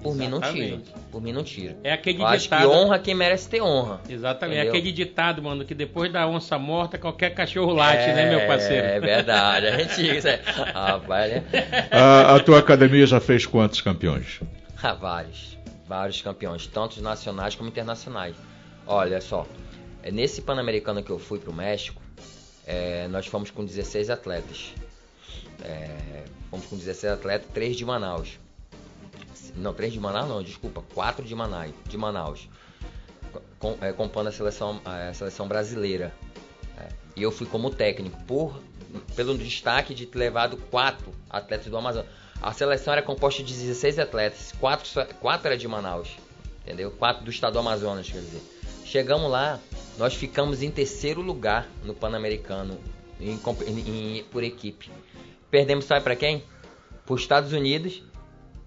Por 0.06 0.16
mim 0.16 0.28
não 0.28 0.40
tira. 0.40 0.64
Exatamente. 0.64 0.92
Por 1.10 1.22
mim 1.22 1.32
não 1.32 1.44
tira. 1.44 1.76
É 1.82 1.92
aquele 1.92 2.22
Eu 2.22 2.26
acho 2.26 2.48
que 2.48 2.54
ditado. 2.56 2.70
honra 2.70 2.98
quem 2.98 3.14
merece 3.14 3.48
ter 3.48 3.60
honra. 3.62 4.00
Exatamente. 4.08 4.58
É 4.58 4.62
Entendeu? 4.62 4.78
aquele 4.80 4.92
ditado, 4.92 5.42
mano, 5.42 5.64
que 5.64 5.74
depois 5.74 6.12
da 6.12 6.26
onça 6.28 6.58
morta, 6.58 6.98
qualquer 6.98 7.30
cachorro 7.34 7.72
late, 7.72 8.06
né, 8.08 8.28
meu 8.30 8.46
parceiro? 8.46 8.86
É 8.86 9.00
verdade, 9.00 9.66
a 9.66 9.78
gente 9.78 10.16
isso 10.16 10.28
é. 10.28 10.40
Rapaz, 10.72 11.32
né? 11.32 11.44
A, 11.90 12.34
a 12.36 12.40
tua 12.40 12.58
academia 12.58 13.06
já 13.06 13.20
fez 13.20 13.44
quantos 13.46 13.80
campeões? 13.80 14.40
Ah, 14.82 14.92
vários. 14.94 15.56
Vários 15.86 16.20
campeões, 16.20 16.66
tanto 16.66 17.00
nacionais 17.00 17.54
como 17.54 17.68
internacionais. 17.68 18.34
Olha 18.86 19.20
só, 19.20 19.46
é, 20.02 20.10
nesse 20.10 20.42
Pan-Americano 20.42 21.02
que 21.02 21.10
eu 21.10 21.18
fui 21.18 21.38
pro 21.38 21.52
México, 21.52 22.00
é, 22.66 23.06
nós 23.08 23.26
fomos 23.26 23.50
com 23.50 23.64
16 23.64 24.10
atletas. 24.10 24.72
É, 25.64 26.24
fomos 26.50 26.66
com 26.66 26.76
16 26.76 27.12
atletas, 27.12 27.48
3 27.54 27.76
de 27.76 27.84
Manaus. 27.84 28.38
Não, 29.56 29.72
3 29.72 29.92
de 29.92 30.00
Manaus 30.00 30.28
não, 30.28 30.42
desculpa, 30.42 30.82
4 30.94 31.24
de 31.24 31.34
Manaus. 31.34 31.70
De 31.88 31.96
Manaus 31.96 32.48
com, 33.58 33.76
é, 33.80 33.92
compondo 33.92 34.28
a 34.28 34.32
seleção, 34.32 34.80
a 34.84 35.12
seleção 35.14 35.48
brasileira. 35.48 36.12
É, 36.78 36.88
e 37.16 37.22
eu 37.22 37.30
fui 37.32 37.46
como 37.46 37.70
técnico, 37.70 38.18
por, 38.24 38.60
pelo 39.14 39.36
destaque 39.36 39.94
de 39.94 40.06
ter 40.06 40.18
levado 40.18 40.56
quatro 40.70 41.12
atletas 41.30 41.66
do 41.66 41.76
Amazonas. 41.76 42.08
A 42.40 42.52
seleção 42.52 42.92
era 42.92 43.02
composta 43.02 43.42
de 43.42 43.52
16 43.54 43.98
atletas, 43.98 44.52
quatro, 44.60 44.88
quatro 45.20 45.48
era 45.48 45.56
de 45.56 45.66
Manaus, 45.66 46.08
entendeu? 46.62 46.90
Quatro 46.90 47.24
do 47.24 47.30
estado 47.30 47.54
do 47.54 47.58
Amazonas, 47.58 48.06
quer 48.10 48.18
dizer. 48.20 48.42
Chegamos 48.84 49.30
lá, 49.30 49.58
nós 49.98 50.14
ficamos 50.14 50.62
em 50.62 50.70
terceiro 50.70 51.20
lugar 51.22 51.66
no 51.82 51.94
Pan-Americano 51.94 52.78
em- 53.18 53.40
em- 54.18 54.24
por 54.24 54.44
equipe. 54.44 54.90
Perdemos, 55.50 55.86
sabe 55.86 56.02
para 56.04 56.14
quem? 56.14 56.44
Para 57.06 57.14
os 57.14 57.20
Estados 57.22 57.52
Unidos 57.52 58.02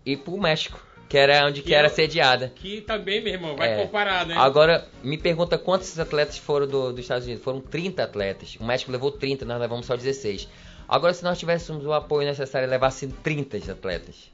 e 0.05 0.15
para 0.17 0.33
o 0.33 0.39
México, 0.41 0.79
que 1.07 1.17
era 1.17 1.45
onde 1.47 1.61
que, 1.61 1.69
Que 1.69 1.73
era 1.75 1.87
eu- 1.87 1.91
sediada. 1.93 2.51
Que 2.55 2.81
também, 2.81 3.21
meu 3.21 3.33
irmão, 3.33 3.55
vai 3.55 3.73
É. 3.73 3.83
comparar, 3.83 4.25
né? 4.25 4.35
Agora, 4.37 4.87
me 5.03 5.17
pergunta 5.17 5.57
quantos 5.57 5.97
atletas 5.99 6.37
foram 6.37 6.67
do- 6.67 6.91
dos 6.91 6.99
Estados 7.01 7.25
Unidos. 7.25 7.43
Foram 7.43 7.61
30 7.61 8.03
atletas. 8.03 8.55
O 8.59 8.63
México 8.65 8.91
levou 8.91 9.11
30, 9.11 9.43
nós 9.45 9.59
levamos 9.59 9.85
só 9.85 9.95
16. 9.95 10.47
Agora, 10.87 11.13
se 11.13 11.23
nós 11.23 11.37
tivéssemos 11.39 11.85
o 11.85 11.93
apoio 11.93 12.27
necessário 12.27 12.67
e 12.67 12.69
levassem 12.69 13.09
30 13.09 13.57
atletas. 13.71 14.31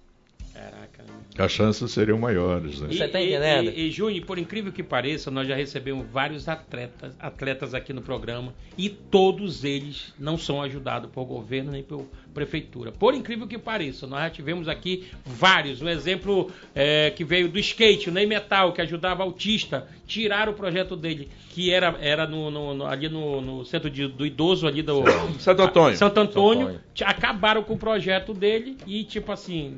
Caraca. 0.53 1.03
As 1.37 1.51
chances 1.51 1.91
seriam 1.91 2.17
maiores, 2.17 2.79
né? 2.79 2.87
Você 2.87 3.07
tá 3.09 3.19
E- 3.19 3.25
e- 3.25 3.29
entendendo? 3.35 3.69
E, 3.71 3.87
e, 3.87 3.91
Júnior, 3.91 4.25
por 4.25 4.37
incrível 4.39 4.71
que 4.71 4.81
pareça, 4.81 5.29
nós 5.29 5.45
já 5.45 5.53
recebemos 5.55 6.07
vários 6.09 6.47
atletas, 6.47 7.13
atletas 7.19 7.73
aqui 7.73 7.91
no 7.91 8.01
programa 8.01 8.53
e 8.77 8.89
todos 8.89 9.65
eles 9.65 10.13
não 10.17 10.37
são 10.37 10.61
ajudados 10.61 11.11
por 11.11 11.25
governo 11.25 11.73
nem 11.73 11.83
por 11.83 12.05
prefeitura. 12.35 12.91
Por 12.91 13.15
incrível 13.15 13.47
que 13.47 13.57
pareça, 13.57 14.05
nós 14.05 14.19
já 14.21 14.29
tivemos 14.29 14.67
aqui 14.67 15.07
vários. 15.25 15.81
Um 15.81 15.89
exemplo 15.89 16.51
é, 16.75 17.09
que 17.09 17.23
veio 17.23 17.47
do 17.49 17.57
skate, 17.57 18.09
o 18.09 18.11
Ney 18.13 18.27
Metal, 18.27 18.73
que 18.73 18.81
ajudava 18.81 19.23
autista, 19.23 19.87
tiraram 20.05 20.51
o 20.51 20.55
projeto 20.55 20.95
dele, 20.95 21.29
que 21.49 21.71
era, 21.71 21.97
era 22.01 22.27
no, 22.27 22.51
no- 22.51 22.73
no- 22.75 22.85
ali 22.85 23.09
no, 23.09 23.41
no 23.41 23.65
centro 23.65 23.89
de- 23.89 24.07
do 24.07 24.25
idoso 24.25 24.67
ali 24.67 24.83
do 24.83 25.01
Santo 25.39 25.63
Antônio. 25.63 25.97
Santo 25.97 26.19
Antônio, 26.19 26.61
Antônio. 26.67 26.81
acabaram 27.03 27.63
com 27.63 27.73
o 27.73 27.77
projeto 27.77 28.33
dele 28.33 28.77
e, 28.85 29.03
tipo 29.05 29.31
assim, 29.31 29.77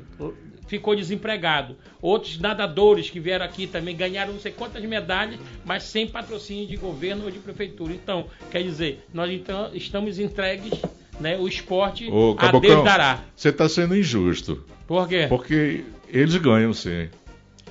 ficou 0.66 0.94
desempregado. 0.94 1.76
Outros 2.02 2.38
nadadores 2.38 3.08
que 3.08 3.18
vieram 3.20 3.44
aqui 3.44 3.66
também 3.66 3.96
ganharam 3.96 4.32
não 4.34 4.40
sei 4.40 4.52
quantas 4.52 4.82
medalhas, 4.84 5.38
mas 5.64 5.84
sem 5.84 6.06
patrocínio 6.06 6.66
de 6.66 6.76
governo 6.76 7.24
ou 7.24 7.30
de 7.30 7.38
prefeitura. 7.38 7.94
Então, 7.94 8.26
quer 8.50 8.62
dizer, 8.62 9.04
nós 9.14 9.30
então 9.32 9.70
estamos 9.72 10.18
entregues, 10.18 10.72
né, 11.20 11.36
o 11.38 11.46
esporte 11.48 12.08
Ô, 12.10 12.36
a 12.38 12.50
Deus 12.50 12.52
Cabocão, 12.52 12.84
dará. 12.84 13.20
você 13.34 13.48
está 13.48 13.68
sendo 13.68 13.96
injusto. 13.96 14.62
Por 14.86 15.08
quê? 15.08 15.26
Porque 15.28 15.84
eles 16.08 16.36
ganham, 16.36 16.72
sim. 16.72 17.08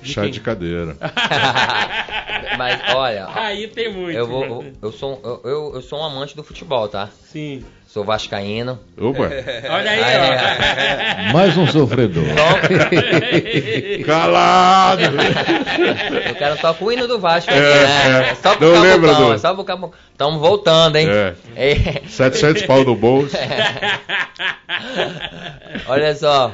De 0.02 0.12
Chá 0.12 0.22
quem? 0.22 0.30
de 0.30 0.40
cadeira. 0.40 0.96
Mas, 2.56 2.80
olha, 2.94 3.28
Aí 3.34 3.68
tem 3.68 3.92
muito. 3.92 4.16
eu, 4.16 4.26
vou, 4.26 4.44
eu, 4.44 4.72
eu 4.82 4.92
sou, 4.92 5.20
eu, 5.24 5.50
eu, 5.50 5.72
eu 5.74 5.82
sou 5.82 6.00
um 6.00 6.04
amante 6.04 6.34
do 6.36 6.42
futebol, 6.42 6.88
tá? 6.88 7.08
Sim. 7.30 7.64
Sou 7.86 8.04
vascaíno. 8.04 8.78
Opa, 9.00 9.22
Olha 9.70 9.90
aí, 9.90 10.00
ó. 11.28 11.32
Mais 11.32 11.56
um 11.56 11.66
sofredor. 11.66 12.22
calado! 14.04 15.02
Eu 16.28 16.34
quero 16.34 16.56
tocar 16.56 16.84
o 16.84 16.92
hino 16.92 17.06
do 17.08 17.18
Vasco 17.18 17.50
É, 17.50 17.54
aqui, 17.56 18.08
né? 18.10 18.28
é. 18.30 18.34
só 18.34 18.56
pro 18.56 18.74
Não 18.74 18.80
lembra 18.82 19.14
do- 19.14 19.32
é 19.32 19.38
só 19.38 19.54
pro 19.54 19.64
cabocão. 19.64 19.98
Estamos 20.12 20.38
voltando, 20.40 20.96
hein? 20.96 21.08
É. 21.08 21.34
É. 21.56 22.02
700 22.08 22.62
pau 22.64 22.84
no 22.84 22.94
bolso. 22.94 23.34
Olha 25.86 26.14
só. 26.14 26.52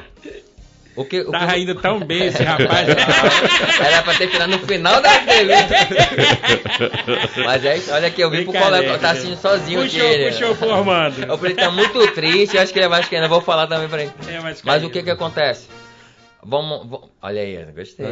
O 0.95 1.03
que, 1.03 1.19
o 1.21 1.31
Tava 1.31 1.53
que... 1.53 1.59
indo 1.59 1.75
tão 1.75 1.99
bem 1.99 2.25
esse 2.27 2.41
rapaz. 2.43 2.87
Era 2.87 4.01
pra 4.03 4.13
ter 4.13 4.29
ficado 4.29 4.49
no 4.51 4.59
final 4.59 5.01
da 5.01 5.13
entrevista. 5.15 5.75
Mas 7.43 7.65
é 7.65 7.77
isso, 7.77 7.91
olha 7.91 8.07
aqui, 8.07 8.21
eu 8.21 8.29
vim 8.31 8.43
pro 8.45 8.53
colega, 8.53 8.97
tá 8.97 9.11
assistindo 9.11 9.37
sozinho 9.37 9.81
aqui. 9.81 9.89
puxou, 9.97 10.09
ele. 10.09 10.31
puxou 10.31 10.55
pro 10.55 10.73
Armando. 10.73 11.23
Eu 11.25 11.37
falei, 11.37 11.53
tá 11.55 11.69
muito 11.69 12.07
triste, 12.13 12.55
eu 12.55 12.61
acho 12.63 12.71
que 12.71 12.79
ele 12.79 12.85
é 12.85 12.89
vascaíno, 12.89 13.25
eu 13.25 13.29
vou 13.29 13.41
falar 13.41 13.67
também 13.67 13.89
pra 13.89 14.03
ele. 14.03 14.11
É, 14.29 14.39
mas, 14.39 14.61
Mas 14.63 14.83
o 14.85 14.89
que 14.89 15.03
que 15.03 15.11
acontece? 15.11 15.67
Vamos, 16.47 16.87
vamos- 16.87 17.09
olha 17.21 17.41
aí, 17.41 17.65
gostei. 17.75 18.05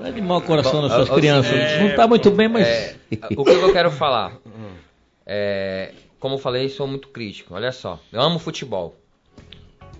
Vai 0.00 0.12
de 0.12 0.20
mau 0.20 0.40
coração 0.40 0.82
das 0.82 0.92
Ó, 0.92 0.96
suas 0.96 1.10
ó, 1.10 1.14
crianças. 1.14 1.52
é, 1.52 1.80
não 1.82 1.94
tá 1.96 2.06
muito 2.06 2.30
bem, 2.30 2.48
mas. 2.48 2.66
É, 2.66 2.94
o 3.36 3.44
que 3.44 3.50
eu 3.50 3.72
quero 3.72 3.90
falar? 3.90 4.32
É, 5.30 5.90
como 6.18 6.34
eu 6.34 6.38
falei, 6.38 6.68
sou 6.68 6.86
muito 6.86 7.08
crítico. 7.08 7.54
Olha 7.54 7.72
só, 7.72 8.00
eu 8.12 8.20
amo 8.20 8.38
futebol. 8.38 8.96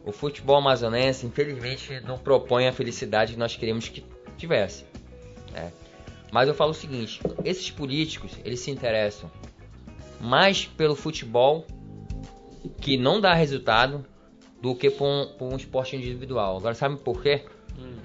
O 0.05 0.12
futebol 0.12 0.57
amazonense, 0.57 1.27
infelizmente, 1.27 2.01
não 2.01 2.19
propõe 2.19 2.66
a 2.66 2.73
felicidade 2.73 3.35
que 3.35 3.39
nós 3.39 3.57
queríamos 3.57 3.89
que 3.89 4.05
tivesse. 4.36 4.85
né? 5.53 5.73
Mas 6.32 6.49
eu 6.49 6.55
falo 6.55 6.70
o 6.70 6.74
seguinte: 6.74 7.20
esses 7.45 7.70
políticos, 7.70 8.32
eles 8.45 8.61
se 8.61 8.70
interessam 8.70 9.31
mais 10.20 10.66
pelo 10.66 10.97
futebol 10.97 11.66
que 12.81 12.97
não 12.97 13.20
dá 13.20 13.35
resultado 13.35 14.05
do 14.61 14.74
que 14.74 14.90
por 14.90 15.07
um, 15.07 15.27
por 15.39 15.53
um 15.53 15.57
esporte 15.57 15.97
individual. 15.97 16.57
Agora, 16.57 16.74
sabe 16.74 16.97
por 16.97 17.23
quê? 17.23 17.45
Hum. 17.78 17.99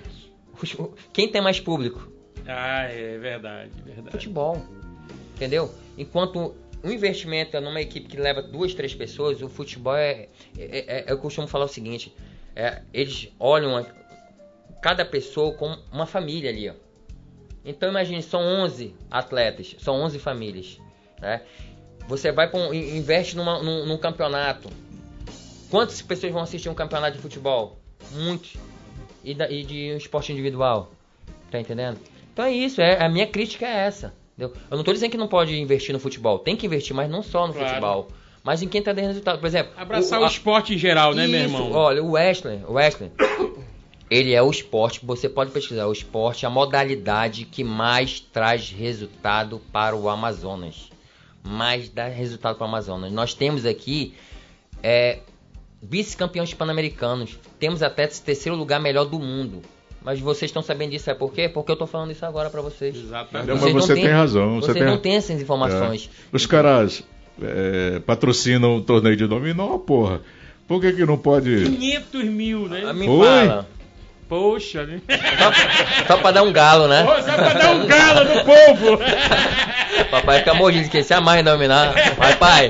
Quem 1.11 1.27
tem 1.27 1.41
mais 1.41 1.59
público? 1.59 2.11
Ah, 2.47 2.83
é 2.83 3.17
verdade, 3.17 3.71
verdade. 3.83 4.11
futebol. 4.11 4.57
Entendeu? 5.35 5.73
Enquanto 5.97 6.55
o 6.83 6.91
investimento 6.91 7.55
é 7.55 7.59
numa 7.59 7.79
equipe 7.81 8.07
que 8.07 8.17
leva 8.17 8.41
duas, 8.41 8.73
três 8.73 8.93
pessoas, 8.93 9.41
o 9.41 9.47
futebol 9.49 9.95
é. 9.95 10.27
é- 10.57 10.85
é- 10.87 11.05
eu 11.07 11.17
costumo 11.17 11.47
falar 11.47 11.65
o 11.65 11.69
seguinte: 11.69 12.13
é, 12.55 12.81
eles 12.93 13.29
olham 13.39 13.77
a- 13.77 13.85
cada 14.81 15.05
pessoa 15.05 15.53
como 15.53 15.77
uma 15.91 16.05
família 16.05 16.49
ali. 16.49 16.69
Ó. 16.69 16.73
Então 17.65 17.87
imagine, 17.89 18.21
são 18.21 18.41
11 18.41 18.93
atletas, 19.09 19.75
são 19.79 19.95
11 20.01 20.19
famílias. 20.19 20.77
Né? 21.21 21.41
Você 22.07 22.31
vai 22.31 22.51
um, 22.53 22.73
in- 22.73 22.97
investe 22.97 23.37
numa- 23.37 23.63
num, 23.63 23.85
num 23.85 23.97
campeonato. 23.97 24.69
Quantas 25.69 26.01
pessoas 26.01 26.31
vão 26.33 26.41
assistir 26.43 26.67
um 26.69 26.73
campeonato 26.75 27.15
de 27.15 27.21
futebol? 27.21 27.79
Muitos. 28.11 28.55
E, 29.23 29.33
da- 29.33 29.49
e 29.49 29.63
de 29.63 29.93
um 29.93 29.97
esporte 29.97 30.33
individual. 30.33 30.91
Tá 31.49 31.59
entendendo? 31.59 31.97
Então 32.33 32.43
é 32.45 32.51
isso, 32.51 32.81
é, 32.81 33.01
a 33.01 33.07
minha 33.07 33.25
crítica 33.27 33.65
é 33.65 33.85
essa. 33.85 34.13
Entendeu? 34.37 34.55
Eu 34.69 34.77
não 34.77 34.83
tô 34.83 34.91
dizendo 34.93 35.11
que 35.11 35.17
não 35.17 35.27
pode 35.27 35.55
investir 35.59 35.93
no 35.93 35.99
futebol. 35.99 36.39
Tem 36.39 36.55
que 36.55 36.65
investir, 36.65 36.95
mas 36.95 37.09
não 37.09 37.21
só 37.21 37.47
no 37.47 37.53
Claro. 37.53 37.67
futebol. 37.69 38.07
Mas 38.43 38.61
em 38.61 38.67
quem 38.67 38.81
tá 38.81 38.91
dando 38.91 39.07
resultado. 39.07 39.39
Por 39.39 39.45
exemplo. 39.47 39.71
Abraçar 39.77 40.19
o, 40.19 40.23
a- 40.23 40.27
esporte 40.27 40.73
em 40.73 40.77
geral, 40.77 41.13
né, 41.13 41.27
meu 41.27 41.39
isso, 41.45 41.55
irmão? 41.55 41.71
Olha, 41.71 42.03
o 42.03 42.11
Wesley, 42.11 42.59
o 42.67 42.73
Wesley, 42.73 43.11
ele 44.09 44.33
é 44.33 44.41
o 44.41 44.49
esporte, 44.51 44.99
você 45.03 45.29
pode 45.29 45.51
pesquisar, 45.51 45.87
o 45.87 45.93
esporte, 45.93 46.45
a 46.45 46.49
modalidade 46.49 47.45
que 47.45 47.63
mais 47.63 48.19
traz 48.19 48.69
resultado 48.69 49.61
para 49.71 49.95
o 49.95 50.09
Amazonas. 50.09 50.89
Mais 51.41 51.87
dá 51.89 52.07
resultado 52.07 52.57
para 52.57 52.65
o 52.65 52.67
Amazonas. 52.67 53.11
Nós 53.11 53.33
temos 53.33 53.65
aqui 53.65 54.13
é, 54.81 55.19
vice-campeões 55.81 56.53
pan-americanos, 56.53 57.37
temos 57.59 57.81
atletas 57.81 58.19
em 58.19 58.23
terceiro 58.23 58.57
lugar 58.57 58.79
melhor 58.79 59.05
do 59.05 59.19
mundo. 59.19 59.61
Mas 60.03 60.19
vocês 60.19 60.49
estão 60.49 60.61
sabendo 60.61 60.91
disso, 60.91 61.09
é 61.09 61.13
por 61.13 61.31
quê? 61.31 61.47
Porque 61.47 61.71
eu 61.71 61.75
tô 61.75 61.87
falando 61.87 62.11
isso 62.11 62.25
agora 62.25 62.49
pra 62.49 62.61
vocês. 62.61 62.95
Exatamente. 62.95 63.47
Não, 63.47 63.55
mas 63.55 63.63
Vocês 63.71 63.85
você 63.85 63.93
têm- 63.93 64.03
tem 64.03 64.13
razão. 64.13 64.55
Você 64.61 64.73
tem... 64.73 64.83
não 64.83 64.97
têm 64.97 65.15
essas 65.15 65.41
informações. 65.41 66.09
É. 66.31 66.35
Os 66.35 66.45
caras 66.45 67.03
é, 67.41 67.99
patrocinam 68.05 68.75
o 68.77 68.81
torneio 68.81 69.15
de 69.15 69.25
dominó, 69.27 69.77
porra. 69.77 70.21
Por 70.67 70.81
que, 70.81 70.91
que 70.93 71.05
não 71.05 71.17
pode. 71.17 71.63
500 71.63 72.23
mil, 72.25 72.67
né? 72.67 72.83
A 72.85 72.93
me 72.93 73.07
Oi? 73.07 73.25
fala. 73.25 73.67
Poxa, 74.27 74.85
né? 74.85 75.01
Só, 75.07 76.07
só 76.15 76.17
pra 76.21 76.31
dar 76.31 76.43
um 76.43 76.51
galo, 76.51 76.87
né? 76.87 77.03
Pô, 77.03 77.21
só 77.21 77.33
pra 77.35 77.53
dar 77.53 77.71
um 77.75 77.85
galo 77.85 78.23
no 78.23 78.43
povo. 78.43 78.97
Papai 80.09 80.39
fica 80.39 80.53
mordido, 80.53 80.89
que 80.89 81.03
se 81.03 81.13
amarra 81.13 81.39
em 81.41 81.43
dominar. 81.43 81.93
Vai, 82.17 82.35
pai. 82.35 82.69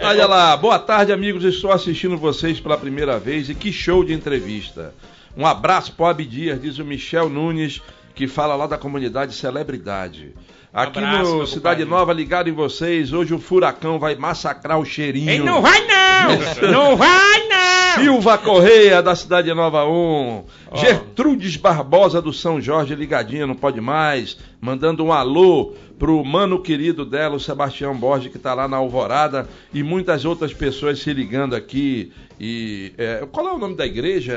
Olha 0.00 0.26
lá, 0.26 0.56
boa 0.56 0.78
tarde, 0.78 1.12
amigos. 1.12 1.44
Estou 1.44 1.72
assistindo 1.72 2.16
vocês 2.16 2.58
pela 2.60 2.78
primeira 2.78 3.18
vez 3.18 3.48
e 3.48 3.54
que 3.54 3.72
show 3.72 4.02
de 4.04 4.12
entrevista. 4.14 4.94
Um 5.36 5.46
abraço 5.46 5.92
para 5.92 6.04
o 6.04 6.08
Abdias, 6.08 6.60
diz 6.60 6.78
o 6.78 6.84
Michel 6.84 7.28
Nunes, 7.28 7.80
que 8.14 8.26
fala 8.28 8.54
lá 8.54 8.66
da 8.66 8.76
comunidade 8.76 9.34
Celebridade. 9.34 10.34
Aqui 10.72 10.98
Abraço, 10.98 11.36
no 11.36 11.46
Cidade. 11.46 11.84
Nova, 11.84 12.12
ligado 12.12 12.48
em 12.48 12.52
vocês. 12.52 13.12
Hoje 13.12 13.34
o 13.34 13.38
furacão 13.38 13.98
vai 13.98 14.14
massacrar 14.14 14.78
o 14.78 14.84
cheirinho. 14.84 15.30
Ei, 15.30 15.38
não 15.38 15.60
vai 15.60 15.86
não! 15.86 16.12
Não 16.70 16.96
vai 16.96 17.48
não! 17.48 17.61
Silva 17.94 18.38
Correia, 18.38 19.02
da 19.02 19.14
Cidade 19.14 19.52
Nova 19.54 19.84
1. 19.86 20.44
Gertrudes 20.74 21.56
Barbosa, 21.56 22.20
do 22.22 22.32
São 22.32 22.60
Jorge, 22.60 22.94
ligadinha, 22.94 23.46
não 23.46 23.54
pode 23.54 23.80
mais. 23.80 24.36
Mandando 24.60 25.04
um 25.04 25.12
alô 25.12 25.74
pro 25.98 26.24
mano 26.24 26.60
querido 26.60 27.04
dela, 27.04 27.36
o 27.36 27.40
Sebastião 27.40 27.96
Borges, 27.96 28.32
que 28.32 28.38
tá 28.38 28.54
lá 28.54 28.66
na 28.66 28.76
Alvorada. 28.76 29.48
E 29.72 29.82
muitas 29.82 30.24
outras 30.24 30.52
pessoas 30.52 30.98
se 31.00 31.12
ligando 31.12 31.54
aqui. 31.54 32.12
E 32.40 32.92
é, 32.98 33.26
Qual 33.30 33.46
é 33.46 33.52
o 33.52 33.58
nome 33.58 33.76
da 33.76 33.86
igreja, 33.86 34.32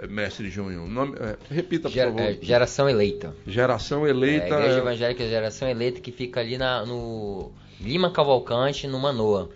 é, 0.00 0.06
mestre 0.08 0.50
Júnior? 0.50 0.86
É, 1.20 1.36
repita, 1.54 1.88
por 1.88 1.94
Gera- 1.94 2.10
favor. 2.10 2.22
é, 2.22 2.38
geração 2.42 2.88
eleita. 2.90 3.34
Geração 3.46 4.06
É, 4.06 4.10
eleita. 4.10 4.54
a 4.56 4.58
Igreja 4.60 4.78
Evangélica 4.78 5.26
Geração 5.26 5.68
Eleita 5.68 6.00
que 6.00 6.12
fica 6.12 6.40
ali 6.40 6.58
na- 6.58 6.84
no 6.84 7.50
Lima 7.80 8.10
Cavalcante, 8.10 8.86
no 8.86 8.98
Manoa. 8.98 9.48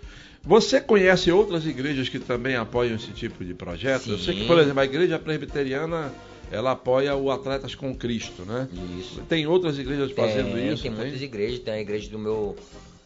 Você 0.43 0.81
conhece 0.81 1.31
outras 1.31 1.67
igrejas 1.67 2.09
que 2.09 2.19
também 2.19 2.57
apoiam 2.57 2.97
esse 2.97 3.13
tipo 3.13 3.45
de 3.45 3.55
projeto? 3.55 4.11
Eu 4.11 4.19
sei 4.19 4.35
que, 4.35 4.41
Sim. 4.43 4.47
por 4.47 4.59
exemplo, 4.59 4.81
a 4.81 4.85
igreja 4.85 5.19
presbiteriana, 5.19 6.13
ela 6.51 6.73
apoia 6.73 7.15
o 7.15 7.31
Atletas 7.31 7.75
com 7.75 7.95
Cristo, 7.95 8.43
né? 8.43 8.67
Isso. 8.99 9.21
Tem 9.29 9.47
outras 9.47 9.79
igrejas 9.79 10.11
fazendo 10.13 10.55
tem, 10.55 10.73
isso? 10.73 10.83
Tem 10.83 10.91
muitas 10.91 11.21
igrejas. 11.21 11.59
Tem 11.59 11.75
a 11.75 11.81
igreja 11.81 12.11
do 12.11 12.19
meu, 12.19 12.57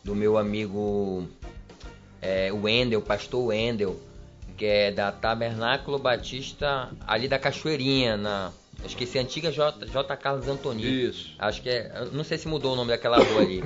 do 0.04 0.14
meu 0.14 0.38
amigo 0.38 1.26
é, 2.22 2.52
Wendel, 2.52 3.02
pastor 3.02 3.46
Wendel, 3.46 3.98
que 4.56 4.64
é 4.64 4.92
da 4.92 5.10
Tabernáculo 5.10 5.98
Batista, 5.98 6.90
ali 7.06 7.28
da 7.28 7.38
Cachoeirinha, 7.38 8.16
na. 8.16 8.52
Esqueci, 8.84 9.18
antiga 9.18 9.50
J, 9.50 9.86
J. 9.86 10.16
Carlos 10.16 10.46
Antoni. 10.48 11.04
Isso. 11.06 11.30
Acho 11.38 11.62
que 11.62 11.68
é. 11.70 12.08
Não 12.12 12.22
sei 12.24 12.36
se 12.38 12.46
mudou 12.48 12.72
o 12.74 12.76
nome 12.76 12.90
daquela 12.90 13.16
rua 13.18 13.40
ali. 13.42 13.62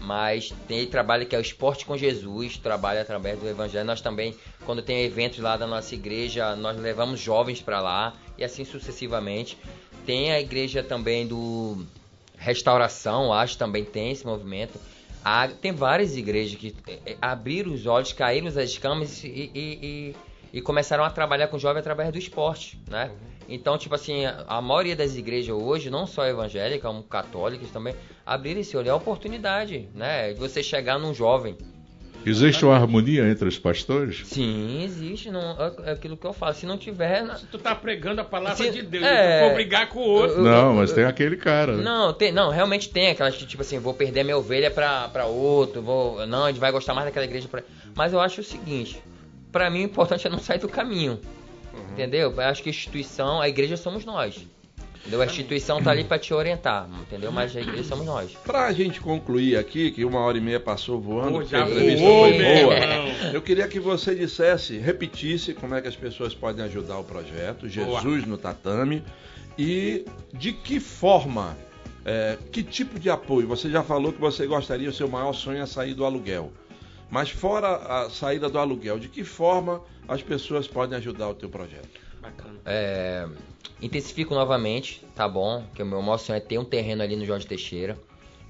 Mas 0.00 0.52
tem 0.68 0.78
ele 0.78 0.86
trabalha 0.86 1.24
que 1.24 1.34
é 1.34 1.38
o 1.38 1.42
Esporte 1.42 1.84
com 1.84 1.96
Jesus, 1.96 2.56
trabalha 2.58 3.00
através 3.00 3.38
do 3.38 3.48
Evangelho. 3.48 3.84
Nós 3.84 4.00
também, 4.00 4.34
quando 4.64 4.82
tem 4.82 5.04
eventos 5.04 5.38
lá 5.38 5.56
da 5.56 5.66
nossa 5.66 5.94
igreja, 5.94 6.54
nós 6.54 6.76
levamos 6.78 7.18
jovens 7.20 7.60
para 7.60 7.80
lá 7.80 8.14
e 8.38 8.44
assim 8.44 8.64
sucessivamente. 8.64 9.56
Tem 10.04 10.32
a 10.32 10.40
igreja 10.40 10.82
também 10.82 11.26
do 11.26 11.84
Restauração, 12.38 13.32
acho 13.32 13.56
também 13.58 13.84
tem 13.84 14.12
esse 14.12 14.24
movimento. 14.24 14.78
Há- 15.24 15.48
tem 15.48 15.72
várias 15.72 16.16
igrejas 16.16 16.54
que 16.56 16.74
eh, 16.86 16.98
eh, 17.04 17.16
abriram 17.20 17.72
os 17.72 17.86
olhos, 17.86 18.12
caíram 18.12 18.46
as 18.46 18.56
escamas 18.56 19.24
e, 19.24 19.28
e- 19.28 19.50
e- 19.54 20.16
e 20.52 20.60
começaram 20.60 21.02
a 21.02 21.10
trabalhar 21.10 21.48
com 21.48 21.58
jovem 21.58 21.80
através 21.80 22.12
do 22.12 22.18
esporte, 22.18 22.78
né? 22.88 23.10
Então, 23.48 23.78
tipo 23.78 23.94
assim, 23.94 24.24
a, 24.46 24.60
maioria 24.60 24.96
das 24.96 25.16
igrejas 25.16 25.54
hoje, 25.54 25.88
não 25.90 26.06
só 26.06 26.26
evangélicas, 26.26 26.82
como 26.90 27.02
católicas 27.02 27.70
também, 27.70 27.94
abriram 28.24 28.60
esse 28.60 28.76
olho, 28.76 28.88
é 28.88 28.90
a 28.90 28.96
oportunidade, 28.96 29.88
né? 29.94 30.32
De 30.32 30.38
você 30.40 30.62
chegar 30.62 30.98
num 30.98 31.14
jovem. 31.14 31.56
Existe 32.24 32.64
uma 32.64 32.74
harmonia 32.74 33.22
entre 33.30 33.48
os 33.48 33.56
pastores? 33.56 34.22
Sim, 34.26 34.82
existe, 34.82 35.30
não, 35.30 35.52
é, 35.52 35.90
é 35.90 35.92
aquilo 35.92 36.16
que 36.16 36.26
eu 36.26 36.32
falo. 36.32 36.52
Se 36.54 36.66
não 36.66 36.76
tiver, 36.76 37.22
na- 37.22 37.34
Tu 37.36 37.56
tá 37.56 37.72
pregando 37.72 38.20
a 38.20 38.24
palavra 38.24 38.56
Se- 38.64 38.72
de 38.72 38.82
Deus. 38.82 39.04
é. 39.04 39.38
Se 39.38 39.44
tu 39.44 39.48
for 39.48 39.54
brigar 39.54 39.88
com 39.90 40.00
o 40.00 40.02
outro. 40.02 40.42
Não, 40.42 40.74
mas 40.74 40.92
tem 40.92 41.04
aquele 41.04 41.36
cara. 41.36 41.76
né? 41.76 41.84
Não, 41.84 42.12
tem, 42.12 42.32
não, 42.32 42.50
realmente 42.50 42.88
tem 42.88 43.10
aquelas 43.10 43.36
que, 43.36 43.46
tipo 43.46 43.62
assim, 43.62 43.78
vou 43.78 43.94
perder 43.94 44.24
minha 44.24 44.36
ovelha 44.36 44.72
pra, 44.72 45.06
pra 45.08 45.26
outro, 45.26 45.80
vou. 45.80 46.26
Não, 46.26 46.46
a 46.46 46.48
gente 46.48 46.58
vai 46.58 46.72
gostar 46.72 46.94
mais 46.94 47.04
daquela 47.06 47.24
igreja. 47.26 47.46
Pra... 47.46 47.62
Mas 47.94 48.12
eu 48.12 48.18
acho 48.18 48.40
o 48.40 48.44
seguinte: 48.44 49.00
pra 49.52 49.70
mim 49.70 49.82
o 49.82 49.84
importante 49.84 50.26
é 50.26 50.30
não 50.30 50.40
sair 50.40 50.58
do 50.58 50.68
caminho. 50.68 51.20
Entendeu? 51.96 52.30
Eu 52.30 52.40
acho 52.42 52.62
que 52.62 52.68
a 52.68 52.72
instituição, 52.72 53.40
a 53.40 53.48
igreja 53.48 53.76
somos 53.76 54.04
nós. 54.04 54.46
Entendeu? 55.00 55.22
A 55.22 55.26
instituição 55.26 55.80
tá 55.80 55.92
ali 55.92 56.02
pra 56.02 56.18
te 56.18 56.34
orientar, 56.34 56.88
entendeu? 57.00 57.30
Mas 57.30 57.56
a 57.56 57.60
igreja 57.60 57.84
somos 57.84 58.04
nós. 58.04 58.32
Pra 58.44 58.72
gente 58.72 59.00
concluir 59.00 59.56
aqui, 59.56 59.92
que 59.92 60.04
uma 60.04 60.18
hora 60.18 60.36
e 60.36 60.40
meia 60.40 60.58
passou 60.58 61.00
voando, 61.00 61.32
Pô, 61.32 61.38
porque 61.38 61.54
a 61.54 61.60
entrevista 61.60 62.04
voou, 62.04 62.28
foi 62.28 62.38
boa. 62.38 62.74
Eu 63.32 63.40
queria 63.40 63.68
que 63.68 63.78
você 63.78 64.16
dissesse, 64.16 64.76
repetisse 64.78 65.54
como 65.54 65.76
é 65.76 65.80
que 65.80 65.86
as 65.86 65.94
pessoas 65.94 66.34
podem 66.34 66.64
ajudar 66.64 66.98
o 66.98 67.04
projeto 67.04 67.68
Jesus 67.68 68.26
no 68.26 68.36
Tatame 68.36 69.04
e 69.56 70.04
de 70.34 70.52
que 70.52 70.80
forma, 70.80 71.56
é, 72.04 72.36
que 72.50 72.64
tipo 72.64 72.98
de 72.98 73.08
apoio. 73.08 73.46
Você 73.46 73.70
já 73.70 73.84
falou 73.84 74.12
que 74.12 74.20
você 74.20 74.44
gostaria, 74.44 74.90
o 74.90 74.92
seu 74.92 75.08
maior 75.08 75.32
sonho 75.32 75.62
é 75.62 75.66
sair 75.66 75.94
do 75.94 76.04
aluguel. 76.04 76.52
Mas 77.10 77.30
fora 77.30 77.68
a 77.76 78.10
saída 78.10 78.48
do 78.48 78.58
aluguel, 78.58 78.98
de 78.98 79.08
que 79.08 79.22
forma 79.24 79.82
as 80.08 80.22
pessoas 80.22 80.66
podem 80.66 80.96
ajudar 80.98 81.28
o 81.28 81.34
teu 81.34 81.48
projeto? 81.48 81.88
Bacana. 82.20 82.56
É, 82.64 83.26
intensifico 83.80 84.34
novamente, 84.34 85.02
tá 85.14 85.28
bom? 85.28 85.64
Que 85.74 85.82
o 85.82 85.86
meu 85.86 86.02
maior 86.02 86.18
sonho 86.18 86.36
é 86.38 86.40
ter 86.40 86.58
um 86.58 86.64
terreno 86.64 87.02
ali 87.02 87.14
no 87.14 87.24
Jorge 87.24 87.46
Teixeira, 87.46 87.96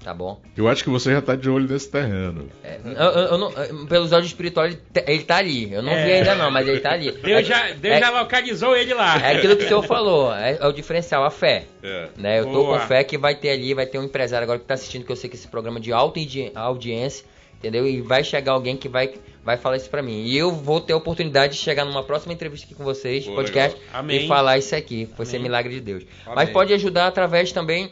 tá 0.03 0.11
bom? 0.13 0.41
Eu 0.55 0.67
acho 0.67 0.83
que 0.83 0.89
você 0.89 1.11
já 1.11 1.21
tá 1.21 1.35
de 1.35 1.47
olho 1.49 1.67
nesse 1.67 1.89
terreno. 1.91 2.49
É, 2.63 2.79
eu- 2.83 2.91
eu- 2.93 3.27
eu 3.33 3.37
não- 3.37 3.85
pelos 3.85 4.11
olhos 4.11 4.25
espirituais, 4.27 4.73
ele, 4.73 4.81
tá- 4.91 5.03
ele 5.11 5.23
tá 5.23 5.37
ali. 5.37 5.71
Eu 5.71 5.83
não 5.83 5.93
vi 5.93 6.11
ainda 6.13 6.33
não, 6.33 6.49
mas 6.49 6.67
ele 6.67 6.79
tá 6.79 6.93
ali. 6.93 7.11
Deus, 7.11 7.45
já, 7.45 7.71
Deus 7.73 7.95
é, 7.95 7.99
já 7.99 8.09
localizou 8.09 8.75
ele 8.75 8.93
lá. 8.95 9.17
é 9.19 9.37
aquilo 9.37 9.55
que 9.55 9.65
o 9.65 9.67
senhor 9.67 9.83
falou, 9.83 10.33
é, 10.33 10.57
é 10.59 10.65
o 10.67 10.71
diferencial, 10.71 11.23
a 11.23 11.29
fé. 11.29 11.65
É. 11.83 12.09
Né? 12.17 12.39
Eu 12.39 12.45
tô 12.45 12.51
Boa. 12.63 12.79
com 12.79 12.87
fé 12.87 13.03
que 13.03 13.17
vai 13.19 13.35
ter 13.35 13.51
ali, 13.51 13.73
vai 13.75 13.85
ter 13.85 13.99
um 13.99 14.03
empresário 14.03 14.43
agora 14.45 14.57
que 14.57 14.65
tá 14.65 14.73
assistindo, 14.73 15.05
que 15.05 15.11
eu 15.11 15.15
sei 15.15 15.29
que 15.29 15.35
esse 15.35 15.47
programa 15.47 15.77
é 15.77 15.81
de 15.81 15.91
alta 15.93 16.19
audi- 16.19 16.51
audiência, 16.55 17.25
entendeu? 17.57 17.87
E 17.87 18.01
vai 18.01 18.23
chegar 18.23 18.53
alguém 18.53 18.77
que 18.77 18.87
vai, 18.87 19.13
vai 19.43 19.57
falar 19.57 19.77
isso 19.77 19.89
pra 19.89 20.01
mim. 20.01 20.23
E 20.23 20.37
eu 20.37 20.51
vou 20.51 20.79
ter 20.79 20.93
a 20.93 20.97
oportunidade 20.97 21.53
de 21.53 21.59
chegar 21.59 21.85
numa 21.85 22.03
próxima 22.03 22.33
entrevista 22.33 22.65
aqui 22.65 22.75
com 22.75 22.83
vocês, 22.83 23.25
Pô, 23.25 23.35
podcast, 23.35 23.79
e 24.09 24.27
falar 24.27 24.57
isso 24.57 24.75
aqui. 24.75 25.09
Vai 25.17 25.25
ser 25.25 25.37
Amém. 25.37 25.43
milagre 25.43 25.73
de 25.73 25.81
Deus. 25.81 26.03
Amém. 26.23 26.35
Mas 26.35 26.49
pode 26.49 26.73
ajudar 26.73 27.07
através 27.07 27.51
também 27.51 27.91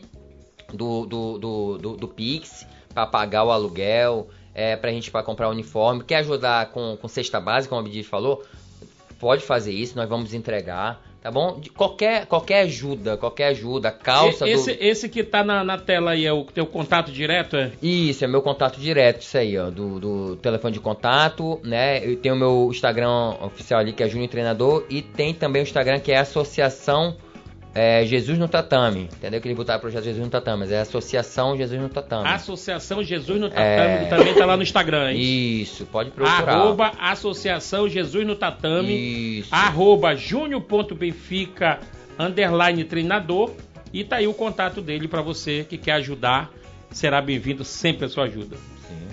do, 0.73 1.05
do, 1.05 1.37
do, 1.37 1.77
do, 1.77 1.97
do 1.97 2.07
Pix, 2.07 2.65
para 2.93 3.05
pagar 3.05 3.43
o 3.43 3.51
aluguel, 3.51 4.29
é, 4.53 4.75
pra 4.75 4.91
gente 4.91 5.11
para 5.11 5.23
comprar 5.23 5.49
uniforme. 5.49 6.03
Quer 6.03 6.17
ajudar 6.17 6.71
com, 6.71 6.97
com 6.97 7.07
cesta 7.07 7.39
básica, 7.39 7.69
como 7.69 7.81
o 7.81 7.85
Abdias 7.85 8.05
falou? 8.05 8.43
Pode 9.19 9.43
fazer 9.43 9.71
isso, 9.71 9.95
nós 9.95 10.07
vamos 10.07 10.33
entregar. 10.33 11.01
Tá 11.25 11.31
bom? 11.31 11.59
De 11.59 11.71
qualquer, 11.71 12.27
qualquer 12.27 12.59
ajuda, 12.59 13.17
qualquer 13.17 13.47
ajuda, 13.47 13.89
calça 13.89 14.47
E- 14.47 14.51
esse, 14.51 14.73
do. 14.75 14.83
esse 14.83 15.09
que 15.09 15.23
tá 15.23 15.43
na, 15.43 15.63
na 15.63 15.75
tela 15.75 16.11
aí 16.11 16.23
é 16.23 16.31
o 16.31 16.43
teu 16.43 16.67
contato 16.67 17.11
direto? 17.11 17.57
É? 17.57 17.71
Isso, 17.81 18.23
é 18.23 18.27
meu 18.27 18.43
contato 18.43 18.79
direto, 18.79 19.21
isso 19.21 19.35
aí, 19.35 19.57
ó, 19.57 19.71
do, 19.71 19.99
do 19.99 20.35
telefone 20.35 20.75
de 20.75 20.79
contato, 20.79 21.59
né? 21.63 22.05
Eu 22.05 22.15
tenho 22.17 22.35
o 22.35 22.37
meu 22.37 22.67
Instagram 22.69 23.29
oficial 23.41 23.79
ali, 23.79 23.91
que 23.91 24.03
é 24.03 24.07
Júnior 24.07 24.29
Treinador, 24.29 24.85
e 24.87 25.01
tem 25.01 25.33
também 25.33 25.63
o 25.63 25.65
Instagram 25.65 25.99
que 25.99 26.11
é 26.11 26.19
Associação 26.19 27.15
é, 27.75 28.05
Jesus 28.05 28.37
no 28.39 28.47
Tatame, 28.47 29.09
entendeu? 29.13 29.41
Que 29.41 29.47
ele 29.49 29.55
botaram 29.55 29.81
projeto 29.81 30.05
Jesus 30.05 30.23
no 30.23 30.29
Tatame, 30.31 30.59
mas 30.61 30.71
é 30.71 30.79
Associação 30.79 31.57
Jesus 31.57 31.79
no 31.81 31.89
Tatame. 31.89 32.27
Associação 32.29 33.03
Jesus 33.03 33.39
no 33.39 33.49
Tatame, 33.49 33.67
É. 33.67 33.97
que 34.05 34.09
também 34.09 34.33
tá 34.33 34.45
lá 34.45 34.55
no 34.55 34.63
Instagram. 34.63 35.11
hein? 35.11 35.19
Isso, 35.61 35.85
pode 35.85 36.09
procurar. 36.11 36.47
Arroba 36.49 36.93
Associação 36.97 37.89
Jesus 37.89 38.25
no 38.25 38.35
Tatame. 38.35 39.39
Isso. 39.39 39.49
Arroba 39.53 40.15
júnior.benfica 40.15 41.79
underline 42.17 42.83
treinador. 42.85 43.51
E 43.93 44.03
tá 44.03 44.17
aí 44.17 44.27
o 44.27 44.33
contato 44.33 44.81
dele 44.81 45.07
pra 45.07 45.21
você 45.21 45.65
que 45.67 45.77
quer 45.77 45.93
ajudar. 45.93 46.49
Será 46.91 47.21
bem-vindo 47.21 47.63
sempre 47.65 48.05
a 48.05 48.09
sua 48.09 48.25
ajuda. 48.25 48.55
Sim. 48.87 49.07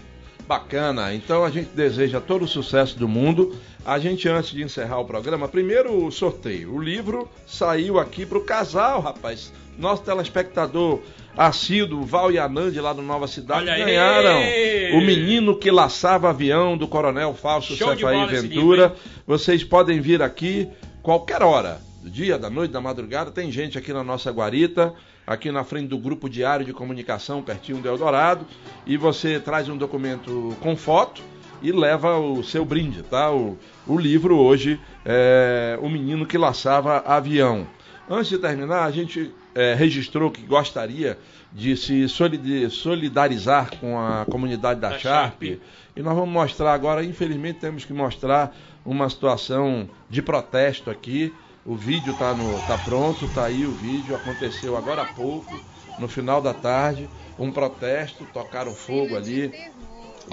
Bacana, 0.53 1.15
então 1.15 1.47
a 1.47 1.51
gente 1.51 1.71
deseja 1.75 2.21
todo 2.21 2.43
o 2.43 2.49
sucesso 2.49 2.99
do 2.99 3.09
mundo. 3.09 3.57
A 3.87 3.99
gente, 3.99 4.29
antes 4.29 4.51
de 4.51 4.63
encerrar 4.63 4.99
o 4.99 5.05
programa, 5.07 5.49
primeiro 5.49 6.05
o 6.05 6.13
sorteio. 6.13 6.75
O 6.75 6.79
livro 6.79 7.27
saiu 7.47 7.99
aqui 7.99 8.27
para 8.27 8.37
o 8.37 8.45
casal, 8.45 9.01
rapaz. 9.01 9.51
Nosso 9.79 10.03
telespectador 10.03 11.01
assíduo, 11.35 12.05
Val 12.05 12.31
e 12.31 12.39
Anand, 12.39 12.79
lá 12.83 12.93
do 12.93 13.01
Nova 13.01 13.27
Cidade, 13.27 13.63
Olha 13.63 13.73
aí! 13.73 13.83
ganharam 13.83 14.99
o 14.99 15.01
menino 15.01 15.57
que 15.57 15.71
laçava 15.71 16.29
avião 16.29 16.77
do 16.77 16.87
Coronel 16.87 17.35
de 17.59 17.77
Cefaí 17.79 18.27
Ventura. 18.27 18.95
Vocês 19.27 19.65
podem 19.65 20.03
vir 20.03 20.21
aqui 20.21 20.69
qualquer 21.03 21.43
hora, 21.43 21.81
do 22.03 22.11
dia, 22.11 22.39
da 22.39 22.51
noite, 22.51 22.73
da 22.73 22.81
madrugada. 22.81 23.31
Tem 23.31 23.51
gente 23.51 23.79
aqui 23.79 23.91
na 23.91 24.05
nossa 24.05 24.31
guarita, 24.31 24.93
aqui 25.27 25.51
na 25.53 25.65
frente 25.65 25.89
do 25.89 25.99
Grupo 25.99 26.29
Diário 26.29 26.65
de 26.65 26.73
Comunicação, 26.73 27.43
pertinho 27.43 27.79
do 27.79 27.89
Eldorado. 27.89 28.47
E 28.87 28.97
você 28.97 29.39
traz 29.41 29.69
um 29.69 29.77
documento 29.77 30.57
com 30.61 30.77
foto 30.77 31.23
e 31.63 31.71
leva 31.71 32.19
o 32.19 32.43
seu 32.43 32.65
brinde, 32.65 33.03
tá? 33.03 33.31
O, 33.31 33.57
o 33.87 33.97
livro 33.97 34.37
hoje 34.37 34.81
é 35.05 35.79
O 35.81 35.89
Menino 35.89 36.27
que 36.27 36.37
Laçava 36.37 36.99
Avião. 37.07 37.67
Antes 38.11 38.31
de 38.31 38.39
terminar, 38.39 38.85
a 38.85 38.91
gente 38.91 39.33
é, 39.55 39.75
registrou 39.75 40.31
que 40.31 40.43
gostaria 40.43 41.17
de 41.53 41.77
se 41.77 42.09
solid- 42.09 42.69
solidarizar 42.71 43.71
com 43.79 43.99
a 43.99 44.25
comunidade 44.25 44.81
da, 44.81 44.91
Da 44.91 44.99
Sharp. 44.99 45.43
Sharp. 45.43 45.61
E 45.95 46.03
nós 46.03 46.15
vamos 46.15 46.31
mostrar 46.31 46.73
agora, 46.73 47.05
infelizmente 47.05 47.61
temos 47.61 47.85
que 47.85 47.93
mostrar 47.93 48.57
uma 48.85 49.09
situação 49.09 49.89
de 50.11 50.21
protesto 50.21 50.91
aqui. 50.91 51.33
O 51.65 51.77
vídeo 51.77 52.13
está 52.13 52.35
tá 52.67 52.77
pronto, 52.77 53.27
está 53.27 53.45
aí 53.45 53.65
o 53.65 53.71
vídeo, 53.71 54.17
aconteceu 54.17 54.77
agora 54.77 55.03
há 55.03 55.05
pouco, 55.05 55.61
no 55.97 56.09
final 56.09 56.43
da 56.43 56.53
tarde, 56.53 57.09
um 57.39 57.53
protesto, 57.53 58.25
tocaram 58.25 58.75
fogo 58.75 59.15
ali 59.17 59.53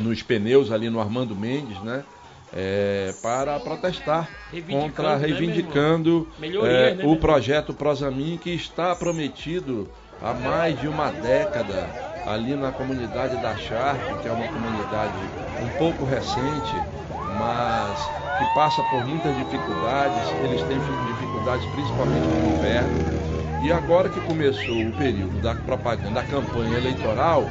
nos 0.02 0.24
pneus 0.24 0.72
ali 0.72 0.90
no 0.90 1.00
Armando 1.00 1.36
Mendes, 1.36 1.80
né? 1.82 2.04
É, 2.52 3.14
para 3.22 3.60
protestar 3.60 4.28
Reivindicando, 4.52 4.88
contra 4.88 5.20
né, 5.20 5.28
reivindicando 5.28 6.28
Melhorias, 6.40 6.74
é, 6.74 6.96
né, 6.96 7.04
meu 7.04 7.12
o 7.12 7.18
projeto 7.18 7.76
Prosamin 7.76 8.40
que 8.40 8.50
está 8.50 8.96
prometido 8.96 9.88
há 10.22 10.34
mais 10.34 10.80
de 10.80 10.88
uma 10.88 11.12
década 11.12 11.90
ali 12.26 12.56
na 12.56 12.72
comunidade 12.72 13.38
da 13.38 13.56
Sharp, 13.56 14.22
que 14.22 14.28
é 14.28 14.32
uma 14.32 14.48
comunidade 14.48 15.14
um 15.62 15.70
pouco 15.78 16.06
recente, 16.06 16.76
mas 17.38 18.10
que 18.38 18.46
passa 18.54 18.84
por 18.84 19.06
muitas 19.06 19.36
dificuldades. 19.36 20.24
Eles 20.44 20.62
têm 20.64 20.80
dificuldades 20.80 21.66
principalmente 21.68 22.28
no 22.28 22.58
inverno. 22.58 23.20
E 23.64 23.72
agora 23.72 24.10
que 24.10 24.20
começou 24.22 24.82
o 24.82 24.92
período 24.94 25.42
da 25.42 25.54
propaganda, 25.54 26.12
da 26.12 26.24
campanha 26.24 26.78
eleitoral, 26.78 27.44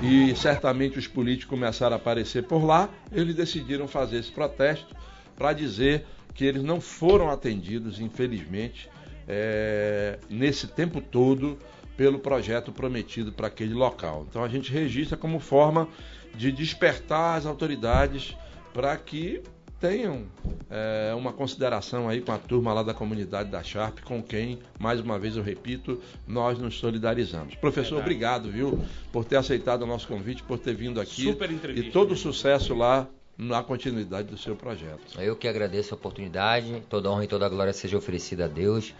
e 0.00 0.34
certamente 0.36 0.98
os 0.98 1.08
políticos 1.08 1.50
começaram 1.50 1.94
a 1.94 1.96
aparecer 1.96 2.44
por 2.44 2.64
lá, 2.64 2.88
eles 3.10 3.34
decidiram 3.34 3.88
fazer 3.88 4.18
esse 4.18 4.30
protesto 4.30 4.94
para 5.36 5.52
dizer 5.52 6.04
que 6.34 6.44
eles 6.44 6.62
não 6.62 6.80
foram 6.80 7.28
atendidos, 7.28 8.00
infelizmente, 8.00 8.88
é, 9.26 10.18
nesse 10.30 10.68
tempo 10.68 11.00
todo 11.00 11.58
pelo 11.98 12.20
projeto 12.20 12.70
prometido 12.70 13.32
para 13.32 13.48
aquele 13.48 13.74
local. 13.74 14.24
Então 14.30 14.44
a 14.44 14.48
gente 14.48 14.70
registra 14.72 15.16
como 15.16 15.40
forma 15.40 15.88
de 16.32 16.52
despertar 16.52 17.36
as 17.36 17.44
autoridades 17.44 18.36
para 18.72 18.96
que 18.96 19.42
tenham 19.80 20.26
é, 20.70 21.12
uma 21.16 21.32
consideração 21.32 22.08
aí 22.08 22.20
com 22.20 22.30
a 22.30 22.38
turma 22.38 22.72
lá 22.72 22.84
da 22.84 22.94
comunidade 22.94 23.50
da 23.50 23.64
Sharp, 23.64 23.98
com 24.04 24.22
quem, 24.22 24.60
mais 24.78 25.00
uma 25.00 25.18
vez 25.18 25.36
eu 25.36 25.42
repito, 25.42 26.00
nós 26.26 26.56
nos 26.56 26.78
solidarizamos. 26.78 27.56
Professor, 27.56 27.96
Verdade. 27.96 28.02
obrigado, 28.10 28.50
viu, 28.50 28.80
por 29.12 29.24
ter 29.24 29.36
aceitado 29.36 29.82
o 29.82 29.86
nosso 29.86 30.06
convite, 30.06 30.44
por 30.44 30.58
ter 30.58 30.74
vindo 30.74 31.00
aqui. 31.00 31.22
Super 31.22 31.50
entrevista, 31.50 31.88
E 31.88 31.90
todo 31.90 32.10
né? 32.10 32.16
sucesso 32.16 32.74
lá 32.74 33.08
na 33.36 33.62
continuidade 33.62 34.28
do 34.28 34.36
seu 34.36 34.56
projeto. 34.56 35.20
Eu 35.20 35.36
que 35.36 35.46
agradeço 35.46 35.94
a 35.94 35.96
oportunidade, 35.96 36.82
toda 36.88 37.10
honra 37.10 37.24
e 37.24 37.28
toda 37.28 37.48
glória 37.48 37.72
seja 37.72 37.96
oferecida 37.96 38.46
a 38.46 38.48
Deus, 38.48 38.92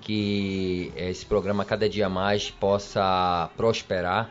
que 0.00 0.92
esse 0.96 1.24
programa 1.24 1.64
cada 1.64 1.88
dia 1.88 2.08
mais 2.08 2.50
possa 2.50 3.50
prosperar, 3.56 4.30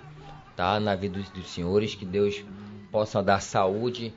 tá, 0.56 0.80
na 0.80 0.96
vida 0.96 1.20
dos, 1.20 1.30
dos 1.30 1.50
senhores, 1.50 1.96
que 1.96 2.06
Deus 2.06 2.44
possa 2.92 3.22
dar 3.22 3.42
saúde, 3.42 4.14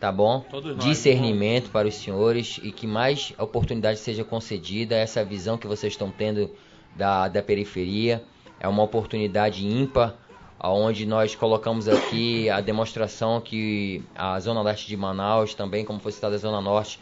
tá 0.00 0.10
bom? 0.10 0.44
Nós, 0.52 0.84
Discernimento 0.84 1.70
para 1.70 1.88
os 1.88 1.94
senhores 1.94 2.58
e 2.62 2.72
que 2.72 2.86
mais 2.86 3.32
oportunidade 3.38 3.98
seja 3.98 4.24
concedida, 4.24 4.96
essa 4.96 5.24
visão 5.24 5.56
que 5.56 5.66
vocês 5.66 5.92
estão 5.92 6.10
tendo 6.10 6.50
da, 6.96 7.28
da 7.28 7.42
periferia, 7.42 8.22
é 8.58 8.68
uma 8.68 8.82
oportunidade 8.82 9.66
ímpar, 9.66 10.14
onde 10.60 11.04
nós 11.04 11.34
colocamos 11.34 11.88
aqui 11.88 12.48
a 12.48 12.60
demonstração 12.60 13.40
que 13.40 14.02
a 14.14 14.38
Zona 14.40 14.62
Leste 14.62 14.86
de 14.86 14.96
Manaus, 14.96 15.54
também 15.54 15.84
como 15.84 16.00
foi 16.00 16.12
citada 16.12 16.36
a 16.36 16.38
Zona 16.38 16.60
Norte, 16.60 16.98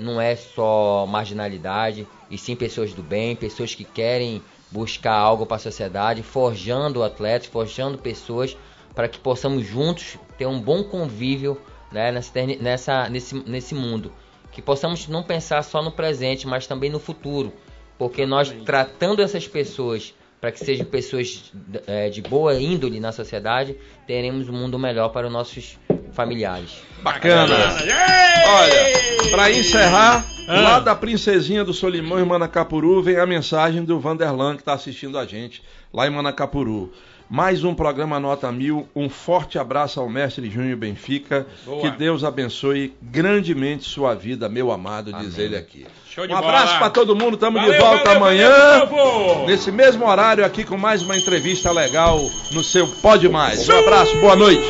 não 0.00 0.20
é 0.20 0.34
só 0.36 1.06
marginalidade, 1.06 2.06
e 2.30 2.38
sim 2.38 2.56
pessoas 2.56 2.92
do 2.92 3.02
bem, 3.02 3.36
pessoas 3.36 3.74
que 3.74 3.84
querem 3.84 4.42
buscar 4.70 5.14
algo 5.14 5.44
para 5.46 5.56
a 5.56 5.60
sociedade, 5.60 6.22
forjando 6.22 7.02
atletas, 7.02 7.48
forjando 7.48 7.98
pessoas 7.98 8.56
para 8.94 9.08
que 9.08 9.18
possamos 9.18 9.66
juntos 9.66 10.16
ter 10.38 10.46
um 10.46 10.60
bom 10.60 10.82
convívio 10.84 11.60
né, 11.92 12.10
nessa, 12.12 12.32
nessa- 12.60 13.08
nesse, 13.08 13.34
nesse 13.48 13.74
mundo. 13.74 14.12
Que 14.52 14.60
possamos 14.62 15.06
não 15.08 15.22
pensar 15.22 15.62
só 15.62 15.82
no 15.82 15.92
presente, 15.92 16.46
mas 16.46 16.66
também 16.66 16.90
no 16.90 16.98
futuro. 16.98 17.52
Porque 17.98 18.24
nós 18.26 18.50
tratando 18.64 19.22
essas 19.22 19.46
pessoas 19.46 20.14
para 20.40 20.50
que 20.50 20.58
sejam 20.58 20.86
pessoas 20.86 21.52
eh, 21.86 22.08
de 22.08 22.22
boa 22.22 22.54
índole 22.58 22.98
na 22.98 23.12
sociedade, 23.12 23.76
teremos 24.06 24.48
um 24.48 24.52
mundo 24.54 24.78
melhor 24.78 25.10
para 25.10 25.26
os 25.26 25.32
nossos 25.32 25.78
familiares. 26.20 26.82
Bacana! 27.02 27.54
Olha, 27.54 29.30
para 29.30 29.50
encerrar, 29.50 30.24
lá 30.46 30.78
da 30.78 30.94
Princesinha 30.94 31.64
do 31.64 31.72
Solimão 31.72 32.20
em 32.20 32.24
Manacapuru, 32.24 33.02
vem 33.02 33.16
a 33.16 33.26
mensagem 33.26 33.84
do 33.84 33.98
Vanderlan 33.98 34.54
que 34.54 34.62
está 34.62 34.74
assistindo 34.74 35.18
a 35.18 35.24
gente 35.24 35.62
lá 35.92 36.06
em 36.06 36.10
Manacapuru. 36.10 36.92
Mais 37.30 37.62
um 37.62 37.72
programa 37.72 38.18
Nota 38.18 38.50
Mil. 38.50 38.88
Um 38.94 39.08
forte 39.08 39.56
abraço 39.56 40.00
ao 40.00 40.08
mestre 40.08 40.50
Júnior 40.50 40.76
Benfica. 40.76 41.46
Boa. 41.64 41.80
Que 41.80 41.90
Deus 41.96 42.24
abençoe 42.24 42.92
grandemente 43.00 43.88
sua 43.88 44.16
vida, 44.16 44.48
meu 44.48 44.72
amado, 44.72 45.12
diz 45.12 45.38
ele 45.38 45.56
aqui. 45.56 45.86
Show 46.10 46.26
de 46.26 46.32
um 46.32 46.36
abraço 46.36 46.76
para 46.76 46.90
todo 46.90 47.14
mundo. 47.14 47.36
Tamo 47.36 47.60
de 47.60 47.70
volta 47.78 48.02
valeu, 48.02 48.16
amanhã. 48.16 48.84
valeu. 48.84 49.46
Nesse 49.46 49.70
mesmo 49.70 50.08
horário 50.08 50.44
aqui 50.44 50.64
com 50.64 50.76
mais 50.76 51.02
uma 51.02 51.16
entrevista 51.16 51.70
legal 51.70 52.18
no 52.52 52.64
seu 52.64 52.88
Pode 53.00 53.28
Mais. 53.28 53.68
Um 53.68 53.78
abraço, 53.78 54.16
boa 54.16 54.34
noite. 54.34 54.68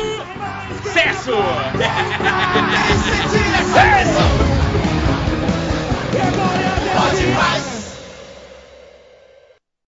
Sucesso! 0.83 1.31
Pode 6.93 7.27
mais. 7.27 7.70